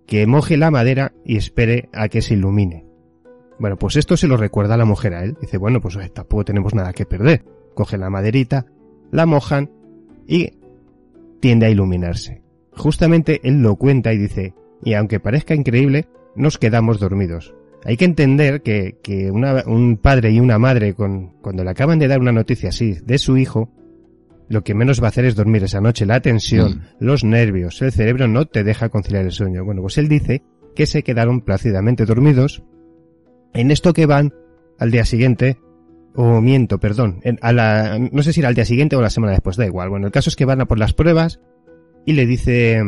que 0.05 0.25
moje 0.27 0.55
la 0.57 0.71
madera 0.71 1.13
y 1.25 1.37
espere 1.37 1.89
a 1.93 2.09
que 2.09 2.21
se 2.21 2.35
ilumine. 2.35 2.85
Bueno, 3.59 3.77
pues 3.77 3.95
esto 3.95 4.15
se 4.17 4.27
lo 4.27 4.37
recuerda 4.37 4.77
la 4.77 4.85
mujer 4.85 5.13
a 5.15 5.23
él. 5.23 5.35
Dice, 5.41 5.57
bueno, 5.57 5.81
pues 5.81 5.97
tampoco 6.13 6.45
tenemos 6.45 6.73
nada 6.73 6.93
que 6.93 7.05
perder. 7.05 7.43
Coge 7.73 7.97
la 7.97 8.09
maderita, 8.09 8.65
la 9.11 9.25
mojan 9.25 9.69
y 10.27 10.51
tiende 11.39 11.65
a 11.65 11.69
iluminarse. 11.69 12.41
Justamente 12.71 13.41
él 13.43 13.61
lo 13.61 13.75
cuenta 13.75 14.13
y 14.13 14.17
dice, 14.17 14.53
y 14.83 14.93
aunque 14.93 15.19
parezca 15.19 15.55
increíble, 15.55 16.07
nos 16.35 16.57
quedamos 16.57 16.99
dormidos. 16.99 17.53
Hay 17.85 17.95
que 17.97 18.05
entender 18.05 18.61
que, 18.61 18.97
que 19.01 19.31
una- 19.31 19.63
un 19.65 19.97
padre 19.97 20.31
y 20.31 20.39
una 20.39 20.59
madre, 20.59 20.93
con, 20.93 21.29
cuando 21.41 21.63
le 21.63 21.69
acaban 21.69 21.97
de 21.99 22.07
dar 22.07 22.19
una 22.19 22.31
noticia 22.31 22.69
así 22.69 22.97
de 23.05 23.17
su 23.17 23.37
hijo, 23.37 23.71
lo 24.49 24.63
que 24.63 24.73
menos 24.73 25.01
va 25.01 25.05
a 25.05 25.09
hacer 25.09 25.25
es 25.25 25.35
dormir 25.35 25.63
esa 25.63 25.79
noche. 25.79 26.05
La 26.05 26.21
tensión, 26.21 26.81
los 26.99 27.23
nervios, 27.23 27.81
el 27.81 27.91
cerebro 27.91 28.27
no 28.27 28.45
te 28.45 28.63
deja 28.63 28.89
conciliar 28.89 29.23
el 29.25 29.31
sueño. 29.31 29.63
Bueno, 29.63 29.81
pues 29.81 29.97
él 29.97 30.07
dice 30.09 30.41
que 30.75 30.85
se 30.87 31.03
quedaron 31.03 31.41
plácidamente 31.41 32.05
dormidos 32.05 32.63
en 33.53 33.71
esto 33.71 33.93
que 33.93 34.05
van 34.05 34.33
al 34.77 34.91
día 34.91 35.05
siguiente, 35.05 35.57
o 36.15 36.41
miento, 36.41 36.79
perdón, 36.79 37.19
en- 37.23 37.37
a 37.41 37.51
la, 37.53 37.97
no 37.99 38.23
sé 38.23 38.33
si 38.33 38.39
era 38.41 38.49
al 38.49 38.55
día 38.55 38.65
siguiente 38.65 38.95
o 38.95 39.01
la 39.01 39.09
semana 39.09 39.31
después, 39.33 39.55
da 39.55 39.65
igual. 39.65 39.89
Bueno, 39.89 40.07
el 40.07 40.11
caso 40.11 40.29
es 40.29 40.35
que 40.35 40.45
van 40.45 40.61
a 40.61 40.65
por 40.67 40.79
las 40.79 40.93
pruebas 40.93 41.39
y 42.05 42.13
le 42.13 42.25
dice, 42.25 42.81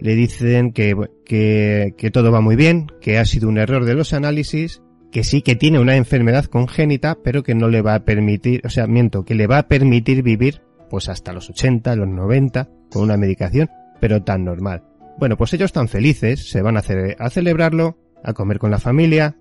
le 0.00 0.14
dicen 0.14 0.72
que, 0.72 0.94
que, 1.24 1.94
que 1.96 2.10
todo 2.10 2.30
va 2.32 2.40
muy 2.40 2.56
bien, 2.56 2.86
que 3.00 3.18
ha 3.18 3.24
sido 3.24 3.48
un 3.48 3.58
error 3.58 3.84
de 3.84 3.94
los 3.94 4.12
análisis, 4.12 4.82
que 5.10 5.24
sí 5.24 5.42
que 5.42 5.56
tiene 5.56 5.78
una 5.80 5.96
enfermedad 5.96 6.44
congénita, 6.44 7.18
pero 7.24 7.42
que 7.42 7.54
no 7.54 7.68
le 7.68 7.82
va 7.82 7.94
a 7.94 8.04
permitir, 8.04 8.60
o 8.64 8.70
sea, 8.70 8.86
miento, 8.86 9.24
que 9.24 9.34
le 9.34 9.46
va 9.46 9.58
a 9.58 9.68
permitir 9.68 10.22
vivir 10.22 10.60
pues 10.90 11.08
hasta 11.08 11.32
los 11.32 11.50
80, 11.50 11.96
los 11.96 12.08
90, 12.08 12.68
con 12.90 13.02
una 13.02 13.16
medicación, 13.16 13.68
pero 14.00 14.22
tan 14.22 14.44
normal. 14.44 14.84
Bueno, 15.18 15.36
pues 15.36 15.52
ellos 15.52 15.66
están 15.66 15.88
felices, 15.88 16.48
se 16.48 16.62
van 16.62 16.76
a, 16.76 16.82
ce- 16.82 17.16
a 17.18 17.28
celebrarlo, 17.30 17.98
a 18.24 18.32
comer 18.32 18.58
con 18.58 18.70
la 18.70 18.78
familia, 18.78 19.36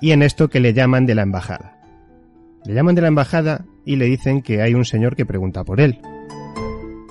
y 0.00 0.10
en 0.12 0.22
esto 0.22 0.48
que 0.48 0.60
le 0.60 0.74
llaman 0.74 1.06
de 1.06 1.14
la 1.14 1.22
embajada. 1.22 1.80
Le 2.64 2.74
llaman 2.74 2.94
de 2.94 3.02
la 3.02 3.08
embajada 3.08 3.64
y 3.84 3.96
le 3.96 4.04
dicen 4.06 4.42
que 4.42 4.60
hay 4.60 4.74
un 4.74 4.84
señor 4.84 5.16
que 5.16 5.24
pregunta 5.26 5.64
por 5.64 5.80
él. 5.80 5.98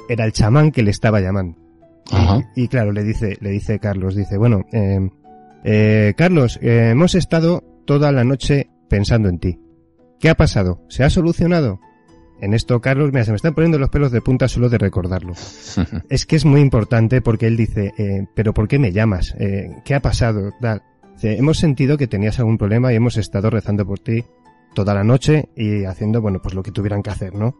Era 0.08 0.26
el 0.26 0.34
chamán 0.34 0.72
que 0.72 0.84
le 0.84 0.92
estaba 0.92 1.20
llamando. 1.20 1.58
Y 2.56 2.68
claro, 2.68 2.92
le 2.92 3.04
dice, 3.04 3.38
le 3.42 3.50
dice 3.50 3.80
Carlos, 3.80 4.16
dice, 4.16 4.38
bueno, 4.38 4.66
eh, 4.72 5.10
eh, 5.64 6.14
Carlos, 6.16 6.60
eh, 6.62 6.90
hemos 6.92 7.16
estado 7.16 7.64
toda 7.86 8.12
la 8.12 8.24
noche 8.24 8.70
pensando 8.88 9.30
en 9.30 9.40
ti. 9.40 9.60
¿Qué 10.20 10.30
ha 10.30 10.36
pasado? 10.36 10.82
¿Se 10.90 11.04
ha 11.04 11.10
solucionado? 11.10 11.80
En 12.42 12.54
esto, 12.54 12.82
Carlos, 12.82 13.12
mira, 13.12 13.24
se 13.24 13.32
me 13.32 13.38
están 13.38 13.54
poniendo 13.54 13.80
los 13.80 13.90
pelos 13.90 14.12
de 14.12 14.22
punta 14.22 14.48
solo 14.48 14.70
de 14.70 14.78
recordarlo. 14.78 15.34
es 16.10 16.26
que 16.26 16.36
es 16.36 16.46
muy 16.46 16.62
importante 16.62 17.22
porque 17.22 17.48
él 17.48 17.58
dice, 17.58 17.94
eh, 17.98 18.28
pero 18.36 18.54
¿por 18.54 18.68
qué 18.68 18.78
me 18.78 18.92
llamas? 18.92 19.34
Eh, 19.40 19.70
¿Qué 19.86 19.96
ha 19.96 20.02
pasado? 20.02 20.52
Tal. 20.62 20.84
Dice, 21.14 21.38
hemos 21.38 21.58
sentido 21.58 21.98
que 21.98 22.08
tenías 22.08 22.40
algún 22.40 22.58
problema 22.58 22.92
y 22.92 22.98
hemos 22.98 23.18
estado 23.18 23.50
rezando 23.50 23.86
por 23.86 24.00
ti 24.00 24.26
toda 24.74 24.94
la 24.94 25.04
noche 25.04 25.50
y 25.56 25.86
haciendo, 25.86 26.22
bueno, 26.22 26.42
pues 26.42 26.54
lo 26.54 26.62
que 26.62 26.72
tuvieran 26.72 27.02
que 27.02 27.10
hacer, 27.10 27.34
¿no? 27.34 27.56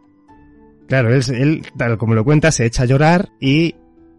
Claro, 0.86 1.12
él, 1.12 1.22
él, 1.32 1.66
tal 1.76 1.96
como 1.96 2.14
lo 2.14 2.24
cuenta, 2.24 2.52
se 2.52 2.66
echa 2.66 2.82
a 2.82 2.86
llorar 2.86 3.30
y 3.40 3.74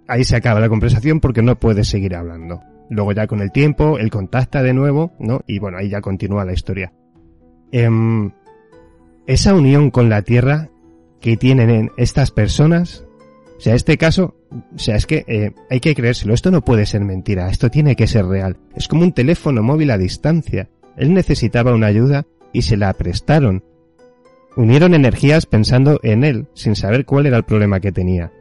ahí 0.08 0.24
se 0.24 0.36
acaba 0.36 0.60
la 0.60 0.70
conversación 0.70 1.20
porque 1.20 1.42
no 1.42 1.60
puede 1.60 1.84
seguir 1.84 2.16
hablando. 2.16 2.62
Luego 2.90 3.12
ya 3.12 3.28
con 3.28 3.42
el 3.42 3.52
tiempo, 3.52 3.98
él 3.98 4.10
contacta 4.10 4.64
de 4.64 4.74
nuevo, 4.74 5.14
¿no? 5.20 5.42
Y 5.46 5.60
bueno, 5.60 5.78
ahí 5.78 5.90
ya 5.90 6.02
continúa 6.02 6.46
la 6.46 6.54
historia. 6.54 6.94
Em, 7.72 8.32
esa 9.26 9.54
unión 9.54 9.92
con 9.92 10.10
la 10.10 10.22
tierra 10.22 10.70
que 11.20 11.36
tienen 11.36 11.70
en 11.70 11.92
estas 11.98 12.32
personas, 12.32 13.06
o 13.58 13.60
sea, 13.60 13.76
este 13.76 13.98
caso, 13.98 14.36
o 14.74 14.80
sea, 14.80 14.96
es 14.96 15.06
que 15.06 15.26
eh, 15.28 15.52
hay 15.70 15.80
que 15.80 15.96
creérselo, 15.96 16.34
esto 16.34 16.52
no 16.52 16.62
puede 16.64 16.86
ser 16.86 17.02
mentira, 17.02 17.50
esto 17.50 17.70
tiene 17.70 17.96
que 17.96 18.08
ser 18.08 18.26
real. 18.26 18.58
Es 18.76 18.88
como 18.88 19.04
un 19.04 19.14
teléfono 19.14 19.64
móvil 19.64 19.92
a 19.92 19.98
distancia. 19.98 20.70
Él 20.96 21.14
necesitaba 21.14 21.74
una 21.74 21.88
ayuda 21.88 22.26
y 22.54 22.62
se 22.62 22.78
la 22.78 22.94
prestaron. 22.94 23.64
Unieron 24.56 24.94
energías 24.94 25.46
pensando 25.46 26.00
en 26.04 26.24
él, 26.24 26.48
sin 26.54 26.76
saber 26.76 27.06
cuál 27.06 27.26
era 27.26 27.38
el 27.38 27.44
problema 27.44 27.80
que 27.80 27.92
tenía. 27.92 28.32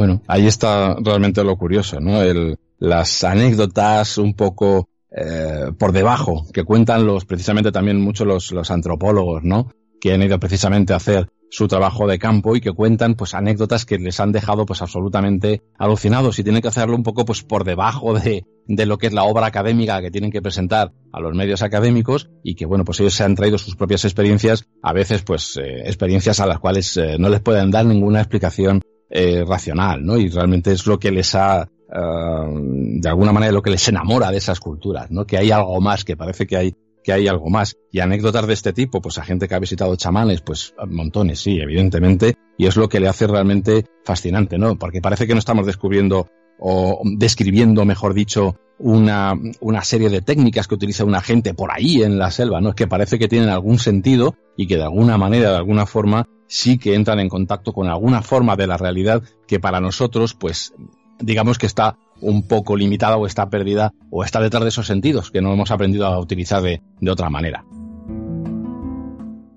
Bueno, 0.00 0.22
ahí 0.28 0.46
está 0.46 0.96
realmente 0.98 1.44
lo 1.44 1.58
curioso, 1.58 2.00
¿no? 2.00 2.22
El, 2.22 2.56
las 2.78 3.22
anécdotas 3.22 4.16
un 4.16 4.32
poco 4.32 4.88
eh, 5.14 5.72
por 5.78 5.92
debajo 5.92 6.46
que 6.54 6.64
cuentan 6.64 7.04
los 7.04 7.26
precisamente 7.26 7.70
también 7.70 8.00
muchos 8.00 8.26
los, 8.26 8.50
los 8.50 8.70
antropólogos, 8.70 9.42
¿no? 9.44 9.70
Que 10.00 10.14
han 10.14 10.22
ido 10.22 10.40
precisamente 10.40 10.94
a 10.94 10.96
hacer 10.96 11.28
su 11.50 11.68
trabajo 11.68 12.06
de 12.06 12.18
campo 12.18 12.56
y 12.56 12.62
que 12.62 12.72
cuentan 12.72 13.14
pues 13.14 13.34
anécdotas 13.34 13.84
que 13.84 13.98
les 13.98 14.20
han 14.20 14.32
dejado 14.32 14.64
pues 14.64 14.80
absolutamente 14.80 15.60
alucinados 15.76 16.38
y 16.38 16.44
tienen 16.44 16.62
que 16.62 16.68
hacerlo 16.68 16.96
un 16.96 17.02
poco 17.02 17.26
pues 17.26 17.42
por 17.42 17.64
debajo 17.64 18.18
de, 18.18 18.46
de 18.68 18.86
lo 18.86 18.96
que 18.96 19.08
es 19.08 19.12
la 19.12 19.24
obra 19.24 19.48
académica 19.48 20.00
que 20.00 20.10
tienen 20.10 20.30
que 20.30 20.40
presentar 20.40 20.92
a 21.12 21.20
los 21.20 21.34
medios 21.34 21.60
académicos 21.60 22.30
y 22.42 22.54
que 22.54 22.64
bueno 22.64 22.86
pues 22.86 23.00
ellos 23.00 23.12
se 23.12 23.24
han 23.24 23.34
traído 23.34 23.58
sus 23.58 23.76
propias 23.76 24.04
experiencias 24.06 24.64
a 24.80 24.94
veces 24.94 25.22
pues 25.22 25.58
eh, 25.58 25.82
experiencias 25.84 26.40
a 26.40 26.46
las 26.46 26.58
cuales 26.58 26.96
eh, 26.96 27.16
no 27.18 27.28
les 27.28 27.40
pueden 27.40 27.70
dar 27.70 27.84
ninguna 27.84 28.20
explicación 28.20 28.80
eh, 29.10 29.44
racional 29.46 30.04
no 30.04 30.16
y 30.16 30.28
realmente 30.28 30.72
es 30.72 30.86
lo 30.86 30.98
que 30.98 31.10
les 31.10 31.34
ha 31.34 31.68
uh, 31.88 33.00
de 33.00 33.08
alguna 33.08 33.32
manera 33.32 33.52
lo 33.52 33.62
que 33.62 33.70
les 33.70 33.88
enamora 33.88 34.30
de 34.30 34.38
esas 34.38 34.60
culturas 34.60 35.10
no 35.10 35.26
que 35.26 35.36
hay 35.36 35.50
algo 35.50 35.80
más 35.80 36.04
que 36.04 36.16
parece 36.16 36.46
que 36.46 36.56
hay 36.56 36.74
que 37.02 37.12
hay 37.12 37.28
algo 37.28 37.48
más. 37.50 37.76
Y 37.90 38.00
anécdotas 38.00 38.46
de 38.46 38.52
este 38.52 38.72
tipo, 38.72 39.00
pues 39.00 39.18
a 39.18 39.24
gente 39.24 39.48
que 39.48 39.54
ha 39.54 39.58
visitado 39.58 39.96
chamanes, 39.96 40.40
pues 40.40 40.74
montones, 40.88 41.40
sí, 41.40 41.58
evidentemente, 41.60 42.34
y 42.58 42.66
es 42.66 42.76
lo 42.76 42.88
que 42.88 43.00
le 43.00 43.08
hace 43.08 43.26
realmente 43.26 43.86
fascinante, 44.04 44.58
¿no? 44.58 44.76
Porque 44.76 45.00
parece 45.00 45.26
que 45.26 45.34
no 45.34 45.38
estamos 45.38 45.66
descubriendo 45.66 46.28
o 46.58 47.00
describiendo, 47.04 47.84
mejor 47.84 48.12
dicho, 48.12 48.56
una, 48.78 49.34
una 49.60 49.82
serie 49.82 50.10
de 50.10 50.22
técnicas 50.22 50.68
que 50.68 50.74
utiliza 50.74 51.04
una 51.04 51.20
gente 51.20 51.54
por 51.54 51.70
ahí 51.72 52.02
en 52.02 52.18
la 52.18 52.30
selva, 52.30 52.60
¿no? 52.60 52.70
Es 52.70 52.74
que 52.74 52.86
parece 52.86 53.18
que 53.18 53.28
tienen 53.28 53.48
algún 53.48 53.78
sentido 53.78 54.36
y 54.56 54.66
que 54.66 54.76
de 54.76 54.84
alguna 54.84 55.16
manera, 55.16 55.50
de 55.50 55.56
alguna 55.56 55.86
forma, 55.86 56.28
sí 56.50 56.78
que 56.78 56.94
entran 56.96 57.20
en 57.20 57.28
contacto 57.28 57.72
con 57.72 57.86
alguna 57.86 58.22
forma 58.22 58.56
de 58.56 58.66
la 58.66 58.76
realidad 58.76 59.22
que 59.46 59.60
para 59.60 59.80
nosotros, 59.80 60.34
pues, 60.34 60.74
digamos 61.20 61.58
que 61.58 61.66
está 61.66 61.96
un 62.20 62.46
poco 62.46 62.76
limitada 62.76 63.16
o 63.16 63.26
está 63.26 63.48
perdida 63.48 63.92
o 64.10 64.24
está 64.24 64.40
detrás 64.40 64.64
de 64.64 64.68
esos 64.70 64.86
sentidos 64.88 65.30
que 65.30 65.40
no 65.40 65.52
hemos 65.52 65.70
aprendido 65.70 66.06
a 66.06 66.18
utilizar 66.18 66.60
de, 66.60 66.82
de 67.00 67.10
otra 67.10 67.30
manera. 67.30 67.64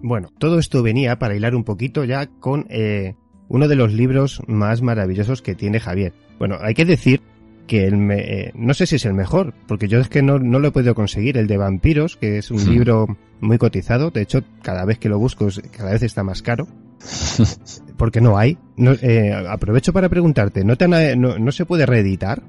Bueno, 0.01 0.29
todo 0.37 0.59
esto 0.59 0.83
venía 0.83 1.17
para 1.17 1.35
hilar 1.35 1.55
un 1.55 1.63
poquito 1.63 2.03
ya 2.03 2.27
con 2.27 2.65
eh, 2.69 3.15
uno 3.47 3.67
de 3.67 3.75
los 3.75 3.91
libros 3.93 4.41
más 4.47 4.81
maravillosos 4.81 5.41
que 5.41 5.55
tiene 5.55 5.79
Javier. 5.79 6.13
Bueno, 6.39 6.57
hay 6.61 6.73
que 6.73 6.85
decir 6.85 7.21
que 7.67 7.85
el 7.87 7.95
me, 7.95 8.19
eh, 8.19 8.51
no 8.53 8.73
sé 8.73 8.85
si 8.85 8.97
es 8.97 9.05
el 9.05 9.13
mejor, 9.13 9.53
porque 9.67 9.87
yo 9.87 9.99
es 10.01 10.09
que 10.09 10.21
no, 10.21 10.37
no 10.39 10.59
lo 10.59 10.67
he 10.67 10.71
podido 10.71 10.93
conseguir, 10.95 11.37
el 11.37 11.47
de 11.47 11.55
vampiros, 11.57 12.17
que 12.17 12.37
es 12.37 12.51
un 12.51 12.59
Sí. 12.59 12.71
libro 12.71 13.07
muy 13.39 13.57
cotizado, 13.57 14.11
de 14.11 14.21
hecho 14.21 14.43
cada 14.61 14.83
vez 14.83 14.99
que 14.99 15.07
lo 15.07 15.17
busco 15.19 15.47
cada 15.71 15.91
vez 15.91 16.03
está 16.03 16.23
más 16.23 16.41
caro. 16.41 16.67
Porque 17.97 18.21
no 18.21 18.37
hay. 18.37 18.57
No, 18.77 18.91
eh, 18.93 19.31
aprovecho 19.49 19.93
para 19.93 20.09
preguntarte, 20.09 20.63
¿no, 20.63 20.75
te 20.75 20.85
han- 20.85 21.19
no, 21.21 21.37
no 21.37 21.51
se 21.51 21.65
puede 21.65 21.85
reeditar? 21.85 22.41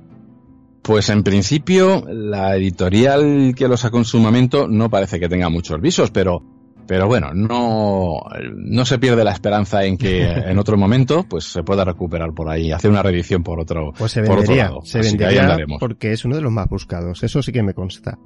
Pues 0.83 1.09
en 1.09 1.23
principio, 1.23 2.05
la 2.09 2.57
editorial 2.57 3.55
que 3.57 3.69
lo 3.69 3.77
sacó 3.77 3.99
en 3.99 4.05
su 4.05 4.19
momento 4.19 4.69
no 4.69 4.91
parece 4.91 5.19
que 5.19 5.29
tenga 5.29 5.49
muchos 5.49 5.81
visos, 5.81 6.11
pero, 6.11 6.43
pero 6.87 7.07
bueno, 7.07 7.33
no, 7.33 8.19
no 8.55 8.85
se 8.85 8.99
pierde 8.99 9.25
la 9.25 9.33
esperanza 9.33 9.85
en 9.85 9.97
que 9.97 10.23
en 10.51 10.59
otro 10.59 10.77
momento 10.77 11.25
pues 11.29 11.45
se 11.45 11.63
pueda 11.63 11.85
recuperar 11.85 12.35
por 12.35 12.51
ahí, 12.51 12.71
hacer 12.71 12.91
una 12.91 13.03
reedición 13.03 13.43
por 13.43 13.61
otro, 13.61 13.93
Pues 13.97 14.13
se 14.13 14.21
por 14.23 14.33
otro 14.33 14.41
vendería, 14.43 14.65
lado. 14.65 14.81
se 14.85 15.01
vendería 15.01 15.57
porque 15.81 16.13
es 16.13 16.25
uno 16.27 16.37
de 16.37 16.43
los 16.43 16.53
más 16.53 16.69
buscados, 16.69 17.23
eso 17.23 17.43
sí 17.43 17.51
que 17.51 17.63
me 17.63 17.73
consta. 17.73 18.19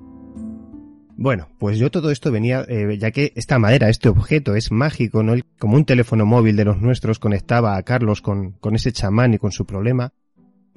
Bueno, 1.21 1.49
pues 1.59 1.79
yo 1.79 1.91
todo 1.91 2.13
esto 2.13 2.31
venía, 2.31 2.65
eh, 2.69 2.97
ya 2.97 3.11
que 3.11 3.33
esta 3.35 3.59
madera, 3.59 3.89
este 3.89 4.09
objeto 4.09 4.55
es 4.55 4.71
mágico, 4.71 5.25
¿no? 5.25 5.35
Como 5.59 5.75
un 5.75 5.85
teléfono 5.85 6.25
móvil 6.25 6.55
de 6.55 6.65
los 6.65 6.81
nuestros 6.81 7.19
conectaba 7.19 7.77
a 7.77 7.83
Carlos 7.83 8.23
con, 8.23 8.53
con 8.53 8.77
ese 8.77 8.93
chamán 8.93 9.35
y 9.35 9.39
con 9.39 9.51
su 9.51 9.67
problema. 9.67 10.13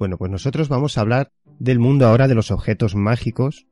Bueno, 0.00 0.18
pues 0.18 0.32
nosotros 0.32 0.68
vamos 0.68 0.98
a 0.98 1.02
hablar 1.02 1.30
del 1.60 1.78
mundo 1.78 2.08
ahora 2.08 2.26
de 2.26 2.34
los 2.34 2.50
objetos 2.50 2.96
mágicos, 2.96 3.68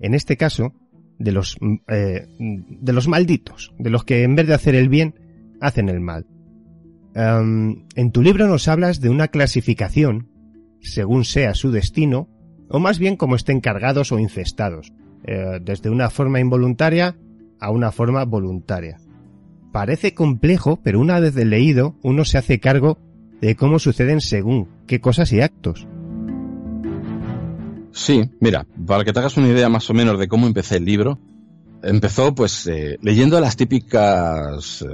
en 0.00 0.14
este 0.14 0.36
caso, 0.36 0.74
de 1.20 1.30
los, 1.30 1.56
mm, 1.60 1.74
eh, 1.86 2.26
de 2.36 2.92
los 2.92 3.06
malditos, 3.06 3.72
de 3.78 3.90
los 3.90 4.02
que 4.02 4.24
en 4.24 4.34
vez 4.34 4.48
de 4.48 4.54
hacer 4.54 4.74
el 4.74 4.88
bien, 4.88 5.14
hacen 5.60 5.88
el 5.88 6.00
mal. 6.00 6.26
En 7.14 8.12
tu 8.12 8.22
libro 8.22 8.48
nos 8.48 8.68
hablas 8.68 9.00
de 9.00 9.08
una 9.08 9.28
clasificación, 9.28 10.28
según 10.80 11.24
sea 11.24 11.54
su 11.54 11.70
destino, 11.70 12.28
o 12.68 12.80
más 12.80 12.98
bien 12.98 13.16
como 13.16 13.34
estén 13.34 13.60
cargados 13.60 14.12
o 14.12 14.18
infestados, 14.20 14.92
eh, 15.24 15.58
desde 15.62 15.90
una 15.90 16.10
forma 16.10 16.40
involuntaria 16.40 17.16
a 17.60 17.70
una 17.70 17.92
forma 17.92 18.24
voluntaria. 18.24 18.98
Parece 19.72 20.14
complejo, 20.14 20.78
pero 20.82 21.00
una 21.00 21.20
vez 21.20 21.34
leído, 21.34 21.96
uno 22.02 22.24
se 22.24 22.38
hace 22.38 22.60
cargo 22.60 22.98
de 23.40 23.56
cómo 23.56 23.78
suceden 23.78 24.20
según 24.20 24.68
qué 24.86 25.00
cosas 25.00 25.32
y 25.32 25.40
actos. 25.40 25.86
Sí, 27.92 28.30
mira, 28.40 28.66
para 28.86 29.04
que 29.04 29.12
te 29.12 29.18
hagas 29.18 29.36
una 29.36 29.48
idea 29.48 29.68
más 29.68 29.88
o 29.90 29.94
menos 29.94 30.18
de 30.18 30.28
cómo 30.28 30.46
empecé 30.46 30.76
el 30.76 30.84
libro, 30.84 31.18
empezó 31.82 32.34
pues 32.34 32.66
eh, 32.66 32.98
leyendo 33.02 33.40
las 33.40 33.56
típicas 33.56 34.82
eh, 34.82 34.86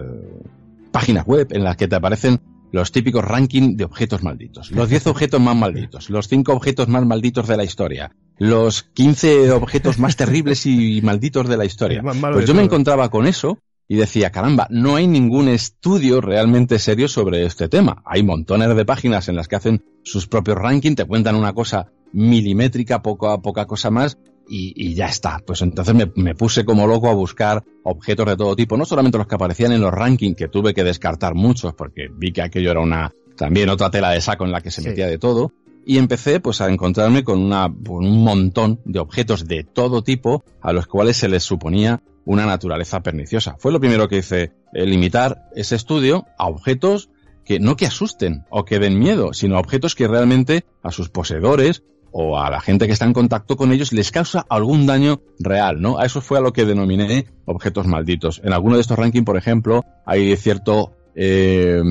páginas 0.91 1.27
web 1.27 1.49
en 1.51 1.65
las 1.65 1.77
que 1.77 1.89
te 1.89 1.97
aparecen 1.97 2.41
los 2.75 2.91
típicos 2.91 3.25
ranking 3.25 3.77
de 3.77 3.85
objetos 3.85 4.25
malditos. 4.25 4.73
Los 4.73 4.89
10 4.89 5.07
objetos 5.07 5.41
más 5.41 5.55
malditos, 5.55 6.11
los 6.11 6.27
5 6.27 6.53
objetos 6.53 6.89
más 6.89 7.07
malditos 7.07 7.47
de 7.47 7.57
la 7.57 7.63
historia, 7.63 8.11
los 8.37 8.83
15 8.83 9.53
objetos 9.53 10.01
más 10.01 10.17
terribles 10.17 10.67
y 10.67 11.01
malditos 11.01 11.49
de 11.49 11.57
la 11.57 11.67
historia. 11.67 12.03
Pues 12.03 12.47
yo 12.47 12.53
me 12.53 12.65
encontraba 12.65 13.11
con 13.11 13.29
eso 13.29 13.59
y 13.87 13.95
decía, 13.95 14.31
caramba, 14.31 14.67
no 14.71 14.97
hay 14.97 15.07
ningún 15.07 15.47
estudio 15.47 16.21
realmente 16.21 16.81
serio 16.81 17.07
sobre 17.07 17.47
este 17.47 17.69
tema. 17.69 18.03
Hay 18.05 18.25
montones 18.25 18.75
de 18.75 18.85
páginas 18.85 19.29
en 19.29 19.37
las 19.37 19.47
que 19.47 19.55
hacen 19.55 19.85
sus 20.03 20.27
propios 20.27 20.59
rankings, 20.59 20.97
te 20.97 21.05
cuentan 21.05 21.37
una 21.37 21.53
cosa 21.53 21.93
milimétrica, 22.13 23.03
poca, 23.03 23.39
poca 23.39 23.67
cosa 23.67 23.93
más, 23.93 24.19
y, 24.49 24.73
y 24.77 24.95
ya 24.95 25.07
está. 25.07 25.41
Pues 25.45 25.63
entonces 25.63 25.95
me, 25.95 26.11
me 26.17 26.35
puse 26.35 26.65
como 26.65 26.87
loco 26.87 27.09
a 27.09 27.15
buscar 27.15 27.63
objetos 27.83 28.27
de 28.27 28.37
todo 28.37 28.57
tipo, 28.57 28.77
no 28.77 28.85
solamente 28.85 29.19
los 29.19 29.27
que 29.27 29.35
aparecían 29.35 29.73
en 29.73 29.81
los 29.81 29.93
rankings, 29.93 30.37
que 30.37 30.49
tuve 30.49 30.75
que 30.75 30.85
descartar 30.85 31.35
muchos, 31.35 31.75
porque 31.75 32.09
vi 32.13 32.33
que 32.33 32.43
aquello 32.43 32.71
era 32.71 32.81
una, 32.81 33.13
también 33.37 33.69
otra 33.69 33.91
tela 33.91 34.11
de 34.11 34.21
saco 34.21 34.45
en 34.45 34.53
la 34.53 34.61
que 34.61 34.71
se 34.71 34.83
Sí. 34.83 34.89
metía 34.89 35.07
de 35.07 35.19
todo, 35.19 35.53
y 35.87 35.99
empecé 35.99 36.41
pues 36.41 36.61
a 36.63 36.71
encontrarme 36.71 37.25
con 37.25 37.39
una, 37.41 37.65
con 37.87 38.07
un 38.07 38.23
montón 38.25 38.81
de 38.87 39.01
objetos 39.01 39.47
de 39.47 39.65
todo 39.65 40.03
tipo 40.03 40.43
a 40.63 40.73
los 40.73 40.87
cuales 40.87 41.17
se 41.19 41.29
les 41.29 41.43
suponía 41.43 42.03
una 42.25 42.47
naturaleza 42.47 43.01
perniciosa. 43.03 43.57
Fue 43.59 43.71
lo 43.71 43.81
primero 43.81 44.09
que 44.09 44.17
hice, 44.19 44.53
eh, 44.73 44.87
limitar 44.87 45.51
ese 45.55 45.77
estudio 45.77 46.25
a 46.39 46.47
objetos 46.49 47.11
que 47.45 47.61
no 47.61 47.77
que 47.77 47.85
asusten 47.85 48.45
o 48.49 48.65
que 48.65 48.79
den 48.79 48.99
miedo, 48.99 49.35
sino 49.35 49.59
objetos 49.59 49.95
que 49.95 50.09
realmente 50.09 50.65
a 50.83 50.91
sus 50.91 51.11
poseedores 51.11 51.83
o 52.17 52.39
a 52.39 52.49
la 52.49 52.61
gente 52.61 52.87
que 52.87 52.93
está 52.93 53.07
en 53.07 53.13
contacto 53.13 53.57
con 53.57 53.73
ellos 53.73 53.93
les 53.93 54.13
causa 54.13 54.47
algún 54.49 54.87
daño 54.87 55.21
real, 55.41 55.81
¿no? 55.81 55.99
A 55.99 56.07
eso 56.07 56.21
fue 56.21 56.39
a 56.39 56.41
lo 56.41 56.53
que 56.53 56.65
denominé 56.65 57.27
objetos 57.45 57.89
malditos. 57.89 58.41
En 58.45 58.53
alguno 58.53 58.77
de 58.77 58.83
estos 58.83 58.97
rankings, 58.97 59.25
por 59.27 59.37
ejemplo, 59.37 59.85
hay 60.07 60.37
cierto 60.37 60.93
eh, 61.17 61.83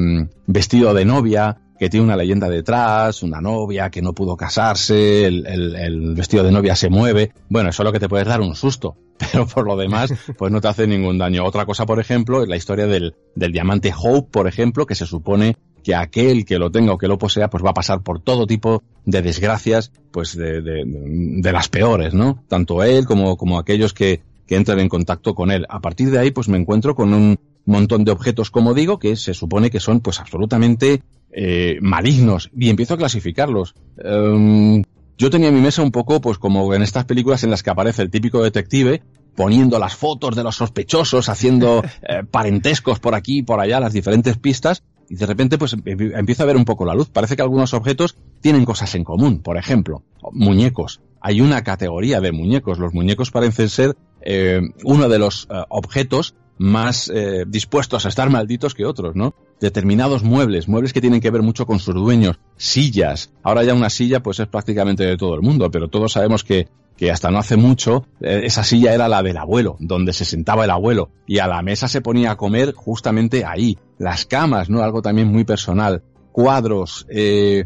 vestido 0.48 0.94
de 0.94 1.06
novia 1.06 1.58
que 1.78 1.90
tiene 1.90 2.06
una 2.06 2.16
leyenda 2.16 2.48
detrás, 2.48 3.24
una 3.24 3.42
novia 3.42 3.90
que 3.90 4.02
no 4.02 4.14
pudo 4.14 4.38
casarse, 4.38 5.26
el, 5.26 5.46
el- 5.46 5.76
el 5.76 6.16
vestido 6.16 6.44
de 6.44 6.52
novia 6.52 6.76
se 6.78 6.90
mueve. 6.90 7.34
Bueno, 7.50 7.70
eso 7.70 7.84
es 7.84 7.86
lo 7.86 7.92
que 7.92 8.00
te 8.00 8.08
puedes 8.08 8.28
dar 8.28 8.40
un 8.40 8.56
susto, 8.56 8.96
pero 9.18 9.46
por 9.46 9.66
lo 9.68 9.76
demás, 9.76 10.14
pues 10.38 10.52
no 10.54 10.62
te 10.62 10.70
hace 10.70 10.88
ningún 10.88 11.18
daño. 11.18 11.44
Otra 11.44 11.66
cosa, 11.66 11.86
por 11.86 12.00
ejemplo, 12.00 12.42
es 12.44 12.48
la 12.48 12.56
historia 12.56 12.88
del, 12.88 13.16
del 13.36 13.52
diamante 13.52 13.92
Hope, 13.98 14.30
por 14.32 14.48
ejemplo, 14.48 14.86
que 14.86 14.96
se 14.96 15.06
supone 15.06 15.58
que 15.84 15.94
aquel 15.96 16.46
que 16.46 16.58
lo 16.60 16.72
tenga 16.72 16.94
o 16.94 16.98
que 16.98 17.08
lo 17.08 17.18
posea, 17.18 17.50
pues 17.50 17.64
va 17.64 17.72
a 17.72 17.74
pasar 17.74 18.02
por 18.02 18.20
todo 18.22 18.48
tipo 18.48 18.82
de 19.06 19.22
desgracias, 19.22 19.92
pues 20.12 20.36
de, 20.38 20.62
de- 20.62 20.84
de 20.86 21.52
las 21.52 21.68
peores, 21.70 22.14
¿no? 22.14 22.44
Tanto 22.48 22.84
él 22.84 23.06
como, 23.06 23.36
como 23.38 23.60
aquellos 23.60 23.94
que, 23.94 24.22
que 24.48 24.56
entran 24.56 24.80
en 24.80 24.90
contacto 24.90 25.36
con 25.36 25.52
él. 25.52 25.66
A 25.70 25.80
partir 25.82 26.10
de 26.10 26.20
ahí, 26.20 26.32
pues 26.32 26.48
me 26.48 26.58
encuentro 26.58 26.96
con 26.96 27.14
un 27.14 27.38
montón 27.66 28.04
de 28.06 28.12
objetos, 28.12 28.50
como 28.52 28.74
digo, 28.74 29.00
que 29.00 29.16
se 29.16 29.34
supone 29.34 29.70
que 29.70 29.80
son, 29.80 30.00
pues 30.00 30.20
absolutamente 30.20 31.02
eh, 31.32 31.78
malignos 31.82 32.50
y 32.58 32.70
empiezo 32.70 32.94
a 32.94 32.98
clasificarlos. 32.98 33.76
Em, 33.98 34.84
yo 35.18 35.30
tenía 35.30 35.50
en 35.50 35.56
mi 35.56 35.62
mesa 35.62 35.82
un 35.82 35.92
poco, 35.92 36.20
pues 36.22 36.38
como 36.38 36.74
en 36.74 36.82
estas 36.82 37.06
películas 37.06 37.44
en 37.44 37.52
las 37.52 37.64
que 37.64 37.70
aparece 37.70 38.02
el 38.02 38.10
típico 38.10 38.44
detective 38.44 39.02
poniendo 39.36 39.80
las 39.80 39.96
fotos 39.96 40.36
de 40.36 40.44
los 40.44 40.56
sospechosos, 40.58 41.28
haciendo 41.30 41.82
eh, 42.08 42.24
parentescos 42.30 43.00
por 43.00 43.16
aquí 43.16 43.40
y 43.40 43.44
por 43.44 43.60
allá, 43.60 43.80
las 43.80 43.94
diferentes 43.94 44.38
pistas, 44.38 44.84
y 45.10 45.16
de 45.16 45.26
repente 45.26 45.58
pues 45.58 45.74
em- 45.74 45.84
empiezo 45.86 46.44
a 46.44 46.46
ver 46.46 46.58
un 46.58 46.66
poco 46.66 46.86
la 46.86 46.96
luz. 46.96 47.10
Parece 47.10 47.36
que 47.36 47.42
algunos 47.42 47.74
objetos 47.74 48.16
tienen 48.42 48.66
cosas 48.66 48.94
en 48.96 49.04
común. 49.04 49.40
Por 49.40 49.58
ejemplo, 49.58 50.04
muñecos. 50.32 51.02
Hay 51.22 51.42
una 51.42 51.64
categoría 51.64 52.20
de 52.22 52.32
muñecos. 52.32 52.80
Los 52.80 52.94
muñecos 52.94 53.32
parecen 53.32 53.70
ser 53.70 53.96
eh, 54.22 54.62
uno 54.84 55.10
de 55.10 55.20
los 55.20 55.48
eh, 55.50 55.64
objetos 55.70 56.36
más 56.58 57.12
eh, 57.14 57.46
dispuestos 57.48 58.06
a 58.06 58.10
estar 58.10 58.30
malditos 58.30 58.74
que 58.76 58.86
otros, 58.86 59.16
¿no? 59.16 59.34
Determinados 59.60 60.24
muebles, 60.24 60.68
muebles 60.68 60.94
que 60.94 61.02
tienen 61.02 61.20
que 61.20 61.32
ver 61.32 61.42
mucho 61.42 61.66
con 61.66 61.80
sus 61.80 61.96
dueños, 61.96 62.40
sillas. 62.58 63.32
Ahora 63.42 63.64
ya 63.64 63.74
una 63.74 63.90
silla 63.90 64.22
pues 64.22 64.40
es 64.40 64.48
prácticamente 64.48 65.04
de 65.04 65.18
todo 65.18 65.36
el 65.36 65.42
mundo, 65.42 65.72
pero 65.72 65.88
todos 65.88 66.12
sabemos 66.14 66.44
que, 66.44 66.68
que 66.98 67.12
hasta 67.12 67.32
no 67.32 67.40
hace 67.40 67.58
mucho 67.58 68.06
eh, 68.22 68.42
esa 68.44 68.64
silla 68.64 68.94
era 68.94 69.08
la 69.08 69.24
del 69.24 69.38
abuelo, 69.38 69.78
donde 69.80 70.14
se 70.14 70.26
sentaba 70.26 70.66
el 70.66 70.72
abuelo 70.72 71.10
y 71.28 71.40
a 71.40 71.48
la 71.48 71.62
mesa 71.62 71.88
se 71.88 72.02
ponía 72.02 72.32
a 72.32 72.38
comer 72.38 72.74
justamente 72.74 73.46
ahí. 73.46 73.78
Las 73.98 74.26
camas, 74.26 74.70
¿no? 74.70 74.84
Algo 74.84 75.02
también 75.02 75.28
muy 75.28 75.44
personal. 75.44 76.04
Cuadros, 76.32 77.06
eh, 77.10 77.66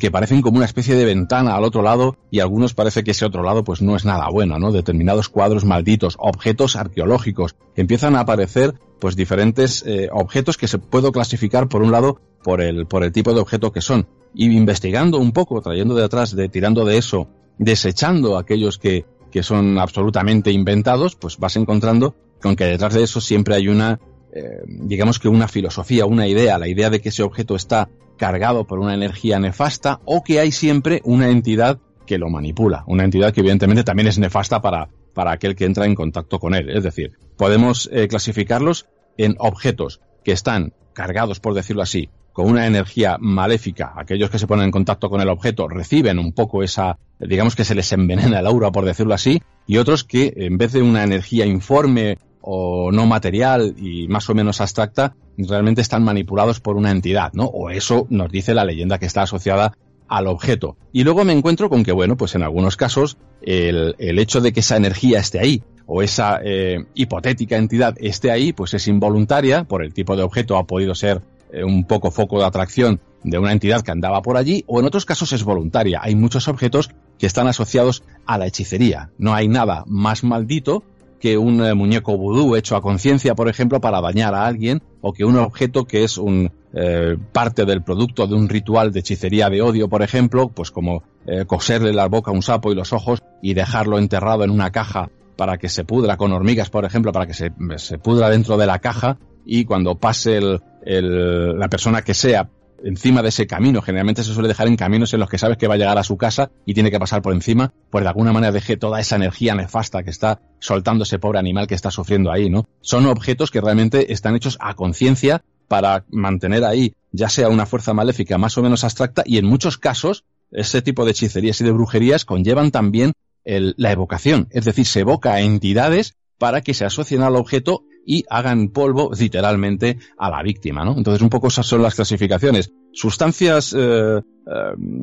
que 0.00 0.10
parecen 0.10 0.42
como 0.42 0.56
una 0.56 0.66
especie 0.66 0.96
de 0.96 1.04
ventana 1.04 1.54
al 1.54 1.64
otro 1.64 1.82
lado 1.82 2.16
y 2.30 2.40
algunos 2.40 2.74
parece 2.74 3.04
que 3.04 3.12
ese 3.12 3.24
otro 3.24 3.42
lado 3.42 3.64
pues 3.64 3.80
no 3.80 3.96
es 3.96 4.04
nada 4.04 4.28
bueno, 4.28 4.58
¿no? 4.58 4.72
Determinados 4.72 5.28
cuadros 5.28 5.64
malditos, 5.64 6.16
objetos 6.18 6.76
arqueológicos, 6.76 7.56
empiezan 7.76 8.16
a 8.16 8.20
aparecer 8.20 8.74
pues 8.98 9.14
diferentes 9.14 9.84
eh, 9.86 10.08
objetos 10.12 10.56
que 10.56 10.66
se 10.66 10.78
puedo 10.78 11.12
clasificar 11.12 11.68
por 11.68 11.82
un 11.82 11.92
lado 11.92 12.20
por 12.42 12.60
el 12.60 12.86
por 12.86 13.04
el 13.04 13.12
tipo 13.12 13.32
de 13.32 13.40
objeto 13.40 13.72
que 13.72 13.80
son 13.80 14.08
y 14.34 14.46
investigando 14.56 15.18
un 15.18 15.32
poco, 15.32 15.60
trayendo 15.60 15.94
de 15.94 16.04
atrás, 16.04 16.36
tirando 16.50 16.84
de 16.84 16.98
eso, 16.98 17.28
desechando 17.58 18.38
aquellos 18.38 18.78
que 18.78 19.04
que 19.30 19.42
son 19.42 19.78
absolutamente 19.78 20.50
inventados, 20.52 21.14
pues 21.14 21.38
vas 21.38 21.56
encontrando 21.56 22.14
con 22.40 22.56
que 22.56 22.64
detrás 22.64 22.94
de 22.94 23.02
eso 23.02 23.20
siempre 23.20 23.54
hay 23.54 23.68
una 23.68 24.00
eh, 24.32 24.62
digamos 24.66 25.18
que 25.18 25.28
una 25.28 25.48
filosofía, 25.48 26.06
una 26.06 26.26
idea, 26.26 26.58
la 26.58 26.68
idea 26.68 26.90
de 26.90 27.00
que 27.00 27.08
ese 27.08 27.22
objeto 27.22 27.56
está 27.56 27.88
cargado 28.16 28.66
por 28.66 28.78
una 28.78 28.94
energía 28.94 29.38
nefasta 29.38 30.00
o 30.04 30.22
que 30.22 30.40
hay 30.40 30.52
siempre 30.52 31.00
una 31.04 31.30
entidad 31.30 31.78
que 32.06 32.18
lo 32.18 32.28
manipula, 32.28 32.84
una 32.86 33.04
entidad 33.04 33.32
que 33.32 33.40
evidentemente 33.40 33.84
también 33.84 34.08
es 34.08 34.18
nefasta 34.18 34.60
para, 34.60 34.88
para 35.14 35.32
aquel 35.32 35.56
que 35.56 35.64
entra 35.64 35.86
en 35.86 35.94
contacto 35.94 36.38
con 36.38 36.54
él. 36.54 36.70
Es 36.70 36.84
decir, 36.84 37.12
podemos 37.36 37.88
eh, 37.92 38.08
clasificarlos 38.08 38.86
en 39.16 39.34
objetos 39.38 40.00
que 40.24 40.32
están 40.32 40.72
cargados, 40.92 41.40
por 41.40 41.54
decirlo 41.54 41.82
así, 41.82 42.10
con 42.38 42.48
una 42.48 42.68
energía 42.68 43.16
maléfica. 43.18 43.94
Aquellos 43.96 44.30
que 44.30 44.38
se 44.38 44.46
ponen 44.46 44.66
en 44.66 44.70
contacto 44.70 45.10
con 45.10 45.20
el 45.20 45.28
objeto 45.28 45.66
reciben 45.66 46.20
un 46.20 46.32
poco 46.32 46.62
esa, 46.62 46.96
digamos 47.18 47.56
que 47.56 47.64
se 47.64 47.74
les 47.74 47.90
envenena 47.90 48.38
el 48.38 48.46
aura, 48.46 48.70
por 48.70 48.84
decirlo 48.84 49.12
así, 49.12 49.42
y 49.66 49.78
otros 49.78 50.04
que 50.04 50.32
en 50.36 50.56
vez 50.56 50.70
de 50.70 50.80
una 50.80 51.02
energía 51.02 51.46
informe 51.46 52.16
o 52.40 52.92
no 52.92 53.06
material 53.06 53.74
y 53.76 54.06
más 54.06 54.30
o 54.30 54.36
menos 54.36 54.60
abstracta, 54.60 55.16
realmente 55.36 55.80
están 55.80 56.04
manipulados 56.04 56.60
por 56.60 56.76
una 56.76 56.92
entidad, 56.92 57.32
¿no? 57.32 57.46
O 57.46 57.70
eso 57.70 58.06
nos 58.08 58.30
dice 58.30 58.54
la 58.54 58.64
leyenda 58.64 59.00
que 59.00 59.06
está 59.06 59.22
asociada 59.22 59.76
al 60.06 60.28
objeto. 60.28 60.76
Y 60.92 61.02
luego 61.02 61.24
me 61.24 61.32
encuentro 61.32 61.68
con 61.68 61.82
que, 61.82 61.90
bueno, 61.90 62.16
pues 62.16 62.36
en 62.36 62.44
algunos 62.44 62.76
casos 62.76 63.18
el, 63.42 63.96
el 63.98 64.20
hecho 64.20 64.40
de 64.40 64.52
que 64.52 64.60
esa 64.60 64.76
energía 64.76 65.18
esté 65.18 65.40
ahí 65.40 65.64
o 65.86 66.02
esa 66.02 66.38
eh, 66.44 66.84
hipotética 66.94 67.56
entidad 67.56 67.96
esté 67.98 68.30
ahí, 68.30 68.52
pues 68.52 68.74
es 68.74 68.86
involuntaria, 68.86 69.64
por 69.64 69.82
el 69.82 69.92
tipo 69.92 70.14
de 70.14 70.22
objeto 70.22 70.56
ha 70.56 70.68
podido 70.68 70.94
ser 70.94 71.20
eh, 71.52 71.64
un 71.64 71.84
poco 71.84 72.10
foco 72.10 72.38
de 72.38 72.46
atracción 72.46 73.00
de 73.24 73.38
una 73.38 73.52
entidad 73.52 73.82
que 73.82 73.90
andaba 73.90 74.22
por 74.22 74.36
allí, 74.36 74.64
o 74.66 74.80
en 74.80 74.86
otros 74.86 75.04
casos 75.04 75.32
es 75.32 75.44
voluntaria. 75.44 76.00
Hay 76.02 76.14
muchos 76.14 76.48
objetos 76.48 76.90
que 77.18 77.26
están 77.26 77.48
asociados 77.48 78.04
a 78.26 78.38
la 78.38 78.46
hechicería. 78.46 79.10
No 79.18 79.34
hay 79.34 79.48
nada 79.48 79.84
más 79.86 80.22
maldito 80.24 80.84
que 81.18 81.36
un 81.36 81.64
eh, 81.64 81.74
muñeco 81.74 82.16
vudú 82.16 82.56
hecho 82.56 82.76
a 82.76 82.82
conciencia, 82.82 83.34
por 83.34 83.48
ejemplo, 83.48 83.80
para 83.80 84.00
dañar 84.00 84.34
a 84.34 84.46
alguien, 84.46 84.82
o 85.00 85.12
que 85.12 85.24
un 85.24 85.36
objeto 85.36 85.84
que 85.84 86.04
es 86.04 86.16
un 86.16 86.50
eh, 86.72 87.16
parte 87.32 87.64
del 87.64 87.82
producto 87.82 88.26
de 88.26 88.34
un 88.34 88.48
ritual 88.48 88.92
de 88.92 89.00
hechicería 89.00 89.50
de 89.50 89.62
odio, 89.62 89.88
por 89.88 90.02
ejemplo, 90.02 90.48
pues 90.48 90.70
como 90.70 91.02
eh, 91.26 91.44
coserle 91.46 91.92
la 91.92 92.06
boca 92.06 92.30
a 92.30 92.34
un 92.34 92.42
sapo 92.42 92.70
y 92.70 92.74
los 92.74 92.92
ojos 92.92 93.22
y 93.42 93.54
dejarlo 93.54 93.98
enterrado 93.98 94.44
en 94.44 94.50
una 94.50 94.70
caja 94.70 95.10
para 95.36 95.56
que 95.58 95.68
se 95.68 95.84
pudra 95.84 96.16
con 96.16 96.32
hormigas, 96.32 96.70
por 96.70 96.84
ejemplo, 96.84 97.12
para 97.12 97.26
que 97.26 97.34
se, 97.34 97.52
se 97.76 97.98
pudra 97.98 98.28
dentro 98.28 98.56
de 98.56 98.66
la 98.66 98.80
caja 98.80 99.18
y 99.48 99.64
cuando 99.64 99.98
pase 99.98 100.36
el, 100.36 100.60
el, 100.82 101.58
la 101.58 101.68
persona 101.68 102.02
que 102.02 102.14
sea 102.14 102.50
encima 102.84 103.22
de 103.22 103.30
ese 103.30 103.46
camino. 103.46 103.82
Generalmente 103.82 104.22
se 104.22 104.32
suele 104.32 104.48
dejar 104.48 104.68
en 104.68 104.76
caminos 104.76 105.12
en 105.12 105.20
los 105.20 105.28
que 105.28 105.38
sabes 105.38 105.56
que 105.56 105.66
va 105.66 105.74
a 105.74 105.78
llegar 105.78 105.98
a 105.98 106.04
su 106.04 106.16
casa 106.16 106.50
y 106.64 106.74
tiene 106.74 106.90
que 106.90 107.00
pasar 107.00 107.22
por 107.22 107.32
encima, 107.32 107.72
pues 107.90 108.04
de 108.04 108.08
alguna 108.08 108.32
manera 108.32 108.52
deje 108.52 108.76
toda 108.76 109.00
esa 109.00 109.16
energía 109.16 109.54
nefasta 109.54 110.02
que 110.02 110.10
está 110.10 110.40
soltando 110.60 111.02
ese 111.02 111.18
pobre 111.18 111.38
animal 111.38 111.66
que 111.66 111.74
está 111.74 111.90
sufriendo 111.90 112.30
ahí, 112.30 112.48
¿no? 112.48 112.66
Son 112.80 113.06
objetos 113.06 113.50
que 113.50 113.60
realmente 113.60 114.12
están 114.12 114.36
hechos 114.36 114.58
a 114.60 114.74
conciencia 114.74 115.42
para 115.66 116.04
mantener 116.08 116.64
ahí 116.64 116.94
ya 117.12 117.28
sea 117.28 117.48
una 117.48 117.66
fuerza 117.66 117.94
maléfica 117.94 118.38
más 118.38 118.56
o 118.58 118.62
menos 118.62 118.84
abstracta 118.84 119.22
y 119.26 119.38
en 119.38 119.46
muchos 119.46 119.78
casos 119.78 120.24
ese 120.50 120.82
tipo 120.82 121.04
de 121.04 121.10
hechicerías 121.10 121.60
y 121.60 121.64
de 121.64 121.72
brujerías 121.72 122.24
conllevan 122.24 122.70
también 122.70 123.12
el, 123.44 123.74
la 123.76 123.92
evocación, 123.92 124.48
es 124.50 124.64
decir, 124.64 124.86
se 124.86 125.00
evoca 125.00 125.34
a 125.34 125.40
entidades 125.40 126.14
para 126.38 126.60
que 126.60 126.74
se 126.74 126.84
asocien 126.84 127.22
al 127.22 127.36
objeto 127.36 127.84
y 128.08 128.24
hagan 128.30 128.68
polvo 128.68 129.10
literalmente 129.16 129.98
a 130.16 130.30
la 130.30 130.42
víctima, 130.42 130.82
¿no? 130.82 130.96
Entonces 130.96 131.20
un 131.20 131.28
poco 131.28 131.48
esas 131.48 131.66
son 131.66 131.82
las 131.82 131.94
clasificaciones. 131.94 132.72
Sustancias 132.90 133.74
eh, 133.78 134.18
eh, 134.18 134.22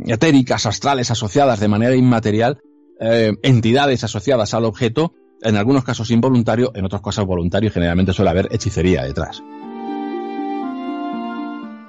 etéricas, 0.08 0.66
astrales 0.66 1.12
asociadas 1.12 1.60
de 1.60 1.68
manera 1.68 1.96
inmaterial, 1.96 2.58
eh, 3.00 3.32
entidades 3.44 4.04
asociadas 4.04 4.56
al 4.56 4.66
objeto, 4.66 5.14
en 5.44 5.56
algunos 5.56 5.84
casos 5.84 6.10
involuntario, 6.10 6.72
en 6.74 6.84
otros 6.84 7.04
casos 7.04 7.28
voluntario 7.28 7.70
y 7.70 7.72
generalmente 7.72 8.12
suele 8.12 8.32
haber 8.32 8.48
hechicería 8.50 9.04
detrás. 9.04 9.44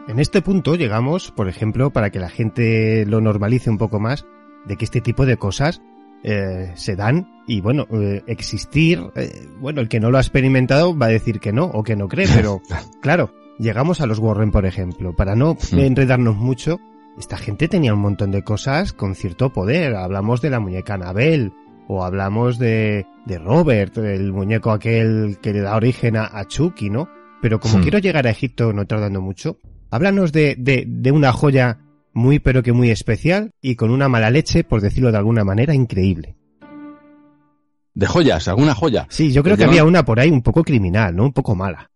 En 0.08 0.18
este 0.18 0.42
punto 0.42 0.74
llegamos, 0.74 1.30
por 1.30 1.48
ejemplo, 1.48 1.90
para 1.94 2.10
que 2.10 2.18
la 2.18 2.28
gente 2.28 3.06
lo 3.06 3.22
normalice 3.22 3.70
un 3.70 3.78
poco 3.78 4.00
más, 4.00 4.26
de 4.66 4.76
que 4.76 4.84
este 4.84 5.00
tipo 5.00 5.24
de 5.24 5.38
cosas 5.38 5.80
eh, 6.28 6.72
se 6.74 6.96
dan 6.96 7.44
y 7.46 7.60
bueno, 7.60 7.86
eh, 7.92 8.20
existir, 8.26 9.00
eh, 9.14 9.46
bueno, 9.60 9.80
el 9.80 9.88
que 9.88 10.00
no 10.00 10.10
lo 10.10 10.18
ha 10.18 10.20
experimentado 10.20 10.98
va 10.98 11.06
a 11.06 11.10
decir 11.10 11.38
que 11.38 11.52
no 11.52 11.66
o 11.66 11.84
que 11.84 11.94
no 11.94 12.08
cree, 12.08 12.26
pero 12.34 12.60
claro, 13.00 13.32
llegamos 13.60 14.00
a 14.00 14.06
los 14.06 14.18
Warren, 14.18 14.50
por 14.50 14.66
ejemplo, 14.66 15.14
para 15.14 15.36
no 15.36 15.56
enredarnos 15.70 16.34
mucho, 16.34 16.80
esta 17.16 17.36
gente 17.36 17.68
tenía 17.68 17.94
un 17.94 18.00
montón 18.00 18.32
de 18.32 18.42
cosas 18.42 18.92
con 18.92 19.14
cierto 19.14 19.52
poder, 19.52 19.94
hablamos 19.94 20.40
de 20.40 20.50
la 20.50 20.58
muñeca 20.58 20.94
Anabel, 20.94 21.52
o 21.86 22.02
hablamos 22.04 22.58
de, 22.58 23.06
de 23.24 23.38
Robert, 23.38 23.96
el 23.98 24.32
muñeco 24.32 24.72
aquel 24.72 25.38
que 25.40 25.52
le 25.52 25.60
da 25.60 25.76
origen 25.76 26.16
a, 26.16 26.24
a 26.24 26.44
Chucky, 26.44 26.90
¿no? 26.90 27.08
Pero 27.40 27.60
como 27.60 27.80
quiero 27.80 28.00
llegar 28.00 28.26
a 28.26 28.30
Egipto 28.30 28.72
no 28.72 28.84
tardando 28.84 29.20
mucho, 29.20 29.60
háblanos 29.92 30.32
de, 30.32 30.56
de, 30.58 30.84
de 30.88 31.12
una 31.12 31.30
joya 31.30 31.78
muy 32.16 32.38
pero 32.38 32.62
que 32.62 32.72
muy 32.72 32.90
especial 32.90 33.50
y 33.60 33.76
con 33.76 33.90
una 33.90 34.08
mala 34.08 34.30
leche, 34.30 34.64
por 34.64 34.80
decirlo 34.80 35.12
de 35.12 35.18
alguna 35.18 35.44
manera, 35.44 35.74
increíble. 35.74 36.34
De 37.92 38.06
joyas, 38.06 38.48
alguna 38.48 38.74
joya. 38.74 39.06
Sí, 39.10 39.32
yo 39.32 39.42
creo 39.42 39.54
Le 39.54 39.58
que 39.58 39.64
había 39.66 39.84
una 39.84 40.02
por 40.02 40.18
ahí 40.18 40.30
un 40.30 40.40
poco 40.40 40.64
criminal, 40.64 41.14
¿no? 41.14 41.24
Un 41.24 41.32
poco 41.34 41.54
mala. 41.54 41.90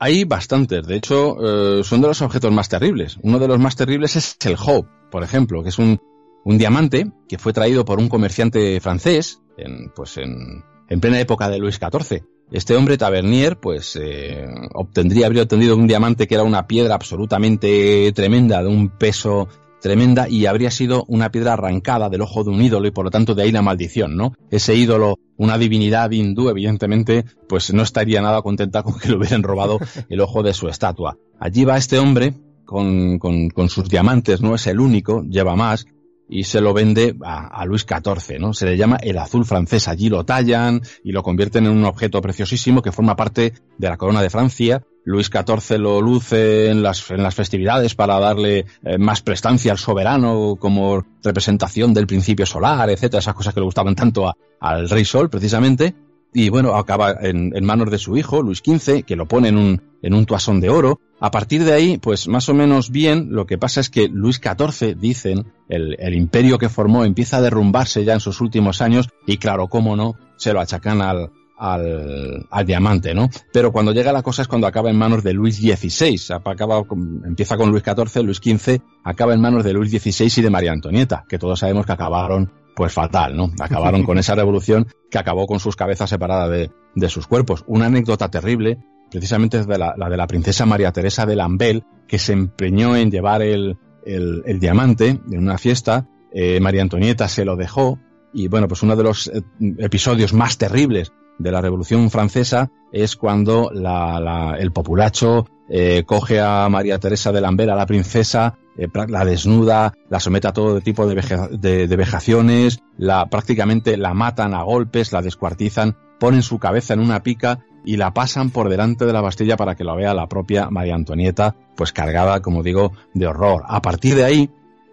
Hay 0.00 0.24
bastantes, 0.24 0.84
de 0.86 0.96
hecho, 0.96 1.36
eh, 1.78 1.84
son 1.84 2.00
de 2.00 2.08
los 2.08 2.22
objetos 2.22 2.52
más 2.52 2.68
terribles. 2.68 3.16
Uno 3.22 3.38
de 3.38 3.46
los 3.46 3.60
más 3.60 3.76
terribles 3.76 4.16
es 4.16 4.36
el 4.44 4.56
Hope, 4.58 4.88
por 5.12 5.22
ejemplo, 5.22 5.62
que 5.62 5.68
es 5.68 5.78
un, 5.78 6.00
un 6.44 6.58
diamante 6.58 7.06
que 7.28 7.38
fue 7.38 7.52
traído 7.52 7.84
por 7.84 8.00
un 8.00 8.08
comerciante 8.08 8.80
francés, 8.80 9.40
en, 9.56 9.92
pues 9.94 10.16
en, 10.16 10.64
en 10.88 11.00
plena 11.00 11.20
época 11.20 11.48
de 11.48 11.58
Luis 11.58 11.78
XIV. 11.78 12.24
Este 12.50 12.76
hombre 12.76 12.98
tabernier, 12.98 13.56
pues, 13.56 13.98
eh, 14.00 14.46
obtendría, 14.74 15.26
habría 15.26 15.42
obtenido 15.42 15.76
un 15.76 15.86
diamante 15.86 16.26
que 16.26 16.34
era 16.34 16.44
una 16.44 16.66
piedra 16.66 16.94
absolutamente 16.94 18.12
tremenda, 18.12 18.62
de 18.62 18.68
un 18.68 18.90
peso 18.90 19.48
tremenda, 19.80 20.28
y 20.28 20.46
habría 20.46 20.70
sido 20.70 21.04
una 21.08 21.30
piedra 21.30 21.54
arrancada 21.54 22.08
del 22.08 22.22
ojo 22.22 22.44
de 22.44 22.50
un 22.50 22.62
ídolo, 22.62 22.86
y 22.86 22.90
por 22.90 23.04
lo 23.04 23.10
tanto 23.10 23.34
de 23.34 23.42
ahí 23.42 23.52
la 23.52 23.62
maldición, 23.62 24.16
¿no? 24.16 24.34
Ese 24.50 24.74
ídolo, 24.74 25.18
una 25.36 25.58
divinidad 25.58 26.10
hindú, 26.10 26.48
evidentemente, 26.48 27.24
pues 27.48 27.72
no 27.74 27.82
estaría 27.82 28.22
nada 28.22 28.42
contenta 28.42 28.82
con 28.82 28.98
que 28.98 29.08
le 29.08 29.16
hubieran 29.16 29.42
robado 29.42 29.78
el 30.08 30.20
ojo 30.20 30.42
de 30.42 30.54
su 30.54 30.68
estatua. 30.68 31.18
Allí 31.38 31.64
va 31.64 31.76
este 31.76 31.98
hombre 31.98 32.34
con, 32.64 33.18
con, 33.18 33.50
con 33.50 33.68
sus 33.68 33.88
diamantes, 33.88 34.40
no 34.40 34.54
es 34.54 34.66
el 34.66 34.80
único, 34.80 35.22
lleva 35.24 35.56
más, 35.56 35.86
y 36.28 36.44
se 36.44 36.60
lo 36.60 36.72
vende 36.72 37.14
a, 37.22 37.64
Luis 37.66 37.86
XIV, 37.88 38.38
¿no? 38.40 38.52
Se 38.54 38.66
le 38.66 38.76
llama 38.76 38.96
el 39.02 39.18
azul 39.18 39.44
francés. 39.44 39.88
Allí 39.88 40.08
lo 40.08 40.24
tallan 40.24 40.80
y 41.02 41.12
lo 41.12 41.22
convierten 41.22 41.66
en 41.66 41.72
un 41.72 41.84
objeto 41.84 42.20
preciosísimo 42.22 42.82
que 42.82 42.92
forma 42.92 43.14
parte 43.16 43.52
de 43.78 43.88
la 43.88 43.96
corona 43.96 44.22
de 44.22 44.30
Francia. 44.30 44.82
Luis 45.04 45.28
XIV 45.28 45.78
lo 45.78 46.00
luce 46.00 46.70
en 46.70 46.82
las, 46.82 47.10
en 47.10 47.22
las 47.22 47.34
festividades 47.34 47.94
para 47.94 48.18
darle 48.18 48.64
eh, 48.84 48.96
más 48.98 49.20
prestancia 49.20 49.70
al 49.72 49.78
soberano 49.78 50.56
como 50.58 51.04
representación 51.22 51.92
del 51.92 52.06
principio 52.06 52.46
solar, 52.46 52.88
etcétera, 52.88 53.18
esas 53.18 53.34
cosas 53.34 53.52
que 53.52 53.60
le 53.60 53.66
gustaban 53.66 53.94
tanto 53.94 54.26
a- 54.26 54.34
al 54.60 54.88
rey 54.88 55.04
Sol, 55.04 55.28
precisamente. 55.28 55.94
Y 56.34 56.48
bueno, 56.48 56.74
acaba 56.74 57.12
en, 57.20 57.52
en 57.54 57.64
manos 57.64 57.90
de 57.92 57.98
su 57.98 58.16
hijo, 58.16 58.42
Luis 58.42 58.58
XV, 58.58 59.04
que 59.04 59.14
lo 59.14 59.26
pone 59.26 59.48
en 59.48 59.56
un, 59.56 59.82
en 60.02 60.14
un 60.14 60.26
toasón 60.26 60.60
de 60.60 60.68
oro. 60.68 61.00
A 61.20 61.30
partir 61.30 61.64
de 61.64 61.72
ahí, 61.72 61.96
pues 61.96 62.26
más 62.26 62.48
o 62.48 62.54
menos 62.54 62.90
bien, 62.90 63.28
lo 63.30 63.46
que 63.46 63.56
pasa 63.56 63.80
es 63.80 63.88
que 63.88 64.08
Luis 64.08 64.40
XIV, 64.42 64.96
dicen, 64.98 65.46
el, 65.68 65.96
el 66.00 66.14
imperio 66.14 66.58
que 66.58 66.68
formó 66.68 67.04
empieza 67.04 67.36
a 67.36 67.40
derrumbarse 67.40 68.04
ya 68.04 68.14
en 68.14 68.20
sus 68.20 68.40
últimos 68.40 68.82
años 68.82 69.08
y 69.26 69.36
claro, 69.36 69.68
cómo 69.68 69.94
no, 69.94 70.16
se 70.36 70.52
lo 70.52 70.60
achacan 70.60 71.00
al, 71.00 71.30
al, 71.56 72.46
al 72.50 72.66
diamante, 72.66 73.14
¿no? 73.14 73.30
Pero 73.52 73.72
cuando 73.72 73.92
llega 73.92 74.12
la 74.12 74.22
cosa 74.22 74.42
es 74.42 74.48
cuando 74.48 74.66
acaba 74.66 74.90
en 74.90 74.96
manos 74.96 75.22
de 75.22 75.32
Luis 75.32 75.56
XVI. 75.56 76.34
Acaba 76.44 76.82
empieza 77.24 77.56
con 77.56 77.70
Luis 77.70 77.84
XIV, 77.84 78.24
Luis 78.24 78.38
XV, 78.38 78.80
acaba 79.04 79.34
en 79.34 79.40
manos 79.40 79.64
de 79.64 79.72
Luis 79.72 79.90
XVI 79.90 80.32
y 80.36 80.42
de 80.42 80.50
María 80.50 80.72
Antonieta, 80.72 81.24
que 81.28 81.38
todos 81.38 81.60
sabemos 81.60 81.86
que 81.86 81.92
acabaron 81.92 82.50
pues 82.74 82.92
fatal, 82.92 83.36
¿no? 83.36 83.50
Acabaron 83.60 84.02
con 84.02 84.18
esa 84.18 84.34
revolución 84.34 84.86
que 85.10 85.18
acabó 85.18 85.46
con 85.46 85.60
sus 85.60 85.76
cabezas 85.76 86.10
separadas 86.10 86.50
de, 86.50 86.70
de 86.94 87.08
sus 87.08 87.26
cuerpos. 87.26 87.64
Una 87.66 87.86
anécdota 87.86 88.30
terrible, 88.30 88.78
precisamente 89.10 89.58
es 89.58 89.66
de 89.66 89.78
la, 89.78 89.94
de 89.96 90.16
la 90.16 90.26
princesa 90.26 90.66
María 90.66 90.92
Teresa 90.92 91.26
de 91.26 91.36
Lambel, 91.36 91.84
que 92.08 92.18
se 92.18 92.32
empeñó 92.32 92.96
en 92.96 93.10
llevar 93.10 93.42
el, 93.42 93.78
el, 94.04 94.42
el 94.46 94.60
diamante 94.60 95.20
en 95.30 95.38
una 95.38 95.58
fiesta. 95.58 96.08
Eh, 96.32 96.58
María 96.60 96.82
Antonieta 96.82 97.28
se 97.28 97.44
lo 97.44 97.56
dejó 97.56 97.98
y 98.32 98.48
bueno, 98.48 98.66
pues 98.66 98.82
uno 98.82 98.96
de 98.96 99.04
los 99.04 99.28
eh, 99.28 99.42
episodios 99.78 100.32
más 100.32 100.58
terribles 100.58 101.12
de 101.38 101.50
la 101.50 101.60
Revolución 101.60 102.10
Francesa 102.10 102.70
es 102.92 103.16
cuando 103.16 103.70
la, 103.72 104.20
la- 104.20 104.56
el 104.58 104.72
populacho 104.72 105.46
eh, 105.68 106.04
coge 106.06 106.40
a 106.40 106.68
María 106.68 106.98
Teresa 106.98 107.32
de 107.32 107.40
Lambert, 107.40 107.70
la 107.74 107.86
princesa, 107.86 108.58
eh, 108.76 108.86
la 109.08 109.24
desnuda, 109.24 109.94
la 110.10 110.20
somete 110.20 110.46
a 110.48 110.52
todo 110.52 110.80
tipo 110.80 111.06
de, 111.06 111.48
de- 111.58 111.88
de 111.88 111.96
vejaciones, 111.96 112.80
la, 112.98 113.26
prácticamente 113.26 113.96
la 113.96 114.14
matan 114.14 114.54
a 114.54 114.62
golpes, 114.62 115.12
la 115.12 115.22
descuartizan, 115.22 115.96
ponen 116.20 116.42
su 116.42 116.58
cabeza 116.58 116.94
en 116.94 117.00
una 117.00 117.22
pica 117.22 117.60
y 117.86 117.96
la 117.96 118.12
pasan 118.14 118.50
por 118.50 118.68
delante 118.68 119.04
de 119.06 119.12
la 119.12 119.20
Bastilla 119.20 119.56
para 119.56 119.74
que 119.74 119.84
lo 119.84 119.94
vea 119.96 120.14
la 120.14 120.28
propia 120.28 120.70
María 120.70 120.94
Antonieta, 120.94 121.54
pues 121.76 121.92
cargada, 121.92 122.40
como 122.40 122.62
digo, 122.62 122.92
de 123.14 123.26
horror. 123.26 123.62
A 123.66 123.82
partir 123.82 124.14
de 124.16 124.24
ahí, 124.24 124.50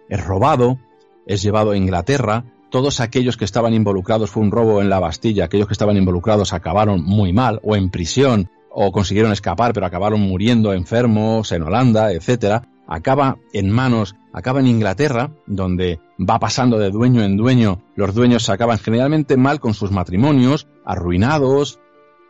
es 0.08 0.22
robado, 0.24 0.78
es 1.26 1.42
llevado 1.42 1.70
a 1.70 1.76
Inglaterra, 1.76 2.44
todos 2.72 3.00
aquellos 3.00 3.36
que 3.36 3.44
estaban 3.44 3.74
involucrados 3.74 4.30
fue 4.30 4.42
un 4.42 4.50
robo 4.50 4.80
en 4.80 4.88
la 4.88 4.98
Bastilla, 4.98 5.44
aquellos 5.44 5.68
que 5.68 5.74
estaban 5.74 5.96
involucrados 5.96 6.54
acabaron 6.54 7.04
muy 7.04 7.32
mal 7.32 7.60
o 7.62 7.76
en 7.76 7.90
prisión 7.90 8.50
o 8.70 8.90
consiguieron 8.90 9.30
escapar 9.30 9.74
pero 9.74 9.86
acabaron 9.86 10.22
muriendo 10.22 10.72
enfermos 10.72 11.52
en 11.52 11.62
Holanda, 11.62 12.10
etcétera. 12.12 12.66
Acaba 12.88 13.36
en 13.52 13.70
manos, 13.70 14.16
acaba 14.32 14.60
en 14.60 14.66
Inglaterra, 14.66 15.30
donde 15.46 16.00
va 16.18 16.40
pasando 16.40 16.78
de 16.78 16.90
dueño 16.90 17.22
en 17.22 17.36
dueño. 17.36 17.82
Los 17.94 18.14
dueños 18.14 18.42
se 18.42 18.52
acaban 18.52 18.78
generalmente 18.78 19.36
mal 19.36 19.60
con 19.60 19.74
sus 19.74 19.92
matrimonios, 19.92 20.66
arruinados, 20.84 21.78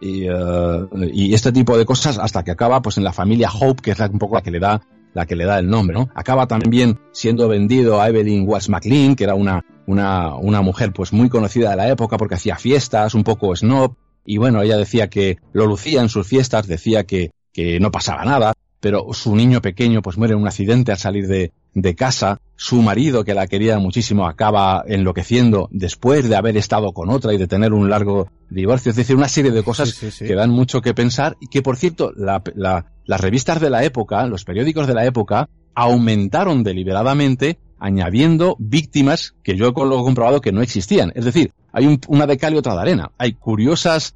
y, 0.01 0.27
eh, 0.28 0.86
y 1.12 1.32
este 1.32 1.52
tipo 1.52 1.78
de 1.78 1.86
cosas 1.86 2.19
hasta 2.19 2.43
que 2.43 2.51
acaba 2.51 2.82
pues 2.82 2.98
en 2.98 3.05
la 3.05 3.12
familia 3.12 3.48
Hope, 3.48 3.81
que 3.81 3.93
es 3.93 4.01
un 4.01 4.19
poco 4.19 4.35
la 4.35 4.43
que 4.43 4.51
le 4.51 4.59
da 4.59 4.82
la 5.14 5.27
que 5.27 5.36
le 5.36 5.44
da 5.44 5.59
el 5.59 5.69
nombre, 5.69 5.94
¿no? 5.97 6.09
Acaba 6.14 6.47
también 6.47 6.98
siendo 7.12 7.48
vendido 7.48 8.01
a 8.01 8.09
Evelyn 8.09 8.48
Walsh 8.48 8.69
McLean, 8.69 9.14
que 9.14 9.24
era 9.24 9.35
una, 9.35 9.64
una, 9.86 10.34
una 10.36 10.60
mujer 10.62 10.92
pues 10.92 11.12
muy 11.12 11.28
conocida 11.28 11.70
de 11.70 11.76
la 11.76 11.88
época 11.88 12.16
porque 12.16 12.34
hacía 12.36 12.56
fiestas, 12.56 13.14
un 13.14 13.24
poco 13.24 13.54
snob, 13.56 13.94
y 14.24 14.36
bueno, 14.38 14.62
ella 14.62 14.76
decía 14.76 15.09
que 15.09 15.38
lo 15.52 15.66
lucía 15.66 16.00
en 16.00 16.09
sus 16.09 16.26
fiestas, 16.26 16.66
decía 16.66 17.04
que, 17.04 17.32
que 17.52 17.80
no 17.80 17.90
pasaba 17.90 18.24
nada, 18.24 18.52
pero 18.80 19.06
su 19.12 19.34
niño 19.36 19.60
pequeño 19.60 20.02
pues 20.02 20.16
muere 20.18 20.34
en 20.34 20.40
un 20.40 20.46
accidente 20.48 20.92
al 20.92 20.98
salir 20.98 21.26
de, 21.28 21.52
de 21.74 21.94
casa, 21.94 22.40
su 22.56 22.82
marido 22.82 23.24
que 23.24 23.34
la 23.34 23.46
quería 23.48 23.78
muchísimo 23.78 24.26
acaba 24.26 24.84
enloqueciendo 24.86 25.68
después 25.72 26.28
de 26.28 26.36
haber 26.36 26.56
estado 26.56 26.92
con 26.92 27.10
otra 27.10 27.32
y 27.32 27.38
de 27.38 27.48
tener 27.48 27.72
un 27.72 27.90
largo 27.90 28.28
divorcio, 28.50 28.90
es 28.90 28.96
decir, 28.96 29.16
una 29.16 29.28
serie 29.28 29.50
de 29.50 29.62
cosas 29.64 29.94
que 30.26 30.34
dan 30.34 30.50
mucho 30.50 30.80
que 30.82 30.94
pensar 30.94 31.36
y 31.40 31.48
que 31.48 31.62
por 31.62 31.76
cierto 31.76 32.12
la, 32.16 32.42
la- 32.54 32.86
las 33.04 33.20
revistas 33.20 33.60
de 33.60 33.70
la 33.70 33.82
época, 33.82 34.24
los 34.26 34.44
periódicos 34.44 34.86
de 34.86 34.94
la 34.94 35.04
época 35.04 35.48
aumentaron 35.74 36.62
deliberadamente 36.62 37.59
añadiendo 37.82 38.56
víctimas 38.59 39.34
que 39.42 39.56
yo 39.56 39.66
he 39.68 39.72
comprobado 39.74 40.40
que 40.40 40.52
no 40.52 40.62
existían. 40.62 41.12
Es 41.14 41.24
decir, 41.24 41.52
hay 41.72 41.86
un- 41.86 42.00
una 42.09 42.26
de 42.26 42.38
cal 42.38 42.54
y 42.54 42.59
otra 42.59 42.74
de 42.74 42.80
arena. 42.80 43.10
Hay 43.18 43.32
curiosas, 43.32 44.14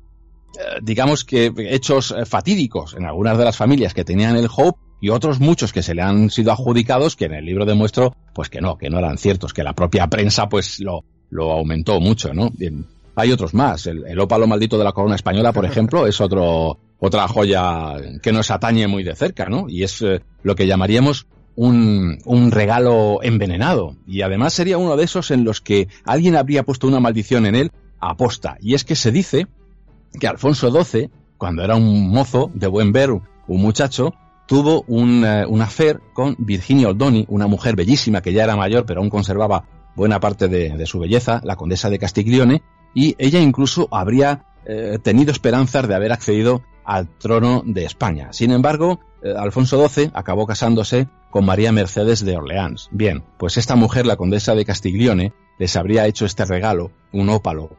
eh, 0.58 0.78
digamos 0.82 1.24
que 1.24 1.52
hechos 1.58 2.12
eh, 2.16 2.24
fatídicos 2.24 2.94
en 2.94 3.04
algunas 3.04 3.36
de 3.36 3.44
las 3.44 3.56
familias 3.56 3.92
que 3.92 4.04
tenían 4.04 4.36
el 4.36 4.48
Hope 4.54 4.78
y 5.00 5.10
otros 5.10 5.40
muchos 5.40 5.72
que 5.72 5.82
se 5.82 5.94
le 5.94 6.02
han 6.02 6.30
sido 6.30 6.52
adjudicados 6.52 7.16
que 7.16 7.26
en 7.26 7.34
el 7.34 7.44
libro 7.44 7.66
demuestro 7.66 8.14
pues 8.34 8.48
que 8.48 8.60
no, 8.60 8.78
que 8.78 8.88
no 8.88 8.98
eran 8.98 9.18
ciertos, 9.18 9.52
que 9.52 9.62
la 9.64 9.74
propia 9.74 10.06
prensa 10.06 10.48
pues 10.48 10.80
lo, 10.80 11.04
lo 11.30 11.52
aumentó 11.52 12.00
mucho, 12.00 12.32
¿no? 12.32 12.50
Hay 13.18 13.32
otros 13.32 13.52
más. 13.54 13.86
El, 13.86 14.06
el 14.06 14.20
ópalo 14.20 14.46
maldito 14.46 14.76
de 14.78 14.84
la 14.84 14.92
corona 14.92 15.14
española, 15.16 15.52
por 15.52 15.64
ejemplo, 15.64 16.06
es 16.06 16.20
otro, 16.20 16.78
otra 16.98 17.26
joya 17.28 17.94
que 18.22 18.30
nos 18.32 18.50
atañe 18.50 18.86
muy 18.88 19.02
de 19.04 19.14
cerca, 19.16 19.46
¿no? 19.46 19.66
Y 19.68 19.82
es 19.84 20.02
eh, 20.02 20.20
lo 20.42 20.54
que 20.54 20.66
llamaríamos 20.66 21.26
un, 21.56 22.18
un 22.24 22.50
regalo 22.50 23.22
envenenado. 23.22 23.96
Y 24.06 24.22
además 24.22 24.52
sería 24.52 24.78
uno 24.78 24.96
de 24.96 25.04
esos 25.04 25.30
en 25.30 25.44
los 25.44 25.60
que 25.60 25.88
alguien 26.04 26.36
habría 26.36 26.62
puesto 26.62 26.86
una 26.86 27.00
maldición 27.00 27.46
en 27.46 27.56
él 27.56 27.72
a 27.98 28.16
posta. 28.16 28.56
Y 28.60 28.74
es 28.74 28.84
que 28.84 28.94
se 28.94 29.10
dice 29.10 29.46
que 30.20 30.28
Alfonso 30.28 30.70
XII, 30.70 31.10
cuando 31.36 31.64
era 31.64 31.76
un 31.76 32.10
mozo 32.10 32.50
de 32.54 32.66
buen 32.66 32.92
ver, 32.92 33.10
un 33.10 33.60
muchacho, 33.60 34.14
tuvo 34.46 34.84
un, 34.86 35.24
eh, 35.24 35.44
un 35.46 35.64
con 36.12 36.36
Virginia 36.38 36.88
Oldoni, 36.88 37.26
una 37.28 37.46
mujer 37.46 37.76
bellísima 37.76 38.22
que 38.22 38.32
ya 38.32 38.44
era 38.44 38.56
mayor 38.56 38.86
pero 38.86 39.00
aún 39.00 39.10
conservaba 39.10 39.64
buena 39.94 40.20
parte 40.20 40.48
de, 40.48 40.86
su 40.86 40.98
belleza, 40.98 41.40
la 41.42 41.56
condesa 41.56 41.90
de 41.90 41.98
Castiglione, 41.98 42.62
y 42.94 43.14
ella 43.18 43.40
incluso 43.40 43.88
habría 43.90 44.44
eh, 44.66 44.98
tenido 45.02 45.32
esperanzas 45.32 45.88
de 45.88 45.94
haber 45.94 46.12
accedido 46.12 46.62
al 46.84 47.08
trono 47.08 47.62
de 47.64 47.84
España. 47.84 48.32
Sin 48.32 48.52
embargo, 48.52 49.00
Alfonso 49.36 49.88
XII 49.88 50.10
acabó 50.14 50.46
casándose 50.46 51.08
con 51.30 51.44
María 51.44 51.72
Mercedes 51.72 52.24
de 52.24 52.36
Orleans. 52.36 52.88
Bien, 52.92 53.24
pues 53.38 53.56
esta 53.56 53.76
mujer, 53.76 54.06
la 54.06 54.16
condesa 54.16 54.54
de 54.54 54.64
Castiglione, 54.64 55.32
les 55.58 55.76
habría 55.76 56.06
hecho 56.06 56.26
este 56.26 56.44
regalo, 56.44 56.90
un 57.12 57.28
ópalo, 57.28 57.70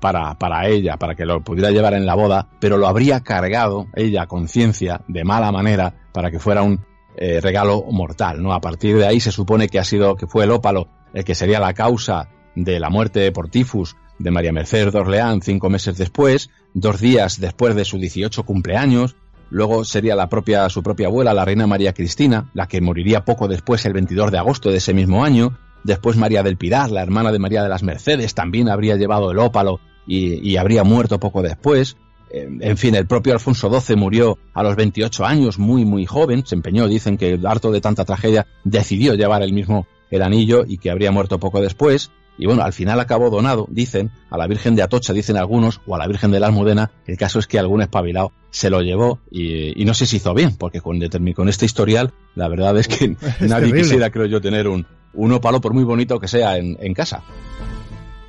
para, 0.00 0.34
para 0.34 0.68
ella, 0.68 0.96
para 0.98 1.14
que 1.14 1.24
lo 1.24 1.42
pudiera 1.42 1.70
llevar 1.70 1.94
en 1.94 2.06
la 2.06 2.14
boda, 2.14 2.48
pero 2.60 2.76
lo 2.76 2.86
habría 2.86 3.20
cargado 3.20 3.86
ella 3.94 4.22
a 4.22 4.26
conciencia 4.26 5.00
de 5.08 5.24
mala 5.24 5.50
manera 5.50 5.94
para 6.12 6.30
que 6.30 6.38
fuera 6.38 6.62
un 6.62 6.84
eh, 7.16 7.40
regalo 7.40 7.82
mortal, 7.90 8.42
¿no? 8.42 8.52
A 8.52 8.60
partir 8.60 8.96
de 8.96 9.06
ahí 9.06 9.20
se 9.20 9.32
supone 9.32 9.68
que 9.68 9.78
ha 9.78 9.84
sido, 9.84 10.16
que 10.16 10.26
fue 10.26 10.44
el 10.44 10.50
ópalo 10.50 10.88
el 11.14 11.24
que 11.24 11.34
sería 11.34 11.60
la 11.60 11.72
causa 11.72 12.28
de 12.54 12.78
la 12.78 12.90
muerte 12.90 13.32
por 13.32 13.48
tifus 13.48 13.96
de 14.18 14.30
María 14.30 14.52
Mercedes 14.52 14.92
de 14.92 14.98
Orleans 14.98 15.44
cinco 15.44 15.70
meses 15.70 15.96
después, 15.96 16.50
dos 16.74 17.00
días 17.00 17.40
después 17.40 17.74
de 17.74 17.84
su 17.84 17.98
18 17.98 18.44
cumpleaños, 18.44 19.16
luego 19.50 19.84
sería 19.84 20.14
la 20.14 20.28
propia, 20.28 20.68
su 20.68 20.82
propia 20.82 21.06
abuela, 21.06 21.34
la 21.34 21.44
reina 21.44 21.66
María 21.66 21.92
Cristina, 21.92 22.50
la 22.54 22.66
que 22.66 22.80
moriría 22.80 23.24
poco 23.24 23.48
después, 23.48 23.84
el 23.86 23.92
22 23.92 24.30
de 24.30 24.38
agosto 24.38 24.70
de 24.70 24.78
ese 24.78 24.94
mismo 24.94 25.24
año, 25.24 25.56
Después 25.86 26.16
María 26.16 26.42
del 26.42 26.56
Pilar, 26.56 26.90
la 26.90 27.00
hermana 27.00 27.30
de 27.30 27.38
María 27.38 27.62
de 27.62 27.68
las 27.68 27.84
Mercedes, 27.84 28.34
también 28.34 28.68
habría 28.68 28.96
llevado 28.96 29.30
el 29.30 29.38
ópalo 29.38 29.78
y, 30.04 30.56
habría 30.56 30.82
muerto 30.82 31.20
poco 31.20 31.42
después. 31.42 31.96
Eh, 32.28 32.48
En 32.60 32.76
fin, 32.76 32.96
el 32.96 33.06
propio 33.06 33.34
Alfonso 33.34 33.70
XII 33.70 33.94
murió 33.94 34.36
a 34.52 34.64
los 34.64 34.74
28 34.74 35.24
años, 35.24 35.60
muy, 35.60 35.84
muy 35.84 36.04
joven. 36.04 36.44
Se 36.44 36.56
empeñó, 36.56 36.88
dicen 36.88 37.16
que 37.16 37.38
harto 37.46 37.70
de 37.70 37.80
tanta 37.80 38.04
tragedia, 38.04 38.48
decidió 38.64 39.14
llevar 39.14 39.42
el 39.42 39.52
mismo 39.52 39.86
el 40.10 40.22
anillo 40.22 40.64
y 40.66 40.78
que 40.78 40.90
habría 40.90 41.12
muerto 41.12 41.38
poco 41.38 41.60
después. 41.60 42.10
Y 42.38 42.46
bueno, 42.46 42.62
al 42.62 42.72
final 42.72 43.00
acabó 43.00 43.30
donado, 43.30 43.66
dicen, 43.70 44.10
a 44.30 44.36
la 44.36 44.46
Virgen 44.46 44.74
de 44.74 44.82
Atocha, 44.82 45.12
dicen 45.12 45.36
algunos, 45.36 45.80
o 45.86 45.94
a 45.94 45.98
la 45.98 46.06
Virgen 46.06 46.30
de 46.30 46.40
la 46.40 46.48
Almudena. 46.48 46.90
El 47.06 47.16
caso 47.16 47.38
es 47.38 47.46
que 47.46 47.58
algún 47.58 47.80
espabilado 47.82 48.32
se 48.50 48.68
lo 48.70 48.82
llevó 48.82 49.20
y, 49.30 49.80
y 49.80 49.84
no 49.84 49.94
sé 49.94 50.04
si 50.06 50.16
hizo 50.16 50.34
bien, 50.34 50.54
porque 50.56 50.80
con, 50.80 50.98
con 51.34 51.48
este 51.48 51.64
historial, 51.66 52.12
la 52.34 52.48
verdad 52.48 52.76
es 52.78 52.88
que 52.88 53.08
nadie 53.40 53.48
terrible. 53.68 53.82
quisiera, 53.82 54.10
creo 54.10 54.26
yo, 54.26 54.40
tener 54.40 54.68
un, 54.68 54.86
un 55.14 55.32
ópalo, 55.32 55.60
por 55.60 55.72
muy 55.72 55.84
bonito 55.84 56.20
que 56.20 56.28
sea, 56.28 56.58
en, 56.58 56.76
en 56.80 56.92
casa. 56.94 57.22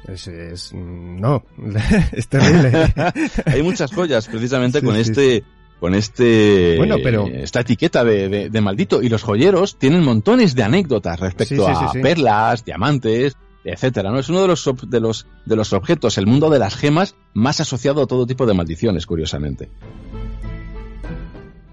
Es, 0.08 0.28
es- 0.28 0.74
no, 0.74 1.44
es 2.14 2.28
terrible. 2.30 2.72
Hay 3.46 3.62
muchas 3.62 3.92
joyas 3.94 4.28
precisamente 4.28 4.80
Sí, 4.80 4.86
con 4.86 4.96
sí, 4.96 5.02
este 5.02 5.44
con 5.80 5.94
este 5.94 6.76
Bueno, 6.78 6.96
pero- 7.04 7.28
esta 7.28 7.60
etiqueta 7.60 8.04
de, 8.04 8.30
de- 8.30 8.50
de 8.50 8.62
maldito 8.62 9.04
y 9.04 9.10
los 9.10 9.22
joyeros 9.22 9.78
tienen 9.78 10.04
montones 10.04 10.56
de 10.56 10.64
anécdotas 10.64 11.20
respecto 11.20 11.68
a 11.68 11.92
perlas, 11.92 12.64
diamantes, 12.66 13.36
etcétera, 13.72 14.12
¿no? 14.12 14.20
Es 14.20 14.30
uno 14.30 14.42
de 14.42 14.48
los 14.48 14.70
de 14.90 15.00
los 15.00 15.28
de 15.46 15.56
los 15.56 15.74
objetos, 15.74 16.18
el 16.18 16.26
mundo 16.28 16.50
de 16.50 16.60
las 16.60 16.76
gemas 16.76 17.16
más 17.34 17.60
asociado 17.60 18.04
a 18.04 18.08
todo 18.08 18.26
tipo 18.26 18.46
de 18.46 18.54
maldiciones, 18.54 19.06
curiosamente. 19.06 19.70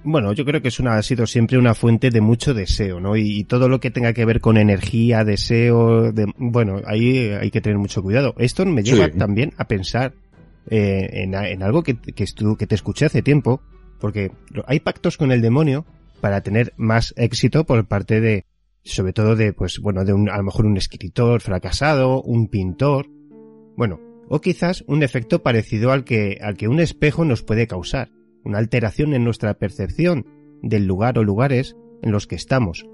Bueno, 0.07 0.35
yo 0.35 0.45
creo 0.45 0.61
que 0.61 0.69
es 0.69 0.79
una, 0.81 0.97
ha 0.99 1.03
sido 1.03 1.27
siempre 1.27 1.57
una 1.57 1.75
fuente 1.75 2.11
de 2.11 2.21
mucho 2.21 2.53
deseo, 2.53 3.01
¿no? 3.01 3.17
Y, 3.17 3.39
y 3.41 3.45
todo 3.45 3.71
lo 3.71 3.81
que 3.81 3.91
tenga 3.91 4.13
que 4.13 4.27
ver 4.27 4.41
con 4.43 4.59
energía, 4.59 5.25
deseo, 5.25 6.13
de, 6.13 6.27
bueno, 6.37 6.83
ahí 6.87 7.29
hay 7.31 7.51
que 7.51 7.63
tener 7.63 7.79
mucho 7.79 8.03
cuidado. 8.03 8.35
Esto 8.37 8.67
me 8.67 8.83
lleva 8.83 9.07
Sí. 9.07 9.13
también 9.19 9.55
a 9.57 9.65
pensar 9.67 10.13
eh, 10.69 11.09
en, 11.25 11.33
en 11.35 11.63
algo 11.63 11.83
que, 11.83 11.97
que, 11.97 12.25
estu- 12.25 12.59
que 12.59 12.67
te 12.67 12.75
escuché 12.75 13.07
hace 13.07 13.23
tiempo, 13.23 13.63
porque 13.99 14.31
hay 14.67 14.81
pactos 14.81 15.17
con 15.17 15.33
el 15.33 15.41
demonio 15.41 15.87
para 16.21 16.43
tener 16.43 16.75
más 16.77 17.15
éxito 17.17 17.65
por 17.65 17.87
parte 17.87 18.21
de, 18.21 18.45
sobre 18.85 19.13
todo 19.13 19.35
de, 19.35 19.53
pues, 19.53 19.81
bueno, 19.81 20.05
de 20.05 20.13
un, 20.13 20.29
a 20.29 20.37
lo 20.37 20.45
mejor 20.45 20.67
un 20.67 20.77
escritor 20.77 21.41
fracasado, 21.41 22.23
un 22.23 22.49
pintor, 22.49 23.07
bueno, 23.77 23.99
o 24.29 24.41
quizás 24.41 24.85
un 24.87 25.03
efecto 25.03 25.43
parecido 25.43 25.91
al 25.91 26.05
que, 26.05 26.39
al 26.41 26.57
que 26.57 26.69
un 26.69 26.81
espejo 26.81 27.25
nos 27.25 27.43
puede 27.43 27.67
causar, 27.67 28.11
una 28.45 28.59
alteración 28.59 29.15
en 29.15 29.25
nuestra 29.25 29.55
percepción 29.55 30.27
del 30.63 30.87
lugar 30.87 31.19
o 31.19 31.25
lugares 31.25 31.77
en 32.03 32.13
los 32.13 32.27
que 32.27 32.37
estamos, 32.37 32.87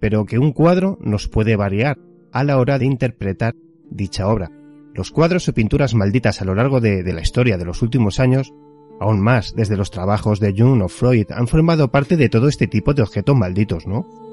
pero 0.00 0.26
que 0.26 0.38
un 0.38 0.52
cuadro 0.52 0.98
nos 1.00 1.28
puede 1.28 1.56
variar 1.56 1.98
a 2.32 2.44
la 2.44 2.58
hora 2.58 2.78
de 2.78 2.84
interpretar 2.84 3.54
dicha 3.90 4.28
obra. 4.28 4.50
Los 4.94 5.10
cuadros 5.10 5.48
o 5.48 5.54
pinturas 5.54 5.94
malditas 5.94 6.42
a 6.42 6.44
lo 6.44 6.54
largo 6.54 6.80
de, 6.80 7.02
de 7.02 7.12
la 7.12 7.22
historia 7.22 7.56
de 7.56 7.64
los 7.64 7.82
últimos 7.82 8.20
años, 8.20 8.52
aún 9.00 9.20
más 9.20 9.54
desde 9.54 9.76
los 9.76 9.90
trabajos 9.90 10.40
de 10.40 10.54
Jung 10.56 10.82
o 10.82 10.88
Freud, 10.88 11.26
han 11.30 11.48
formado 11.48 11.90
parte 11.90 12.16
de 12.16 12.28
todo 12.28 12.48
este 12.48 12.66
tipo 12.66 12.94
de 12.94 13.02
objetos 13.02 13.36
malditos, 13.36 13.86
¿no? 13.86 14.27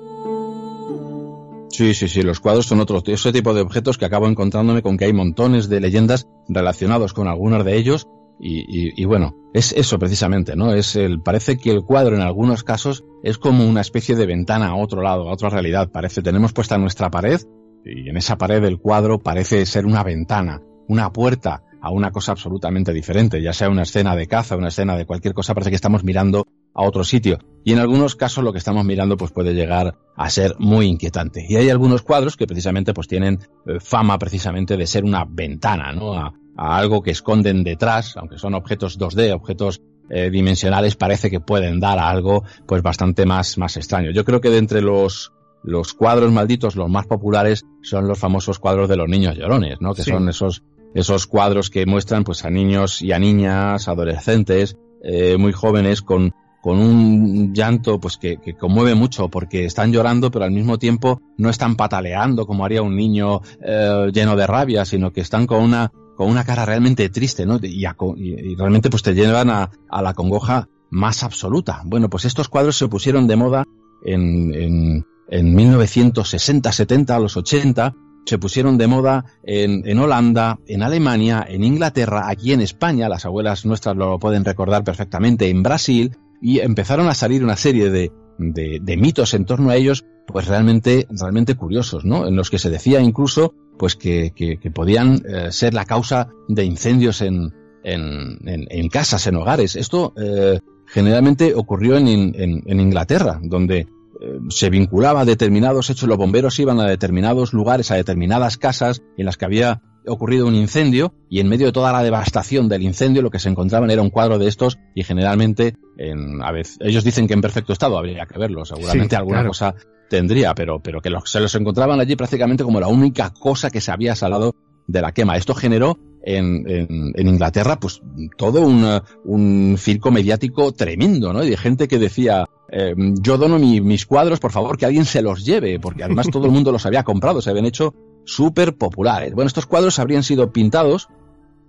Sí, 1.77 1.93
sí, 1.93 2.07
sí, 2.07 2.21
los 2.21 2.39
cuadros 2.39 2.65
son 2.67 2.79
otro 2.79 3.01
tipo 3.01 3.53
de 3.53 3.61
objetos 3.61 3.97
que 3.97 4.05
acabo 4.05 4.27
encontrándome 4.27 4.81
con 4.81 4.97
que 4.97 5.05
hay 5.05 5.13
montones 5.13 5.67
de 5.67 5.81
leyendas 5.81 6.25
relacionados 6.47 7.11
con 7.13 7.27
algunos 7.27 7.65
de 7.65 7.75
ellos 7.75 8.07
y, 8.39 8.59
y- 8.59 8.93
y 8.95 9.03
bueno, 9.05 9.35
es 9.53 9.73
eso 9.73 9.99
precisamente, 9.99 10.55
¿no? 10.55 10.73
Es 10.73 10.95
el, 10.95 11.21
parece 11.21 11.57
que 11.57 11.71
el 11.71 11.83
cuadro 11.83 12.15
en 12.15 12.21
algunos 12.21 12.63
casos 12.63 13.03
es 13.23 13.37
como 13.37 13.67
una 13.67 13.81
especie 13.81 14.15
de 14.15 14.25
ventana 14.25 14.67
a 14.69 14.75
otro 14.75 15.01
lado, 15.01 15.27
a 15.27 15.33
otra 15.33 15.49
realidad. 15.49 15.89
Parece, 15.91 16.21
tenemos 16.21 16.53
puesta 16.53 16.77
nuestra 16.77 17.09
pared 17.11 17.41
y 17.83 18.09
en 18.09 18.15
esa 18.15 18.37
pared 18.37 18.61
del 18.61 18.79
cuadro 18.79 19.19
parece 19.19 19.65
ser 19.65 19.85
una 19.85 20.03
ventana, 20.03 20.61
una 20.87 21.11
puerta 21.11 21.63
a 21.81 21.91
una 21.91 22.11
cosa 22.11 22.31
absolutamente 22.31 22.93
diferente, 22.93 23.41
ya 23.41 23.53
sea 23.53 23.69
una 23.69 23.83
escena 23.83 24.15
de 24.15 24.27
caza, 24.27 24.55
una 24.55 24.69
escena 24.69 24.95
de 24.97 25.05
cualquier 25.05 25.33
cosa, 25.33 25.53
parece 25.53 25.69
que 25.71 25.75
estamos 25.75 26.03
mirando 26.03 26.47
a 26.75 26.83
otro 26.83 27.03
sitio. 27.03 27.39
Y 27.63 27.71
en 27.73 27.79
algunos 27.79 28.15
casos 28.15 28.43
lo 28.43 28.51
que 28.51 28.59
estamos 28.59 28.85
mirando 28.85 29.17
pues 29.17 29.31
puede 29.31 29.55
llegar 29.55 29.97
a 30.15 30.29
ser 30.29 30.55
muy 30.59 30.85
inquietante. 30.85 31.43
Y 31.49 31.55
hay 31.55 31.69
algunos 31.71 32.03
cuadros 32.03 32.37
que 32.37 32.45
precisamente 32.45 32.93
pues 32.93 33.07
tienen 33.07 33.39
eh, 33.65 33.79
fama 33.79 34.19
precisamente 34.19 34.77
de 34.77 34.85
ser 34.85 35.03
una 35.03 35.25
ventana, 35.27 35.91
¿no? 35.93 36.13
A, 36.13 36.33
a 36.57 36.77
algo 36.77 37.01
que 37.01 37.11
esconden 37.11 37.63
detrás, 37.63 38.15
aunque 38.17 38.37
son 38.37 38.53
objetos 38.53 38.99
2D, 38.99 39.33
objetos 39.33 39.81
eh, 40.09 40.29
dimensionales, 40.29 40.95
parece 40.95 41.31
que 41.31 41.39
pueden 41.39 41.79
dar 41.79 41.97
a 41.97 42.09
algo 42.09 42.43
pues 42.67 42.83
bastante 42.83 43.25
más, 43.25 43.57
más 43.57 43.75
extraño. 43.77 44.11
Yo 44.11 44.23
creo 44.23 44.39
que 44.41 44.49
de 44.51 44.59
entre 44.59 44.81
los 44.81 45.31
los 45.63 45.95
cuadros 45.95 46.31
malditos, 46.31 46.75
los 46.75 46.91
más 46.91 47.07
populares, 47.07 47.65
son 47.81 48.07
los 48.07 48.19
famosos 48.19 48.59
cuadros 48.59 48.87
de 48.87 48.97
los 48.97 49.09
niños 49.09 49.35
llorones, 49.35 49.77
¿no? 49.81 49.95
Que 49.95 50.03
Sí. 50.03 50.11
son 50.11 50.29
esos, 50.29 50.61
esos 50.93 51.25
cuadros 51.25 51.71
que 51.71 51.87
muestran 51.87 52.23
pues 52.23 52.45
a 52.45 52.51
niños 52.51 53.01
y 53.01 53.13
a 53.13 53.17
niñas, 53.17 53.87
adolescentes, 53.87 54.77
eh, 55.03 55.37
muy 55.39 55.53
jóvenes 55.53 56.03
con, 56.03 56.35
con 56.65 56.79
un 56.79 57.53
llanto 57.53 57.99
pues 57.99 58.17
que, 58.17 58.39
conmueve 58.59 58.95
mucho 58.95 59.29
porque 59.29 59.65
están 59.65 59.91
llorando 59.93 60.31
pero 60.31 60.45
al 60.45 60.51
mismo 60.51 60.79
tiempo 60.79 61.21
no 61.37 61.51
están 61.51 61.75
pataleando 61.75 62.47
como 62.47 62.65
haría 62.65 62.81
un 62.81 62.95
niño 62.95 63.41
eh, 63.63 64.09
lleno 64.11 64.35
de 64.35 64.47
rabia, 64.47 64.83
sino 64.83 65.11
que 65.13 65.21
están 65.21 65.45
con 65.45 65.61
una, 65.61 65.91
con 66.17 66.27
una 66.27 66.43
cara 66.43 66.65
realmente 66.65 67.07
triste, 67.09 67.45
¿no? 67.45 67.59
Y- 67.61 67.85
y 67.85 68.55
realmente 68.55 68.89
pues 68.89 69.03
te 69.03 69.13
llevan 69.13 69.51
a, 69.51 69.69
a 69.91 70.01
la 70.01 70.15
congoja 70.15 70.67
más 70.89 71.21
absoluta. 71.21 71.83
Bueno, 71.85 72.09
pues 72.09 72.25
estos 72.25 72.49
cuadros 72.49 72.75
se 72.75 72.87
pusieron 72.87 73.27
de 73.27 73.35
moda 73.35 73.65
en, 74.03 74.51
en, 74.55 75.05
en 75.29 75.53
1960, 75.53 76.71
70, 76.71 77.15
a 77.15 77.19
los 77.19 77.37
80, 77.37 77.93
se 78.25 78.39
pusieron 78.39 78.79
de 78.79 78.87
moda 78.87 79.23
en, 79.43 79.87
en 79.87 79.99
Holanda, 79.99 80.57
en 80.65 80.81
Alemania, 80.81 81.45
en 81.47 81.63
Inglaterra, 81.63 82.27
aquí 82.27 82.53
en 82.53 82.61
España, 82.61 83.07
las 83.07 83.23
abuelas 83.27 83.67
nuestras 83.67 83.95
lo 83.95 84.17
pueden 84.17 84.43
recordar 84.43 84.83
perfectamente, 84.83 85.47
en 85.47 85.61
Brasil, 85.61 86.17
y 86.41 86.59
empezaron 86.59 87.07
a 87.07 87.13
salir 87.13 87.43
una 87.43 87.55
serie 87.55 87.89
de, 87.89 88.11
de, 88.37 88.97
mitos 88.97 89.33
en 89.33 89.45
torno 89.45 89.69
a 89.69 89.75
ellos, 89.75 90.05
pues 90.27 90.47
realmente, 90.47 91.07
realmente 91.09 91.55
curiosos, 91.55 92.05
¿no? 92.05 92.27
En 92.27 92.35
los 92.35 92.49
que 92.49 92.59
se 92.59 92.69
decía 92.69 92.99
incluso, 92.99 93.53
pues 93.77 93.95
que, 93.95 94.31
que, 94.35 94.71
podían 94.71 95.21
eh, 95.27 95.51
ser 95.51 95.73
la 95.73 95.85
causa 95.85 96.29
de 96.47 96.63
incendios 96.63 97.21
en, 97.21 97.53
en, 97.83 98.39
en, 98.45 98.65
en 98.69 98.89
casas, 98.89 99.27
en 99.27 99.35
hogares. 99.35 99.75
Esto 99.75 100.13
eh, 100.17 100.59
generalmente 100.87 101.53
ocurrió 101.55 101.97
en, 101.97 102.07
en, 102.07 102.63
en 102.65 102.79
Inglaterra, 102.79 103.39
donde 103.41 103.79
eh, 103.79 104.39
se 104.49 104.69
vinculaba 104.69 105.21
a 105.21 105.25
determinados 105.25 105.89
hechos, 105.89 106.07
los 106.07 106.17
bomberos 106.17 106.59
iban 106.59 106.79
a 106.79 106.87
determinados 106.87 107.53
lugares, 107.53 107.91
a 107.91 107.95
determinadas 107.95 108.57
casas 108.57 109.01
en 109.17 109.25
las 109.25 109.37
que 109.37 109.45
había 109.45 109.81
ocurrido 110.07 110.47
un 110.47 110.55
incendio 110.55 111.13
y 111.29 111.39
en 111.39 111.47
medio 111.47 111.67
de 111.67 111.71
toda 111.71 111.91
la 111.91 112.03
devastación 112.03 112.67
del 112.69 112.83
incendio 112.83 113.21
lo 113.21 113.29
que 113.31 113.39
se 113.39 113.49
encontraban 113.49 113.89
era 113.91 114.01
un 114.01 114.09
cuadro 114.09 114.37
de 114.39 114.47
estos 114.47 114.77
y 114.93 115.03
generalmente 115.03 115.75
en, 115.97 116.41
a 116.43 116.51
veces, 116.51 116.77
ellos 116.81 117.03
dicen 117.03 117.27
que 117.27 117.33
en 117.33 117.41
perfecto 117.41 117.73
estado 117.73 117.97
habría 117.97 118.25
que 118.25 118.37
verlo, 118.39 118.65
seguramente 118.65 119.15
Sí, 119.15 119.15
alguna 119.15 119.37
claro. 119.37 119.49
cosa 119.49 119.75
tendría, 120.09 120.53
pero, 120.53 120.79
pero 120.79 121.01
que 121.01 121.09
los- 121.09 121.29
se 121.29 121.39
los 121.39 121.53
encontraban 121.55 121.99
allí 121.99 122.15
prácticamente 122.15 122.63
como 122.63 122.79
la 122.79 122.87
única 122.87 123.31
cosa 123.31 123.69
que 123.69 123.81
se 123.81 123.91
había 123.91 124.15
salado 124.15 124.55
de 124.87 125.01
la 125.01 125.11
quema. 125.13 125.35
Esto 125.37 125.55
generó 125.55 125.97
en, 126.23 126.63
en- 126.69 127.11
en 127.15 127.27
Inglaterra 127.27 127.79
pues 127.79 128.01
todo 128.37 128.61
un, 128.61 128.85
un 129.23 129.75
circo 129.79 130.11
mediático 130.11 130.71
tremendo, 130.73 131.33
¿no? 131.33 131.43
Y 131.43 131.49
de 131.49 131.57
gente 131.57 131.87
que 131.87 131.97
decía, 131.97 132.45
eh, 132.71 132.93
yo 133.21 133.37
dono 133.37 133.57
mi- 133.57 133.81
mis 133.81 134.05
cuadros, 134.05 134.39
por 134.39 134.51
favor, 134.51 134.77
que 134.77 134.85
alguien 134.85 135.05
se 135.05 135.21
los 135.23 135.43
lleve, 135.45 135.79
porque 135.79 136.03
además 136.03 136.29
todo 136.31 136.45
el 136.45 136.51
mundo 136.51 136.71
los 136.71 136.85
había 136.85 137.03
comprado, 137.03 137.41
se 137.41 137.49
habían 137.49 137.65
hecho 137.65 137.93
súper 138.25 138.75
populares. 138.75 139.33
Bueno, 139.33 139.47
estos 139.47 139.65
cuadros 139.65 139.99
habrían 139.99 140.23
sido 140.23 140.51
pintados 140.51 141.07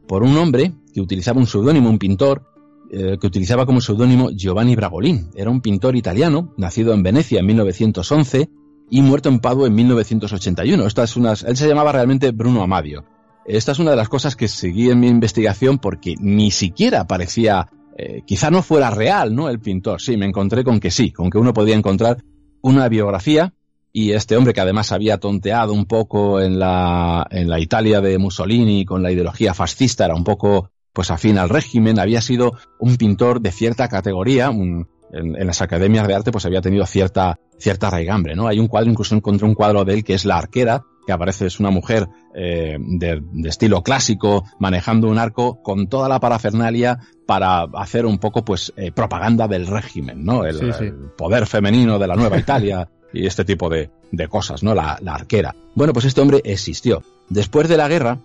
por 0.09 0.23
un 0.23 0.37
hombre 0.37 0.73
que 0.93 1.01
utilizaba 1.01 1.39
un 1.39 1.47
seudónimo, 1.47 1.89
un 1.89 1.99
pintor, 1.99 2.43
eh, 2.91 3.19
que 3.21 3.27
utilizaba 3.27 3.67
como 3.67 3.81
seudónimo 3.81 4.31
Giovanni 4.31 4.77
Bragolin. 4.77 5.31
Era 5.35 5.51
un 5.51 5.61
pintor 5.61 5.97
italiano, 5.97 6.55
nacido 6.57 6.95
en 6.95 7.03
Venecia 7.03 7.41
en 7.41 7.47
1911 7.47 8.51
y 8.91 9.03
muerto 9.03 9.29
en 9.29 9.41
Padua 9.41 9.67
en 9.67 9.75
1981. 9.75 10.87
Esta 10.87 11.05
es 11.05 11.17
una, 11.17 11.33
él 11.33 11.57
se 11.57 11.69
llamaba 11.69 11.93
realmente 11.93 12.31
Bruno 12.31 12.63
Amadio. 12.63 13.05
Esta 13.45 13.73
es 13.73 13.79
una 13.79 13.91
de 13.91 13.97
las 13.97 14.09
cosas 14.09 14.35
que 14.35 14.49
seguí 14.49 14.91
en 14.91 15.01
mi 15.01 15.09
investigación 15.09 15.79
porque 15.79 16.15
ni 16.19 16.51
siquiera 16.51 17.07
parecía, 17.07 17.69
eh, 17.97 18.23
quizá 18.27 18.51
no 18.51 18.63
fuera 18.63 18.91
real, 18.91 19.35
¿no? 19.35 19.49
El 19.49 19.61
pintor. 19.61 20.01
Sí, 20.01 20.17
me 20.17 20.27
encontré 20.27 20.65
con 20.65 20.81
que 20.81 20.91
sí, 20.91 21.13
con 21.13 21.31
que 21.31 21.39
uno 21.39 21.53
podía 21.53 21.77
encontrar 21.77 22.23
una 22.61 22.89
biografía 22.89 23.53
y 23.99 24.13
este 24.13 24.37
hombre 24.37 24.53
que 24.53 24.61
además 24.61 24.93
había 24.93 25.17
tonteado 25.17 25.73
un 25.73 25.87
poco 25.87 26.39
en 26.43 26.59
la, 26.59 27.27
en 27.31 27.49
la 27.49 27.59
Italia 27.61 28.03
de 28.03 28.19
Mussolini 28.19 28.85
con 28.85 29.03
la 29.03 29.11
ideología 29.11 29.55
fascista, 29.55 30.05
era 30.05 30.15
un 30.15 30.23
poco 30.23 30.71
pues 30.93 31.11
afín 31.11 31.39
al 31.39 31.49
régimen, 31.49 31.99
había 31.99 32.21
sido 32.21 32.53
un 32.79 32.97
pintor 32.97 33.41
de 33.41 33.53
cierta 33.53 33.89
categoría, 33.89 34.51
un- 34.51 34.87
en, 35.13 35.35
en 35.41 35.47
las 35.47 35.63
academias 35.63 36.07
de 36.09 36.15
arte 36.15 36.31
pues 36.31 36.45
había 36.45 36.61
tenido 36.61 36.85
cierta, 36.85 37.39
cierta 37.59 37.89
raigambre, 37.89 38.35
¿no? 38.37 38.49
Hay 38.49 38.59
un 38.59 38.67
cuadro, 38.69 38.91
incluso 38.91 39.15
encontré 39.15 39.47
un 39.47 39.55
cuadro 39.55 39.85
de 39.85 39.95
él 39.95 40.05
que 40.05 40.13
es 40.15 40.25
La 40.27 40.37
Arquera, 40.37 40.83
que 41.07 41.13
aparece, 41.13 41.47
es 41.47 41.59
una 41.61 41.71
mujer 41.71 42.07
eh, 42.35 42.77
de, 42.79 43.23
de 43.33 43.49
estilo 43.49 43.83
clásico, 43.83 44.45
manejando 44.59 45.09
un 45.09 45.19
arco 45.19 45.63
con 45.63 45.87
toda 45.89 46.09
la 46.09 46.19
parafernalia 46.21 46.99
para 47.27 47.63
hacer 47.77 48.05
un 48.05 48.19
poco 48.19 48.45
pues 48.45 48.73
eh, 48.77 48.91
propaganda 48.93 49.47
del 49.49 49.67
régimen, 49.69 50.23
¿no? 50.25 50.45
El, 50.45 50.59
Sí, 50.59 50.73
sí. 50.79 50.85
el 50.87 51.13
poder 51.17 51.47
femenino 51.47 51.99
de 51.99 52.07
la 52.09 52.17
nueva 52.17 52.37
Italia 52.39 52.89
y 53.13 53.27
este 53.27 53.45
tipo 53.45 53.69
de, 53.69 53.91
de 54.13 54.29
cosas, 54.29 54.63
¿no? 54.63 54.75
La, 54.75 54.99
la 55.03 55.15
arquera. 55.15 55.55
Bueno, 55.75 55.93
pues 55.93 56.05
este 56.05 56.21
hombre 56.21 56.41
existió. 56.45 57.03
Después 57.29 57.69
de 57.69 57.77
la 57.77 57.89
guerra, 57.89 58.19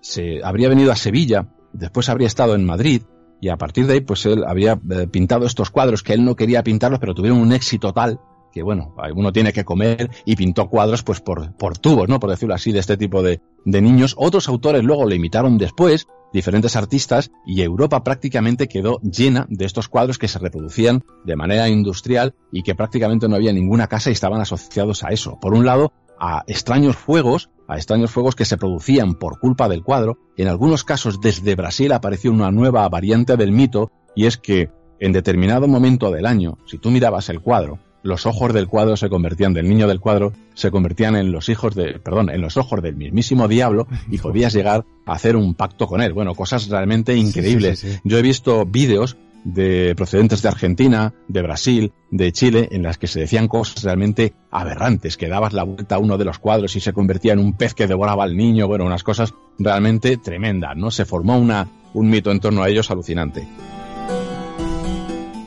se 0.00 0.42
habría 0.42 0.68
venido 0.68 0.92
a 0.92 0.96
Sevilla, 0.96 1.46
después 1.72 2.08
habría 2.08 2.26
estado 2.26 2.54
en 2.54 2.64
Madrid, 2.64 3.02
y 3.40 3.48
a 3.48 3.56
partir 3.56 3.86
de 3.86 3.94
ahí, 3.94 4.00
pues 4.00 4.24
él 4.26 4.44
había 4.46 4.78
eh, 4.90 5.08
pintado 5.10 5.46
estos 5.46 5.70
cuadros 5.70 6.02
que 6.02 6.12
él 6.12 6.24
no 6.24 6.36
quería 6.36 6.62
pintarlos, 6.62 7.00
pero 7.00 7.14
tuvieron 7.14 7.40
un 7.40 7.52
éxito 7.52 7.92
tal 7.92 8.20
que, 8.52 8.62
bueno, 8.62 8.94
uno 9.16 9.32
tiene 9.32 9.52
que 9.52 9.64
comer 9.64 10.10
y 10.24 10.36
pintó 10.36 10.68
cuadros, 10.68 11.02
pues 11.02 11.20
por, 11.20 11.52
por 11.56 11.78
tubos, 11.78 12.08
¿no? 12.08 12.20
Por 12.20 12.30
decirlo 12.30 12.54
así, 12.54 12.70
de 12.70 12.78
este 12.78 12.96
tipo 12.96 13.22
de, 13.22 13.40
de 13.64 13.82
niños. 13.82 14.14
Otros 14.18 14.46
autores 14.48 14.84
luego 14.84 15.06
le 15.06 15.16
imitaron 15.16 15.58
después, 15.58 16.06
diferentes 16.32 16.76
artistas, 16.76 17.30
y 17.46 17.62
Europa 17.62 18.02
prácticamente 18.04 18.68
quedó 18.68 18.98
llena 19.00 19.46
de 19.48 19.64
estos 19.64 19.88
cuadros 19.88 20.18
que 20.18 20.28
se 20.28 20.38
reproducían 20.38 21.04
de 21.24 21.36
manera 21.36 21.68
industrial 21.68 22.34
y 22.50 22.62
que 22.62 22.74
prácticamente 22.74 23.28
no 23.28 23.36
había 23.36 23.52
ninguna 23.52 23.86
casa 23.86 24.10
y 24.10 24.14
estaban 24.14 24.40
asociados 24.40 25.04
a 25.04 25.08
eso. 25.08 25.38
Por 25.40 25.54
un 25.54 25.66
lado, 25.66 25.92
a 26.18 26.44
extraños 26.46 26.96
fuegos, 26.96 27.50
a 27.66 27.76
extraños 27.76 28.10
fuegos 28.10 28.36
que 28.36 28.44
se 28.44 28.56
producían 28.56 29.14
por 29.14 29.40
culpa 29.40 29.68
del 29.68 29.82
cuadro. 29.82 30.18
En 30.36 30.48
algunos 30.48 30.84
casos 30.84 31.20
desde 31.20 31.56
Brasil 31.56 31.92
apareció 31.92 32.30
una 32.30 32.50
nueva 32.50 32.88
variante 32.88 33.36
del 33.36 33.52
mito 33.52 33.90
y 34.14 34.26
es 34.26 34.36
que 34.36 34.70
en 35.00 35.12
determinado 35.12 35.66
momento 35.66 36.12
del 36.12 36.26
año, 36.26 36.58
si 36.64 36.78
tú 36.78 36.90
mirabas 36.90 37.28
el 37.28 37.40
cuadro, 37.40 37.80
los 38.02 38.26
ojos 38.26 38.52
del 38.52 38.66
cuadro 38.68 38.96
se 38.96 39.08
convertían 39.08 39.54
del 39.54 39.68
niño 39.68 39.86
del 39.86 40.00
cuadro, 40.00 40.32
se 40.54 40.70
convertían 40.70 41.14
en 41.16 41.30
los 41.32 41.48
hijos 41.48 41.74
de, 41.74 41.98
perdón, 42.00 42.30
en 42.30 42.40
los 42.40 42.56
ojos 42.56 42.82
del 42.82 42.96
mismísimo 42.96 43.48
diablo 43.48 43.86
y 44.10 44.18
podías 44.18 44.52
llegar 44.52 44.84
a 45.06 45.12
hacer 45.12 45.36
un 45.36 45.54
pacto 45.54 45.86
con 45.86 46.00
él. 46.02 46.12
Bueno, 46.12 46.34
cosas 46.34 46.68
realmente 46.68 47.14
increíbles. 47.16 47.78
sí, 47.78 47.92
sí. 47.92 47.98
Yo 48.04 48.18
he 48.18 48.22
visto 48.22 48.64
vídeos 48.66 49.16
de 49.44 49.94
procedentes 49.96 50.40
de 50.40 50.48
Argentina, 50.48 51.14
de 51.26 51.42
Brasil, 51.42 51.92
de 52.12 52.30
Chile, 52.30 52.68
en 52.70 52.84
las 52.84 52.96
que 52.96 53.08
se 53.08 53.18
decían 53.18 53.48
cosas 53.48 53.82
realmente 53.82 54.34
aberrantes, 54.52 55.16
que 55.16 55.26
dabas 55.28 55.52
la 55.52 55.64
vuelta 55.64 55.96
a 55.96 55.98
uno 55.98 56.16
de 56.16 56.24
los 56.24 56.38
cuadros 56.38 56.76
y 56.76 56.80
se 56.80 56.92
convertía 56.92 57.32
en 57.32 57.40
un 57.40 57.54
pez 57.56 57.74
que 57.74 57.88
devoraba 57.88 58.22
al 58.22 58.36
niño, 58.36 58.68
bueno, 58.68 58.84
unas 58.84 59.02
cosas 59.02 59.34
realmente 59.58 60.16
tremendas, 60.16 60.76
¿no? 60.76 60.92
Se 60.92 61.04
formó 61.04 61.38
una, 61.38 61.66
un 61.92 62.08
mito 62.08 62.30
en 62.30 62.38
torno 62.38 62.62
a 62.62 62.68
ellos 62.68 62.88
alucinante. 62.92 63.44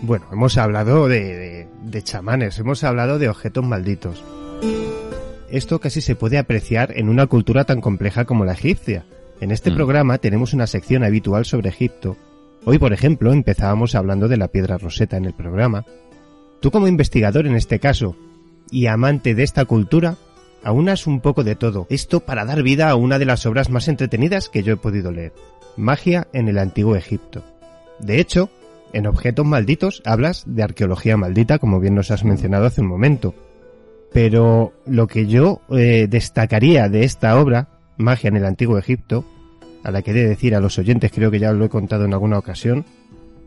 Bueno, 0.02 0.26
hemos 0.32 0.58
hablado 0.58 1.08
de, 1.08 1.20
de- 1.36 1.55
de 1.86 2.04
chamanes, 2.04 2.60
hemos 2.60 2.84
hablado 2.84 3.20
de 3.20 3.30
objetos 3.30 3.64
malditos. 3.64 4.24
Esto 5.50 5.80
casi 5.80 6.02
se 6.02 6.16
puede 6.16 6.38
apreciar 6.38 6.94
en 6.98 7.10
una 7.10 7.28
cultura 7.28 7.64
tan 7.66 7.82
compleja 7.82 8.26
como 8.26 8.46
la 8.46 8.54
egipcia. 8.54 9.06
En 9.40 9.52
este 9.52 9.72
Mm. 9.72 9.76
programa 9.76 10.18
tenemos 10.18 10.54
una 10.54 10.68
sección 10.68 11.04
habitual 11.04 11.46
sobre 11.46 11.70
Egipto. 11.70 12.18
Hoy, 12.66 12.80
por 12.80 12.94
ejemplo, 12.94 13.32
empezábamos 13.32 13.94
hablando 13.96 14.28
de 14.28 14.38
la 14.38 14.48
piedra 14.48 14.78
roseta 14.78 15.18
en 15.18 15.26
el 15.26 15.34
programa. 15.34 15.86
Tú 16.62 16.72
como 16.72 16.88
investigador 16.88 17.46
en 17.46 17.56
este 17.56 17.80
caso, 17.80 18.16
y 18.72 18.88
amante 18.88 19.36
de 19.36 19.44
esta 19.44 19.66
cultura, 19.66 20.16
aunas 20.64 21.06
un 21.06 21.22
poco 21.22 21.44
de 21.44 21.56
todo. 21.56 21.86
Esto 21.90 22.22
para 22.22 22.46
dar 22.46 22.64
vida 22.64 22.90
a 22.90 22.96
una 22.96 23.20
de 23.20 23.26
las 23.26 23.46
obras 23.46 23.70
más 23.70 23.88
entretenidas 23.88 24.50
que 24.50 24.64
yo 24.64 24.74
he 24.74 24.78
podido 24.78 25.12
leer. 25.12 25.34
Magia 25.78 26.28
en 26.34 26.48
el 26.48 26.58
antiguo 26.58 26.96
Egipto. 26.96 27.44
De 28.00 28.20
hecho, 28.20 28.50
en 28.96 29.08
Objetos 29.08 29.46
Malditos 29.46 30.02
hablas 30.06 30.44
de 30.48 30.64
arqueología 30.64 31.18
maldita, 31.18 31.60
como 31.60 31.82
bien 31.82 31.96
nos 31.96 32.12
has 32.12 32.24
mencionado 32.24 32.66
hace 32.66 32.80
un 32.80 32.88
momento. 32.88 33.36
Pero 34.14 34.72
lo 34.86 35.08
que 35.08 35.28
yo 35.28 35.60
eh, 35.70 36.08
destacaría 36.10 36.88
de 36.88 37.04
esta 37.04 37.38
obra, 37.38 37.68
Magia 37.98 38.30
en 38.30 38.38
el 38.38 38.46
Antiguo 38.46 38.78
Egipto, 38.78 39.26
a 39.84 39.92
la 39.92 40.02
que 40.02 40.12
he 40.12 40.14
de 40.14 40.26
decir 40.26 40.56
a 40.56 40.62
los 40.62 40.80
oyentes, 40.80 41.12
creo 41.14 41.30
que 41.30 41.40
ya 41.40 41.52
lo 41.52 41.66
he 41.66 41.70
contado 41.70 42.06
en 42.06 42.14
alguna 42.14 42.40
ocasión, 42.40 42.86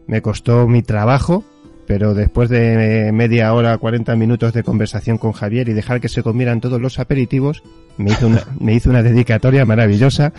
me 0.07 0.21
costó 0.21 0.69
mi 0.69 0.83
trabajo, 0.83 1.45
pero 1.87 2.13
después 2.13 2.51
de 2.51 3.11
media 3.15 3.55
hora, 3.55 3.79
40 3.79 4.15
minutos 4.17 4.53
de 4.53 4.63
conversación 4.63 5.17
con 5.17 5.33
Javier 5.33 5.71
y 5.71 5.73
dejar 5.73 6.03
que 6.03 6.11
se 6.11 6.23
comieran 6.23 6.61
todos 6.61 6.79
los 6.79 6.99
aperitivos, 6.99 7.63
me 7.97 8.11
hizo 8.11 8.27
una, 8.27 8.43
me 8.61 8.75
hizo 8.75 8.91
una 8.91 9.03
dedicatoria 9.03 9.65
maravillosa 9.65 10.35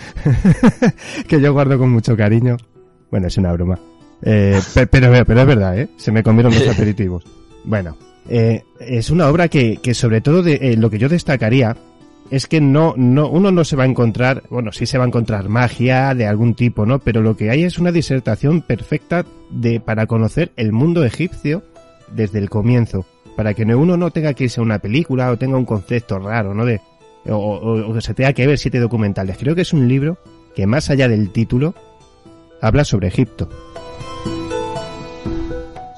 que 1.27 1.41
yo 1.41 1.52
guardo 1.52 1.80
con 1.80 1.90
mucho 1.90 2.15
cariño. 2.15 2.57
Bueno, 3.10 3.26
es 3.26 3.38
una 3.38 3.52
broma. 3.53 3.80
Eh, 4.21 4.59
pe- 4.73 4.87
pero, 4.87 5.11
pero 5.25 5.41
es 5.41 5.47
verdad, 5.47 5.77
¿eh? 5.79 5.89
Se 5.97 6.11
me 6.11 6.23
comieron 6.23 6.53
los 6.53 6.67
aperitivos. 6.67 7.23
Bueno, 7.65 7.97
eh, 8.29 8.63
es 8.79 9.09
una 9.09 9.27
obra 9.27 9.49
que, 9.49 9.77
que 9.83 9.93
sobre 9.93 10.21
todo 10.21 10.41
de, 10.41 10.53
eh, 10.61 10.77
lo 10.77 10.89
que 10.89 10.97
yo 10.97 11.09
destacaría 11.09 11.75
es 12.31 12.47
que 12.47 12.61
no, 12.61 12.93
no, 12.95 13.27
uno 13.29 13.51
no 13.51 13.65
se 13.65 13.75
va 13.75 13.83
a 13.83 13.87
encontrar, 13.87 14.43
bueno, 14.49 14.71
sí 14.71 14.85
se 14.85 14.97
va 14.97 15.03
a 15.03 15.07
encontrar 15.07 15.49
magia 15.49 16.15
de 16.15 16.25
algún 16.25 16.55
tipo, 16.55 16.85
¿no? 16.85 16.99
Pero 16.99 17.21
lo 17.21 17.35
que 17.35 17.49
hay 17.49 17.63
es 17.63 17.77
una 17.77 17.91
disertación 17.91 18.61
perfecta 18.61 19.25
de, 19.51 19.81
para 19.81 20.07
conocer 20.07 20.51
el 20.55 20.71
mundo 20.71 21.03
egipcio 21.03 21.63
desde 22.15 22.39
el 22.39 22.49
comienzo. 22.49 23.05
Para 23.35 23.53
que 23.53 23.65
no- 23.65 23.77
uno 23.77 23.97
no 23.97 24.09
tenga 24.09 24.33
que 24.33 24.45
irse 24.45 24.61
a 24.61 24.63
una 24.63 24.79
película 24.79 25.29
o 25.31 25.37
tenga 25.37 25.57
un 25.57 25.65
concepto 25.65 26.17
raro, 26.17 26.53
¿no? 26.53 26.65
De, 26.65 26.79
o, 27.27 27.35
o- 27.35 27.89
o 27.91 27.93
que 27.93 28.01
se 28.01 28.13
tenga 28.13 28.31
que 28.33 28.47
ver 28.47 28.57
siete 28.57 28.79
documentales. 28.79 29.37
Creo 29.37 29.53
que 29.53 29.61
es 29.61 29.73
un 29.73 29.87
libro 29.87 30.17
que 30.55 30.65
más 30.65 30.89
allá 30.89 31.09
del 31.09 31.31
título 31.31 31.75
habla 32.61 32.83
sobre 32.85 33.09
Egipto. 33.09 33.49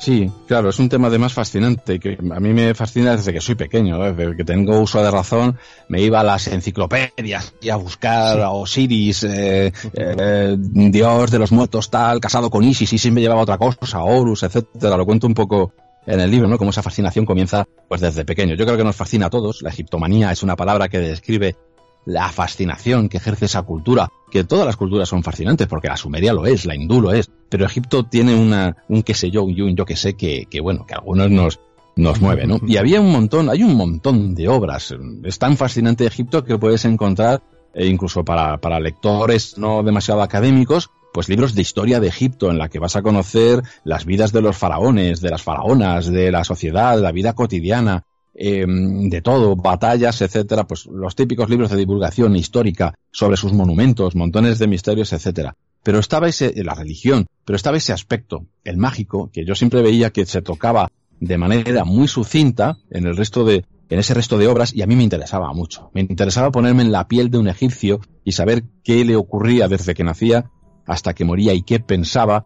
Sí, 0.01 0.31
claro, 0.47 0.69
es 0.69 0.79
un 0.79 0.89
tema 0.89 1.09
además 1.09 1.31
fascinante, 1.31 1.99
que 1.99 2.17
a 2.17 2.39
mí 2.39 2.53
me 2.53 2.73
fascina 2.73 3.15
desde 3.15 3.31
que 3.33 3.39
soy 3.39 3.53
pequeño, 3.53 3.99
¿no? 3.99 4.11
desde 4.11 4.35
que 4.35 4.43
tengo 4.43 4.79
uso 4.79 5.03
de 5.03 5.11
razón, 5.11 5.59
me 5.89 6.01
iba 6.01 6.21
a 6.21 6.23
las 6.23 6.47
enciclopedias 6.47 7.53
y 7.61 7.69
a 7.69 7.75
buscar 7.75 8.41
a 8.41 8.49
Osiris, 8.49 9.23
eh, 9.25 9.71
eh, 9.93 10.55
dios 10.57 11.29
de 11.29 11.37
los 11.37 11.51
muertos 11.51 11.91
tal, 11.91 12.19
casado 12.19 12.49
con 12.49 12.63
Isis, 12.63 12.91
y 12.93 12.97
siempre 12.97 13.21
llevaba 13.21 13.43
otra 13.43 13.59
cosa, 13.59 14.01
Horus, 14.03 14.41
etcétera, 14.41 14.97
lo 14.97 15.05
cuento 15.05 15.27
un 15.27 15.35
poco 15.35 15.71
en 16.07 16.19
el 16.19 16.31
libro, 16.31 16.47
¿no? 16.47 16.57
Cómo 16.57 16.71
esa 16.71 16.81
fascinación 16.81 17.27
comienza 17.27 17.67
pues 17.87 18.01
desde 18.01 18.25
pequeño. 18.25 18.55
Yo 18.55 18.65
creo 18.65 18.77
que 18.77 18.83
nos 18.83 18.95
fascina 18.95 19.27
a 19.27 19.29
todos, 19.29 19.61
la 19.61 19.69
egiptomanía 19.69 20.31
es 20.31 20.41
una 20.41 20.55
palabra 20.55 20.89
que 20.89 20.97
describe 20.97 21.57
la 22.05 22.29
fascinación 22.29 23.09
que 23.09 23.17
ejerce 23.17 23.45
esa 23.45 23.61
cultura, 23.61 24.09
que 24.29 24.43
todas 24.43 24.65
las 24.65 24.77
culturas 24.77 25.09
son 25.09 25.23
fascinantes, 25.23 25.67
porque 25.67 25.87
la 25.87 25.97
sumeria 25.97 26.33
lo 26.33 26.45
es, 26.45 26.65
la 26.65 26.75
hindú 26.75 27.01
lo 27.01 27.13
es, 27.13 27.29
pero 27.49 27.65
Egipto 27.65 28.03
tiene 28.05 28.35
una, 28.35 28.77
un 28.87 29.03
qué 29.03 29.13
sé 29.13 29.29
yo, 29.29 29.43
un 29.43 29.59
un 29.61 29.75
yo 29.75 29.85
que 29.85 29.95
sé 29.95 30.15
que, 30.15 30.45
que 30.49 30.61
bueno, 30.61 30.85
que 30.85 30.93
algunos 30.93 31.29
nos, 31.29 31.59
nos 31.95 32.21
mueve, 32.21 32.47
¿no? 32.47 32.59
Y 32.65 32.77
había 32.77 33.01
un 33.01 33.11
montón, 33.11 33.49
hay 33.49 33.63
un 33.63 33.75
montón 33.75 34.35
de 34.35 34.47
obras. 34.47 34.95
Es 35.23 35.39
tan 35.39 35.57
fascinante 35.57 36.05
Egipto 36.05 36.43
que 36.43 36.57
puedes 36.57 36.85
encontrar, 36.85 37.41
eh, 37.73 37.87
incluso 37.87 38.23
para, 38.23 38.57
para 38.57 38.79
lectores 38.79 39.57
no 39.57 39.83
demasiado 39.83 40.21
académicos, 40.21 40.89
pues 41.13 41.29
libros 41.29 41.53
de 41.53 41.61
historia 41.61 41.99
de 41.99 42.07
Egipto 42.07 42.49
en 42.49 42.57
la 42.57 42.69
que 42.69 42.79
vas 42.79 42.95
a 42.95 43.01
conocer 43.01 43.61
las 43.83 44.05
vidas 44.05 44.31
de 44.31 44.41
los 44.41 44.57
faraones, 44.57 45.21
de 45.21 45.29
las 45.29 45.43
faraonas, 45.43 46.07
de 46.07 46.31
la 46.31 46.43
sociedad, 46.43 46.99
la 46.99 47.11
vida 47.11 47.33
cotidiana. 47.33 48.05
Eh, 48.33 48.65
de 48.67 49.21
todo, 49.21 49.55
batallas, 49.55 50.21
etcétera, 50.21 50.65
pues 50.65 50.85
los 50.85 51.15
típicos 51.15 51.49
libros 51.49 51.71
de 51.71 51.77
divulgación 51.77 52.35
histórica 52.35 52.93
sobre 53.11 53.37
sus 53.37 53.53
monumentos, 53.53 54.15
montones 54.15 54.59
de 54.59 54.67
misterios, 54.67 55.13
etcétera. 55.13 55.55
Pero 55.83 55.99
estaba 55.99 56.27
ese, 56.27 56.53
la 56.63 56.75
religión, 56.75 57.25
pero 57.43 57.55
estaba 57.55 57.77
ese 57.77 57.91
aspecto, 57.93 58.45
el 58.63 58.77
mágico, 58.77 59.31
que 59.33 59.45
yo 59.45 59.55
siempre 59.55 59.81
veía 59.81 60.11
que 60.11 60.25
se 60.25 60.41
tocaba 60.41 60.89
de 61.19 61.37
manera 61.37 61.85
muy 61.85 62.07
sucinta 62.07 62.77
en 62.89 63.05
el 63.05 63.15
resto 63.15 63.45
de, 63.45 63.65
en 63.89 63.99
ese 63.99 64.13
resto 64.13 64.37
de 64.37 64.47
obras 64.47 64.73
y 64.73 64.81
a 64.81 64.87
mí 64.87 64.95
me 64.95 65.03
interesaba 65.03 65.53
mucho. 65.53 65.91
Me 65.93 66.01
interesaba 66.01 66.51
ponerme 66.51 66.81
en 66.81 66.91
la 66.91 67.07
piel 67.07 67.29
de 67.29 67.37
un 67.37 67.47
egipcio 67.47 67.99
y 68.23 68.31
saber 68.31 68.63
qué 68.83 69.03
le 69.03 69.15
ocurría 69.15 69.67
desde 69.67 69.93
que 69.93 70.03
nacía 70.03 70.49
hasta 70.85 71.13
que 71.13 71.25
moría 71.25 71.53
y 71.53 71.61
qué 71.61 71.79
pensaba, 71.79 72.45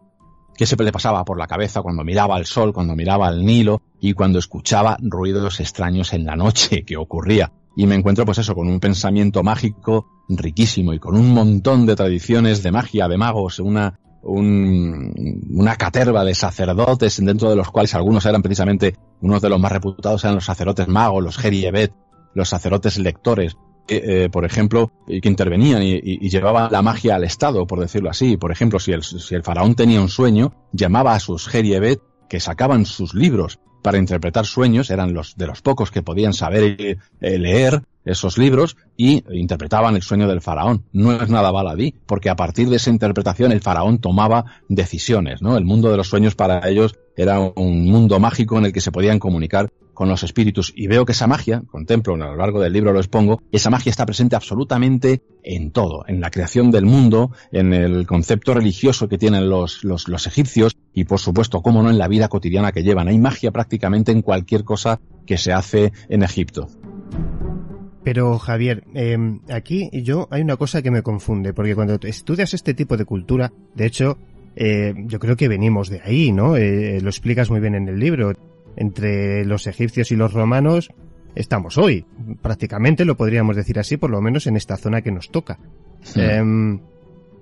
qué 0.56 0.66
se 0.66 0.76
le 0.76 0.92
pasaba 0.92 1.24
por 1.24 1.38
la 1.38 1.46
cabeza 1.46 1.82
cuando 1.82 2.04
miraba 2.04 2.36
al 2.36 2.46
sol, 2.46 2.72
cuando 2.72 2.96
miraba 2.96 3.28
al 3.28 3.44
Nilo 3.44 3.82
y 4.00 4.14
cuando 4.14 4.38
escuchaba 4.38 4.96
ruidos 5.00 5.60
extraños 5.60 6.12
en 6.12 6.24
la 6.24 6.36
noche 6.36 6.84
que 6.84 6.96
ocurría. 6.96 7.52
Y 7.76 7.86
me 7.86 7.94
encuentro 7.94 8.24
pues 8.24 8.38
eso, 8.38 8.54
con 8.54 8.68
un 8.68 8.80
pensamiento 8.80 9.42
mágico 9.42 10.06
riquísimo 10.28 10.94
y 10.94 10.98
con 10.98 11.16
un 11.16 11.32
montón 11.32 11.86
de 11.86 11.94
tradiciones 11.94 12.62
de 12.62 12.72
magia, 12.72 13.06
de 13.06 13.18
magos, 13.18 13.58
una, 13.58 14.00
un, 14.22 15.44
una 15.50 15.76
caterva 15.76 16.24
de 16.24 16.34
sacerdotes 16.34 17.22
dentro 17.24 17.50
de 17.50 17.56
los 17.56 17.70
cuales 17.70 17.94
algunos 17.94 18.24
eran 18.24 18.42
precisamente 18.42 18.96
unos 19.20 19.42
de 19.42 19.50
los 19.50 19.60
más 19.60 19.72
reputados 19.72 20.24
eran 20.24 20.36
los 20.36 20.44
sacerdotes 20.44 20.88
magos, 20.88 21.22
los 21.22 21.36
Geriebet, 21.36 21.92
los 22.34 22.48
sacerdotes 22.48 22.98
lectores, 22.98 23.56
eh, 23.88 24.28
por 24.30 24.44
ejemplo, 24.44 24.92
que 25.06 25.28
intervenían 25.28 25.82
y, 25.82 26.00
y, 26.02 26.28
llevaban 26.28 26.72
la 26.72 26.82
magia 26.82 27.16
al 27.16 27.24
Estado, 27.24 27.66
por 27.66 27.80
decirlo 27.80 28.10
así. 28.10 28.36
Por 28.36 28.52
ejemplo, 28.52 28.78
si 28.78 28.92
el, 28.92 29.02
si 29.02 29.34
el 29.34 29.42
faraón 29.42 29.74
tenía 29.74 30.00
un 30.00 30.08
sueño, 30.08 30.52
llamaba 30.72 31.14
a 31.14 31.20
sus 31.20 31.48
Geriebet 31.48 32.00
que 32.28 32.40
sacaban 32.40 32.84
sus 32.84 33.14
libros 33.14 33.60
para 33.82 33.98
interpretar 33.98 34.46
sueños, 34.46 34.90
eran 34.90 35.14
los 35.14 35.36
de 35.36 35.46
los 35.46 35.62
pocos 35.62 35.92
que 35.92 36.02
podían 36.02 36.32
saber 36.32 36.98
eh, 37.20 37.38
leer 37.38 37.82
esos 38.04 38.36
libros 38.36 38.76
y 38.96 39.22
interpretaban 39.32 39.94
el 39.94 40.02
sueño 40.02 40.26
del 40.26 40.40
faraón. 40.40 40.84
No 40.92 41.12
es 41.12 41.28
nada 41.28 41.52
baladí, 41.52 41.94
porque 42.06 42.28
a 42.28 42.36
partir 42.36 42.68
de 42.68 42.76
esa 42.76 42.90
interpretación 42.90 43.52
el 43.52 43.60
faraón 43.60 43.98
tomaba 43.98 44.44
decisiones, 44.68 45.40
¿no? 45.42 45.56
El 45.56 45.64
mundo 45.64 45.90
de 45.90 45.96
los 45.96 46.08
sueños 46.08 46.34
para 46.34 46.68
ellos 46.68 46.98
era 47.16 47.38
un 47.38 47.88
mundo 47.88 48.18
mágico 48.18 48.58
en 48.58 48.66
el 48.66 48.72
que 48.72 48.80
se 48.80 48.92
podían 48.92 49.18
comunicar 49.18 49.70
con 49.96 50.08
los 50.08 50.22
espíritus 50.22 50.72
y 50.76 50.86
veo 50.86 51.04
que 51.04 51.12
esa 51.12 51.26
magia, 51.26 51.62
contemplo 51.68 52.14
a 52.14 52.18
lo 52.18 52.36
largo 52.36 52.60
del 52.60 52.72
libro 52.72 52.92
lo 52.92 53.00
expongo, 53.00 53.42
esa 53.50 53.70
magia 53.70 53.90
está 53.90 54.04
presente 54.06 54.36
absolutamente 54.36 55.22
en 55.42 55.72
todo, 55.72 56.04
en 56.06 56.20
la 56.20 56.30
creación 56.30 56.70
del 56.70 56.84
mundo, 56.84 57.32
en 57.50 57.72
el 57.72 58.06
concepto 58.06 58.52
religioso 58.54 59.08
que 59.08 59.16
tienen 59.16 59.48
los, 59.48 59.82
los, 59.84 60.26
egipcios 60.26 60.76
y 60.92 61.04
por 61.04 61.18
supuesto, 61.18 61.62
cómo 61.62 61.82
no, 61.82 61.90
en 61.90 61.98
la 61.98 62.08
vida 62.08 62.28
cotidiana 62.28 62.72
que 62.72 62.82
llevan. 62.82 63.08
Hay 63.08 63.18
magia 63.18 63.50
prácticamente 63.50 64.12
en 64.12 64.20
cualquier 64.20 64.64
cosa 64.64 65.00
que 65.24 65.38
se 65.38 65.52
hace 65.52 65.92
en 66.08 66.22
Egipto. 66.22 66.68
Pero 68.04 68.38
Javier, 68.38 68.84
eh, 68.94 69.16
aquí 69.48 69.88
yo 70.04 70.28
hay 70.30 70.42
una 70.42 70.56
cosa 70.56 70.82
que 70.82 70.90
me 70.90 71.02
confunde, 71.02 71.54
porque 71.54 71.74
cuando 71.74 71.98
estudias 72.02 72.52
este 72.52 72.74
tipo 72.74 72.98
de 72.98 73.06
cultura, 73.06 73.50
de 73.74 73.86
hecho, 73.86 74.18
eh, 74.56 74.92
yo 75.06 75.18
creo 75.18 75.36
que 75.36 75.48
venimos 75.48 75.88
de 75.88 76.02
ahí, 76.04 76.32
¿no? 76.32 76.56
Eh, 76.56 77.00
lo 77.00 77.08
explicas 77.08 77.50
muy 77.50 77.60
bien 77.60 77.74
en 77.74 77.88
el 77.88 77.98
libro 77.98 78.32
entre 78.76 79.44
los 79.44 79.66
egipcios 79.66 80.12
y 80.12 80.16
los 80.16 80.32
romanos 80.32 80.90
estamos 81.34 81.78
hoy. 81.78 82.04
Prácticamente 82.42 83.04
lo 83.04 83.16
podríamos 83.16 83.56
decir 83.56 83.78
así, 83.78 83.96
por 83.96 84.10
lo 84.10 84.20
menos 84.20 84.46
en 84.46 84.56
esta 84.56 84.76
zona 84.76 85.02
que 85.02 85.12
nos 85.12 85.30
toca. 85.30 85.58
Sí. 86.02 86.20
Eh, 86.20 86.78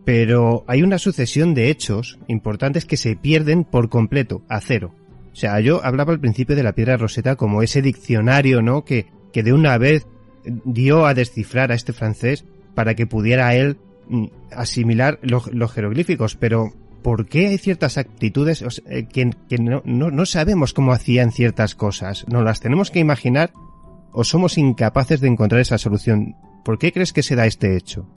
pero 0.05 0.65
hay 0.67 0.83
una 0.83 0.99
sucesión 0.99 1.55
de 1.55 1.71
hechos 1.71 2.19
importantes 2.29 2.85
que 2.85 2.97
se 2.97 3.17
pierden 3.17 3.65
por 3.65 3.89
completo, 3.89 4.43
a 4.49 4.61
cero. 4.61 4.95
O 5.33 5.37
sea, 5.37 5.59
yo 5.61 5.85
hablaba 5.85 6.13
al 6.13 6.21
principio 6.21 6.55
de 6.55 6.63
la 6.63 6.75
piedra 6.75 6.97
roseta 6.97 7.37
como 7.37 7.63
ese 7.63 7.83
diccionario, 7.83 8.63
¿no? 8.63 8.85
Que, 8.85 9.07
que 9.33 9.43
de 9.43 9.53
una 9.53 9.79
vez 9.79 10.07
dio 10.45 11.07
a 11.07 11.15
descifrar 11.15 11.73
a 11.73 11.75
este 11.75 11.93
francés 11.93 12.45
para 12.75 12.95
que 12.95 13.07
pudiera 13.07 13.55
él 13.55 13.79
mm, 14.09 14.27
asimilar 14.53 15.19
los, 15.23 15.53
los 15.53 15.73
jeroglíficos, 15.73 16.37
pero 16.37 16.73
¿por 17.05 17.27
qué 17.27 17.49
hay 17.49 17.59
ciertas 17.59 17.99
actitudes 17.99 18.63
o 18.63 18.71
sea, 18.71 18.85
que, 19.07 19.31
que 19.49 19.59
no, 19.59 19.83
no, 19.85 20.11
no, 20.11 20.27
sabemos 20.27 20.73
cómo 20.73 20.93
hacían 20.93 21.31
ciertas 21.31 21.75
cosas? 21.75 22.25
¿No 22.29 22.43
las 22.43 22.61
tenemos 22.61 22.91
que 22.91 22.99
imaginar 22.99 23.53
o 24.11 24.25
somos 24.25 24.57
incapaces 24.57 25.21
de 25.21 25.29
encontrar 25.29 25.61
esa 25.61 25.77
solución? 25.77 26.35
¿Por 26.65 26.79
qué 26.79 26.93
crees 26.93 27.13
que 27.13 27.23
se 27.23 27.37
da 27.37 27.45
este 27.45 27.77
hecho? 27.77 28.09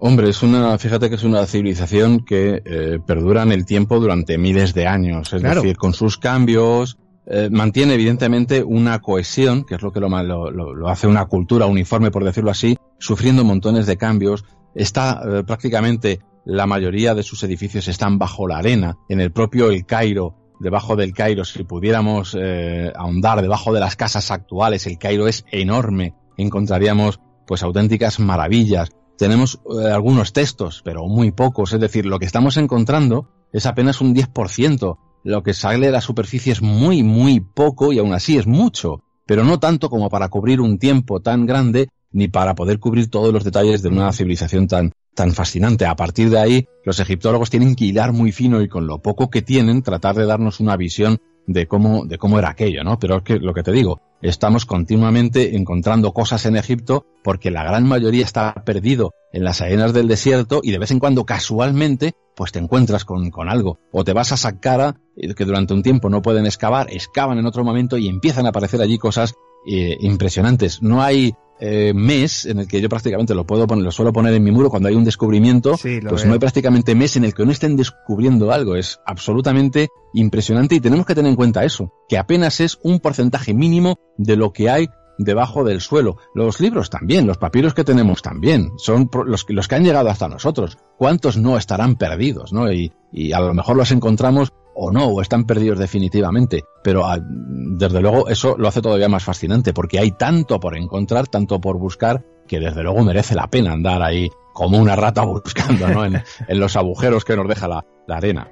Hombre, 0.00 0.28
es 0.28 0.42
una, 0.42 0.76
fíjate 0.76 1.08
que 1.08 1.14
es 1.14 1.24
una 1.24 1.46
civilización 1.46 2.24
que 2.24 2.62
eh, 2.64 2.98
perdura 3.04 3.42
en 3.42 3.52
el 3.52 3.64
tiempo 3.64 3.98
durante 3.98 4.36
miles 4.36 4.74
de 4.74 4.86
años, 4.86 5.32
es 5.32 5.40
claro. 5.40 5.62
decir, 5.62 5.78
con 5.78 5.94
sus 5.94 6.18
cambios, 6.18 6.98
eh, 7.24 7.48
mantiene 7.50 7.94
evidentemente 7.94 8.62
una 8.62 8.98
cohesión, 8.98 9.64
que 9.64 9.76
es 9.76 9.82
lo 9.82 9.92
que 9.92 10.00
lo, 10.00 10.08
lo, 10.22 10.50
lo, 10.50 10.88
hace 10.88 11.06
una 11.06 11.24
cultura 11.24 11.66
uniforme, 11.66 12.10
por 12.10 12.24
decirlo 12.24 12.50
así, 12.50 12.76
sufriendo 12.98 13.44
montones 13.44 13.86
de 13.86 13.96
cambios, 13.96 14.44
está 14.74 15.22
eh, 15.24 15.44
prácticamente 15.44 16.20
la 16.44 16.66
mayoría 16.66 17.14
de 17.14 17.22
sus 17.22 17.42
edificios 17.44 17.88
están 17.88 18.18
bajo 18.18 18.46
la 18.48 18.58
arena, 18.58 18.98
en 19.08 19.20
el 19.20 19.32
propio 19.32 19.70
El 19.70 19.86
Cairo, 19.86 20.34
debajo 20.60 20.96
del 20.96 21.12
Cairo, 21.12 21.44
si 21.44 21.64
pudiéramos 21.64 22.36
eh, 22.38 22.92
ahondar 22.96 23.42
debajo 23.42 23.72
de 23.72 23.80
las 23.80 23.96
casas 23.96 24.30
actuales, 24.30 24.86
el 24.86 24.98
Cairo 24.98 25.28
es 25.28 25.44
enorme, 25.50 26.14
encontraríamos 26.36 27.20
pues 27.46 27.62
auténticas 27.62 28.20
maravillas. 28.20 28.90
Tenemos 29.18 29.60
eh, 29.70 29.90
algunos 29.92 30.32
textos, 30.32 30.82
pero 30.84 31.06
muy 31.06 31.32
pocos, 31.32 31.72
es 31.72 31.80
decir, 31.80 32.06
lo 32.06 32.18
que 32.18 32.26
estamos 32.26 32.56
encontrando 32.56 33.28
es 33.52 33.66
apenas 33.66 34.00
un 34.00 34.14
10%, 34.14 34.98
lo 35.24 35.42
que 35.42 35.54
sale 35.54 35.86
de 35.86 35.92
la 35.92 36.00
superficie 36.00 36.52
es 36.52 36.62
muy, 36.62 37.02
muy 37.02 37.40
poco 37.40 37.92
y 37.92 37.98
aún 37.98 38.14
así 38.14 38.38
es 38.38 38.46
mucho, 38.46 39.02
pero 39.26 39.44
no 39.44 39.58
tanto 39.60 39.90
como 39.90 40.08
para 40.08 40.28
cubrir 40.28 40.60
un 40.60 40.78
tiempo 40.78 41.20
tan 41.20 41.46
grande 41.46 41.88
ni 42.10 42.28
para 42.28 42.54
poder 42.54 42.78
cubrir 42.78 43.08
todos 43.08 43.32
los 43.32 43.44
detalles 43.44 43.82
de 43.82 43.88
una 43.88 44.12
civilización 44.12 44.66
tan, 44.66 44.92
tan 45.14 45.32
fascinante. 45.32 45.86
A 45.86 45.96
partir 45.96 46.30
de 46.30 46.38
ahí, 46.38 46.68
los 46.84 47.00
egiptólogos 47.00 47.50
tienen 47.50 47.74
que 47.74 47.84
hilar 47.84 48.12
muy 48.12 48.32
fino 48.32 48.62
y 48.62 48.68
con 48.68 48.86
lo 48.86 49.00
poco 49.00 49.30
que 49.30 49.42
tienen 49.42 49.82
tratar 49.82 50.14
de 50.16 50.26
darnos 50.26 50.60
una 50.60 50.76
visión 50.76 51.20
de 51.46 51.66
cómo, 51.66 52.04
de 52.06 52.18
cómo 52.18 52.38
era 52.38 52.50
aquello, 52.50 52.84
¿no? 52.84 52.98
Pero 52.98 53.18
es 53.18 53.22
que 53.22 53.38
lo 53.38 53.52
que 53.52 53.62
te 53.62 53.72
digo, 53.72 54.00
estamos 54.20 54.64
continuamente 54.64 55.56
encontrando 55.56 56.12
cosas 56.12 56.46
en 56.46 56.56
Egipto 56.56 57.06
porque 57.24 57.50
la 57.50 57.64
gran 57.64 57.86
mayoría 57.86 58.24
está 58.24 58.54
perdido 58.64 59.12
en 59.32 59.44
las 59.44 59.60
arenas 59.60 59.92
del 59.92 60.08
desierto 60.08 60.60
y 60.62 60.70
de 60.70 60.78
vez 60.78 60.90
en 60.90 61.00
cuando 61.00 61.24
casualmente 61.24 62.12
pues 62.36 62.52
te 62.52 62.58
encuentras 62.58 63.04
con, 63.04 63.30
con 63.30 63.48
algo. 63.48 63.78
O 63.90 64.04
te 64.04 64.12
vas 64.12 64.32
a 64.32 64.36
Saqqara, 64.36 64.96
que 65.36 65.44
durante 65.44 65.74
un 65.74 65.82
tiempo 65.82 66.08
no 66.08 66.22
pueden 66.22 66.46
excavar, 66.46 66.90
excavan 66.90 67.38
en 67.38 67.46
otro 67.46 67.64
momento 67.64 67.98
y 67.98 68.08
empiezan 68.08 68.46
a 68.46 68.50
aparecer 68.50 68.80
allí 68.80 68.98
cosas 68.98 69.34
eh, 69.66 69.96
impresionantes. 70.00 70.82
No 70.82 71.02
hay 71.02 71.34
eh, 71.64 71.92
mes 71.94 72.44
en 72.44 72.58
el 72.58 72.66
que 72.66 72.80
yo 72.80 72.88
prácticamente 72.88 73.36
lo 73.36 73.46
puedo 73.46 73.68
poner, 73.68 73.84
lo 73.84 73.92
suelo 73.92 74.12
poner 74.12 74.34
en 74.34 74.42
mi 74.42 74.50
muro 74.50 74.68
cuando 74.68 74.88
hay 74.88 74.96
un 74.96 75.04
descubrimiento, 75.04 75.76
sí, 75.76 76.00
pues 76.00 76.22
veo. 76.22 76.26
no 76.26 76.32
hay 76.32 76.40
prácticamente 76.40 76.96
mes 76.96 77.16
en 77.16 77.24
el 77.24 77.34
que 77.34 77.46
no 77.46 77.52
estén 77.52 77.76
descubriendo 77.76 78.50
algo. 78.50 78.74
Es 78.74 78.98
absolutamente 79.06 79.88
impresionante 80.12 80.74
y 80.74 80.80
tenemos 80.80 81.06
que 81.06 81.14
tener 81.14 81.30
en 81.30 81.36
cuenta 81.36 81.64
eso, 81.64 81.92
que 82.08 82.18
apenas 82.18 82.58
es 82.58 82.80
un 82.82 82.98
porcentaje 82.98 83.54
mínimo 83.54 84.00
de 84.18 84.34
lo 84.34 84.52
que 84.52 84.70
hay 84.70 84.88
debajo 85.18 85.62
del 85.62 85.80
suelo. 85.80 86.16
Los 86.34 86.58
libros 86.58 86.90
también, 86.90 87.28
los 87.28 87.38
papiros 87.38 87.74
que 87.74 87.84
tenemos 87.84 88.22
también, 88.22 88.72
son 88.76 89.08
los, 89.24 89.46
los 89.48 89.68
que 89.68 89.74
han 89.76 89.84
llegado 89.84 90.10
hasta 90.10 90.26
nosotros. 90.26 90.78
¿Cuántos 90.98 91.36
no 91.36 91.56
estarán 91.56 91.94
perdidos? 91.94 92.52
¿no? 92.52 92.72
Y, 92.72 92.92
y 93.12 93.30
a 93.30 93.38
lo 93.38 93.54
mejor 93.54 93.76
los 93.76 93.92
encontramos 93.92 94.52
o 94.74 94.90
no, 94.90 95.06
o 95.06 95.20
están 95.20 95.44
perdidos 95.44 95.78
definitivamente. 95.78 96.64
Pero 96.82 97.04
ah, 97.04 97.18
desde 97.20 98.00
luego 98.00 98.28
eso 98.28 98.56
lo 98.58 98.68
hace 98.68 98.82
todavía 98.82 99.08
más 99.08 99.24
fascinante, 99.24 99.72
porque 99.72 99.98
hay 99.98 100.12
tanto 100.12 100.60
por 100.60 100.76
encontrar, 100.76 101.28
tanto 101.28 101.60
por 101.60 101.78
buscar, 101.78 102.24
que 102.46 102.60
desde 102.60 102.82
luego 102.82 103.02
merece 103.04 103.34
la 103.34 103.48
pena 103.48 103.72
andar 103.72 104.02
ahí 104.02 104.30
como 104.52 104.78
una 104.78 104.96
rata 104.96 105.22
buscando, 105.24 105.88
¿no? 105.88 106.04
En, 106.04 106.22
en 106.48 106.60
los 106.60 106.76
agujeros 106.76 107.24
que 107.24 107.36
nos 107.36 107.48
deja 107.48 107.68
la, 107.68 107.84
la 108.06 108.16
arena. 108.16 108.48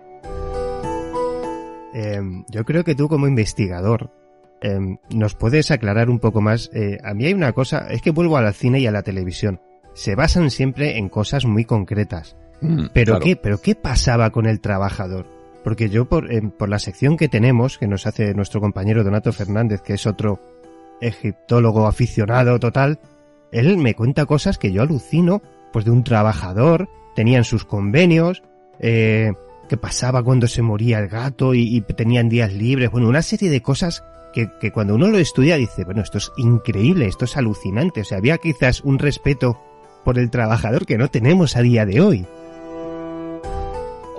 Eh, 1.93 2.21
yo 2.49 2.65
creo 2.65 2.85
que 2.85 2.95
tú 2.95 3.09
como 3.09 3.27
investigador 3.27 4.11
eh, 4.63 4.79
nos 5.11 5.35
puedes 5.35 5.71
aclarar 5.71 6.11
un 6.11 6.19
poco 6.19 6.41
más. 6.41 6.71
Eh, 6.73 6.99
a 7.03 7.15
mí 7.15 7.27
hay 7.27 7.35
una 7.35 7.53
cosa, 7.53 7.89
es 7.91 8.03
que 8.03 8.11
vuelvo 8.11 8.37
al 8.37 8.53
cine 8.55 8.81
y 8.81 8.87
a 8.87 8.93
la 8.93 9.03
televisión. 9.03 9.61
Se 9.95 10.15
basan 10.15 10.51
siempre 10.51 10.99
en 10.99 11.09
cosas 11.09 11.45
muy 11.45 11.65
concretas. 11.65 12.37
Mm, 12.61 12.87
pero 12.93 13.13
claro. 13.15 13.25
qué, 13.25 13.37
pero 13.37 13.59
qué 13.61 13.75
pasaba 13.75 14.31
con 14.31 14.47
el 14.47 14.61
trabajador? 14.61 15.27
Porque 15.63 15.91
yo 15.91 16.07
por, 16.07 16.33
eh, 16.33 16.43
por 16.43 16.69
la 16.69 16.79
sección 16.79 17.17
que 17.17 17.29
tenemos, 17.29 17.79
que 17.79 17.87
nos 17.87 18.07
hace 18.07 18.35
nuestro 18.35 18.61
compañero 18.61 19.05
Donato 19.05 19.33
Fernández, 19.33 19.83
que 19.83 19.95
es 19.95 20.07
otro 20.07 20.41
egiptólogo 21.01 21.87
aficionado 21.87 22.59
total, 22.59 22.99
él 23.53 23.77
me 23.77 23.95
cuenta 23.95 24.27
cosas 24.27 24.59
que 24.59 24.73
yo 24.73 24.83
alucino, 24.83 25.43
pues 25.73 25.85
de 25.85 25.91
un 25.91 26.05
trabajador, 26.05 26.89
tenían 27.15 27.45
sus 27.45 27.65
convenios, 27.65 28.43
eh, 28.79 29.33
qué 29.69 29.77
pasaba 29.77 30.23
cuando 30.23 30.47
se 30.47 30.63
moría 30.63 30.99
el 30.99 31.09
gato 31.09 31.55
y, 31.55 31.77
y, 31.77 31.81
tenían 31.83 32.29
días 32.29 32.53
libres, 32.53 32.91
bueno, 32.91 33.09
una 33.09 33.23
serie 33.23 33.51
de 33.51 33.61
cosas 33.61 34.05
que, 34.33 34.49
que 34.61 34.71
cuando 34.71 34.95
uno 34.95 35.09
lo 35.09 35.19
estudia 35.19 35.57
dice, 35.57 35.85
bueno, 35.85 36.03
esto 36.03 36.19
es 36.19 36.33
increíble, 36.37 37.07
esto 37.07 37.25
es 37.25 37.37
alucinante, 37.37 38.01
o 38.01 38.05
sea, 38.05 38.19
había 38.19 38.39
quizás 38.39 38.81
un 38.83 38.99
respeto 38.99 39.59
por 40.05 40.19
el 40.19 40.31
trabajador 40.31 40.87
que 40.87 40.99
no 40.99 41.09
tenemos 41.09 41.57
a 41.57 41.63
día 41.63 41.87
de 41.87 42.01
hoy. 42.01 42.27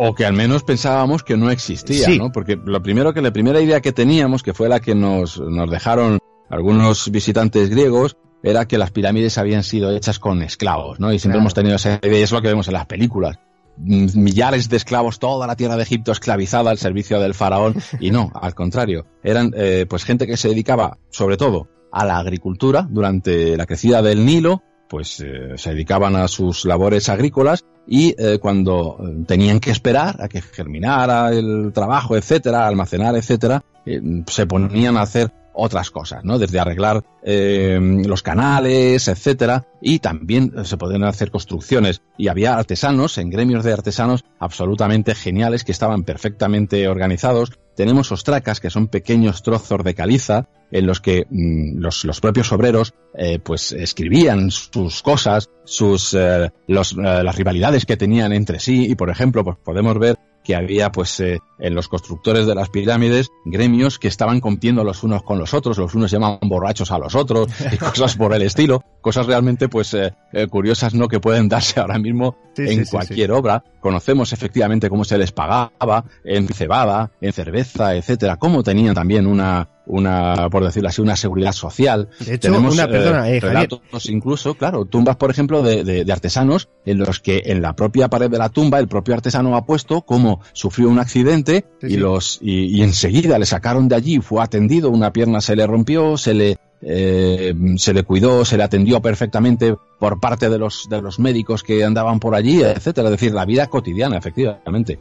O 0.04 0.16
que 0.16 0.26
al 0.26 0.34
menos 0.34 0.64
pensábamos 0.64 1.22
que 1.24 1.38
no 1.38 1.52
existía, 1.52 2.06
Sí. 2.06 2.18
¿no? 2.18 2.32
Porque 2.32 2.56
lo 2.64 2.82
primero 2.82 3.14
que 3.14 3.22
la 3.22 3.32
primera 3.32 3.62
idea 3.62 3.82
que 3.82 3.92
teníamos, 3.92 4.42
que 4.42 4.52
fue 4.54 4.68
la 4.68 4.80
que 4.80 4.96
nos, 4.96 5.40
nos 5.40 5.70
dejaron 5.70 6.18
algunos 6.50 7.12
visitantes 7.12 7.70
griegos, 7.70 8.18
era 8.42 8.68
que 8.68 8.80
las 8.80 8.90
pirámides 8.90 9.38
habían 9.38 9.64
sido 9.64 9.92
hechas 9.96 10.18
con 10.18 10.42
esclavos, 10.42 11.00
¿no? 11.00 11.14
Y 11.14 11.20
siempre 11.20 11.36
Claro. 11.36 11.42
hemos 11.44 11.54
tenido 11.54 11.76
esa 11.76 12.00
idea, 12.02 12.20
y 12.20 12.24
es 12.24 12.32
lo 12.32 12.42
que 12.42 12.48
vemos 12.48 12.68
en 12.68 12.74
las 12.74 12.88
películas. 12.88 13.38
Mm, 13.78 14.08
Millares 14.16 14.68
de 14.70 14.78
esclavos, 14.78 15.20
toda 15.20 15.46
la 15.46 15.56
tierra 15.56 15.78
de 15.78 15.84
Egipto 15.84 16.12
esclavizada 16.12 16.72
al 16.72 16.80
servicio 16.80 17.20
del 17.20 17.36
faraón, 17.36 17.76
y 18.00 18.10
no, 18.10 18.32
al 18.42 18.56
contrario, 18.56 19.06
eran 19.24 19.54
eh, 19.56 19.86
pues 19.88 20.04
gente 20.04 20.26
que 20.26 20.36
se 20.36 20.50
dedicaba, 20.50 20.98
sobre 21.12 21.38
todo, 21.38 21.68
a 21.92 22.06
la 22.06 22.18
agricultura 22.18 22.88
durante 22.90 23.56
la 23.56 23.68
crecida 23.68 24.02
del 24.02 24.26
Nilo, 24.26 24.64
pues 24.90 25.20
eh, 25.22 25.54
se 25.58 25.70
dedicaban 25.70 26.16
a 26.16 26.28
sus 26.28 26.66
labores 26.66 27.08
agrícolas 27.08 27.66
y 27.92 28.16
eh, 28.18 28.40
cuando 28.40 28.98
eh, 29.02 29.26
tenían 29.28 29.60
que 29.60 29.70
esperar 29.70 30.16
a 30.22 30.30
que 30.30 30.42
germinara 30.42 31.30
el 31.34 31.74
trabajo, 31.74 32.16
etcétera, 32.16 32.66
almacenar, 32.66 33.18
etcétera, 33.18 33.66
eh, 33.86 34.02
se 34.28 34.48
ponían 34.48 34.96
a 34.96 35.02
hacer 35.02 35.30
otras 35.54 35.92
cosas, 35.92 36.24
¿no? 36.24 36.40
Desde 36.40 36.60
arreglar 36.60 37.04
eh, 37.24 37.80
los 38.06 38.24
canales, 38.24 39.08
etcétera, 39.08 39.68
y 39.82 40.00
también 40.00 40.66
se 40.66 40.78
podían 40.78 41.04
hacer 41.04 41.32
construcciones. 41.32 42.02
Y 42.18 42.28
había 42.28 42.56
artesanos, 42.56 43.18
en 43.18 43.30
gremios 43.30 43.64
de 43.64 43.74
artesanos 43.74 44.24
absolutamente 44.40 45.16
geniales 45.16 45.64
que 45.64 45.72
estaban 45.72 46.04
perfectamente 46.04 46.88
organizados. 46.88 47.52
Tenemos 47.76 48.12
ostracas, 48.12 48.60
que 48.60 48.70
son 48.70 48.88
pequeños 48.88 49.44
trozos 49.44 49.84
de 49.84 49.96
caliza, 49.96 50.48
en 50.72 50.88
los 50.88 51.02
que 51.02 51.26
mm, 51.30 51.80
los, 51.80 52.06
los 52.06 52.20
propios 52.22 52.52
obreros 52.52 52.94
eh, 53.16 53.40
pues 53.40 53.72
escribían 53.74 54.52
sus 54.52 55.02
cosas, 55.02 55.50
sus 55.64 56.14
eh, 56.14 56.50
los, 56.68 56.94
las 56.96 57.36
rivalidades 57.36 57.86
que 57.86 57.98
tenían 57.98 58.34
entre 58.34 58.60
sí 58.60 58.90
y 58.90 58.96
por 58.96 59.10
ejemplo 59.10 59.44
pues 59.44 59.58
podemos 59.58 59.98
ver 60.00 60.18
que 60.44 60.56
había 60.56 60.92
pues 60.92 61.20
eh, 61.20 61.40
en 61.60 61.76
los 61.76 61.88
constructores 61.88 62.46
de 62.46 62.56
las 62.56 62.70
pirámides 62.70 63.30
gremios 63.46 64.00
que 64.00 64.08
estaban 64.08 64.40
compitiendo 64.40 64.84
los 64.84 65.04
unos 65.04 65.24
con 65.24 65.40
los 65.40 65.54
otros, 65.54 65.78
los 65.78 65.94
unos 65.96 66.12
llamaban 66.12 66.40
borrachos 66.44 66.92
a 66.92 66.98
los 66.98 67.16
otros 67.16 67.50
y 67.72 67.78
cosas 67.78 68.16
por 68.16 68.34
el 68.34 68.42
estilo, 68.42 68.84
cosas 69.02 69.28
realmente 69.28 69.70
pues 69.70 69.94
eh, 69.94 70.14
eh, 70.34 70.48
curiosas 70.48 70.94
no 70.94 71.08
que 71.08 71.20
pueden 71.20 71.50
darse 71.50 71.80
ahora 71.80 72.00
mismo 72.00 72.36
Sí, 72.56 72.64
en 72.64 72.80
sí, 72.80 72.86
sí, 72.86 72.92
cualquier 72.92 73.32
obra. 73.32 73.64
Conocemos 73.80 74.34
efectivamente 74.34 74.90
cómo 74.90 75.06
se 75.06 75.18
les 75.18 75.32
pagaba 75.32 76.04
en 76.24 76.48
cebada, 76.48 77.12
en 77.22 77.32
cerveza, 77.32 77.96
etcétera, 77.96 78.38
cómo 78.38 78.62
tenían 78.62 78.94
también 78.94 79.26
una 79.26 79.70
una 79.92 80.50
por 80.50 80.64
decirlo 80.64 80.90
así 80.90 81.02
una 81.02 81.16
seguridad 81.16 81.52
social. 81.52 82.10
De 82.20 82.36
hecho, 82.36 82.58
una- 82.58 82.88
perdona, 82.88 83.30
eh, 83.30 83.40
relatos 83.40 83.82
incluso, 84.10 84.56
claro, 84.56 84.86
tumbas 84.86 85.18
por 85.18 85.30
ejemplo 85.30 85.62
de, 85.62 85.84
de- 85.84 86.06
de 86.06 86.12
artesanos 86.14 86.70
en 86.86 86.98
los 86.98 87.20
que 87.20 87.42
en 87.46 87.62
la 87.62 87.74
propia 87.76 88.08
pared 88.08 88.30
de 88.30 88.38
la 88.38 88.50
tumba 88.50 88.80
el 88.80 88.88
propio 88.88 89.14
artesano 89.14 89.56
ha 89.56 89.66
puesto 89.66 90.02
cómo 90.02 90.42
sufrió 90.54 90.90
un 90.90 91.00
accidente 91.00 91.66
Sí, 91.82 91.88
y 91.88 91.90
sí. 91.92 91.98
los 91.98 92.40
y, 92.42 92.78
y 92.78 92.82
enseguida 92.84 93.38
le 93.38 93.46
sacaron 93.46 93.88
de 93.88 93.96
allí, 93.96 94.20
fue 94.20 94.42
atendido, 94.42 94.90
una 94.90 95.12
pierna 95.14 95.42
se 95.42 95.56
le 95.56 95.68
rompió, 95.68 96.18
se 96.18 96.34
le 96.34 96.58
eh, 96.84 97.54
se 97.78 97.94
le 97.94 98.02
cuidó, 98.04 98.44
se 98.44 98.58
le 98.58 98.64
atendió 98.64 99.02
perfectamente 99.02 99.76
por 100.00 100.20
parte 100.20 100.50
de 100.50 100.58
los 100.58 100.88
de 100.90 101.02
los 101.02 101.20
médicos 101.20 101.62
que 101.64 101.84
andaban 101.84 102.20
por 102.20 102.34
allí, 102.34 102.64
etcétera, 102.64 103.08
es 103.10 103.12
decir, 103.12 103.34
la 103.34 103.46
vida 103.46 103.68
cotidiana, 103.68 104.18
efectivamente. 104.18 104.98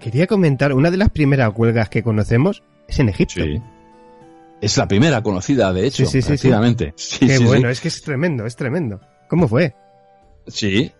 Quería 0.00 0.26
comentar, 0.26 0.72
una 0.72 0.90
de 0.90 0.96
las 0.96 1.10
primeras 1.10 1.52
huelgas 1.54 1.88
que 1.88 2.02
conocemos 2.02 2.62
es 2.88 2.98
en 2.98 3.08
Egipto. 3.10 3.44
Sí. 3.44 3.60
Es 4.60 4.76
la 4.76 4.88
primera 4.88 5.22
conocida, 5.22 5.72
de 5.72 5.86
hecho, 5.86 6.04
Sí, 6.04 6.06
sí, 6.06 6.10
sí, 6.10 6.22
sí. 6.22 6.28
efectivamente. 6.32 6.92
Sí, 6.96 7.26
Qué 7.28 7.38
bueno, 7.38 7.68
es 7.70 7.80
que 7.80 7.88
es 7.88 8.02
tremendo, 8.02 8.44
es 8.44 8.56
tremendo. 8.56 9.00
¿Cómo 9.28 9.46
fue? 9.46 9.74
Sí. 10.48 10.90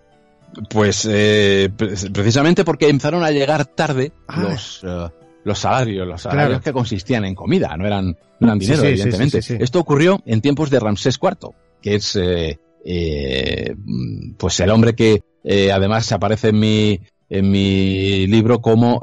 Pues 0.71 1.07
eh, 1.11 1.69
pre- 1.77 1.95
precisamente 2.13 2.65
porque 2.65 2.89
empezaron 2.89 3.23
a 3.25 3.31
llegar 3.31 3.67
tarde 3.67 4.13
Ah. 4.29 4.43
los, 4.43 4.81
eh, 4.85 5.09
los 5.45 5.59
salarios, 5.59 6.07
los 6.07 6.23
salarios 6.23 6.49
Claro. 6.49 6.63
que 6.63 6.73
consistían 6.73 7.25
en 7.25 7.35
comida, 7.35 7.77
no 7.77 7.87
eran, 7.87 8.17
no 8.41 8.47
eran 8.47 8.59
dinero, 8.59 8.85
evidentemente. 8.85 9.41
Esto 9.63 9.81
ocurrió 9.81 10.21
en 10.25 10.41
tiempos 10.41 10.71
de 10.71 10.81
Ramsés 10.81 11.19
IV, 11.21 11.51
que 11.83 11.97
es 11.97 12.17
eh, 12.17 12.59
eh, 12.85 13.75
pues 14.39 14.61
el 14.61 14.71
hombre 14.71 14.95
que 14.95 15.23
además 15.73 16.07
se 16.07 16.15
aparece 16.15 16.49
en 16.51 16.61
mi, 16.61 17.01
en 17.29 17.51
mi 17.51 18.27
libro 18.27 18.61
como, 18.63 19.03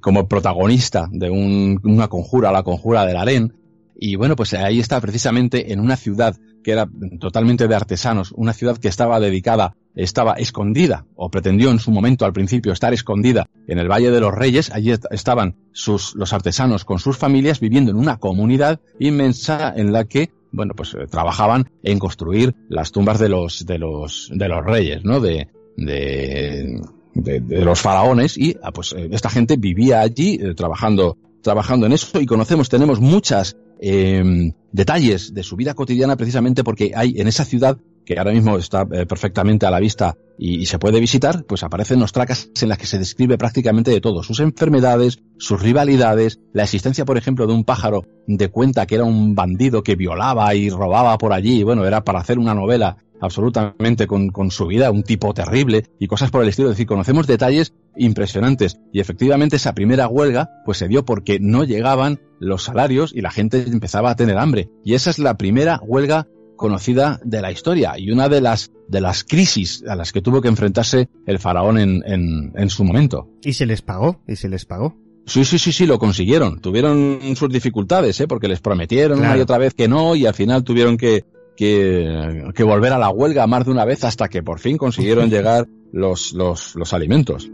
como 0.00 0.28
protagonista 0.28 1.08
de 1.10 1.30
un- 1.30 1.80
una 1.84 2.08
conjura, 2.08 2.52
la 2.52 2.62
conjura 2.62 3.06
del 3.06 3.16
harén. 3.16 3.52
Y 3.98 4.16
bueno, 4.16 4.36
pues 4.36 4.52
ahí 4.54 4.78
está 4.78 5.00
precisamente 5.00 5.72
en 5.72 5.80
una 5.80 5.96
ciudad 5.96 6.36
que 6.62 6.72
era 6.72 6.88
totalmente 7.20 7.66
de 7.68 7.74
artesanos, 7.74 8.32
una 8.32 8.52
ciudad 8.52 8.76
que 8.76 8.88
estaba 8.88 9.20
dedicada, 9.20 9.76
estaba 9.94 10.34
escondida, 10.34 11.06
o 11.14 11.30
pretendió 11.30 11.70
en 11.70 11.78
su 11.78 11.90
momento 11.92 12.24
al 12.26 12.32
principio 12.32 12.72
estar 12.72 12.92
escondida 12.92 13.48
en 13.68 13.78
el 13.78 13.88
Valle 13.88 14.10
de 14.10 14.20
los 14.20 14.34
Reyes, 14.34 14.70
allí 14.72 14.90
est- 14.90 15.06
estaban 15.12 15.54
sus, 15.72 16.14
los 16.16 16.32
artesanos 16.32 16.84
con 16.84 16.98
sus 16.98 17.16
familias 17.16 17.60
viviendo 17.60 17.92
en 17.92 17.96
una 17.96 18.18
comunidad 18.18 18.80
inmensa 18.98 19.72
en 19.74 19.92
la 19.92 20.04
que, 20.04 20.30
bueno, 20.52 20.74
pues 20.76 20.92
eh, 20.94 21.06
trabajaban 21.08 21.70
en 21.84 21.98
construir 22.00 22.54
las 22.68 22.90
tumbas 22.92 23.18
de 23.20 23.28
los, 23.30 23.64
de 23.64 23.78
los, 23.78 24.30
de 24.34 24.48
los 24.48 24.64
reyes, 24.66 25.04
¿no? 25.04 25.20
De, 25.20 25.48
de, 25.76 26.80
de, 27.22 27.40
de 27.40 27.64
los 27.64 27.80
faraones 27.80 28.36
y 28.38 28.56
ah, 28.62 28.72
pues 28.72 28.92
eh, 28.92 29.08
esta 29.12 29.30
gente 29.30 29.56
vivía 29.56 30.00
allí 30.00 30.38
eh, 30.40 30.54
trabajando 30.54 31.16
trabajando 31.42 31.86
en 31.86 31.92
eso 31.92 32.20
y 32.20 32.26
conocemos 32.26 32.68
tenemos 32.68 33.00
muchas 33.00 33.56
eh, 33.80 34.52
detalles 34.72 35.34
de 35.34 35.42
su 35.42 35.56
vida 35.56 35.74
cotidiana 35.74 36.16
precisamente 36.16 36.64
porque 36.64 36.92
hay 36.94 37.20
en 37.20 37.28
esa 37.28 37.44
ciudad 37.44 37.78
que 38.06 38.18
ahora 38.18 38.32
mismo 38.32 38.56
está 38.56 38.86
eh, 38.92 39.04
perfectamente 39.04 39.66
a 39.66 39.70
la 39.70 39.80
vista 39.80 40.16
y, 40.38 40.66
se 40.66 40.78
puede 40.78 41.00
visitar, 41.00 41.44
pues 41.44 41.62
aparecen 41.62 42.00
ostracas 42.02 42.50
en 42.60 42.68
las 42.68 42.78
que 42.78 42.86
se 42.86 42.98
describe 42.98 43.36
prácticamente 43.36 43.90
de 43.90 44.00
todo, 44.00 44.22
sus 44.22 44.40
enfermedades, 44.40 45.18
sus 45.38 45.60
rivalidades, 45.60 46.38
la 46.52 46.64
existencia, 46.64 47.04
por 47.04 47.18
ejemplo, 47.18 47.46
de 47.46 47.54
un 47.54 47.64
pájaro 47.64 48.04
de 48.26 48.48
cuenta 48.48 48.86
que 48.86 48.94
era 48.94 49.04
un 49.04 49.34
bandido 49.34 49.82
que 49.82 49.96
violaba 49.96 50.54
y 50.54 50.70
robaba 50.70 51.18
por 51.18 51.32
allí, 51.32 51.62
bueno, 51.62 51.84
era 51.84 52.04
para 52.04 52.20
hacer 52.20 52.38
una 52.38 52.54
novela 52.54 52.98
absolutamente 53.20 54.06
con, 54.06 54.28
con 54.30 54.50
su 54.50 54.66
vida, 54.66 54.90
un 54.90 55.02
tipo 55.02 55.32
terrible 55.34 55.84
y 55.98 56.06
cosas 56.06 56.30
por 56.30 56.42
el 56.42 56.48
estilo. 56.48 56.68
Es 56.68 56.76
decir, 56.76 56.86
conocemos 56.86 57.26
detalles 57.26 57.74
impresionantes 57.96 58.78
y 58.92 59.00
efectivamente 59.00 59.56
esa 59.56 59.74
primera 59.74 60.08
huelga 60.08 60.50
pues 60.64 60.78
se 60.78 60.88
dio 60.88 61.04
porque 61.04 61.38
no 61.40 61.64
llegaban 61.64 62.20
los 62.38 62.64
salarios 62.64 63.12
y 63.14 63.20
la 63.20 63.30
gente 63.30 63.62
empezaba 63.62 64.10
a 64.10 64.16
tener 64.16 64.38
hambre. 64.38 64.70
Y 64.84 64.94
esa 64.94 65.10
es 65.10 65.18
la 65.18 65.36
primera 65.36 65.80
huelga 65.82 66.26
conocida 66.56 67.20
de 67.22 67.42
la 67.42 67.52
historia 67.52 67.98
y 67.98 68.10
una 68.10 68.28
de 68.28 68.40
las 68.40 68.72
de 68.88 69.00
las 69.00 69.24
crisis 69.24 69.84
a 69.88 69.96
las 69.96 70.12
que 70.12 70.22
tuvo 70.22 70.40
que 70.40 70.48
enfrentarse 70.48 71.08
el 71.26 71.38
faraón 71.38 71.78
en, 71.78 72.02
en, 72.06 72.52
en 72.54 72.70
su 72.70 72.84
momento. 72.84 73.28
Y 73.42 73.54
se 73.54 73.66
les 73.66 73.82
pagó, 73.82 74.22
y 74.26 74.36
se 74.36 74.48
les 74.48 74.64
pagó. 74.64 74.96
Sí, 75.26 75.44
sí, 75.44 75.58
sí, 75.58 75.72
sí, 75.72 75.86
lo 75.86 75.98
consiguieron. 75.98 76.60
Tuvieron 76.60 77.18
sus 77.34 77.50
dificultades, 77.50 78.20
¿eh? 78.20 78.28
porque 78.28 78.46
les 78.46 78.60
prometieron 78.60 79.18
una 79.18 79.36
y 79.36 79.40
otra 79.40 79.58
vez 79.58 79.74
que 79.74 79.88
no 79.88 80.14
y 80.14 80.24
al 80.24 80.34
final 80.34 80.62
tuvieron 80.62 80.96
que, 80.96 81.24
que, 81.56 82.44
que 82.54 82.62
volver 82.62 82.92
a 82.92 82.98
la 82.98 83.08
huelga 83.10 83.46
más 83.46 83.64
de 83.64 83.70
una 83.72 83.84
vez 83.84 84.04
hasta 84.04 84.28
que 84.28 84.42
por 84.42 84.60
fin 84.60 84.76
consiguieron 84.76 85.30
llegar 85.30 85.66
los, 85.92 86.32
los, 86.32 86.74
los 86.76 86.92
alimentos. 86.92 87.50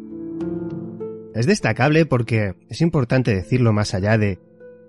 Es 1.35 1.47
destacable 1.47 2.05
porque 2.07 2.55
es 2.69 2.81
importante 2.83 3.35
decirlo 3.35 3.73
más 3.73 3.95
allá 3.95 4.19
de, 4.19 4.39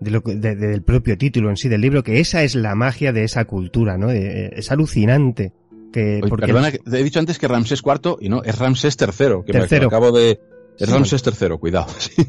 de 0.02 0.12
lo 0.12 0.20
de- 0.26 0.56
del 0.56 0.82
propio 0.84 1.18
título 1.18 1.50
en 1.50 1.56
sí 1.58 1.70
del 1.70 1.82
libro, 1.82 2.04
que 2.04 2.20
esa 2.20 2.44
es 2.44 2.56
la 2.56 2.76
magia 2.76 3.14
de 3.14 3.24
esa 3.24 3.46
cultura, 3.46 3.98
¿no? 3.98 4.08
De- 4.08 4.52
es 4.56 4.72
alucinante. 4.72 5.54
Que, 5.94 6.20
Oye, 6.22 6.28
porque 6.30 6.48
perdona, 6.48 6.70
he 6.70 7.04
dicho 7.04 7.20
antes 7.20 7.38
que 7.38 7.48
Ramsés 7.48 7.82
IV 7.86 8.18
y 8.20 8.28
no, 8.28 8.42
es 8.44 8.58
Ramsés 8.58 8.98
III, 9.00 9.08
que 9.46 9.54
me 9.54 9.60
Tercero. 9.60 9.88
acabo 9.88 10.12
de... 10.12 10.32
Es 10.80 10.88
Sí. 10.88 10.92
Ramsés 10.94 11.24
III, 11.40 11.58
cuidado. 11.60 11.86
sí. 12.00 12.26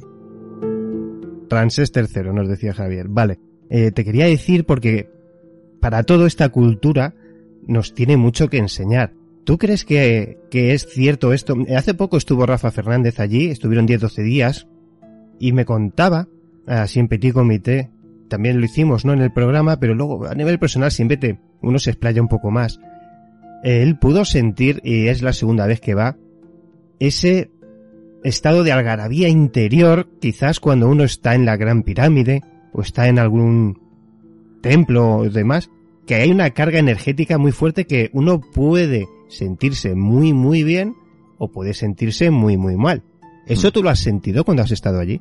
Ramsés 1.49 1.91
III, 1.95 2.23
nos 2.33 2.49
decía 2.49 2.75
Javier. 2.75 3.07
Vale. 3.09 3.39
Eh, 3.71 3.91
te 3.91 4.05
quería 4.05 4.27
decir 4.27 4.65
porque 4.67 5.09
para 5.85 6.03
toda 6.03 6.27
esta 6.27 6.49
cultura 6.49 7.13
nos 7.67 7.93
tiene 7.93 8.17
mucho 8.17 8.49
que 8.49 8.57
enseñar. 8.57 9.13
¿Tú 9.45 9.59
crees 9.59 9.85
que, 9.85 10.39
es 10.51 10.87
cierto 10.87 11.35
esto? 11.35 11.59
Hace 11.77 11.93
poco 11.93 12.17
estuvo 12.17 12.47
Rafa 12.47 12.71
Fernández 12.71 13.21
allí, 13.21 13.51
estuvieron 13.51 13.87
10-12 13.87 14.23
días, 14.23 14.67
y 15.39 15.53
me 15.53 15.67
contaba, 15.67 16.27
así 16.67 17.01
en 17.01 17.33
Comité, 17.35 17.91
también 18.29 18.61
lo 18.61 18.65
hicimos, 18.65 19.05
¿no? 19.05 19.13
En 19.13 19.21
el 19.21 19.31
programa, 19.31 19.79
pero 19.79 19.95
luego 19.95 20.25
a 20.27 20.35
nivel 20.35 20.59
personal 20.59 20.91
siempre 20.91 21.19
te, 21.19 21.39
uno 21.61 21.79
se 21.79 21.91
explaya 21.91 22.23
un 22.23 22.29
poco 22.29 22.51
más. 22.51 22.81
Él 23.63 23.99
pudo 23.99 24.25
sentir, 24.25 24.81
y 24.85 25.09
es 25.09 25.21
la 25.21 25.35
segunda 25.35 25.67
vez 25.67 25.83
que 25.83 25.93
va, 25.93 26.17
ese 26.99 27.51
estado 28.23 28.65
de 28.65 28.73
algarabía 28.73 29.29
interior, 29.29 30.09
quizás 30.19 30.61
cuando 30.61 30.89
uno 30.89 31.05
está 31.05 31.35
en 31.35 31.45
la 31.45 31.59
Gran 31.59 31.83
Pirámide, 31.83 32.41
o 32.73 32.81
está 32.81 33.07
en 33.09 33.19
algún 33.19 33.84
templo 34.65 35.19
o 35.19 35.29
demás, 35.29 35.71
que 36.07 36.15
hay 36.15 36.31
una 36.31 36.51
carga 36.51 36.79
energética 36.79 37.37
muy 37.37 37.53
fuerte 37.53 37.87
que 37.87 38.09
uno 38.15 38.41
puede 38.41 39.07
sentirse 39.29 39.95
muy 39.95 40.33
muy 40.33 40.65
bien 40.65 40.97
o 41.37 41.53
puede 41.53 41.75
sentirse 41.75 42.31
muy 42.31 42.57
muy 42.57 42.75
mal. 42.75 43.03
¿Eso 43.47 43.71
tú 43.73 43.83
lo 43.83 43.91
has 43.91 43.99
sentido 43.99 44.43
cuando 44.43 44.63
has 44.63 44.71
estado 44.71 45.01
allí? 45.01 45.21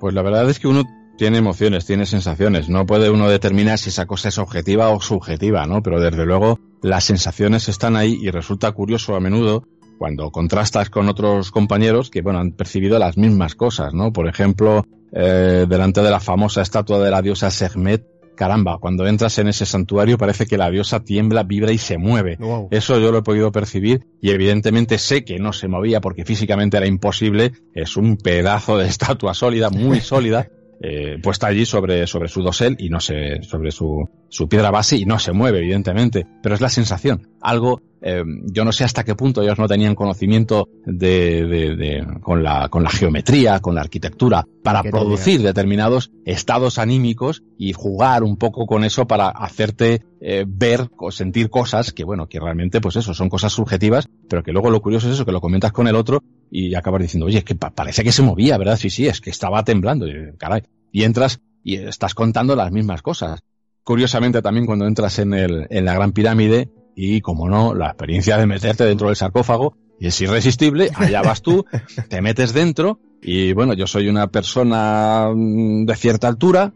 Pues 0.00 0.12
la 0.12 0.20
verdad 0.20 0.48
es 0.50 0.58
que 0.58 0.68
uno 0.68 0.84
tiene 1.16 1.38
emociones, 1.38 1.86
tiene 1.86 2.04
sensaciones. 2.04 2.68
No 2.68 2.84
puede 2.84 3.08
uno 3.08 3.30
determinar 3.30 3.78
si 3.78 3.88
esa 3.88 4.04
cosa 4.04 4.28
es 4.28 4.36
objetiva 4.36 4.90
o 4.90 5.00
subjetiva, 5.00 5.64
¿no? 5.64 5.82
Pero 5.82 5.98
desde 5.98 6.26
luego 6.26 6.60
las 6.82 7.04
sensaciones 7.04 7.70
están 7.70 7.96
ahí 7.96 8.18
y 8.20 8.30
resulta 8.30 8.70
curioso 8.72 9.16
a 9.16 9.20
menudo 9.20 9.66
cuando 9.98 10.30
contrastas 10.30 10.90
con 10.90 11.08
otros 11.08 11.50
compañeros 11.50 12.10
que, 12.10 12.22
bueno, 12.22 12.38
han 12.38 12.52
percibido 12.52 12.98
las 12.98 13.16
mismas 13.16 13.54
cosas, 13.54 13.94
¿no? 13.94 14.12
Por 14.12 14.28
ejemplo, 14.28 14.84
eh, 15.12 15.66
delante 15.68 16.02
de 16.02 16.10
la 16.10 16.20
famosa 16.20 16.62
estatua 16.62 16.98
de 16.98 17.10
la 17.10 17.22
diosa 17.22 17.50
Sekhmet, 17.50 18.04
caramba, 18.34 18.78
cuando 18.78 19.06
entras 19.06 19.38
en 19.38 19.48
ese 19.48 19.64
santuario 19.66 20.18
parece 20.18 20.46
que 20.46 20.58
la 20.58 20.70
diosa 20.70 21.00
tiembla, 21.00 21.44
vibra 21.44 21.72
y 21.72 21.78
se 21.78 21.98
mueve. 21.98 22.36
Wow. 22.38 22.68
Eso 22.70 22.98
yo 22.98 23.12
lo 23.12 23.18
he 23.18 23.22
podido 23.22 23.52
percibir 23.52 24.06
y 24.20 24.30
evidentemente 24.30 24.98
sé 24.98 25.24
que 25.24 25.38
no 25.38 25.52
se 25.52 25.68
movía 25.68 26.00
porque 26.00 26.24
físicamente 26.24 26.76
era 26.76 26.86
imposible. 26.86 27.52
Es 27.74 27.96
un 27.96 28.16
pedazo 28.16 28.76
de 28.76 28.86
estatua 28.88 29.34
sólida, 29.34 29.70
muy 29.70 30.00
sólida. 30.00 30.48
eh, 30.80 31.18
puesta 31.22 31.46
allí 31.46 31.64
sobre, 31.64 32.06
sobre 32.06 32.28
su 32.28 32.42
dosel 32.42 32.76
y 32.78 32.90
no 32.90 33.00
se, 33.00 33.42
sobre 33.42 33.70
su, 33.70 34.08
su 34.28 34.48
piedra 34.48 34.70
base 34.70 34.96
y 34.96 35.06
no 35.06 35.18
se 35.18 35.32
mueve, 35.32 35.58
evidentemente. 35.58 36.26
Pero 36.42 36.54
es 36.54 36.60
la 36.60 36.68
sensación. 36.68 37.28
Algo, 37.40 37.80
eh, 38.06 38.22
yo 38.52 38.64
no 38.66 38.70
sé 38.72 38.84
hasta 38.84 39.02
qué 39.02 39.14
punto 39.14 39.40
ellos 39.42 39.58
no 39.58 39.66
tenían 39.66 39.94
conocimiento 39.94 40.68
de, 40.84 41.46
de, 41.46 41.74
de- 41.76 42.06
con 42.20 42.42
la, 42.42 42.68
con 42.68 42.82
la 42.82 42.90
geometría, 42.90 43.60
con 43.60 43.74
la 43.74 43.80
arquitectura, 43.80 44.44
para 44.62 44.82
producir 44.90 45.40
determinados 45.42 46.10
estados 46.26 46.78
anímicos 46.78 47.42
y 47.58 47.72
jugar 47.72 48.22
un 48.22 48.36
poco 48.36 48.66
con 48.66 48.84
eso 48.84 49.06
para 49.06 49.28
hacerte 49.28 50.02
eh, 50.20 50.44
ver 50.46 50.88
o 50.98 51.10
sentir 51.10 51.48
cosas 51.48 51.92
que, 51.92 52.04
bueno, 52.04 52.26
que 52.28 52.38
realmente, 52.40 52.80
pues 52.80 52.96
eso, 52.96 53.14
son 53.14 53.28
cosas 53.30 53.52
subjetivas, 53.52 54.06
pero 54.28 54.42
que 54.42 54.52
luego 54.52 54.68
lo 54.70 54.82
curioso 54.82 55.08
es 55.08 55.14
eso, 55.14 55.24
que 55.24 55.32
lo 55.32 55.40
comentas 55.40 55.72
con 55.72 55.88
el 55.88 55.96
otro 55.96 56.22
y 56.50 56.74
acabas 56.74 57.00
diciendo, 57.02 57.26
oye, 57.26 57.38
es 57.38 57.44
que 57.44 57.54
pa- 57.54 57.70
parece 57.70 58.04
que 58.04 58.12
se 58.12 58.22
movía, 58.22 58.58
¿verdad? 58.58 58.76
Sí, 58.76 58.90
sí, 58.90 59.06
es 59.06 59.20
que 59.22 59.30
estaba 59.30 59.64
temblando. 59.64 60.06
Y, 60.06 60.36
caray. 60.38 60.62
Y 60.92 61.04
entras 61.04 61.40
y 61.62 61.76
estás 61.76 62.14
contando 62.14 62.54
las 62.54 62.70
mismas 62.70 63.00
cosas. 63.02 63.40
Curiosamente 63.82 64.40
también 64.42 64.66
cuando 64.66 64.86
entras 64.86 65.18
en, 65.18 65.34
el, 65.34 65.66
en 65.70 65.84
la 65.84 65.94
Gran 65.94 66.12
Pirámide 66.12 66.70
y, 66.96 67.20
como 67.20 67.48
no, 67.48 67.74
la 67.74 67.86
experiencia 67.88 68.36
de 68.36 68.46
meterte 68.46 68.84
dentro 68.84 69.08
del 69.08 69.16
sarcófago 69.16 69.76
y 70.00 70.08
es 70.08 70.20
irresistible, 70.20 70.90
allá 70.94 71.22
vas 71.22 71.42
tú, 71.42 71.64
te 72.08 72.20
metes 72.20 72.52
dentro 72.52 73.00
y 73.22 73.52
bueno, 73.52 73.72
yo 73.74 73.86
soy 73.86 74.08
una 74.08 74.26
persona 74.28 75.30
mm, 75.34 75.86
de 75.86 75.96
cierta 75.96 76.28
altura 76.28 76.72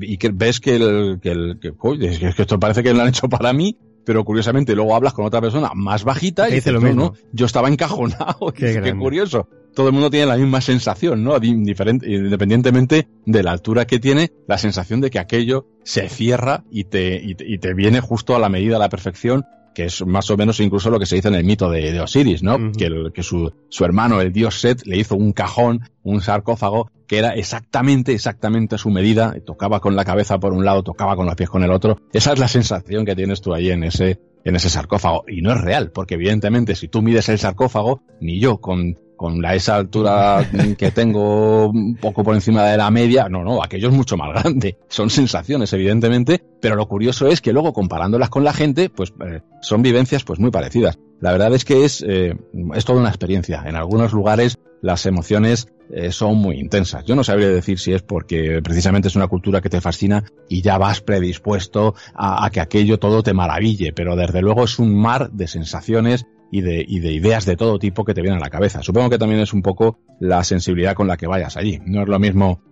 y 0.00 0.16
que 0.16 0.30
ves 0.32 0.60
que, 0.60 0.76
el, 0.76 1.18
que, 1.20 1.30
el, 1.30 1.58
que, 1.60 1.72
que 1.98 2.26
es 2.28 2.34
que 2.34 2.42
esto 2.42 2.58
parece 2.58 2.82
que 2.82 2.94
lo 2.94 3.02
han 3.02 3.08
hecho 3.08 3.28
para 3.28 3.52
mí, 3.52 3.76
pero 4.04 4.24
curiosamente 4.24 4.74
luego 4.74 4.94
hablas 4.94 5.12
con 5.12 5.26
otra 5.26 5.40
persona 5.42 5.70
más 5.74 6.04
bajita 6.04 6.48
y 6.48 6.54
dice 6.54 6.72
lo 6.72 6.80
no, 6.80 6.86
mismo. 6.86 7.02
no, 7.04 7.12
yo 7.32 7.44
estaba 7.46 7.68
encajonado, 7.68 8.52
Qué 8.54 8.94
curioso. 8.96 9.48
Todo 9.74 9.86
el 9.88 9.92
mundo 9.92 10.10
tiene 10.10 10.26
la 10.26 10.36
misma 10.36 10.60
sensación, 10.60 11.22
¿no? 11.22 11.38
Di- 11.38 11.54
diferente- 11.54 12.08
independientemente 12.10 13.06
de 13.26 13.42
la 13.42 13.52
altura 13.52 13.86
que 13.86 13.98
tiene, 14.00 14.32
la 14.48 14.58
sensación 14.58 15.00
de 15.00 15.10
que 15.10 15.18
aquello 15.18 15.66
se 15.84 16.08
cierra 16.08 16.64
y 16.70 16.84
te, 16.84 17.20
y 17.22 17.34
te, 17.34 17.44
y 17.46 17.58
te 17.58 17.74
viene 17.74 18.00
justo 18.00 18.34
a 18.34 18.38
la 18.40 18.48
medida, 18.48 18.76
a 18.76 18.80
la 18.80 18.88
perfección, 18.88 19.44
que 19.74 19.84
es 19.84 20.04
más 20.06 20.30
o 20.30 20.36
menos 20.36 20.58
incluso 20.60 20.90
lo 20.90 20.98
que 20.98 21.06
se 21.06 21.16
dice 21.16 21.28
en 21.28 21.34
el 21.34 21.44
mito 21.44 21.70
de, 21.70 21.92
de 21.92 22.00
Osiris, 22.00 22.42
¿no? 22.42 22.56
Ujú. 22.56 22.72
Que, 22.72 22.84
el- 22.86 23.12
que 23.12 23.22
su, 23.22 23.52
su 23.68 23.84
hermano, 23.84 24.20
el 24.20 24.32
dios 24.32 24.60
Set, 24.60 24.82
le 24.86 24.96
hizo 24.98 25.16
un 25.16 25.32
cajón, 25.32 25.80
un 26.02 26.20
sarcófago, 26.20 26.90
que 27.06 27.18
era 27.18 27.30
exactamente, 27.34 28.12
exactamente 28.12 28.76
a 28.76 28.78
su 28.78 28.90
medida, 28.90 29.34
tocaba 29.44 29.80
con 29.80 29.96
la 29.96 30.04
cabeza 30.04 30.38
por 30.38 30.52
un 30.52 30.64
lado, 30.64 30.82
tocaba 30.82 31.16
con 31.16 31.26
los 31.26 31.34
pies 31.34 31.50
con 31.50 31.62
el 31.64 31.70
otro. 31.72 31.98
Esa 32.12 32.32
es 32.32 32.38
la 32.38 32.48
sensación 32.48 33.04
que 33.04 33.16
tienes 33.16 33.40
tú 33.40 33.52
ahí 33.54 33.70
en 33.70 33.82
ese, 33.84 34.20
en 34.44 34.56
ese 34.56 34.70
sarcófago. 34.70 35.24
Y 35.28 35.42
no 35.42 35.52
es 35.52 35.60
real, 35.60 35.90
porque 35.92 36.14
evidentemente 36.14 36.74
si 36.76 36.88
tú 36.88 37.02
mides 37.02 37.28
el 37.28 37.38
sarcófago, 37.38 38.02
ni 38.20 38.38
yo 38.40 38.58
con, 38.58 38.96
con 39.20 39.42
la, 39.42 39.54
esa 39.54 39.76
altura 39.76 40.48
que 40.78 40.90
tengo 40.92 41.68
un 41.68 41.94
poco 41.96 42.24
por 42.24 42.34
encima 42.34 42.64
de 42.64 42.78
la 42.78 42.90
media, 42.90 43.28
no, 43.28 43.44
no, 43.44 43.62
aquello 43.62 43.88
es 43.88 43.94
mucho 43.94 44.16
más 44.16 44.30
grande. 44.32 44.78
Son 44.88 45.10
sensaciones, 45.10 45.70
evidentemente, 45.74 46.42
pero 46.58 46.74
lo 46.74 46.88
curioso 46.88 47.26
es 47.26 47.42
que 47.42 47.52
luego 47.52 47.74
comparándolas 47.74 48.30
con 48.30 48.44
la 48.44 48.54
gente, 48.54 48.88
pues 48.88 49.12
eh, 49.20 49.42
son 49.60 49.82
vivencias 49.82 50.24
pues 50.24 50.40
muy 50.40 50.50
parecidas. 50.50 50.98
La 51.20 51.32
verdad 51.32 51.52
es 51.52 51.66
que 51.66 51.84
es, 51.84 52.02
eh, 52.08 52.34
es 52.74 52.84
toda 52.86 52.98
una 52.98 53.10
experiencia. 53.10 53.62
En 53.66 53.76
algunos 53.76 54.14
lugares 54.14 54.56
las 54.80 55.04
emociones 55.04 55.68
eh, 55.90 56.12
son 56.12 56.38
muy 56.38 56.58
intensas. 56.58 57.04
Yo 57.04 57.14
no 57.14 57.22
sabría 57.22 57.50
decir 57.50 57.78
si 57.78 57.92
es 57.92 58.00
porque 58.00 58.62
precisamente 58.64 59.08
es 59.08 59.16
una 59.16 59.28
cultura 59.28 59.60
que 59.60 59.68
te 59.68 59.82
fascina 59.82 60.24
y 60.48 60.62
ya 60.62 60.78
vas 60.78 61.02
predispuesto 61.02 61.94
a, 62.14 62.46
a 62.46 62.48
que 62.48 62.60
aquello 62.60 62.98
todo 62.98 63.22
te 63.22 63.34
maraville, 63.34 63.92
pero 63.92 64.16
desde 64.16 64.40
luego 64.40 64.64
es 64.64 64.78
un 64.78 64.98
mar 64.98 65.30
de 65.30 65.46
sensaciones 65.46 66.24
y 66.50 66.60
de, 66.62 66.84
y 66.86 67.00
de 67.00 67.12
ideas 67.12 67.46
de 67.46 67.56
todo 67.56 67.78
tipo 67.78 68.04
que 68.04 68.14
te 68.14 68.22
vienen 68.22 68.40
a 68.40 68.44
la 68.44 68.50
cabeza. 68.50 68.82
Supongo 68.82 69.10
que 69.10 69.18
también 69.18 69.40
es 69.40 69.52
un 69.52 69.62
poco 69.62 69.98
la 70.20 70.42
sensibilidad 70.44 70.94
con 70.94 71.06
la 71.06 71.16
que 71.16 71.26
vayas 71.26 71.56
allí. 71.56 71.80
No 71.84 72.02
es 72.02 72.08
lo 72.08 72.18
mismo 72.18 72.62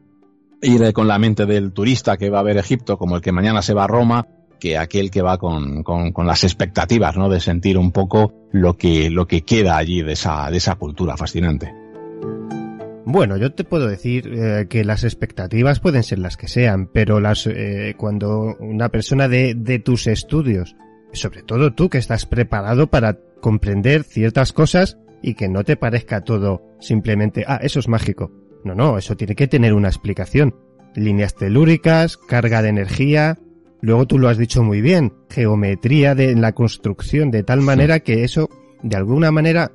ir 0.61 0.93
con 0.93 1.07
la 1.07 1.19
mente 1.19 1.47
del 1.47 1.73
turista 1.73 2.17
que 2.17 2.31
va 2.31 2.41
a 2.41 2.43
ver 2.43 2.57
Egipto 2.57 2.99
como 2.99 3.17
el 3.17 3.23
que 3.23 3.33
mañana 3.33 3.63
se 3.63 3.75
va 3.75 3.85
a 3.85 3.89
Roma 3.89 4.27
que 4.59 4.77
aquel 4.77 5.11
que 5.11 5.23
va 5.23 5.39
con, 5.39 5.83
con, 5.83 6.13
con 6.13 6.27
las 6.27 6.45
expectativas, 6.45 7.17
¿no? 7.17 7.29
De 7.29 7.41
sentir 7.41 7.79
un 7.79 7.93
poco 7.93 8.35
lo 8.53 8.77
que, 8.77 9.11
lo 9.11 9.27
que 9.27 9.43
queda 9.43 9.77
allí 9.77 10.03
de 10.03 10.13
esa, 10.13 10.51
de 10.51 10.57
esa 10.57 10.75
cultura 10.75 11.17
fascinante. 11.17 11.73
Bueno, 13.05 13.39
yo 13.39 13.55
te 13.55 13.65
puedo 13.65 13.87
decir 13.87 14.31
eh, 14.35 14.67
que 14.69 14.85
las 14.85 15.03
expectativas 15.05 15.81
pueden 15.81 16.03
ser 16.03 16.19
las 16.19 16.37
que 16.37 16.49
sean, 16.49 16.89
pero 16.93 17.21
las 17.21 17.47
eh, 17.47 17.95
cuando 17.97 18.57
una 18.61 18.91
persona 18.91 19.29
de, 19.29 19.55
de 19.55 19.79
tus 19.79 20.07
estudios, 20.07 20.77
sobre 21.13 21.43
todo 21.43 21.73
tú 21.73 21.89
que 21.89 21.99
estás 21.99 22.27
preparado 22.27 22.89
para 22.89 23.19
comprender 23.41 24.05
ciertas 24.05 24.53
cosas 24.53 24.99
y 25.23 25.35
que 25.35 25.49
no 25.49 25.65
te 25.65 25.77
parezca 25.77 26.23
todo 26.23 26.63
simplemente, 26.81 27.45
ah, 27.47 27.59
eso 27.63 27.81
es 27.81 27.89
mágico. 27.89 28.33
No, 28.65 28.75
no, 28.75 28.99
eso 28.99 29.17
tiene 29.17 29.35
que 29.35 29.49
tener 29.49 29.73
una 29.73 29.89
explicación. 29.89 30.55
Líneas 30.95 31.35
telúricas, 31.35 32.17
carga 32.17 32.63
de 32.63 32.71
energía, 32.71 33.39
luego 33.81 34.07
tú 34.07 34.19
lo 34.19 34.29
has 34.29 34.39
dicho 34.39 34.63
muy 34.63 34.81
bien, 34.81 35.15
geometría 35.31 36.15
de 36.15 36.35
la 36.35 36.53
construcción 36.53 37.31
de 37.31 37.43
tal 37.43 37.61
manera 37.61 38.01
que 38.01 38.25
eso, 38.25 38.49
de 38.83 38.97
alguna 38.97 39.31
manera, 39.31 39.73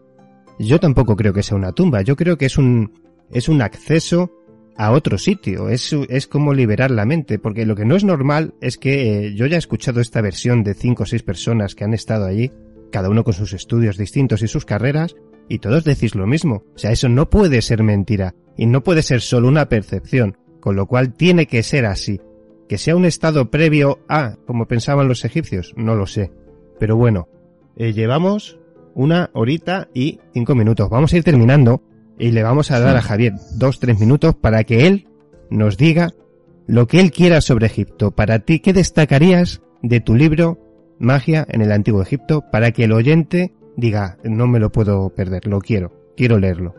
yo 0.60 0.80
tampoco 0.80 1.16
creo 1.16 1.34
que 1.34 1.44
sea 1.44 1.58
una 1.58 1.72
tumba, 1.72 2.02
yo 2.02 2.16
creo 2.16 2.38
que 2.38 2.46
es 2.46 2.58
un, 2.58 3.00
es 3.32 3.48
un 3.48 3.62
acceso 3.62 4.32
a 4.78 4.91
otro 4.91 5.18
sitio, 5.18 5.70
es, 5.70 5.94
es 6.10 6.28
como 6.28 6.54
liberar 6.54 6.91
la 6.91 7.06
mente, 7.06 7.40
porque 7.40 7.66
lo 7.66 7.76
que 7.76 7.86
no 7.86 7.95
es 7.95 8.04
normal 8.04 8.54
es 8.62 8.78
que 8.78 9.28
eh, 9.28 9.36
yo 9.36 9.45
ya 9.45 9.56
he 9.56 9.60
escuchado 9.60 10.02
esta 10.02 10.22
versión 10.22 10.64
de 10.64 10.74
cinco 10.74 11.04
o 11.04 11.06
seis 11.06 11.24
personas 11.24 11.76
que 11.76 11.84
han 11.84 11.94
estado 11.94 12.26
allí, 12.26 12.52
cada 12.91 13.10
uno 13.10 13.24
con 13.24 13.34
sus 13.34 13.54
estudios 13.54 13.98
distintos 13.98 14.41
y 14.41 14.48
sus 14.48 14.66
carreras, 14.66 15.16
y 15.50 15.60
todos 15.60 15.84
decís 15.84 16.16
lo 16.16 16.26
mismo. 16.26 16.64
O 16.76 16.78
sea, 16.78 16.91
eso 16.91 17.10
no 17.10 17.30
puede 17.30 17.62
ser 17.62 17.84
mentira, 17.84 18.36
y 18.58 18.66
no 18.66 18.84
puede 18.84 19.04
ser 19.04 19.22
solo 19.22 19.48
una 19.48 19.70
percepción, 19.70 20.38
con 20.60 20.76
lo 20.76 20.88
cual 20.88 21.14
tiene 21.14 21.45
que 21.45 21.64
ser 21.64 21.86
así. 21.86 22.22
Que 22.68 22.78
sea 22.78 22.95
un 22.95 23.06
estado 23.06 23.52
previo 23.52 24.00
a, 24.08 24.38
como 24.48 24.68
pensaban 24.68 25.08
los 25.08 25.26
egipcios, 25.26 25.74
no 25.76 25.95
lo 25.95 26.08
sé. 26.08 26.32
Pero 26.80 26.95
bueno, 26.95 27.28
eh, 27.76 27.94
llevamos 27.94 28.60
una 28.95 29.30
horita 29.34 29.90
y 29.94 30.20
cinco 30.34 30.56
minutos. 30.56 30.90
Vamos 30.90 31.14
a 31.14 31.18
ir 31.18 31.24
terminando 31.24 31.82
y 32.18 32.31
le 32.31 32.44
vamos 32.44 32.72
a 32.72 32.80
dar 32.80 32.95
a 32.95 33.02
Javier 33.02 33.34
dos, 33.56 33.80
tres 33.80 33.99
minutos 33.99 34.35
para 34.35 34.64
que 34.64 34.88
él 34.88 35.07
nos 35.49 35.77
diga 35.77 36.14
lo 36.68 36.88
que 36.88 36.99
él 36.99 37.11
quiera 37.11 37.41
sobre 37.41 37.68
Egipto. 37.68 38.11
Para 38.11 38.40
ti, 38.40 38.60
¿qué 38.60 38.73
destacarías 38.73 39.61
de 39.81 39.99
tu 39.99 40.15
libro 40.15 40.60
Magia 40.99 41.45
en 41.49 41.61
el 41.61 41.72
Antiguo 41.72 42.02
Egipto 42.02 42.44
para 42.52 42.72
que 42.72 42.85
el 42.85 42.94
oyente 42.94 43.53
diga, 43.76 44.18
no 44.23 44.48
me 44.48 44.60
lo 44.60 44.72
puedo 44.72 45.10
perder, 45.10 45.48
lo 45.48 45.60
quiero, 45.60 46.14
quiero 46.15 46.40
leerlo? 46.40 46.76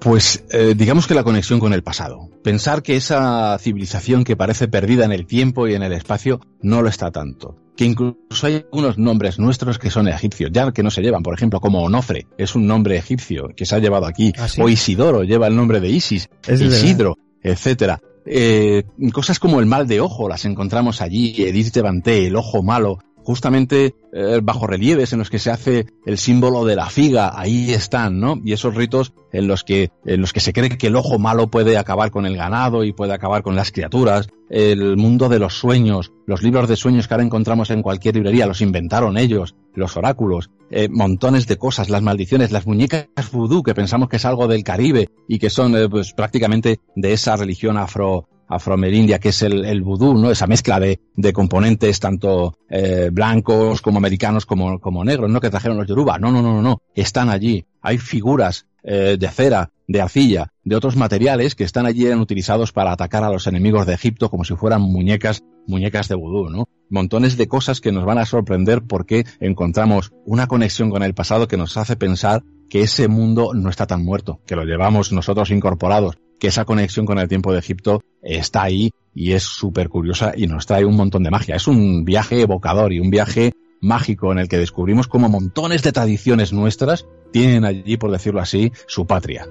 Pues 0.00 0.44
eh, 0.50 0.74
digamos 0.76 1.06
que 1.06 1.14
la 1.14 1.24
conexión 1.24 1.60
con 1.60 1.74
el 1.74 1.82
pasado. 1.82 2.29
Pensar 2.42 2.82
que 2.82 2.96
esa 2.96 3.58
civilización 3.58 4.24
que 4.24 4.36
parece 4.36 4.68
perdida 4.68 5.04
en 5.04 5.12
el 5.12 5.26
tiempo 5.26 5.68
y 5.68 5.74
en 5.74 5.82
el 5.82 5.92
espacio 5.92 6.40
no 6.62 6.80
lo 6.82 6.88
está 6.88 7.10
tanto. 7.10 7.56
Que 7.76 7.84
incluso 7.84 8.46
hay 8.46 8.56
algunos 8.56 8.98
nombres 8.98 9.38
nuestros 9.38 9.78
que 9.78 9.90
son 9.90 10.08
egipcios, 10.08 10.50
ya 10.52 10.72
que 10.72 10.82
no 10.82 10.90
se 10.90 11.02
llevan, 11.02 11.22
por 11.22 11.34
ejemplo, 11.34 11.60
como 11.60 11.82
Onofre, 11.82 12.26
es 12.38 12.54
un 12.54 12.66
nombre 12.66 12.96
egipcio 12.96 13.48
que 13.54 13.66
se 13.66 13.76
ha 13.76 13.78
llevado 13.78 14.06
aquí, 14.06 14.32
¿Ah, 14.38 14.48
sí? 14.48 14.60
o 14.60 14.68
Isidoro 14.68 15.22
lleva 15.22 15.46
el 15.46 15.56
nombre 15.56 15.80
de 15.80 15.88
Isis, 15.88 16.28
Es 16.46 16.60
verdad. 16.60 16.76
Isidro, 16.76 17.18
etcétera. 17.42 18.00
Eh, 18.26 18.84
cosas 19.12 19.38
como 19.38 19.60
el 19.60 19.66
mal 19.66 19.86
de 19.86 20.00
ojo 20.00 20.28
las 20.28 20.44
encontramos 20.44 21.00
allí, 21.00 21.34
Edith 21.38 21.72
de 21.72 21.82
Banté, 21.82 22.26
el 22.26 22.36
ojo 22.36 22.62
malo, 22.62 22.98
justamente 23.22 23.94
eh, 24.12 24.40
bajo 24.42 24.66
relieves 24.66 25.12
en 25.12 25.20
los 25.20 25.30
que 25.30 25.38
se 25.38 25.50
hace 25.50 25.86
el 26.06 26.18
símbolo 26.18 26.64
de 26.64 26.76
la 26.76 26.90
figa, 26.90 27.38
ahí 27.38 27.72
están, 27.72 28.20
¿no? 28.20 28.40
Y 28.44 28.52
esos 28.52 28.74
ritos 28.74 29.12
en 29.32 29.46
los 29.46 29.64
que 29.64 29.90
en 30.04 30.20
los 30.20 30.32
que 30.32 30.40
se 30.40 30.52
cree 30.52 30.76
que 30.76 30.88
el 30.88 30.96
ojo 30.96 31.18
malo 31.18 31.50
puede 31.50 31.78
acabar 31.78 32.10
con 32.10 32.26
el 32.26 32.36
ganado 32.36 32.84
y 32.84 32.92
puede 32.92 33.12
acabar 33.12 33.42
con 33.42 33.54
las 33.56 33.70
criaturas, 33.70 34.28
el 34.48 34.96
mundo 34.96 35.28
de 35.28 35.38
los 35.38 35.54
sueños, 35.54 36.12
los 36.26 36.42
libros 36.42 36.68
de 36.68 36.76
sueños 36.76 37.06
que 37.06 37.14
ahora 37.14 37.24
encontramos 37.24 37.70
en 37.70 37.82
cualquier 37.82 38.16
librería 38.16 38.46
los 38.46 38.60
inventaron 38.60 39.16
ellos, 39.16 39.54
los 39.74 39.96
oráculos, 39.96 40.50
eh, 40.70 40.88
montones 40.88 41.46
de 41.46 41.56
cosas, 41.56 41.88
las 41.88 42.02
maldiciones, 42.02 42.50
las 42.50 42.66
muñecas 42.66 43.08
vudú 43.32 43.62
que 43.62 43.74
pensamos 43.74 44.08
que 44.08 44.16
es 44.16 44.24
algo 44.24 44.48
del 44.48 44.64
Caribe 44.64 45.08
y 45.28 45.38
que 45.38 45.50
son 45.50 45.76
eh, 45.76 45.88
pues 45.88 46.12
prácticamente 46.12 46.80
de 46.96 47.12
esa 47.12 47.36
religión 47.36 47.76
afro 47.76 48.28
afroamerindia 48.50 49.18
que 49.18 49.30
es 49.30 49.42
el, 49.42 49.64
el 49.64 49.82
vudú, 49.82 50.14
¿no? 50.14 50.30
Esa 50.30 50.46
mezcla 50.46 50.78
de, 50.78 51.00
de 51.14 51.32
componentes 51.32 52.00
tanto 52.00 52.58
eh, 52.68 53.08
blancos 53.12 53.80
como 53.80 53.98
americanos 53.98 54.44
como, 54.44 54.80
como 54.80 55.04
negros, 55.04 55.30
¿no? 55.30 55.40
Que 55.40 55.50
trajeron 55.50 55.78
los 55.78 55.86
yoruba. 55.86 56.18
No, 56.18 56.30
no, 56.32 56.42
no, 56.42 56.54
no, 56.54 56.62
no. 56.62 56.82
Están 56.94 57.30
allí. 57.30 57.64
Hay 57.80 57.98
figuras 57.98 58.66
eh, 58.82 59.16
de 59.18 59.28
cera 59.28 59.70
de 59.86 60.00
arcilla, 60.00 60.52
de 60.62 60.76
otros 60.76 60.94
materiales 60.94 61.56
que 61.56 61.64
están 61.64 61.84
allí 61.84 62.06
eran 62.06 62.20
utilizados 62.20 62.72
para 62.72 62.92
atacar 62.92 63.24
a 63.24 63.30
los 63.30 63.48
enemigos 63.48 63.86
de 63.86 63.94
Egipto 63.94 64.30
como 64.30 64.44
si 64.44 64.54
fueran 64.54 64.82
muñecas, 64.82 65.42
muñecas 65.66 66.06
de 66.06 66.14
vudú, 66.14 66.48
¿no? 66.48 66.68
Montones 66.88 67.36
de 67.36 67.48
cosas 67.48 67.80
que 67.80 67.90
nos 67.90 68.04
van 68.04 68.18
a 68.18 68.24
sorprender 68.24 68.82
porque 68.82 69.24
encontramos 69.40 70.12
una 70.24 70.46
conexión 70.46 70.90
con 70.90 71.02
el 71.02 71.12
pasado 71.12 71.48
que 71.48 71.56
nos 71.56 71.76
hace 71.76 71.96
pensar 71.96 72.44
que 72.68 72.82
ese 72.82 73.08
mundo 73.08 73.50
no 73.52 73.68
está 73.68 73.88
tan 73.88 74.04
muerto, 74.04 74.40
que 74.46 74.54
lo 74.54 74.64
llevamos 74.64 75.10
nosotros 75.10 75.50
incorporados, 75.50 76.18
que 76.40 76.48
esa 76.48 76.64
conexión 76.64 77.06
con 77.06 77.18
el 77.18 77.28
tiempo 77.28 77.52
de 77.52 77.60
Egipto 77.60 78.02
está 78.22 78.62
ahí 78.62 78.90
y 79.14 79.32
es 79.32 79.44
súper 79.44 79.88
curiosa 79.88 80.32
y 80.34 80.46
nos 80.46 80.66
trae 80.66 80.84
un 80.84 80.96
montón 80.96 81.22
de 81.22 81.30
magia. 81.30 81.54
Es 81.54 81.68
un 81.68 82.04
viaje 82.04 82.40
evocador 82.40 82.92
y 82.92 82.98
un 82.98 83.10
viaje 83.10 83.52
mágico 83.80 84.32
en 84.32 84.38
el 84.38 84.48
que 84.48 84.58
descubrimos 84.58 85.06
cómo 85.06 85.28
montones 85.28 85.82
de 85.82 85.92
tradiciones 85.92 86.52
nuestras 86.52 87.06
tienen 87.30 87.64
allí, 87.64 87.96
por 87.96 88.10
decirlo 88.10 88.40
así, 88.40 88.72
su 88.86 89.06
patria. 89.06 89.46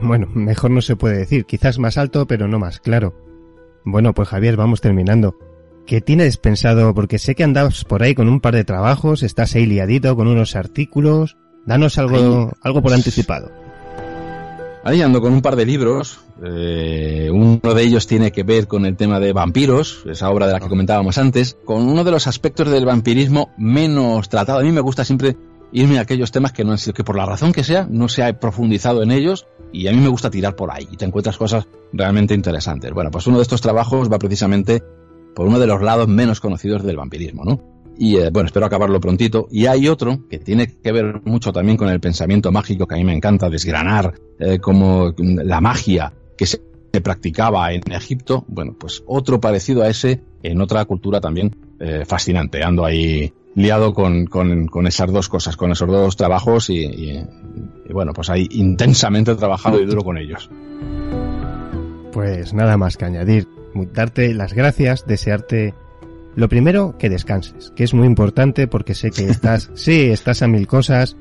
Bueno, 0.00 0.28
mejor 0.34 0.70
no 0.72 0.82
se 0.82 0.96
puede 0.96 1.18
decir, 1.18 1.46
quizás 1.46 1.78
más 1.78 1.96
alto, 1.96 2.26
pero 2.26 2.48
no 2.48 2.58
más 2.58 2.80
claro. 2.80 3.14
Bueno, 3.84 4.12
pues 4.12 4.28
Javier, 4.28 4.56
vamos 4.56 4.80
terminando. 4.80 5.38
¿Qué 5.86 6.00
tienes 6.00 6.36
pensado? 6.36 6.92
Porque 6.94 7.18
sé 7.18 7.34
que 7.34 7.44
andas 7.44 7.84
por 7.84 8.02
ahí 8.02 8.14
con 8.14 8.28
un 8.28 8.40
par 8.40 8.54
de 8.54 8.64
trabajos, 8.64 9.22
estás 9.22 9.54
ahí 9.54 9.66
liadito 9.66 10.16
con 10.16 10.26
unos 10.26 10.56
artículos. 10.56 11.36
Danos 11.64 11.96
algo, 11.98 12.52
algo 12.60 12.82
por 12.82 12.92
anticipado. 12.92 13.65
Ahí 14.86 15.02
ando 15.02 15.20
con 15.20 15.32
un 15.32 15.42
par 15.42 15.56
de 15.56 15.66
libros. 15.66 16.20
Eh, 16.44 17.28
uno 17.32 17.74
de 17.74 17.82
ellos 17.82 18.06
tiene 18.06 18.30
que 18.30 18.44
ver 18.44 18.68
con 18.68 18.86
el 18.86 18.96
tema 18.96 19.18
de 19.18 19.32
vampiros, 19.32 20.04
esa 20.08 20.30
obra 20.30 20.46
de 20.46 20.52
la 20.52 20.60
que 20.60 20.68
comentábamos 20.68 21.18
antes, 21.18 21.58
con 21.64 21.88
uno 21.88 22.04
de 22.04 22.12
los 22.12 22.28
aspectos 22.28 22.70
del 22.70 22.86
vampirismo 22.86 23.50
menos 23.58 24.28
tratado. 24.28 24.60
A 24.60 24.62
mí 24.62 24.70
me 24.70 24.80
gusta 24.80 25.04
siempre 25.04 25.36
irme 25.72 25.98
a 25.98 26.02
aquellos 26.02 26.30
temas 26.30 26.52
que 26.52 26.62
no 26.62 26.70
han 26.70 26.78
sido, 26.78 26.94
que 26.94 27.02
por 27.02 27.16
la 27.16 27.26
razón 27.26 27.50
que 27.50 27.64
sea, 27.64 27.88
no 27.90 28.08
se 28.08 28.22
ha 28.22 28.38
profundizado 28.38 29.02
en 29.02 29.10
ellos 29.10 29.48
y 29.72 29.88
a 29.88 29.92
mí 29.92 29.98
me 29.98 30.06
gusta 30.06 30.30
tirar 30.30 30.54
por 30.54 30.70
ahí 30.70 30.86
y 30.88 30.96
te 30.96 31.04
encuentras 31.04 31.36
cosas 31.36 31.66
realmente 31.92 32.34
interesantes. 32.34 32.92
Bueno, 32.92 33.10
pues 33.10 33.26
uno 33.26 33.38
de 33.38 33.42
estos 33.42 33.60
trabajos 33.60 34.08
va 34.08 34.20
precisamente 34.20 34.84
por 35.34 35.48
uno 35.48 35.58
de 35.58 35.66
los 35.66 35.82
lados 35.82 36.06
menos 36.06 36.38
conocidos 36.38 36.84
del 36.84 36.96
vampirismo, 36.96 37.44
¿no? 37.44 37.75
Y 37.98 38.16
eh, 38.16 38.30
bueno, 38.30 38.46
espero 38.46 38.66
acabarlo 38.66 39.00
prontito. 39.00 39.48
Y 39.50 39.66
hay 39.66 39.88
otro 39.88 40.28
que 40.28 40.38
tiene 40.38 40.66
que 40.66 40.92
ver 40.92 41.22
mucho 41.24 41.52
también 41.52 41.76
con 41.76 41.88
el 41.88 42.00
pensamiento 42.00 42.52
mágico 42.52 42.86
que 42.86 42.94
a 42.94 42.98
mí 42.98 43.04
me 43.04 43.14
encanta 43.14 43.50
desgranar, 43.50 44.14
eh, 44.38 44.58
como 44.58 45.14
la 45.18 45.60
magia 45.60 46.12
que 46.36 46.46
se 46.46 46.60
practicaba 47.02 47.72
en 47.72 47.82
Egipto. 47.92 48.44
Bueno, 48.48 48.74
pues 48.78 49.02
otro 49.06 49.40
parecido 49.40 49.82
a 49.82 49.88
ese 49.88 50.20
en 50.42 50.60
otra 50.60 50.84
cultura 50.84 51.20
también 51.20 51.56
eh, 51.80 52.04
fascinante. 52.06 52.62
Ando 52.62 52.84
ahí 52.84 53.32
liado 53.54 53.94
con, 53.94 54.26
con, 54.26 54.66
con, 54.66 54.86
esas 54.86 55.10
dos 55.10 55.28
cosas, 55.28 55.56
con 55.56 55.72
esos 55.72 55.88
dos 55.88 56.16
trabajos 56.16 56.68
y, 56.68 56.84
y, 56.84 57.26
y 57.88 57.92
bueno, 57.92 58.12
pues 58.12 58.28
ahí 58.28 58.46
intensamente 58.50 59.34
trabajado 59.34 59.80
y 59.80 59.86
duro 59.86 60.02
con 60.02 60.18
ellos. 60.18 60.50
Pues 62.12 62.52
nada 62.54 62.76
más 62.76 62.96
que 62.96 63.04
añadir. 63.04 63.48
Darte 63.92 64.32
las 64.32 64.54
gracias, 64.54 65.06
desearte 65.06 65.74
lo 66.36 66.48
primero, 66.48 66.96
que 66.98 67.08
descanses, 67.08 67.72
que 67.74 67.84
es 67.84 67.94
muy 67.94 68.06
importante 68.06 68.68
porque 68.68 68.94
sé 68.94 69.10
que 69.10 69.28
estás, 69.28 69.70
sí, 69.74 70.10
estás 70.10 70.42
a 70.42 70.46
mil 70.46 70.66
cosas, 70.66 71.16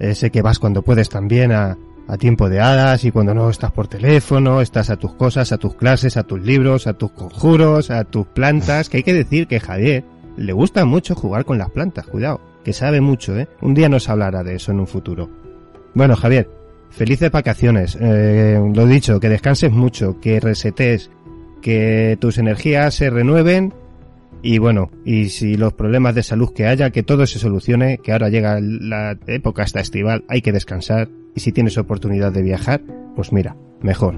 eh, 0.00 0.14
sé 0.14 0.30
que 0.30 0.42
vas 0.42 0.58
cuando 0.58 0.82
puedes 0.82 1.08
también 1.08 1.52
a, 1.52 1.78
a 2.08 2.16
tiempo 2.18 2.48
de 2.48 2.60
hadas 2.60 3.04
y 3.04 3.10
cuando 3.10 3.32
no 3.32 3.48
estás 3.48 3.72
por 3.72 3.88
teléfono, 3.88 4.60
estás 4.60 4.90
a 4.90 4.96
tus 4.96 5.14
cosas, 5.14 5.52
a 5.52 5.58
tus 5.58 5.74
clases, 5.74 6.16
a 6.16 6.24
tus 6.24 6.40
libros, 6.40 6.86
a 6.86 6.94
tus 6.94 7.12
conjuros, 7.12 7.90
a 7.90 8.04
tus 8.04 8.26
plantas, 8.26 8.88
que 8.88 8.98
hay 8.98 9.02
que 9.02 9.14
decir 9.14 9.46
que 9.46 9.60
Javier 9.60 10.04
le 10.36 10.52
gusta 10.52 10.84
mucho 10.84 11.14
jugar 11.14 11.44
con 11.44 11.58
las 11.58 11.70
plantas, 11.70 12.06
cuidado, 12.06 12.40
que 12.64 12.72
sabe 12.72 13.00
mucho, 13.00 13.36
¿eh? 13.38 13.48
Un 13.62 13.74
día 13.74 13.88
nos 13.88 14.08
hablará 14.08 14.42
de 14.42 14.56
eso 14.56 14.72
en 14.72 14.80
un 14.80 14.86
futuro. 14.86 15.30
Bueno, 15.94 16.14
Javier, 16.16 16.50
felices 16.90 17.30
vacaciones, 17.30 17.96
eh, 18.00 18.60
lo 18.74 18.86
dicho, 18.86 19.18
que 19.18 19.28
descanses 19.28 19.72
mucho, 19.72 20.20
que 20.20 20.40
resetes, 20.40 21.10
que 21.62 22.18
tus 22.20 22.38
energías 22.38 22.94
se 22.94 23.10
renueven 23.10 23.72
y 24.46 24.58
bueno, 24.58 24.92
y 25.04 25.30
si 25.30 25.56
los 25.56 25.72
problemas 25.72 26.14
de 26.14 26.22
salud 26.22 26.52
que 26.54 26.66
haya, 26.66 26.90
que 26.90 27.02
todo 27.02 27.26
se 27.26 27.40
solucione, 27.40 27.98
que 27.98 28.12
ahora 28.12 28.28
llega 28.28 28.60
la 28.60 29.18
época 29.26 29.64
hasta 29.64 29.80
estival, 29.80 30.24
hay 30.28 30.40
que 30.40 30.52
descansar 30.52 31.08
y 31.34 31.40
si 31.40 31.50
tienes 31.50 31.76
oportunidad 31.78 32.30
de 32.30 32.42
viajar, 32.42 32.80
pues 33.16 33.32
mira, 33.32 33.56
mejor. 33.82 34.14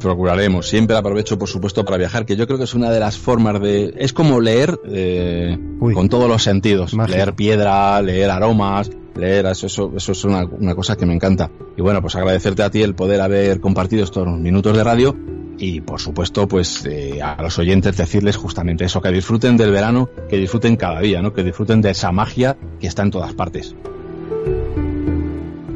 Procuraremos. 0.00 0.66
Siempre 0.66 0.96
aprovecho, 0.96 1.38
por 1.38 1.48
supuesto, 1.48 1.84
para 1.84 1.98
viajar, 1.98 2.24
que 2.24 2.36
yo 2.36 2.46
creo 2.46 2.56
que 2.56 2.64
es 2.64 2.72
una 2.72 2.90
de 2.90 3.00
las 3.00 3.18
formas 3.18 3.60
de... 3.60 3.92
Es 3.98 4.14
como 4.14 4.40
leer 4.40 4.80
eh, 4.88 5.58
con 5.78 6.08
todos 6.08 6.26
los 6.26 6.42
sentidos. 6.42 6.94
Magia. 6.94 7.16
Leer 7.16 7.34
piedra, 7.34 8.00
leer 8.00 8.30
aromas, 8.30 8.90
Eso, 9.22 9.66
eso, 9.66 9.92
eso 9.96 10.12
es 10.12 10.24
una, 10.24 10.44
una 10.44 10.74
cosa 10.74 10.96
que 10.96 11.06
me 11.06 11.14
encanta. 11.14 11.50
Y 11.76 11.82
bueno, 11.82 12.00
pues 12.00 12.16
agradecerte 12.16 12.62
a 12.62 12.70
ti 12.70 12.82
el 12.82 12.94
poder 12.94 13.20
haber 13.20 13.60
compartido 13.60 14.04
estos 14.04 14.26
minutos 14.26 14.76
de 14.76 14.84
radio 14.84 15.16
y 15.58 15.80
por 15.80 16.00
supuesto 16.00 16.46
pues 16.46 16.84
eh, 16.86 17.20
a 17.20 17.40
los 17.42 17.58
oyentes 17.58 17.96
decirles 17.96 18.36
justamente 18.36 18.84
eso, 18.84 19.00
que 19.00 19.10
disfruten 19.10 19.56
del 19.56 19.72
verano, 19.72 20.08
que 20.28 20.36
disfruten 20.36 20.76
cada 20.76 21.00
día, 21.00 21.20
¿no? 21.20 21.32
que 21.32 21.42
disfruten 21.42 21.82
de 21.82 21.90
esa 21.90 22.12
magia 22.12 22.56
que 22.80 22.86
está 22.86 23.02
en 23.02 23.10
todas 23.10 23.34
partes. 23.34 23.74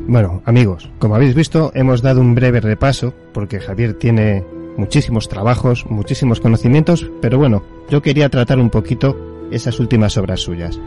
Bueno, 0.06 0.42
amigos, 0.44 0.90
como 0.98 1.16
habéis 1.16 1.34
visto, 1.34 1.72
hemos 1.74 2.02
dado 2.02 2.20
un 2.20 2.34
breve 2.34 2.60
repaso 2.60 3.12
porque 3.32 3.60
Javier 3.60 3.94
tiene 3.94 4.44
muchísimos 4.76 5.28
trabajos, 5.28 5.86
muchísimos 5.88 6.40
conocimientos, 6.40 7.10
pero 7.20 7.38
bueno, 7.38 7.62
yo 7.88 8.02
quería 8.02 8.28
tratar 8.28 8.58
un 8.58 8.70
poquito 8.70 9.48
esas 9.50 9.80
últimas 9.80 10.16
obras 10.16 10.40
suyas. 10.40 10.78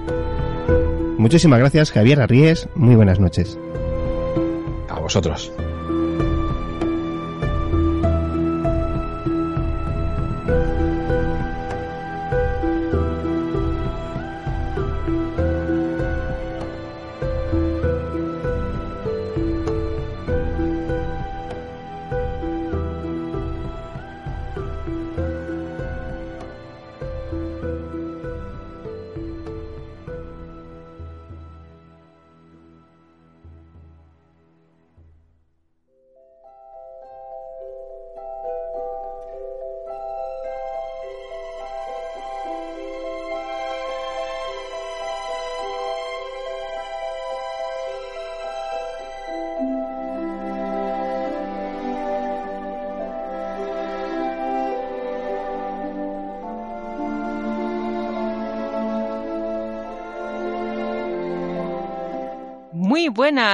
Muchísimas 1.17 1.59
gracias, 1.59 1.91
Javier 1.91 2.21
Arries, 2.21 2.67
muy 2.75 2.95
buenas 2.95 3.19
noches. 3.19 3.57
A 4.89 4.99
vosotros. 4.99 5.51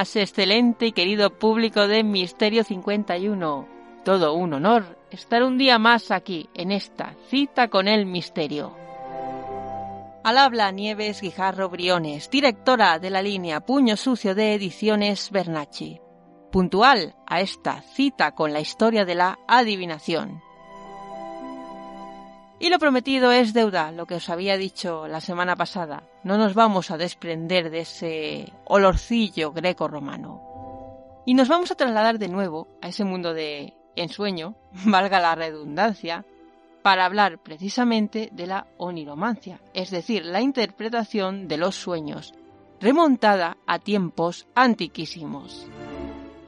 Excelente 0.02 0.86
y 0.86 0.92
querido 0.92 1.30
público 1.30 1.86
de 1.86 2.02
Misterio 2.02 2.64
51. 2.64 3.68
Todo 4.04 4.34
un 4.34 4.52
honor 4.52 4.98
estar 5.12 5.44
un 5.44 5.56
día 5.56 5.78
más 5.78 6.10
aquí, 6.10 6.48
en 6.54 6.72
esta 6.72 7.14
cita 7.28 7.68
con 7.68 7.86
el 7.86 8.04
misterio. 8.04 8.74
Al 10.24 10.38
habla 10.38 10.72
Nieves 10.72 11.20
Guijarro 11.20 11.68
Briones, 11.68 12.28
directora 12.30 12.98
de 12.98 13.10
la 13.10 13.22
línea 13.22 13.60
Puño 13.60 13.96
Sucio 13.96 14.34
de 14.34 14.54
Ediciones 14.54 15.30
Bernacci. 15.30 16.00
Puntual 16.50 17.14
a 17.24 17.40
esta 17.40 17.82
cita 17.82 18.32
con 18.32 18.52
la 18.52 18.58
historia 18.58 19.04
de 19.04 19.14
la 19.14 19.38
adivinación. 19.46 20.42
Y 22.62 22.70
lo 22.70 22.78
prometido 22.78 23.32
es 23.32 23.52
deuda, 23.54 23.90
lo 23.90 24.06
que 24.06 24.14
os 24.14 24.30
había 24.30 24.56
dicho 24.56 25.08
la 25.08 25.20
semana 25.20 25.56
pasada. 25.56 26.04
No 26.22 26.38
nos 26.38 26.54
vamos 26.54 26.92
a 26.92 26.96
desprender 26.96 27.70
de 27.70 27.80
ese 27.80 28.52
olorcillo 28.66 29.50
greco-romano. 29.50 30.40
Y 31.26 31.34
nos 31.34 31.48
vamos 31.48 31.72
a 31.72 31.74
trasladar 31.74 32.20
de 32.20 32.28
nuevo 32.28 32.68
a 32.80 32.86
ese 32.86 33.02
mundo 33.02 33.34
de 33.34 33.74
ensueño, 33.96 34.54
valga 34.84 35.18
la 35.18 35.34
redundancia, 35.34 36.24
para 36.82 37.04
hablar 37.04 37.40
precisamente 37.42 38.28
de 38.30 38.46
la 38.46 38.68
oniromancia, 38.76 39.60
es 39.74 39.90
decir, 39.90 40.24
la 40.24 40.40
interpretación 40.40 41.48
de 41.48 41.56
los 41.56 41.74
sueños, 41.74 42.32
remontada 42.80 43.56
a 43.66 43.80
tiempos 43.80 44.46
antiquísimos. 44.54 45.66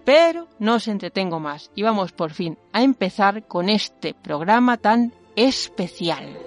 Pero 0.04 0.46
no 0.60 0.76
os 0.76 0.86
entretengo 0.86 1.40
más 1.40 1.72
y 1.74 1.82
vamos 1.82 2.12
por 2.12 2.30
fin 2.30 2.56
a 2.72 2.84
empezar 2.84 3.48
con 3.48 3.68
este 3.68 4.14
programa 4.14 4.76
tan 4.76 5.12
especial. 5.36 6.38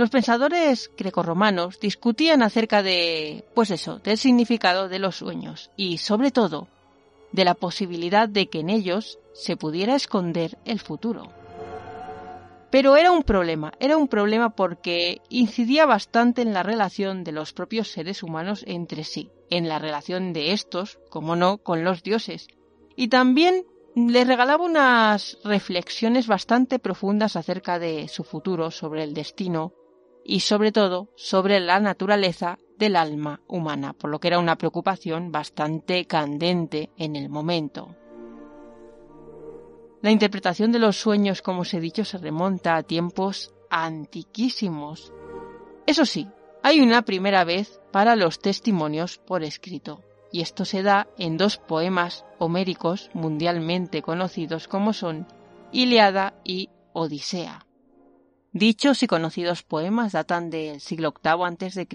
Los 0.00 0.08
pensadores 0.08 0.90
grecorromanos 0.96 1.78
discutían 1.78 2.42
acerca 2.42 2.82
de, 2.82 3.44
pues 3.54 3.70
eso, 3.70 3.98
del 3.98 4.16
significado 4.16 4.88
de 4.88 4.98
los 4.98 5.16
sueños 5.16 5.70
y, 5.76 5.98
sobre 5.98 6.30
todo, 6.30 6.68
de 7.32 7.44
la 7.44 7.52
posibilidad 7.52 8.26
de 8.26 8.48
que 8.48 8.60
en 8.60 8.70
ellos 8.70 9.18
se 9.34 9.58
pudiera 9.58 9.94
esconder 9.94 10.56
el 10.64 10.80
futuro. 10.80 11.30
Pero 12.70 12.96
era 12.96 13.10
un 13.10 13.24
problema, 13.24 13.72
era 13.80 13.96
un 13.96 14.06
problema 14.06 14.50
porque 14.50 15.20
incidía 15.28 15.86
bastante 15.86 16.42
en 16.42 16.52
la 16.52 16.62
relación 16.62 17.24
de 17.24 17.32
los 17.32 17.52
propios 17.52 17.88
seres 17.88 18.22
humanos 18.22 18.64
entre 18.66 19.02
sí, 19.02 19.30
en 19.50 19.68
la 19.68 19.80
relación 19.80 20.32
de 20.32 20.52
estos, 20.52 21.00
como 21.10 21.34
no, 21.34 21.58
con 21.58 21.82
los 21.82 22.02
dioses, 22.04 22.46
y 22.94 23.08
también 23.08 23.64
les 23.96 24.26
regalaba 24.26 24.64
unas 24.64 25.38
reflexiones 25.42 26.28
bastante 26.28 26.78
profundas 26.78 27.34
acerca 27.34 27.80
de 27.80 28.06
su 28.06 28.22
futuro, 28.22 28.70
sobre 28.70 29.02
el 29.02 29.14
destino 29.14 29.72
y 30.24 30.40
sobre 30.40 30.70
todo 30.70 31.08
sobre 31.16 31.58
la 31.58 31.80
naturaleza 31.80 32.58
del 32.78 32.94
alma 32.94 33.40
humana, 33.48 33.94
por 33.94 34.10
lo 34.10 34.20
que 34.20 34.28
era 34.28 34.38
una 34.38 34.56
preocupación 34.56 35.32
bastante 35.32 36.06
candente 36.06 36.90
en 36.96 37.16
el 37.16 37.28
momento. 37.28 37.96
La 40.02 40.10
interpretación 40.10 40.72
de 40.72 40.78
los 40.78 40.96
sueños, 40.96 41.42
como 41.42 41.62
os 41.62 41.74
he 41.74 41.80
dicho, 41.80 42.04
se 42.04 42.18
remonta 42.18 42.76
a 42.76 42.82
tiempos 42.82 43.52
antiquísimos. 43.68 45.12
Eso 45.86 46.06
sí, 46.06 46.28
hay 46.62 46.80
una 46.80 47.02
primera 47.02 47.44
vez 47.44 47.80
para 47.92 48.16
los 48.16 48.38
testimonios 48.38 49.18
por 49.18 49.42
escrito, 49.42 50.02
y 50.32 50.40
esto 50.40 50.64
se 50.64 50.82
da 50.82 51.08
en 51.18 51.36
dos 51.36 51.58
poemas 51.58 52.24
homéricos 52.38 53.10
mundialmente 53.12 54.00
conocidos 54.00 54.68
como 54.68 54.92
son 54.92 55.26
Iliada 55.72 56.34
y 56.44 56.70
Odisea. 56.92 57.66
Dichos 58.52 59.02
y 59.02 59.06
conocidos 59.06 59.62
poemas 59.62 60.12
datan 60.12 60.50
del 60.50 60.80
siglo 60.80 61.14
VIII 61.22 61.68
a.C. 61.68 61.86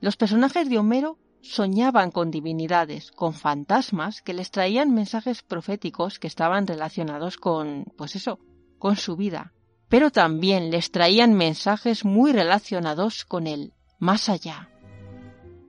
Los 0.00 0.16
personajes 0.16 0.68
de 0.68 0.78
Homero 0.78 1.18
soñaban 1.42 2.10
con 2.10 2.30
divinidades, 2.30 3.10
con 3.12 3.34
fantasmas 3.34 4.22
que 4.22 4.34
les 4.34 4.50
traían 4.50 4.94
mensajes 4.94 5.42
proféticos 5.42 6.18
que 6.18 6.26
estaban 6.26 6.66
relacionados 6.66 7.36
con, 7.36 7.84
pues 7.96 8.16
eso, 8.16 8.38
con 8.78 8.96
su 8.96 9.16
vida. 9.16 9.52
Pero 9.88 10.10
también 10.10 10.70
les 10.70 10.90
traían 10.90 11.34
mensajes 11.34 12.04
muy 12.04 12.32
relacionados 12.32 13.24
con 13.24 13.46
el 13.46 13.72
más 13.98 14.28
allá. 14.28 14.70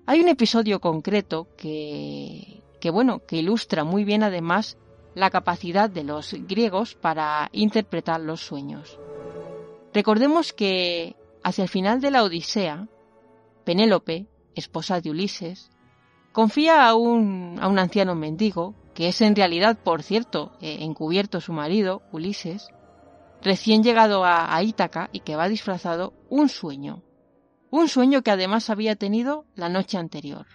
Hay 0.06 0.20
un 0.20 0.28
episodio 0.28 0.80
concreto 0.80 1.48
que, 1.58 2.62
que 2.80 2.90
bueno, 2.90 3.26
que 3.26 3.38
ilustra 3.38 3.84
muy 3.84 4.04
bien 4.04 4.24
además 4.24 4.78
la 5.16 5.30
capacidad 5.30 5.90
de 5.90 6.04
los 6.04 6.34
griegos 6.48 6.96
para 6.96 7.50
interpretar 7.52 8.22
los 8.22 8.42
sueños. 8.42 9.00
Recordemos 9.94 10.54
que 10.54 11.16
hacia 11.44 11.64
el 11.64 11.70
final 11.70 12.00
de 12.02 12.12
la 12.12 12.24
Odisea, 12.24 12.88
Penélope 13.66 14.28
esposa 14.56 15.02
de 15.02 15.10
Ulises, 15.10 15.72
confía 16.32 16.88
a 16.88 16.96
un, 16.96 17.58
a 17.62 17.68
un 17.68 17.80
anciano 17.80 18.16
mendigo, 18.16 18.76
que 18.94 19.08
es 19.08 19.22
en 19.22 19.36
realidad, 19.36 19.80
por 19.84 20.04
cierto, 20.04 20.54
eh, 20.62 20.78
encubierto 20.82 21.42
su 21.42 21.54
marido, 21.54 22.02
Ulises, 22.12 22.70
recién 23.42 23.84
llegado 23.84 24.24
a, 24.24 24.56
a 24.56 24.64
Ítaca 24.64 25.10
y 25.12 25.22
que 25.22 25.36
va 25.36 25.48
disfrazado, 25.48 26.14
un 26.30 26.50
sueño. 26.50 27.04
Un 27.70 27.88
sueño 27.88 28.22
que 28.22 28.32
además 28.32 28.70
había 28.70 28.96
tenido 28.96 29.46
la 29.56 29.70
noche 29.70 29.98
anterior. 29.98 30.46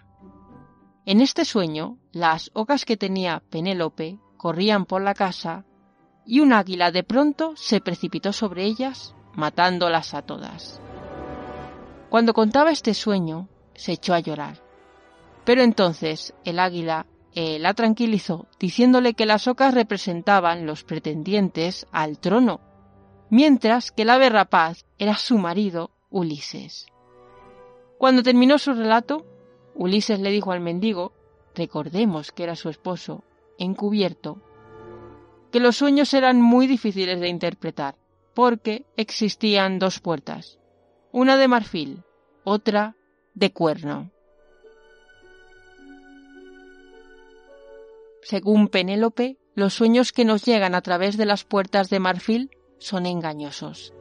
En 1.07 1.21
este 1.21 1.45
sueño, 1.45 1.99
las 2.13 2.51
ocas 2.53 2.85
que 2.85 2.97
tenía 2.97 3.43
Penélope 3.49 4.19
corrían 4.37 4.87
por 4.87 5.03
la 5.03 5.15
casa 5.15 5.65
y 6.27 6.41
un 6.41 6.53
águila 6.53 6.91
de 6.91 7.05
pronto 7.05 7.55
se 7.57 7.81
precipitó 7.81 8.33
sobre 8.33 8.65
ellas, 8.65 9.15
matándolas 9.33 10.15
a 10.15 10.23
todas. 10.23 10.81
Cuando 12.11 12.35
contaba 12.35 12.71
este 12.71 12.95
sueño, 12.95 13.49
se 13.77 13.93
echó 13.93 14.15
a 14.15 14.21
llorar. 14.21 14.63
Pero 15.45 15.63
entonces 15.63 16.35
el 16.45 16.59
águila 16.59 17.07
eh, 17.35 17.59
la 17.59 17.75
tranquilizó, 17.75 18.47
diciéndole 18.59 19.15
que 19.15 19.27
las 19.27 19.47
ocas 19.47 19.75
representaban 19.75 20.67
los 20.67 20.85
pretendientes 20.85 21.87
al 21.93 22.19
trono, 22.19 22.61
mientras 23.31 23.93
que 23.93 24.03
el 24.03 24.11
ave 24.11 24.31
rapaz 24.31 24.87
era 24.99 25.17
su 25.17 25.39
marido, 25.39 25.91
Ulises. 26.11 26.87
Cuando 27.99 28.23
terminó 28.23 28.59
su 28.59 28.73
relato, 28.73 29.27
Ulises 29.75 30.19
le 30.21 30.31
dijo 30.31 30.53
al 30.53 30.61
mendigo, 30.61 31.13
recordemos 31.55 32.33
que 32.33 32.45
era 32.45 32.57
su 32.57 32.69
esposo, 32.69 33.23
encubierto, 33.59 34.41
que 35.53 35.61
los 35.61 35.77
sueños 35.77 36.13
eran 36.15 36.41
muy 36.41 36.67
difíciles 36.67 37.21
de 37.21 37.29
interpretar, 37.29 37.97
porque 38.35 38.87
existían 38.97 39.79
dos 39.79 40.01
puertas, 40.01 40.59
una 41.13 41.37
de 41.37 41.49
marfil, 41.49 42.03
otra 42.45 42.97
de 43.37 43.53
cuerno. 43.53 44.11
Según 48.23 48.67
Penélope, 48.67 49.39
los 49.55 49.75
sueños 49.75 50.11
que 50.11 50.25
nos 50.25 50.45
llegan 50.45 50.75
a 50.75 50.81
través 50.81 51.17
de 51.17 51.27
las 51.27 51.45
puertas 51.45 51.89
de 51.89 52.01
marfil 52.01 52.51
son 52.79 53.07
engañosos, 53.07 53.95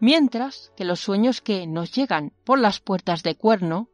mientras 0.00 0.72
que 0.76 0.84
los 0.84 1.00
sueños 1.00 1.42
que 1.42 1.66
nos 1.66 1.92
llegan 1.92 2.32
por 2.44 2.58
las 2.58 2.80
puertas 2.80 3.22
de 3.22 3.34
cuerno 3.36 3.90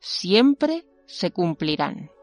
siempre 0.00 0.86
se 1.06 1.30
cumplirán. 1.30 2.13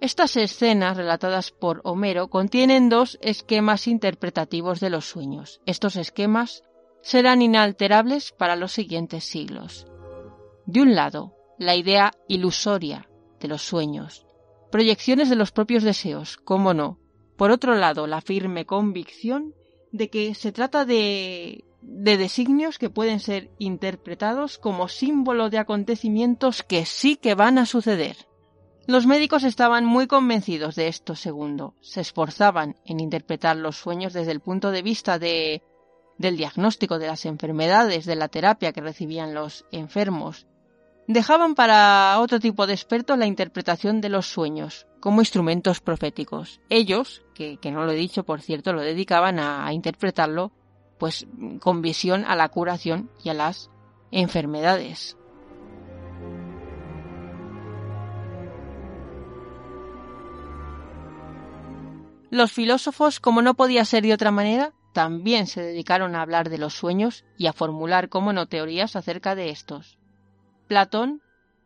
Estas 0.00 0.36
escenas 0.36 0.96
relatadas 0.96 1.50
por 1.50 1.80
Homero 1.82 2.28
contienen 2.28 2.88
dos 2.88 3.18
esquemas 3.20 3.88
interpretativos 3.88 4.78
de 4.78 4.90
los 4.90 5.06
sueños. 5.06 5.60
Estos 5.66 5.96
esquemas 5.96 6.62
serán 7.02 7.42
inalterables 7.42 8.30
para 8.30 8.54
los 8.54 8.70
siguientes 8.70 9.24
siglos. 9.24 9.88
De 10.66 10.82
un 10.82 10.94
lado, 10.94 11.34
la 11.58 11.74
idea 11.74 12.12
ilusoria 12.28 13.08
de 13.40 13.48
los 13.48 13.62
sueños, 13.62 14.24
proyecciones 14.70 15.30
de 15.30 15.36
los 15.36 15.50
propios 15.50 15.82
deseos, 15.82 16.36
cómo 16.36 16.74
no. 16.74 17.00
Por 17.36 17.50
otro 17.50 17.74
lado, 17.74 18.06
la 18.06 18.20
firme 18.20 18.66
convicción 18.66 19.54
de 19.90 20.10
que 20.10 20.34
se 20.36 20.52
trata 20.52 20.84
de, 20.84 21.64
de 21.82 22.16
designios 22.16 22.78
que 22.78 22.90
pueden 22.90 23.18
ser 23.18 23.50
interpretados 23.58 24.58
como 24.58 24.86
símbolo 24.86 25.50
de 25.50 25.58
acontecimientos 25.58 26.62
que 26.62 26.86
sí 26.86 27.16
que 27.16 27.34
van 27.34 27.58
a 27.58 27.66
suceder. 27.66 28.27
Los 28.88 29.06
médicos 29.06 29.44
estaban 29.44 29.84
muy 29.84 30.06
convencidos 30.06 30.74
de 30.74 30.88
esto 30.88 31.14
segundo. 31.14 31.74
Se 31.82 32.00
esforzaban 32.00 32.76
en 32.86 33.00
interpretar 33.00 33.54
los 33.54 33.76
sueños 33.76 34.14
desde 34.14 34.32
el 34.32 34.40
punto 34.40 34.70
de 34.70 34.80
vista 34.80 35.18
de, 35.18 35.62
del 36.16 36.38
diagnóstico 36.38 36.98
de 36.98 37.08
las 37.08 37.26
enfermedades, 37.26 38.06
de 38.06 38.16
la 38.16 38.28
terapia 38.28 38.72
que 38.72 38.80
recibían 38.80 39.34
los 39.34 39.66
enfermos. 39.72 40.46
Dejaban 41.06 41.54
para 41.54 42.18
otro 42.18 42.40
tipo 42.40 42.66
de 42.66 42.72
expertos 42.72 43.18
la 43.18 43.26
interpretación 43.26 44.00
de 44.00 44.08
los 44.08 44.24
sueños 44.24 44.86
como 45.00 45.20
instrumentos 45.20 45.82
proféticos. 45.82 46.62
Ellos, 46.70 47.22
que, 47.34 47.58
no 47.70 47.84
lo 47.84 47.92
he 47.92 47.96
dicho 47.96 48.24
por 48.24 48.40
cierto, 48.40 48.72
lo 48.72 48.80
dedicaban 48.80 49.38
a, 49.38 49.66
a 49.66 49.74
interpretarlo 49.74 50.50
pues 50.96 51.26
con 51.60 51.82
visión 51.82 52.24
a 52.24 52.36
la 52.36 52.48
curación 52.48 53.10
y 53.22 53.28
a 53.28 53.34
las 53.34 53.70
enfermedades. 54.10 55.18
Los 62.30 62.52
filósofos, 62.52 63.20
como 63.20 63.40
no 63.42 63.54
podía 63.54 63.84
ser 63.84 64.02
de 64.02 64.12
otra 64.12 64.30
manera, 64.30 64.72
también 64.92 65.46
se 65.46 65.62
dedicaron 65.62 66.14
a 66.14 66.22
hablar 66.22 66.50
de 66.50 66.58
los 66.58 66.74
sueños 66.74 67.24
y 67.38 67.46
a 67.46 67.52
formular, 67.52 68.08
como 68.08 68.32
no, 68.32 68.46
teorías 68.46 68.96
acerca 68.96 69.34
de 69.34 69.50
estos. 69.50 69.98
Platón 70.66 71.22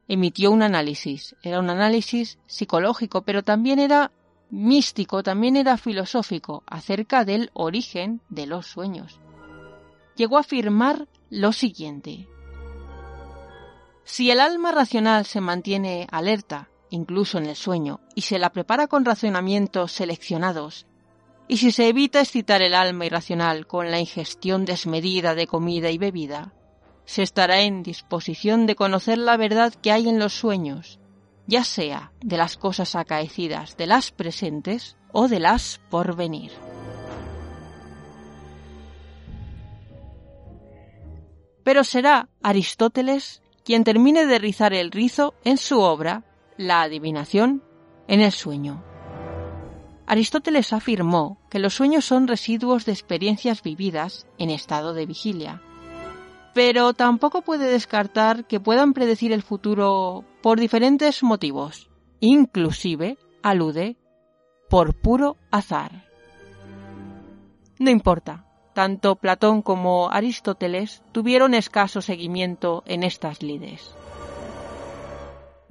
emitió 0.06 0.50
un 0.50 0.62
análisis. 0.62 1.34
Era 1.42 1.58
un 1.58 1.70
análisis 1.70 2.38
psicológico, 2.46 3.22
pero 3.22 3.42
también 3.42 3.78
era 3.78 4.12
místico, 4.50 5.22
también 5.22 5.56
era 5.56 5.78
filosófico, 5.78 6.62
acerca 6.66 7.24
del 7.24 7.50
origen 7.54 8.20
de 8.28 8.46
los 8.46 8.66
sueños. 8.66 9.18
Llegó 10.14 10.36
a 10.36 10.40
afirmar 10.40 11.08
lo 11.30 11.52
siguiente. 11.52 12.28
Si 14.04 14.30
el 14.30 14.40
alma 14.40 14.72
racional 14.72 15.24
se 15.24 15.40
mantiene 15.40 16.06
alerta 16.10 16.68
incluso 16.92 17.38
en 17.38 17.46
el 17.46 17.56
sueño, 17.56 18.00
y 18.14 18.20
se 18.22 18.38
la 18.38 18.50
prepara 18.50 18.86
con 18.86 19.04
razonamientos 19.04 19.92
seleccionados, 19.92 20.86
y 21.48 21.56
si 21.56 21.72
se 21.72 21.88
evita 21.88 22.20
excitar 22.20 22.62
el 22.62 22.74
alma 22.74 23.06
irracional 23.06 23.66
con 23.66 23.90
la 23.90 23.98
ingestión 23.98 24.64
desmedida 24.64 25.34
de 25.34 25.46
comida 25.46 25.90
y 25.90 25.98
bebida, 25.98 26.52
se 27.04 27.22
estará 27.22 27.62
en 27.62 27.82
disposición 27.82 28.66
de 28.66 28.76
conocer 28.76 29.18
la 29.18 29.36
verdad 29.36 29.72
que 29.74 29.90
hay 29.90 30.08
en 30.08 30.18
los 30.18 30.34
sueños, 30.34 31.00
ya 31.46 31.64
sea 31.64 32.12
de 32.20 32.36
las 32.36 32.56
cosas 32.56 32.94
acaecidas, 32.94 33.76
de 33.76 33.86
las 33.86 34.12
presentes 34.12 34.96
o 35.12 35.28
de 35.28 35.40
las 35.40 35.80
por 35.90 36.14
venir. 36.14 36.52
Pero 41.64 41.84
será 41.84 42.28
Aristóteles 42.42 43.42
quien 43.64 43.84
termine 43.84 44.26
de 44.26 44.38
rizar 44.38 44.74
el 44.74 44.90
rizo 44.90 45.34
en 45.44 45.56
su 45.56 45.80
obra 45.80 46.24
la 46.56 46.82
adivinación 46.82 47.62
en 48.08 48.20
el 48.20 48.32
sueño. 48.32 48.82
Aristóteles 50.06 50.72
afirmó 50.72 51.38
que 51.48 51.58
los 51.58 51.74
sueños 51.74 52.04
son 52.04 52.28
residuos 52.28 52.84
de 52.84 52.92
experiencias 52.92 53.62
vividas 53.62 54.26
en 54.38 54.50
estado 54.50 54.94
de 54.94 55.06
vigilia. 55.06 55.62
Pero 56.54 56.92
tampoco 56.92 57.42
puede 57.42 57.66
descartar 57.70 58.46
que 58.46 58.60
puedan 58.60 58.92
predecir 58.92 59.32
el 59.32 59.42
futuro 59.42 60.24
por 60.42 60.60
diferentes 60.60 61.22
motivos. 61.22 61.88
Inclusive, 62.20 63.16
alude, 63.42 63.96
por 64.68 64.94
puro 64.94 65.36
azar. 65.50 66.04
No 67.78 67.90
importa, 67.90 68.44
tanto 68.74 69.16
Platón 69.16 69.62
como 69.62 70.10
Aristóteles 70.10 71.02
tuvieron 71.12 71.54
escaso 71.54 72.02
seguimiento 72.02 72.82
en 72.86 73.02
estas 73.02 73.42
lides. 73.42 73.94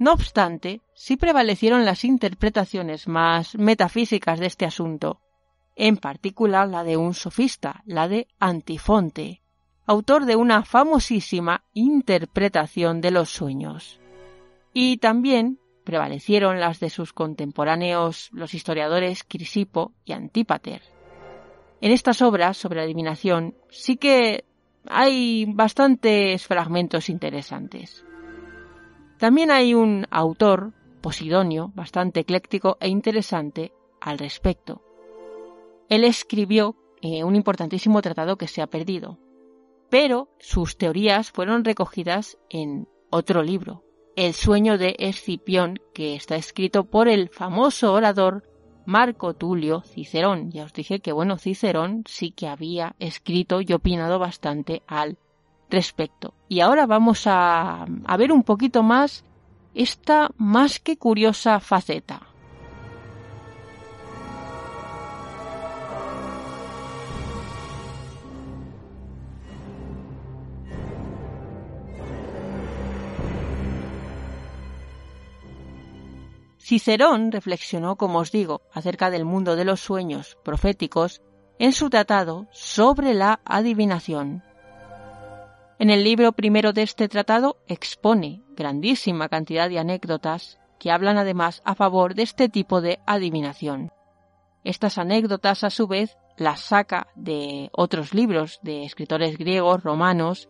No 0.02 0.14
obstante, 0.14 0.80
sí 0.94 1.16
prevalecieron 1.16 1.84
las 1.84 2.04
interpretaciones 2.04 3.06
más 3.06 3.54
metafísicas 3.54 4.40
de 4.40 4.46
este 4.46 4.64
asunto, 4.64 5.20
en 5.76 5.96
particular 5.96 6.66
la 6.66 6.82
de 6.82 6.96
un 6.96 7.14
sofista, 7.14 7.84
la 7.86 8.08
de 8.08 8.26
Antifonte, 8.40 9.42
autor 9.86 10.24
de 10.24 10.34
una 10.34 10.64
famosísima 10.64 11.62
interpretación 11.72 13.00
de 13.00 13.12
los 13.12 13.30
sueños. 13.30 14.00
Y 14.74 14.96
también 14.96 15.60
prevalecieron 15.84 16.58
las 16.58 16.80
de 16.80 16.90
sus 16.90 17.12
contemporáneos 17.12 18.28
los 18.32 18.54
historiadores 18.54 19.22
Crisipo 19.22 19.92
y 20.04 20.14
Antípater. 20.14 20.82
En 21.80 21.92
estas 21.92 22.22
obras 22.22 22.56
sobre 22.56 22.82
adivinación 22.82 23.54
sí 23.70 23.98
que 23.98 24.46
hay 24.84 25.44
bastantes 25.46 26.44
fragmentos 26.44 27.08
interesantes. 27.08 28.04
También 29.22 29.52
hay 29.52 29.72
un 29.72 30.08
autor, 30.10 30.72
Posidonio, 31.00 31.70
bastante 31.76 32.18
ecléctico 32.18 32.76
e 32.80 32.88
interesante 32.88 33.72
al 34.00 34.18
respecto. 34.18 34.82
Él 35.88 36.02
escribió 36.02 36.74
eh, 37.02 37.22
un 37.22 37.36
importantísimo 37.36 38.02
tratado 38.02 38.36
que 38.36 38.48
se 38.48 38.62
ha 38.62 38.66
perdido, 38.66 39.20
pero 39.88 40.28
sus 40.40 40.76
teorías 40.76 41.30
fueron 41.30 41.64
recogidas 41.64 42.36
en 42.50 42.88
otro 43.10 43.44
libro, 43.44 43.84
El 44.16 44.32
sueño 44.32 44.76
de 44.76 44.96
Escipión, 44.98 45.78
que 45.94 46.16
está 46.16 46.34
escrito 46.34 46.90
por 46.90 47.06
el 47.06 47.28
famoso 47.28 47.92
orador 47.92 48.42
Marco 48.86 49.34
Tulio 49.34 49.82
Cicerón. 49.82 50.50
Ya 50.50 50.64
os 50.64 50.72
dije 50.72 50.98
que, 50.98 51.12
bueno, 51.12 51.38
Cicerón 51.38 52.02
sí 52.08 52.32
que 52.32 52.48
había 52.48 52.96
escrito 52.98 53.60
y 53.60 53.72
opinado 53.72 54.18
bastante 54.18 54.82
al 54.88 55.16
respecto. 55.72 56.34
Y 56.48 56.60
ahora 56.60 56.86
vamos 56.86 57.26
a, 57.26 57.86
a 58.04 58.16
ver 58.16 58.30
un 58.30 58.44
poquito 58.44 58.84
más 58.84 59.24
esta 59.74 60.30
más 60.36 60.78
que 60.78 60.96
curiosa 60.96 61.58
faceta. 61.58 62.28
Cicerón 76.58 77.32
reflexionó, 77.32 77.96
como 77.96 78.20
os 78.20 78.30
digo, 78.30 78.62
acerca 78.72 79.10
del 79.10 79.24
mundo 79.24 79.56
de 79.56 79.64
los 79.64 79.80
sueños 79.80 80.38
proféticos 80.44 81.20
en 81.58 81.72
su 81.72 81.90
tratado 81.90 82.46
sobre 82.50 83.14
la 83.14 83.40
adivinación. 83.44 84.42
En 85.82 85.90
el 85.90 86.04
libro 86.04 86.30
primero 86.30 86.72
de 86.72 86.82
este 86.82 87.08
tratado 87.08 87.56
expone 87.66 88.40
grandísima 88.54 89.28
cantidad 89.28 89.68
de 89.68 89.80
anécdotas 89.80 90.60
que 90.78 90.92
hablan 90.92 91.18
además 91.18 91.60
a 91.64 91.74
favor 91.74 92.14
de 92.14 92.22
este 92.22 92.48
tipo 92.48 92.80
de 92.80 93.00
adivinación. 93.04 93.90
Estas 94.62 94.96
anécdotas 94.96 95.64
a 95.64 95.70
su 95.70 95.88
vez 95.88 96.16
las 96.36 96.60
saca 96.60 97.08
de 97.16 97.68
otros 97.72 98.14
libros 98.14 98.60
de 98.62 98.84
escritores 98.84 99.36
griegos, 99.36 99.82
romanos, 99.82 100.48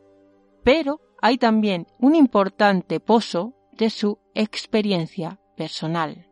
pero 0.65 1.01
hay 1.23 1.39
también 1.39 1.87
un 1.99 2.15
importante 2.15 3.01
pozo 3.01 3.55
de 3.73 3.89
su 3.89 4.19
experiencia 4.35 5.41
personal. 5.57 6.27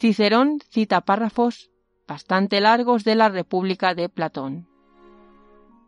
Cicerón 0.00 0.58
cita 0.68 1.02
párrafos 1.02 1.70
bastante 2.08 2.60
largos 2.60 3.04
de 3.04 3.14
la 3.14 3.28
República 3.28 3.94
de 3.94 4.08
Platón. 4.08 4.73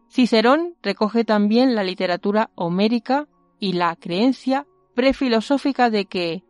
Cicerón 0.09 0.75
recoge 0.83 1.25
también 1.25 1.75
la 1.75 1.85
literatura 1.85 2.51
homérica 2.55 3.29
y 3.59 3.73
la 3.73 3.97
creencia 3.97 4.67
prefilosófica 4.95 5.91
de 5.91 6.07
que, 6.07 6.43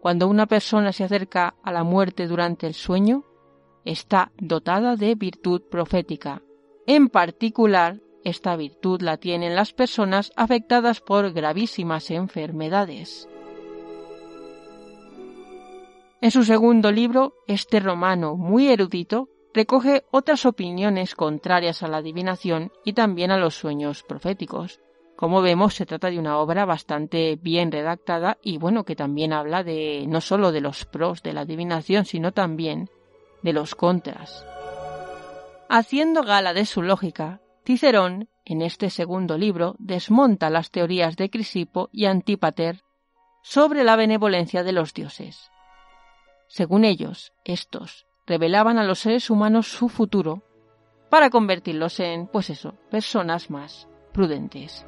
cuando 0.00 0.28
una 0.28 0.46
persona 0.46 0.92
se 0.92 1.04
acerca 1.04 1.54
a 1.62 1.72
la 1.72 1.84
muerte 1.84 2.26
durante 2.26 2.66
el 2.66 2.74
sueño, 2.74 3.24
está 3.84 4.32
dotada 4.38 4.96
de 4.96 5.14
virtud 5.14 5.62
profética. 5.70 6.42
En 6.86 7.08
particular, 7.08 8.00
esta 8.24 8.56
virtud 8.56 9.02
la 9.02 9.18
tienen 9.18 9.54
las 9.54 9.72
personas 9.72 10.32
afectadas 10.34 11.00
por 11.00 11.32
gravísimas 11.32 12.10
enfermedades. 12.10 13.28
En 16.20 16.30
su 16.30 16.42
segundo 16.44 16.90
libro, 16.90 17.34
este 17.46 17.80
romano 17.80 18.36
muy 18.36 18.68
erudito 18.68 19.28
recoge 19.54 20.04
otras 20.10 20.44
opiniones 20.44 21.14
contrarias 21.14 21.82
a 21.82 21.88
la 21.88 21.98
adivinación 21.98 22.72
y 22.84 22.92
también 22.92 23.30
a 23.30 23.38
los 23.38 23.54
sueños 23.54 24.02
proféticos. 24.02 24.80
Como 25.16 25.42
vemos, 25.42 25.74
se 25.74 25.86
trata 25.86 26.10
de 26.10 26.18
una 26.18 26.38
obra 26.38 26.64
bastante 26.64 27.38
bien 27.40 27.70
redactada 27.70 28.36
y 28.42 28.58
bueno, 28.58 28.84
que 28.84 28.96
también 28.96 29.32
habla 29.32 29.62
de 29.62 30.04
no 30.08 30.20
solo 30.20 30.50
de 30.50 30.60
los 30.60 30.84
pros 30.84 31.22
de 31.22 31.32
la 31.32 31.42
adivinación, 31.42 32.04
sino 32.04 32.32
también 32.32 32.90
de 33.42 33.52
los 33.52 33.76
contras. 33.76 34.44
Haciendo 35.68 36.24
gala 36.24 36.52
de 36.52 36.66
su 36.66 36.82
lógica, 36.82 37.40
Cicerón, 37.64 38.28
en 38.44 38.60
este 38.60 38.90
segundo 38.90 39.38
libro, 39.38 39.76
desmonta 39.78 40.50
las 40.50 40.70
teorías 40.70 41.16
de 41.16 41.30
Crisipo 41.30 41.88
y 41.92 42.06
Antípater 42.06 42.82
sobre 43.42 43.84
la 43.84 43.96
benevolencia 43.96 44.64
de 44.64 44.72
los 44.72 44.92
dioses. 44.92 45.50
Según 46.48 46.84
ellos, 46.84 47.32
estos 47.44 48.06
revelaban 48.26 48.78
a 48.78 48.84
los 48.84 49.00
seres 49.00 49.30
humanos 49.30 49.68
su 49.68 49.88
futuro 49.88 50.42
para 51.10 51.30
convertirlos 51.30 52.00
en, 52.00 52.26
pues 52.26 52.50
eso, 52.50 52.74
personas 52.90 53.50
más 53.50 53.88
prudentes. 54.12 54.86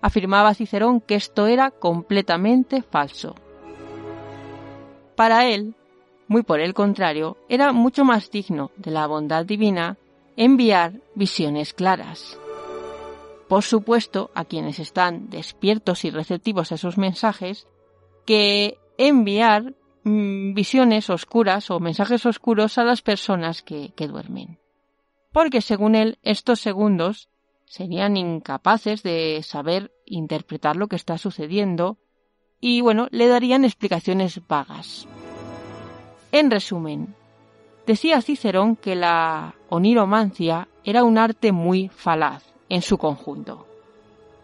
Afirmaba 0.00 0.54
Cicerón 0.54 1.00
que 1.00 1.14
esto 1.14 1.46
era 1.46 1.70
completamente 1.70 2.82
falso. 2.82 3.34
Para 5.16 5.46
él, 5.46 5.74
muy 6.28 6.42
por 6.42 6.60
el 6.60 6.74
contrario, 6.74 7.38
era 7.48 7.72
mucho 7.72 8.04
más 8.04 8.30
digno 8.30 8.70
de 8.76 8.90
la 8.90 9.06
bondad 9.06 9.44
divina 9.44 9.96
enviar 10.36 11.00
visiones 11.14 11.72
claras. 11.72 12.38
Por 13.48 13.62
supuesto, 13.62 14.30
a 14.34 14.44
quienes 14.44 14.78
están 14.78 15.30
despiertos 15.30 16.04
y 16.04 16.10
receptivos 16.10 16.72
a 16.72 16.74
esos 16.74 16.98
mensajes, 16.98 17.66
que 18.26 18.78
enviar 18.98 19.74
Mm, 20.08 20.54
visiones 20.54 21.10
oscuras 21.10 21.68
o 21.68 21.80
mensajes 21.80 22.26
oscuros 22.26 22.78
a 22.78 22.84
las 22.84 23.02
personas 23.02 23.62
que, 23.62 23.92
que 23.96 24.06
duermen. 24.06 24.60
Porque 25.32 25.60
según 25.60 25.96
él, 25.96 26.18
estos 26.22 26.60
segundos 26.60 27.28
serían 27.64 28.16
incapaces 28.16 29.02
de 29.02 29.42
saber 29.42 29.90
interpretar 30.04 30.76
lo 30.76 30.86
que 30.86 30.94
está 30.94 31.18
sucediendo 31.18 31.98
y 32.60 32.82
bueno, 32.82 33.08
le 33.10 33.26
darían 33.26 33.64
explicaciones 33.64 34.40
vagas. 34.46 35.08
En 36.30 36.52
resumen, 36.52 37.16
decía 37.84 38.22
Cicerón 38.22 38.76
que 38.76 38.94
la 38.94 39.56
oniromancia 39.70 40.68
era 40.84 41.02
un 41.02 41.18
arte 41.18 41.50
muy 41.50 41.88
falaz 41.88 42.44
en 42.68 42.82
su 42.82 42.96
conjunto. 42.96 43.66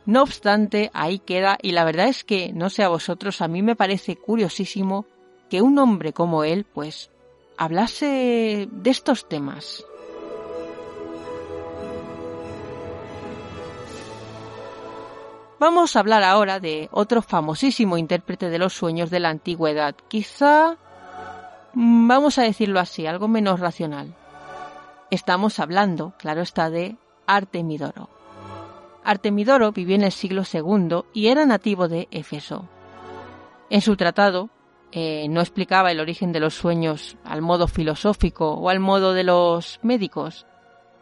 No 0.06 0.22
obstante, 0.22 0.90
ahí 0.92 1.20
queda 1.20 1.56
y 1.62 1.70
la 1.70 1.84
verdad 1.84 2.08
es 2.08 2.24
que, 2.24 2.52
no 2.52 2.68
sé 2.68 2.82
a 2.82 2.88
vosotros, 2.88 3.40
a 3.40 3.46
mí 3.46 3.62
me 3.62 3.76
parece 3.76 4.16
curiosísimo 4.16 5.06
que 5.52 5.60
un 5.60 5.78
hombre 5.78 6.14
como 6.14 6.44
él, 6.44 6.64
pues, 6.64 7.10
hablase 7.58 8.70
de 8.72 8.90
estos 8.90 9.28
temas. 9.28 9.84
Vamos 15.60 15.94
a 15.94 16.00
hablar 16.00 16.22
ahora 16.22 16.58
de 16.58 16.88
otro 16.90 17.20
famosísimo 17.20 17.98
intérprete 17.98 18.48
de 18.48 18.58
los 18.58 18.72
sueños 18.72 19.10
de 19.10 19.20
la 19.20 19.28
antigüedad, 19.28 19.94
quizá, 20.08 20.78
mm, 21.74 22.08
vamos 22.08 22.38
a 22.38 22.44
decirlo 22.44 22.80
así, 22.80 23.06
algo 23.06 23.28
menos 23.28 23.60
racional. 23.60 24.14
Estamos 25.10 25.60
hablando, 25.60 26.14
claro 26.16 26.40
está, 26.40 26.70
de 26.70 26.96
Artemidoro. 27.26 28.08
Artemidoro 29.04 29.70
vivió 29.72 29.96
en 29.96 30.04
el 30.04 30.12
siglo 30.12 30.44
II 30.50 31.02
y 31.12 31.26
era 31.26 31.44
nativo 31.44 31.88
de 31.88 32.08
Éfeso. 32.10 32.70
En 33.68 33.82
su 33.82 33.96
tratado, 33.96 34.48
eh, 34.92 35.26
no 35.28 35.40
explicaba 35.40 35.90
el 35.90 36.00
origen 36.00 36.32
de 36.32 36.40
los 36.40 36.54
sueños 36.54 37.16
al 37.24 37.40
modo 37.40 37.66
filosófico 37.66 38.52
o 38.52 38.68
al 38.68 38.78
modo 38.78 39.14
de 39.14 39.24
los 39.24 39.80
médicos. 39.82 40.46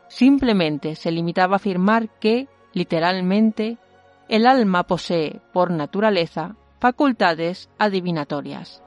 Simplemente 0.09 0.95
se 0.95 1.11
limitaba 1.11 1.55
a 1.55 1.57
afirmar 1.57 2.09
que, 2.21 2.49
literalmente, 2.73 3.79
el 4.29 4.47
alma 4.47 4.85
posee, 4.85 5.41
por 5.53 5.73
naturaleza, 5.73 6.57
facultades 6.79 7.69
adivinatorias. 7.79 8.83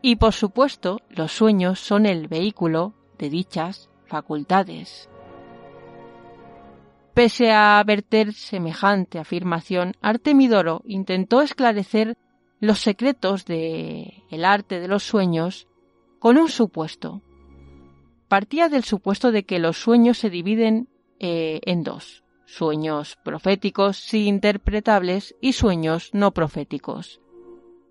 Y 0.00 0.16
por 0.16 0.32
supuesto, 0.32 1.00
los 1.10 1.32
sueños 1.32 1.80
son 1.80 2.06
el 2.06 2.28
vehículo 2.28 2.94
de 3.18 3.28
dichas 3.30 3.90
facultades. 4.06 5.08
Pese 7.14 7.52
a 7.52 7.82
verter 7.86 8.32
semejante 8.32 9.18
afirmación, 9.18 9.94
Artemidoro 10.00 10.82
intentó 10.84 11.42
esclarecer 11.42 12.16
los 12.64 12.80
secretos 12.80 13.44
de 13.44 14.24
arte 14.42 14.80
de 14.80 14.88
los 14.88 15.02
sueños 15.02 15.68
con 16.18 16.38
un 16.38 16.48
supuesto. 16.48 17.20
Partía 18.28 18.70
del 18.70 18.84
supuesto 18.84 19.32
de 19.32 19.44
que 19.44 19.58
los 19.58 19.76
sueños 19.76 20.16
se 20.16 20.30
dividen 20.30 20.88
eh, 21.20 21.60
en 21.66 21.82
dos, 21.82 22.24
sueños 22.46 23.18
proféticos 23.22 23.98
sí 23.98 24.26
interpretables 24.26 25.36
y 25.42 25.52
sueños 25.52 26.08
no 26.14 26.32
proféticos. 26.32 27.20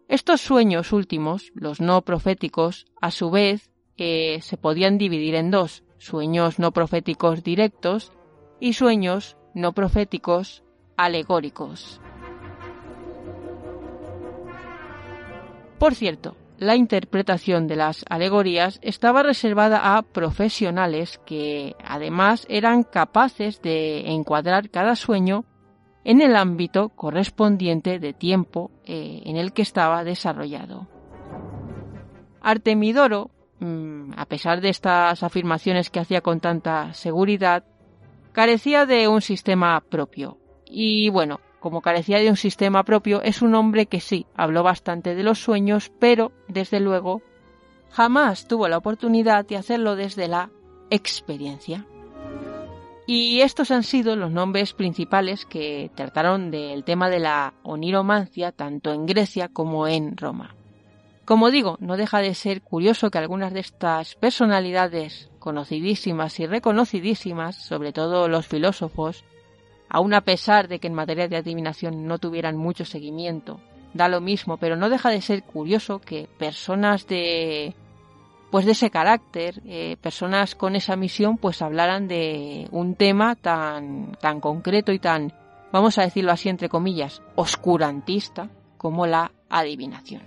Estos 0.08 0.42
sueños 0.42 0.92
últimos, 0.92 1.52
los 1.54 1.80
no 1.80 2.02
proféticos, 2.02 2.88
a 3.00 3.12
su 3.12 3.30
vez, 3.30 3.70
eh, 3.98 4.40
se 4.42 4.58
podían 4.58 4.98
dividir 4.98 5.36
en 5.36 5.52
dos, 5.52 5.84
sueños 6.00 6.58
no 6.58 6.72
proféticos 6.72 7.44
directos 7.44 8.12
y 8.60 8.74
sueños 8.74 9.38
no 9.54 9.74
proféticos 9.74 10.64
alegóricos. 10.98 12.02
Por 15.84 15.96
cierto, 15.96 16.38
la 16.60 16.78
interpretación 16.78 17.68
de 17.68 17.76
las 17.76 18.06
alegorías 18.08 18.80
estaba 18.84 19.22
reservada 19.22 19.98
a 19.98 20.02
profesionales 20.02 21.20
que 21.26 21.76
además 21.84 22.46
eran 22.48 22.84
capaces 22.84 23.62
de 23.62 24.10
encuadrar 24.12 24.70
cada 24.70 24.96
sueño 24.96 25.44
en 26.06 26.22
el 26.22 26.38
ámbito 26.38 26.88
correspondiente 26.88 28.00
de 28.00 28.14
tiempo 28.14 28.72
eh, 28.86 29.24
en 29.26 29.36
el 29.36 29.52
que 29.52 29.62
estaba 29.62 30.06
desarrollado. 30.06 30.88
Artemidoro, 32.42 33.32
mm, 33.60 34.14
a 34.16 34.26
pesar 34.26 34.62
de 34.62 34.70
estas 34.70 35.22
afirmaciones 35.22 35.90
que 35.90 36.00
hacía 36.00 36.22
con 36.22 36.40
tanta 36.40 36.94
seguridad, 36.94 37.66
carecía 38.32 38.86
de 38.86 39.10
un 39.10 39.20
sistema 39.20 39.82
propio. 39.82 40.38
Y 40.66 41.10
bueno, 41.10 41.42
como 41.64 41.82
carecía 41.82 42.20
de 42.20 42.30
un 42.30 42.36
sistema 42.36 42.84
propio, 42.84 43.22
es 43.22 43.42
un 43.42 43.56
hombre 43.56 43.86
que 43.86 44.02
sí, 44.02 44.26
habló 44.36 44.64
bastante 44.64 45.16
de 45.16 45.24
los 45.24 45.40
sueños, 45.40 45.94
pero, 45.98 46.34
desde 46.50 46.82
luego, 46.82 47.22
jamás 47.90 48.50
tuvo 48.50 48.68
la 48.68 48.76
oportunidad 48.76 49.46
de 49.46 49.56
hacerlo 49.56 49.96
desde 49.96 50.28
la 50.28 50.50
experiencia. 50.90 51.86
Y 53.08 53.40
estos 53.40 53.72
han 53.72 53.84
sido 53.84 54.18
los 54.18 54.30
nombres 54.30 54.74
principales 54.74 55.46
que 55.46 55.90
trataron 55.96 56.52
del 56.52 56.84
tema 56.84 57.10
de 57.10 57.20
la 57.20 57.54
oniromancia 57.64 58.52
tanto 58.52 58.92
en 58.92 59.06
Grecia 59.06 59.48
como 59.48 59.88
en 59.88 60.18
Roma. 60.18 60.58
Como 61.24 61.50
digo, 61.50 61.78
no 61.80 61.96
deja 61.96 62.20
de 62.20 62.36
ser 62.36 62.62
curioso 62.62 63.10
que 63.10 63.20
algunas 63.20 63.54
de 63.54 63.62
estas 63.62 64.16
personalidades 64.16 65.30
conocidísimas 65.40 66.42
y 66.42 66.46
reconocidísimas, 66.46 67.56
sobre 67.56 67.94
todo 67.94 68.28
los 68.28 68.48
filósofos, 68.48 69.24
aun 69.94 70.14
a 70.14 70.22
pesar 70.22 70.68
de 70.68 70.80
que 70.80 70.88
en 70.88 70.96
materia 70.96 71.30
de 71.30 71.38
adivinación 71.38 72.08
no 72.08 72.18
tuvieran 72.18 72.58
mucho 72.58 72.84
seguimiento. 72.84 73.62
Da 73.94 74.10
lo 74.10 74.22
mismo, 74.22 74.58
pero 74.58 74.76
no 74.76 74.90
deja 74.90 75.12
de 75.12 75.22
ser 75.22 75.44
curioso 75.44 76.02
que 76.02 76.28
personas 76.38 77.06
de 77.08 77.76
pues 78.50 78.66
de 78.66 78.74
ese 78.74 78.92
carácter, 78.92 79.62
eh, 79.66 79.98
personas 80.00 80.54
con 80.54 80.76
esa 80.76 80.96
misión, 80.96 81.38
pues 81.38 81.62
hablaran 81.64 82.08
de 82.08 82.68
un 82.72 82.94
tema 82.96 83.36
tan, 83.36 84.12
tan 84.22 84.40
concreto 84.42 84.92
y 84.92 85.00
tan, 85.00 85.34
vamos 85.72 85.98
a 85.98 86.04
decirlo 86.04 86.32
así 86.32 86.50
entre 86.50 86.70
comillas, 86.70 87.24
oscurantista 87.36 88.50
como 88.78 89.08
la 89.08 89.32
adivinación. 89.50 90.22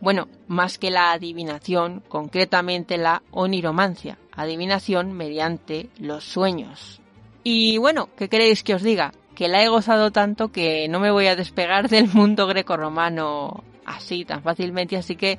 Bueno, 0.00 0.28
más 0.48 0.78
que 0.78 0.90
la 0.90 1.12
adivinación, 1.12 2.02
concretamente 2.08 2.98
la 2.98 3.22
oniromancia, 3.30 4.18
adivinación 4.32 5.12
mediante 5.12 5.88
los 5.98 6.24
sueños. 6.24 6.99
Y 7.42 7.78
bueno, 7.78 8.08
¿qué 8.16 8.28
queréis 8.28 8.62
que 8.62 8.74
os 8.74 8.82
diga? 8.82 9.12
Que 9.34 9.48
la 9.48 9.62
he 9.62 9.68
gozado 9.68 10.10
tanto 10.10 10.52
que 10.52 10.88
no 10.88 11.00
me 11.00 11.10
voy 11.10 11.26
a 11.26 11.36
despegar 11.36 11.88
del 11.88 12.08
mundo 12.08 12.46
grecorromano 12.46 13.64
así, 13.86 14.24
tan 14.24 14.42
fácilmente, 14.42 14.96
así 14.96 15.16
que 15.16 15.38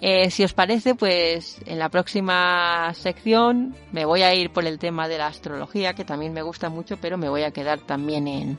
eh, 0.00 0.30
si 0.30 0.44
os 0.44 0.54
parece, 0.54 0.94
pues 0.94 1.60
en 1.66 1.78
la 1.78 1.90
próxima 1.90 2.92
sección 2.94 3.74
me 3.92 4.06
voy 4.06 4.22
a 4.22 4.34
ir 4.34 4.50
por 4.50 4.64
el 4.64 4.78
tema 4.78 5.08
de 5.08 5.18
la 5.18 5.26
astrología, 5.26 5.94
que 5.94 6.04
también 6.04 6.32
me 6.32 6.42
gusta 6.42 6.70
mucho, 6.70 6.96
pero 6.96 7.18
me 7.18 7.28
voy 7.28 7.42
a 7.42 7.50
quedar 7.50 7.80
también 7.80 8.26
en, 8.26 8.58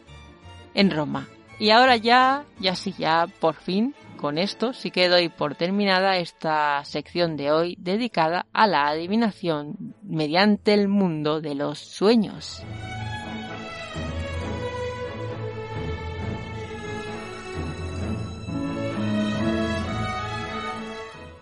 en 0.75 0.91
Roma. 0.91 1.27
Y 1.59 1.69
ahora 1.69 1.95
ya, 1.95 2.45
ya 2.59 2.75
sí, 2.75 2.93
ya 2.97 3.27
por 3.39 3.55
fin, 3.55 3.93
con 4.17 4.37
esto 4.37 4.71
sí 4.73 4.91
que 4.91 5.09
doy 5.09 5.29
por 5.29 5.55
terminada 5.55 6.17
esta 6.17 6.85
sección 6.85 7.37
de 7.37 7.51
hoy 7.51 7.75
dedicada 7.79 8.45
a 8.53 8.67
la 8.67 8.87
adivinación 8.87 9.95
mediante 10.03 10.73
el 10.73 10.87
mundo 10.87 11.41
de 11.41 11.55
los 11.55 11.79
sueños. 11.79 12.63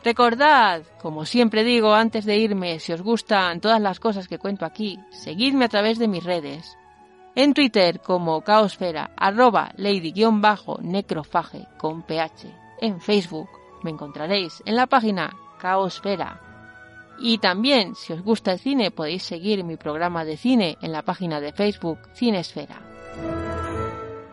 Recordad, 0.04 0.84
como 1.02 1.26
siempre 1.26 1.64
digo 1.64 1.94
antes 1.94 2.26
de 2.26 2.38
irme, 2.38 2.80
si 2.80 2.94
os 2.94 3.02
gustan 3.02 3.60
todas 3.60 3.82
las 3.82 4.00
cosas 4.00 4.28
que 4.30 4.40
cuento 4.40 4.66
aquí, 4.66 4.98
seguidme 5.12 5.66
a 5.66 5.70
través 5.70 6.00
de 6.00 6.08
mis 6.08 6.24
redes. 6.24 6.79
En 7.42 7.54
Twitter 7.54 8.02
como 8.02 8.42
Caosfera, 8.42 9.12
arroba 9.16 9.72
lady-necrofage 9.78 11.68
con 11.78 12.02
ph. 12.02 12.54
En 12.82 13.00
Facebook 13.00 13.48
me 13.82 13.92
encontraréis 13.92 14.62
en 14.66 14.76
la 14.76 14.88
página 14.88 15.34
Caosfera. 15.58 16.42
Y 17.18 17.38
también, 17.38 17.96
si 17.96 18.12
os 18.12 18.22
gusta 18.24 18.52
el 18.52 18.60
cine, 18.60 18.92
podéis 18.92 19.24
seguir 19.24 19.64
mi 19.64 19.78
programa 19.78 20.26
de 20.26 20.36
cine 20.36 20.78
en 20.82 20.92
la 20.92 21.04
página 21.04 21.40
de 21.40 21.54
Facebook 21.54 22.00
Cinesfera. 22.14 22.82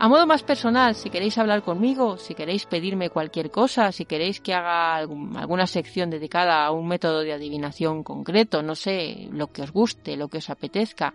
A 0.01 0.09
modo 0.09 0.26
más 0.26 0.43
personal, 0.43 0.97
si 0.97 1.09
queréis 1.09 1.39
hablar 1.39 1.62
conmigo, 1.62 2.17
si 2.17 2.35
queréis 2.35 2.67
pedirme 2.67 3.10
cualquier 3.10 3.52
cosa, 3.52 3.93
si 3.93 4.05
queréis 4.05 4.41
que 4.41 4.52
haga 4.52 4.97
alguna 4.97 5.68
sección 5.68 6.10
dedicada 6.10 6.67
a 6.67 6.73
un 6.73 6.89
método 6.89 7.20
de 7.20 7.35
adivinación 7.35 8.02
concreto, 8.02 8.65
no 8.65 8.75
sé, 8.75 9.28
lo 9.31 9.52
que 9.52 9.62
os 9.62 9.70
guste, 9.70 10.17
lo 10.17 10.26
que 10.26 10.39
os 10.39 10.51
apetezca, 10.51 11.15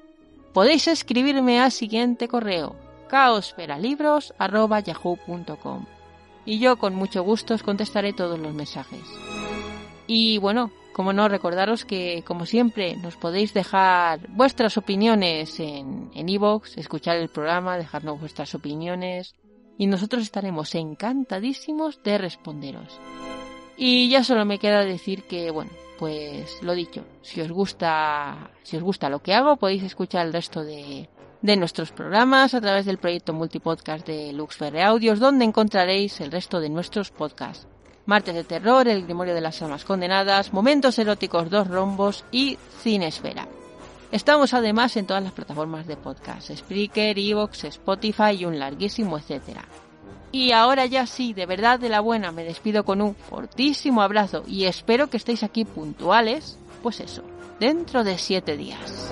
podéis 0.54 0.88
escribirme 0.88 1.60
al 1.60 1.72
siguiente 1.72 2.28
correo 2.28 2.76
caosferalibros.yahoo.com 3.10 5.86
y 6.46 6.60
yo 6.60 6.78
con 6.78 6.96
mucho 6.96 7.24
gusto 7.24 7.54
os 7.54 7.64
contestaré 7.64 8.14
todos 8.14 8.40
los 8.40 8.54
mensajes. 8.54 9.02
Y 10.08 10.38
bueno, 10.40 10.72
como 10.94 11.14
no, 11.14 11.28
recordaros 11.28 11.86
que, 11.86 12.24
como 12.26 12.46
siempre, 12.46 12.96
nos 12.98 13.16
podéis 13.16 13.54
dejar 13.54 14.28
vuestras 14.30 14.78
opiniones 14.78 15.60
en 15.60 16.10
iVoox, 16.14 16.78
escuchar 16.78 17.18
el 17.18 17.30
programa, 17.30 17.78
dejarnos 17.78 18.20
vuestras 18.20 18.54
opiniones 18.56 19.36
y 19.78 19.88
nosotros 19.88 20.24
estaremos 20.24 20.76
encantadísimos 20.76 22.04
de 22.04 22.18
responderos. 22.18 23.00
Y 23.78 24.10
ya 24.10 24.24
solo 24.24 24.46
me 24.46 24.60
queda 24.60 24.86
decir 24.86 25.24
que, 25.24 25.50
bueno, 25.50 25.72
pues 26.02 26.64
lo 26.64 26.74
dicho, 26.74 27.06
si 27.22 27.42
os 27.42 27.52
gusta, 27.52 28.50
si 28.64 28.76
os 28.76 28.82
gusta 28.82 29.08
lo 29.08 29.22
que 29.22 29.36
hago, 29.36 29.58
podéis 29.58 29.84
escuchar 29.84 30.26
el 30.26 30.34
resto 30.34 30.64
de, 30.64 31.08
de 31.44 31.56
nuestros 31.56 31.92
programas 31.92 32.56
a 32.56 32.60
través 32.60 32.88
del 32.88 32.98
proyecto 32.98 33.34
multipodcast 33.34 34.08
de 34.08 34.34
Luxferre 34.34 34.82
Audios, 34.82 35.20
donde 35.20 35.46
encontraréis 35.46 36.20
el 36.20 36.32
resto 36.32 36.60
de 36.60 36.70
nuestros 36.70 37.12
podcasts. 37.12 37.68
Martes 38.08 38.34
de 38.34 38.44
Terror, 38.44 38.88
El 38.88 39.04
Grimorio 39.04 39.36
de 39.36 39.42
las 39.42 39.62
Almas 39.62 39.86
Condenadas, 39.86 40.54
Momentos 40.54 40.98
Eróticos 40.98 41.52
Dos 41.52 41.68
Rombos 41.68 42.26
y 42.32 42.58
Cinesfera. 42.80 43.48
Estamos 44.12 44.56
además 44.56 44.98
en 44.98 45.06
todas 45.06 45.22
las 45.22 45.34
plataformas 45.34 45.86
de 45.86 45.98
podcast, 45.98 46.50
Spreaker, 46.52 47.20
Evox, 47.20 47.66
Spotify 47.66 48.32
y 48.40 48.46
un 48.46 48.58
larguísimo 48.58 49.20
etcétera. 49.20 49.66
Y 50.32 50.54
ahora 50.54 50.86
ya 50.86 51.06
sí, 51.08 51.34
de 51.34 51.46
verdad 51.46 51.80
de 51.80 51.90
la 51.90 52.00
buena, 52.00 52.32
me 52.32 52.44
despido 52.44 52.86
con 52.86 53.02
un 53.02 53.16
fortísimo 53.16 54.02
abrazo 54.02 54.44
y 54.48 54.66
espero 54.66 55.08
que 55.08 55.18
estéis 55.18 55.44
aquí 55.44 55.66
puntuales, 55.66 56.58
pues 56.82 57.02
eso, 57.02 57.24
dentro 57.60 58.04
de 58.04 58.18
siete 58.18 58.56
días. 58.56 59.12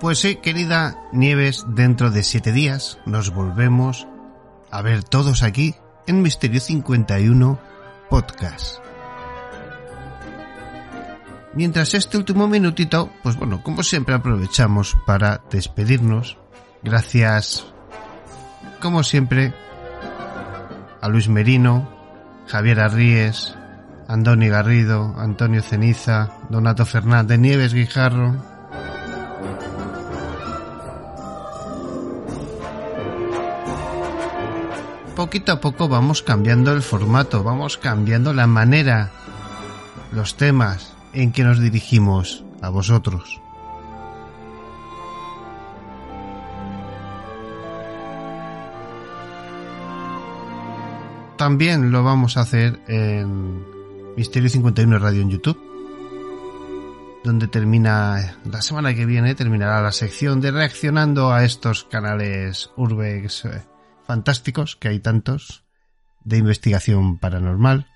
Pues 0.00 0.18
sí, 0.18 0.36
querida 0.36 0.96
Nieves, 1.12 1.66
dentro 1.68 2.10
de 2.10 2.22
siete 2.22 2.52
días 2.52 2.98
nos 3.04 3.34
volvemos 3.34 4.08
a 4.70 4.80
ver 4.80 5.04
todos 5.04 5.42
aquí 5.42 5.74
en 6.06 6.22
Misterio 6.22 6.58
51 6.58 7.60
Podcast. 8.08 8.78
Mientras 11.52 11.92
este 11.92 12.16
último 12.16 12.48
minutito, 12.48 13.10
pues 13.22 13.36
bueno, 13.36 13.62
como 13.62 13.82
siempre 13.82 14.14
aprovechamos 14.14 14.96
para 15.06 15.42
despedirnos. 15.50 16.38
Gracias, 16.82 17.66
como 18.80 19.02
siempre, 19.02 19.52
a 21.02 21.08
Luis 21.10 21.28
Merino, 21.28 21.90
Javier 22.46 22.80
Arríes, 22.80 23.54
Andoni 24.08 24.48
Garrido, 24.48 25.14
Antonio 25.18 25.60
Ceniza, 25.62 26.38
Donato 26.48 26.86
Fernández, 26.86 27.38
Nieves 27.38 27.74
Guijarro. 27.74 28.49
Poquito 35.20 35.52
a 35.52 35.60
poco 35.60 35.86
vamos 35.86 36.22
cambiando 36.22 36.72
el 36.72 36.80
formato, 36.80 37.44
vamos 37.44 37.76
cambiando 37.76 38.32
la 38.32 38.46
manera, 38.46 39.10
los 40.12 40.38
temas 40.38 40.94
en 41.12 41.30
que 41.30 41.44
nos 41.44 41.60
dirigimos 41.60 42.42
a 42.62 42.70
vosotros. 42.70 43.38
También 51.36 51.92
lo 51.92 52.02
vamos 52.02 52.38
a 52.38 52.40
hacer 52.40 52.80
en 52.88 53.62
Misterio 54.16 54.48
51 54.48 54.98
Radio 54.98 55.20
en 55.20 55.28
YouTube, 55.28 55.60
donde 57.24 57.46
termina 57.46 58.38
la 58.50 58.62
semana 58.62 58.94
que 58.94 59.04
viene 59.04 59.34
terminará 59.34 59.82
la 59.82 59.92
sección 59.92 60.40
de 60.40 60.50
reaccionando 60.50 61.30
a 61.30 61.44
estos 61.44 61.84
canales 61.84 62.70
urbex 62.74 63.44
eh, 63.44 63.69
fantásticos 64.10 64.74
que 64.74 64.88
hay 64.88 64.98
tantos 64.98 65.62
de 66.24 66.36
investigación 66.38 67.18
paranormal. 67.18 67.86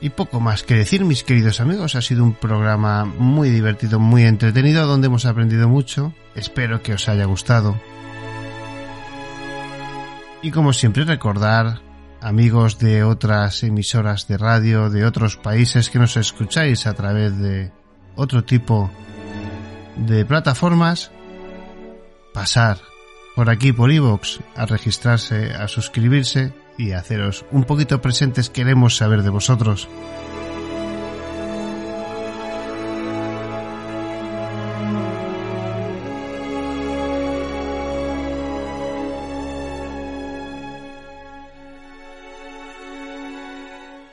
Y 0.00 0.10
poco 0.10 0.40
más 0.40 0.64
que 0.64 0.74
decir, 0.74 1.04
mis 1.04 1.22
queridos 1.22 1.60
amigos. 1.60 1.94
Ha 1.94 2.02
sido 2.02 2.24
un 2.24 2.34
programa 2.34 3.04
muy 3.04 3.48
divertido, 3.48 4.00
muy 4.00 4.24
entretenido, 4.24 4.88
donde 4.88 5.06
hemos 5.06 5.24
aprendido 5.24 5.68
mucho. 5.68 6.12
Espero 6.34 6.82
que 6.82 6.94
os 6.94 7.08
haya 7.08 7.26
gustado. 7.26 7.80
Y 10.42 10.50
como 10.50 10.72
siempre 10.72 11.04
recordar, 11.04 11.80
amigos 12.20 12.80
de 12.80 13.04
otras 13.04 13.62
emisoras 13.62 14.26
de 14.26 14.36
radio, 14.36 14.90
de 14.90 15.04
otros 15.04 15.36
países 15.36 15.90
que 15.90 16.00
nos 16.00 16.16
escucháis 16.16 16.88
a 16.88 16.94
través 16.94 17.38
de 17.38 17.70
otro 18.16 18.42
tipo 18.42 18.90
de 19.96 20.24
plataformas, 20.24 21.12
pasar 22.32 22.78
por 23.34 23.50
aquí 23.50 23.72
por 23.72 23.90
iVoox 23.90 24.40
a 24.56 24.66
registrarse, 24.66 25.52
a 25.54 25.68
suscribirse 25.68 26.52
y 26.76 26.92
haceros 26.92 27.44
un 27.50 27.64
poquito 27.64 28.00
presentes. 28.00 28.50
Queremos 28.50 28.96
saber 28.96 29.22
de 29.22 29.30
vosotros. 29.30 29.88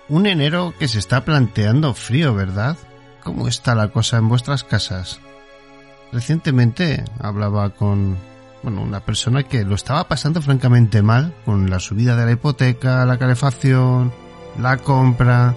Un 0.09 0.25
enero 0.25 0.73
que 0.79 0.87
se 0.87 0.99
está 0.99 1.25
planteando 1.25 1.93
frío, 1.93 2.33
¿verdad? 2.33 2.77
¿Cómo 3.21 3.49
está 3.49 3.75
la 3.75 3.89
cosa 3.89 4.17
en 4.17 4.29
vuestras 4.29 4.63
casas? 4.63 5.19
Recientemente 6.11 7.03
hablaba 7.19 7.69
con 7.71 8.17
bueno, 8.63 8.81
una 8.81 9.01
persona 9.01 9.43
que 9.43 9.63
lo 9.63 9.75
estaba 9.75 10.07
pasando 10.07 10.41
francamente 10.41 11.01
mal 11.01 11.33
con 11.45 11.69
la 11.69 11.79
subida 11.79 12.15
de 12.15 12.25
la 12.25 12.31
hipoteca, 12.31 13.05
la 13.05 13.17
calefacción, 13.17 14.11
la 14.59 14.77
compra. 14.77 15.55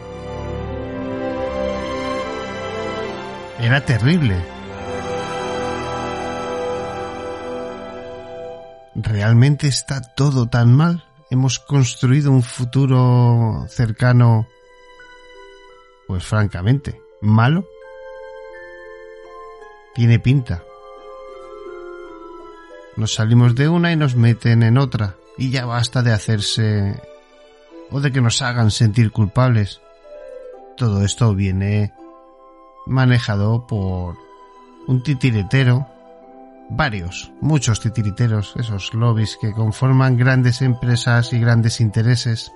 Era 3.58 3.84
terrible. 3.84 4.36
¿Realmente 8.94 9.68
está 9.68 10.00
todo 10.00 10.46
tan 10.46 10.74
mal? 10.74 11.04
¿Hemos 11.30 11.58
construido 11.58 12.32
un 12.32 12.42
futuro 12.42 13.64
cercano, 13.68 14.46
pues 16.06 16.24
francamente, 16.24 17.00
malo? 17.20 17.64
Tiene 19.94 20.19
pinta. 20.19 20.62
Nos 22.97 23.15
salimos 23.15 23.55
de 23.55 23.69
una 23.69 23.93
y 23.93 23.97
nos 23.97 24.15
meten 24.15 24.62
en 24.62 24.78
otra, 24.78 25.17
y 25.39 25.51
ya 25.51 25.65
basta 25.65 26.02
de 26.02 26.12
hacerse 26.12 27.01
o 27.91 28.01
de 28.01 28.12
que 28.12 28.20
nos 28.20 28.43
hagan 28.43 28.70
sentir 28.70 29.10
culpables. 29.10 29.81
Todo 30.77 31.05
esto 31.05 31.35
viene 31.35 31.93
manejado 32.86 33.67
por 33.67 34.17
un 34.86 35.02
titiritero, 35.02 35.86
varios, 36.70 37.33
muchos 37.41 37.81
titiriteros, 37.81 38.55
esos 38.57 38.94
lobbies 38.94 39.36
que 39.41 39.52
conforman 39.52 40.17
grandes 40.17 40.62
empresas 40.62 41.33
y 41.33 41.41
grandes 41.41 41.81
intereses. 41.81 42.52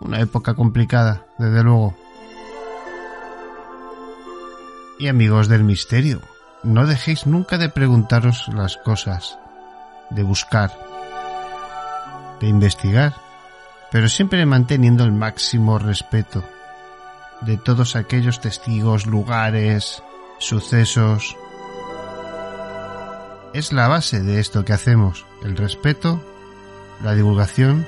Una 0.00 0.20
época 0.20 0.54
complicada, 0.54 1.26
desde 1.38 1.62
luego. 1.62 1.94
Y 4.98 5.08
amigos 5.08 5.48
del 5.48 5.62
misterio, 5.62 6.22
no 6.62 6.86
dejéis 6.86 7.26
nunca 7.26 7.58
de 7.58 7.68
preguntaros 7.68 8.48
las 8.48 8.76
cosas, 8.78 9.38
de 10.10 10.22
buscar, 10.22 10.72
de 12.40 12.48
investigar, 12.48 13.14
pero 13.92 14.08
siempre 14.08 14.44
manteniendo 14.46 15.04
el 15.04 15.12
máximo 15.12 15.78
respeto 15.78 16.42
de 17.42 17.56
todos 17.58 17.96
aquellos 17.96 18.40
testigos, 18.40 19.06
lugares, 19.06 20.02
sucesos. 20.38 21.36
Es 23.52 23.72
la 23.72 23.88
base 23.88 24.20
de 24.20 24.40
esto 24.40 24.64
que 24.64 24.72
hacemos, 24.72 25.26
el 25.42 25.56
respeto, 25.56 26.22
la 27.02 27.14
divulgación 27.14 27.86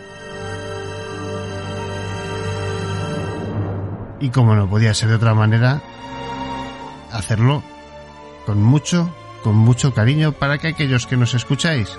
y 4.21 4.31
como 4.31 4.55
no 4.55 4.69
podía 4.69 4.95
ser 4.95 5.11
de 5.11 5.15
otra 5.15 5.35
manera, 5.35 5.81
hacerlo 7.13 7.63
con 8.47 8.63
mucho, 8.63 9.15
con 9.43 9.57
mucho 9.57 9.95
cariño 9.95 10.33
para 10.33 10.59
que 10.59 10.69
aquellos 10.69 11.07
que 11.07 11.17
nos 11.17 11.35
escucháis 11.35 11.99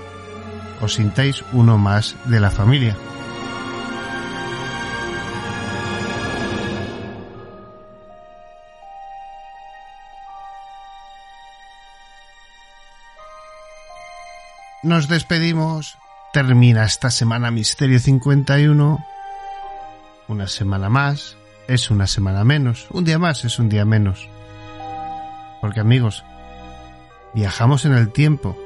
os 0.82 0.94
sintáis 0.94 1.44
uno 1.54 1.78
más 1.78 2.16
de 2.26 2.40
la 2.40 2.52
familia. 2.52 2.96
Nos 14.82 15.08
despedimos. 15.10 15.98
Termina 16.32 16.86
esta 16.86 17.12
semana 17.12 17.52
Misterio 17.52 18.00
51. 18.00 19.06
Una 20.28 20.48
semana 20.48 20.90
más 20.90 21.36
es 21.68 21.92
una 21.92 22.08
semana 22.08 22.44
menos. 22.44 22.88
Un 22.92 23.04
día 23.04 23.20
más 23.20 23.44
es 23.44 23.60
un 23.60 23.68
día 23.68 23.84
menos. 23.84 24.30
Porque 25.62 25.80
amigos, 25.80 26.24
viajamos 27.34 27.86
en 27.86 27.94
el 27.94 28.12
tiempo. 28.12 28.58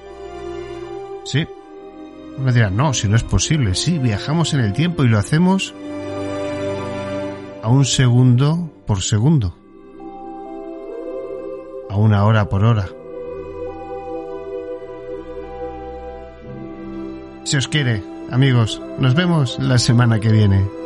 Sí. 1.26 1.48
Me 2.38 2.52
dirán, 2.52 2.76
no, 2.76 2.94
si 2.94 3.08
no 3.08 3.16
es 3.16 3.24
posible. 3.24 3.76
Sí, 3.76 4.00
viajamos 4.00 4.54
en 4.54 4.62
el 4.62 4.74
tiempo 4.74 5.04
y 5.04 5.08
lo 5.08 5.20
hacemos 5.20 5.74
a 7.62 7.70
un 7.70 7.86
segundo 7.86 8.74
por 8.86 9.02
segundo. 9.02 9.56
A 11.90 11.96
una 11.96 12.26
hora 12.26 12.50
por 12.50 12.66
hora. 12.66 12.88
Si 17.44 17.58
os 17.58 17.68
quiere, 17.68 18.04
amigos, 18.32 18.82
nos 18.98 19.14
vemos 19.16 19.60
la 19.60 19.78
semana 19.78 20.20
que 20.20 20.32
viene. 20.32 20.83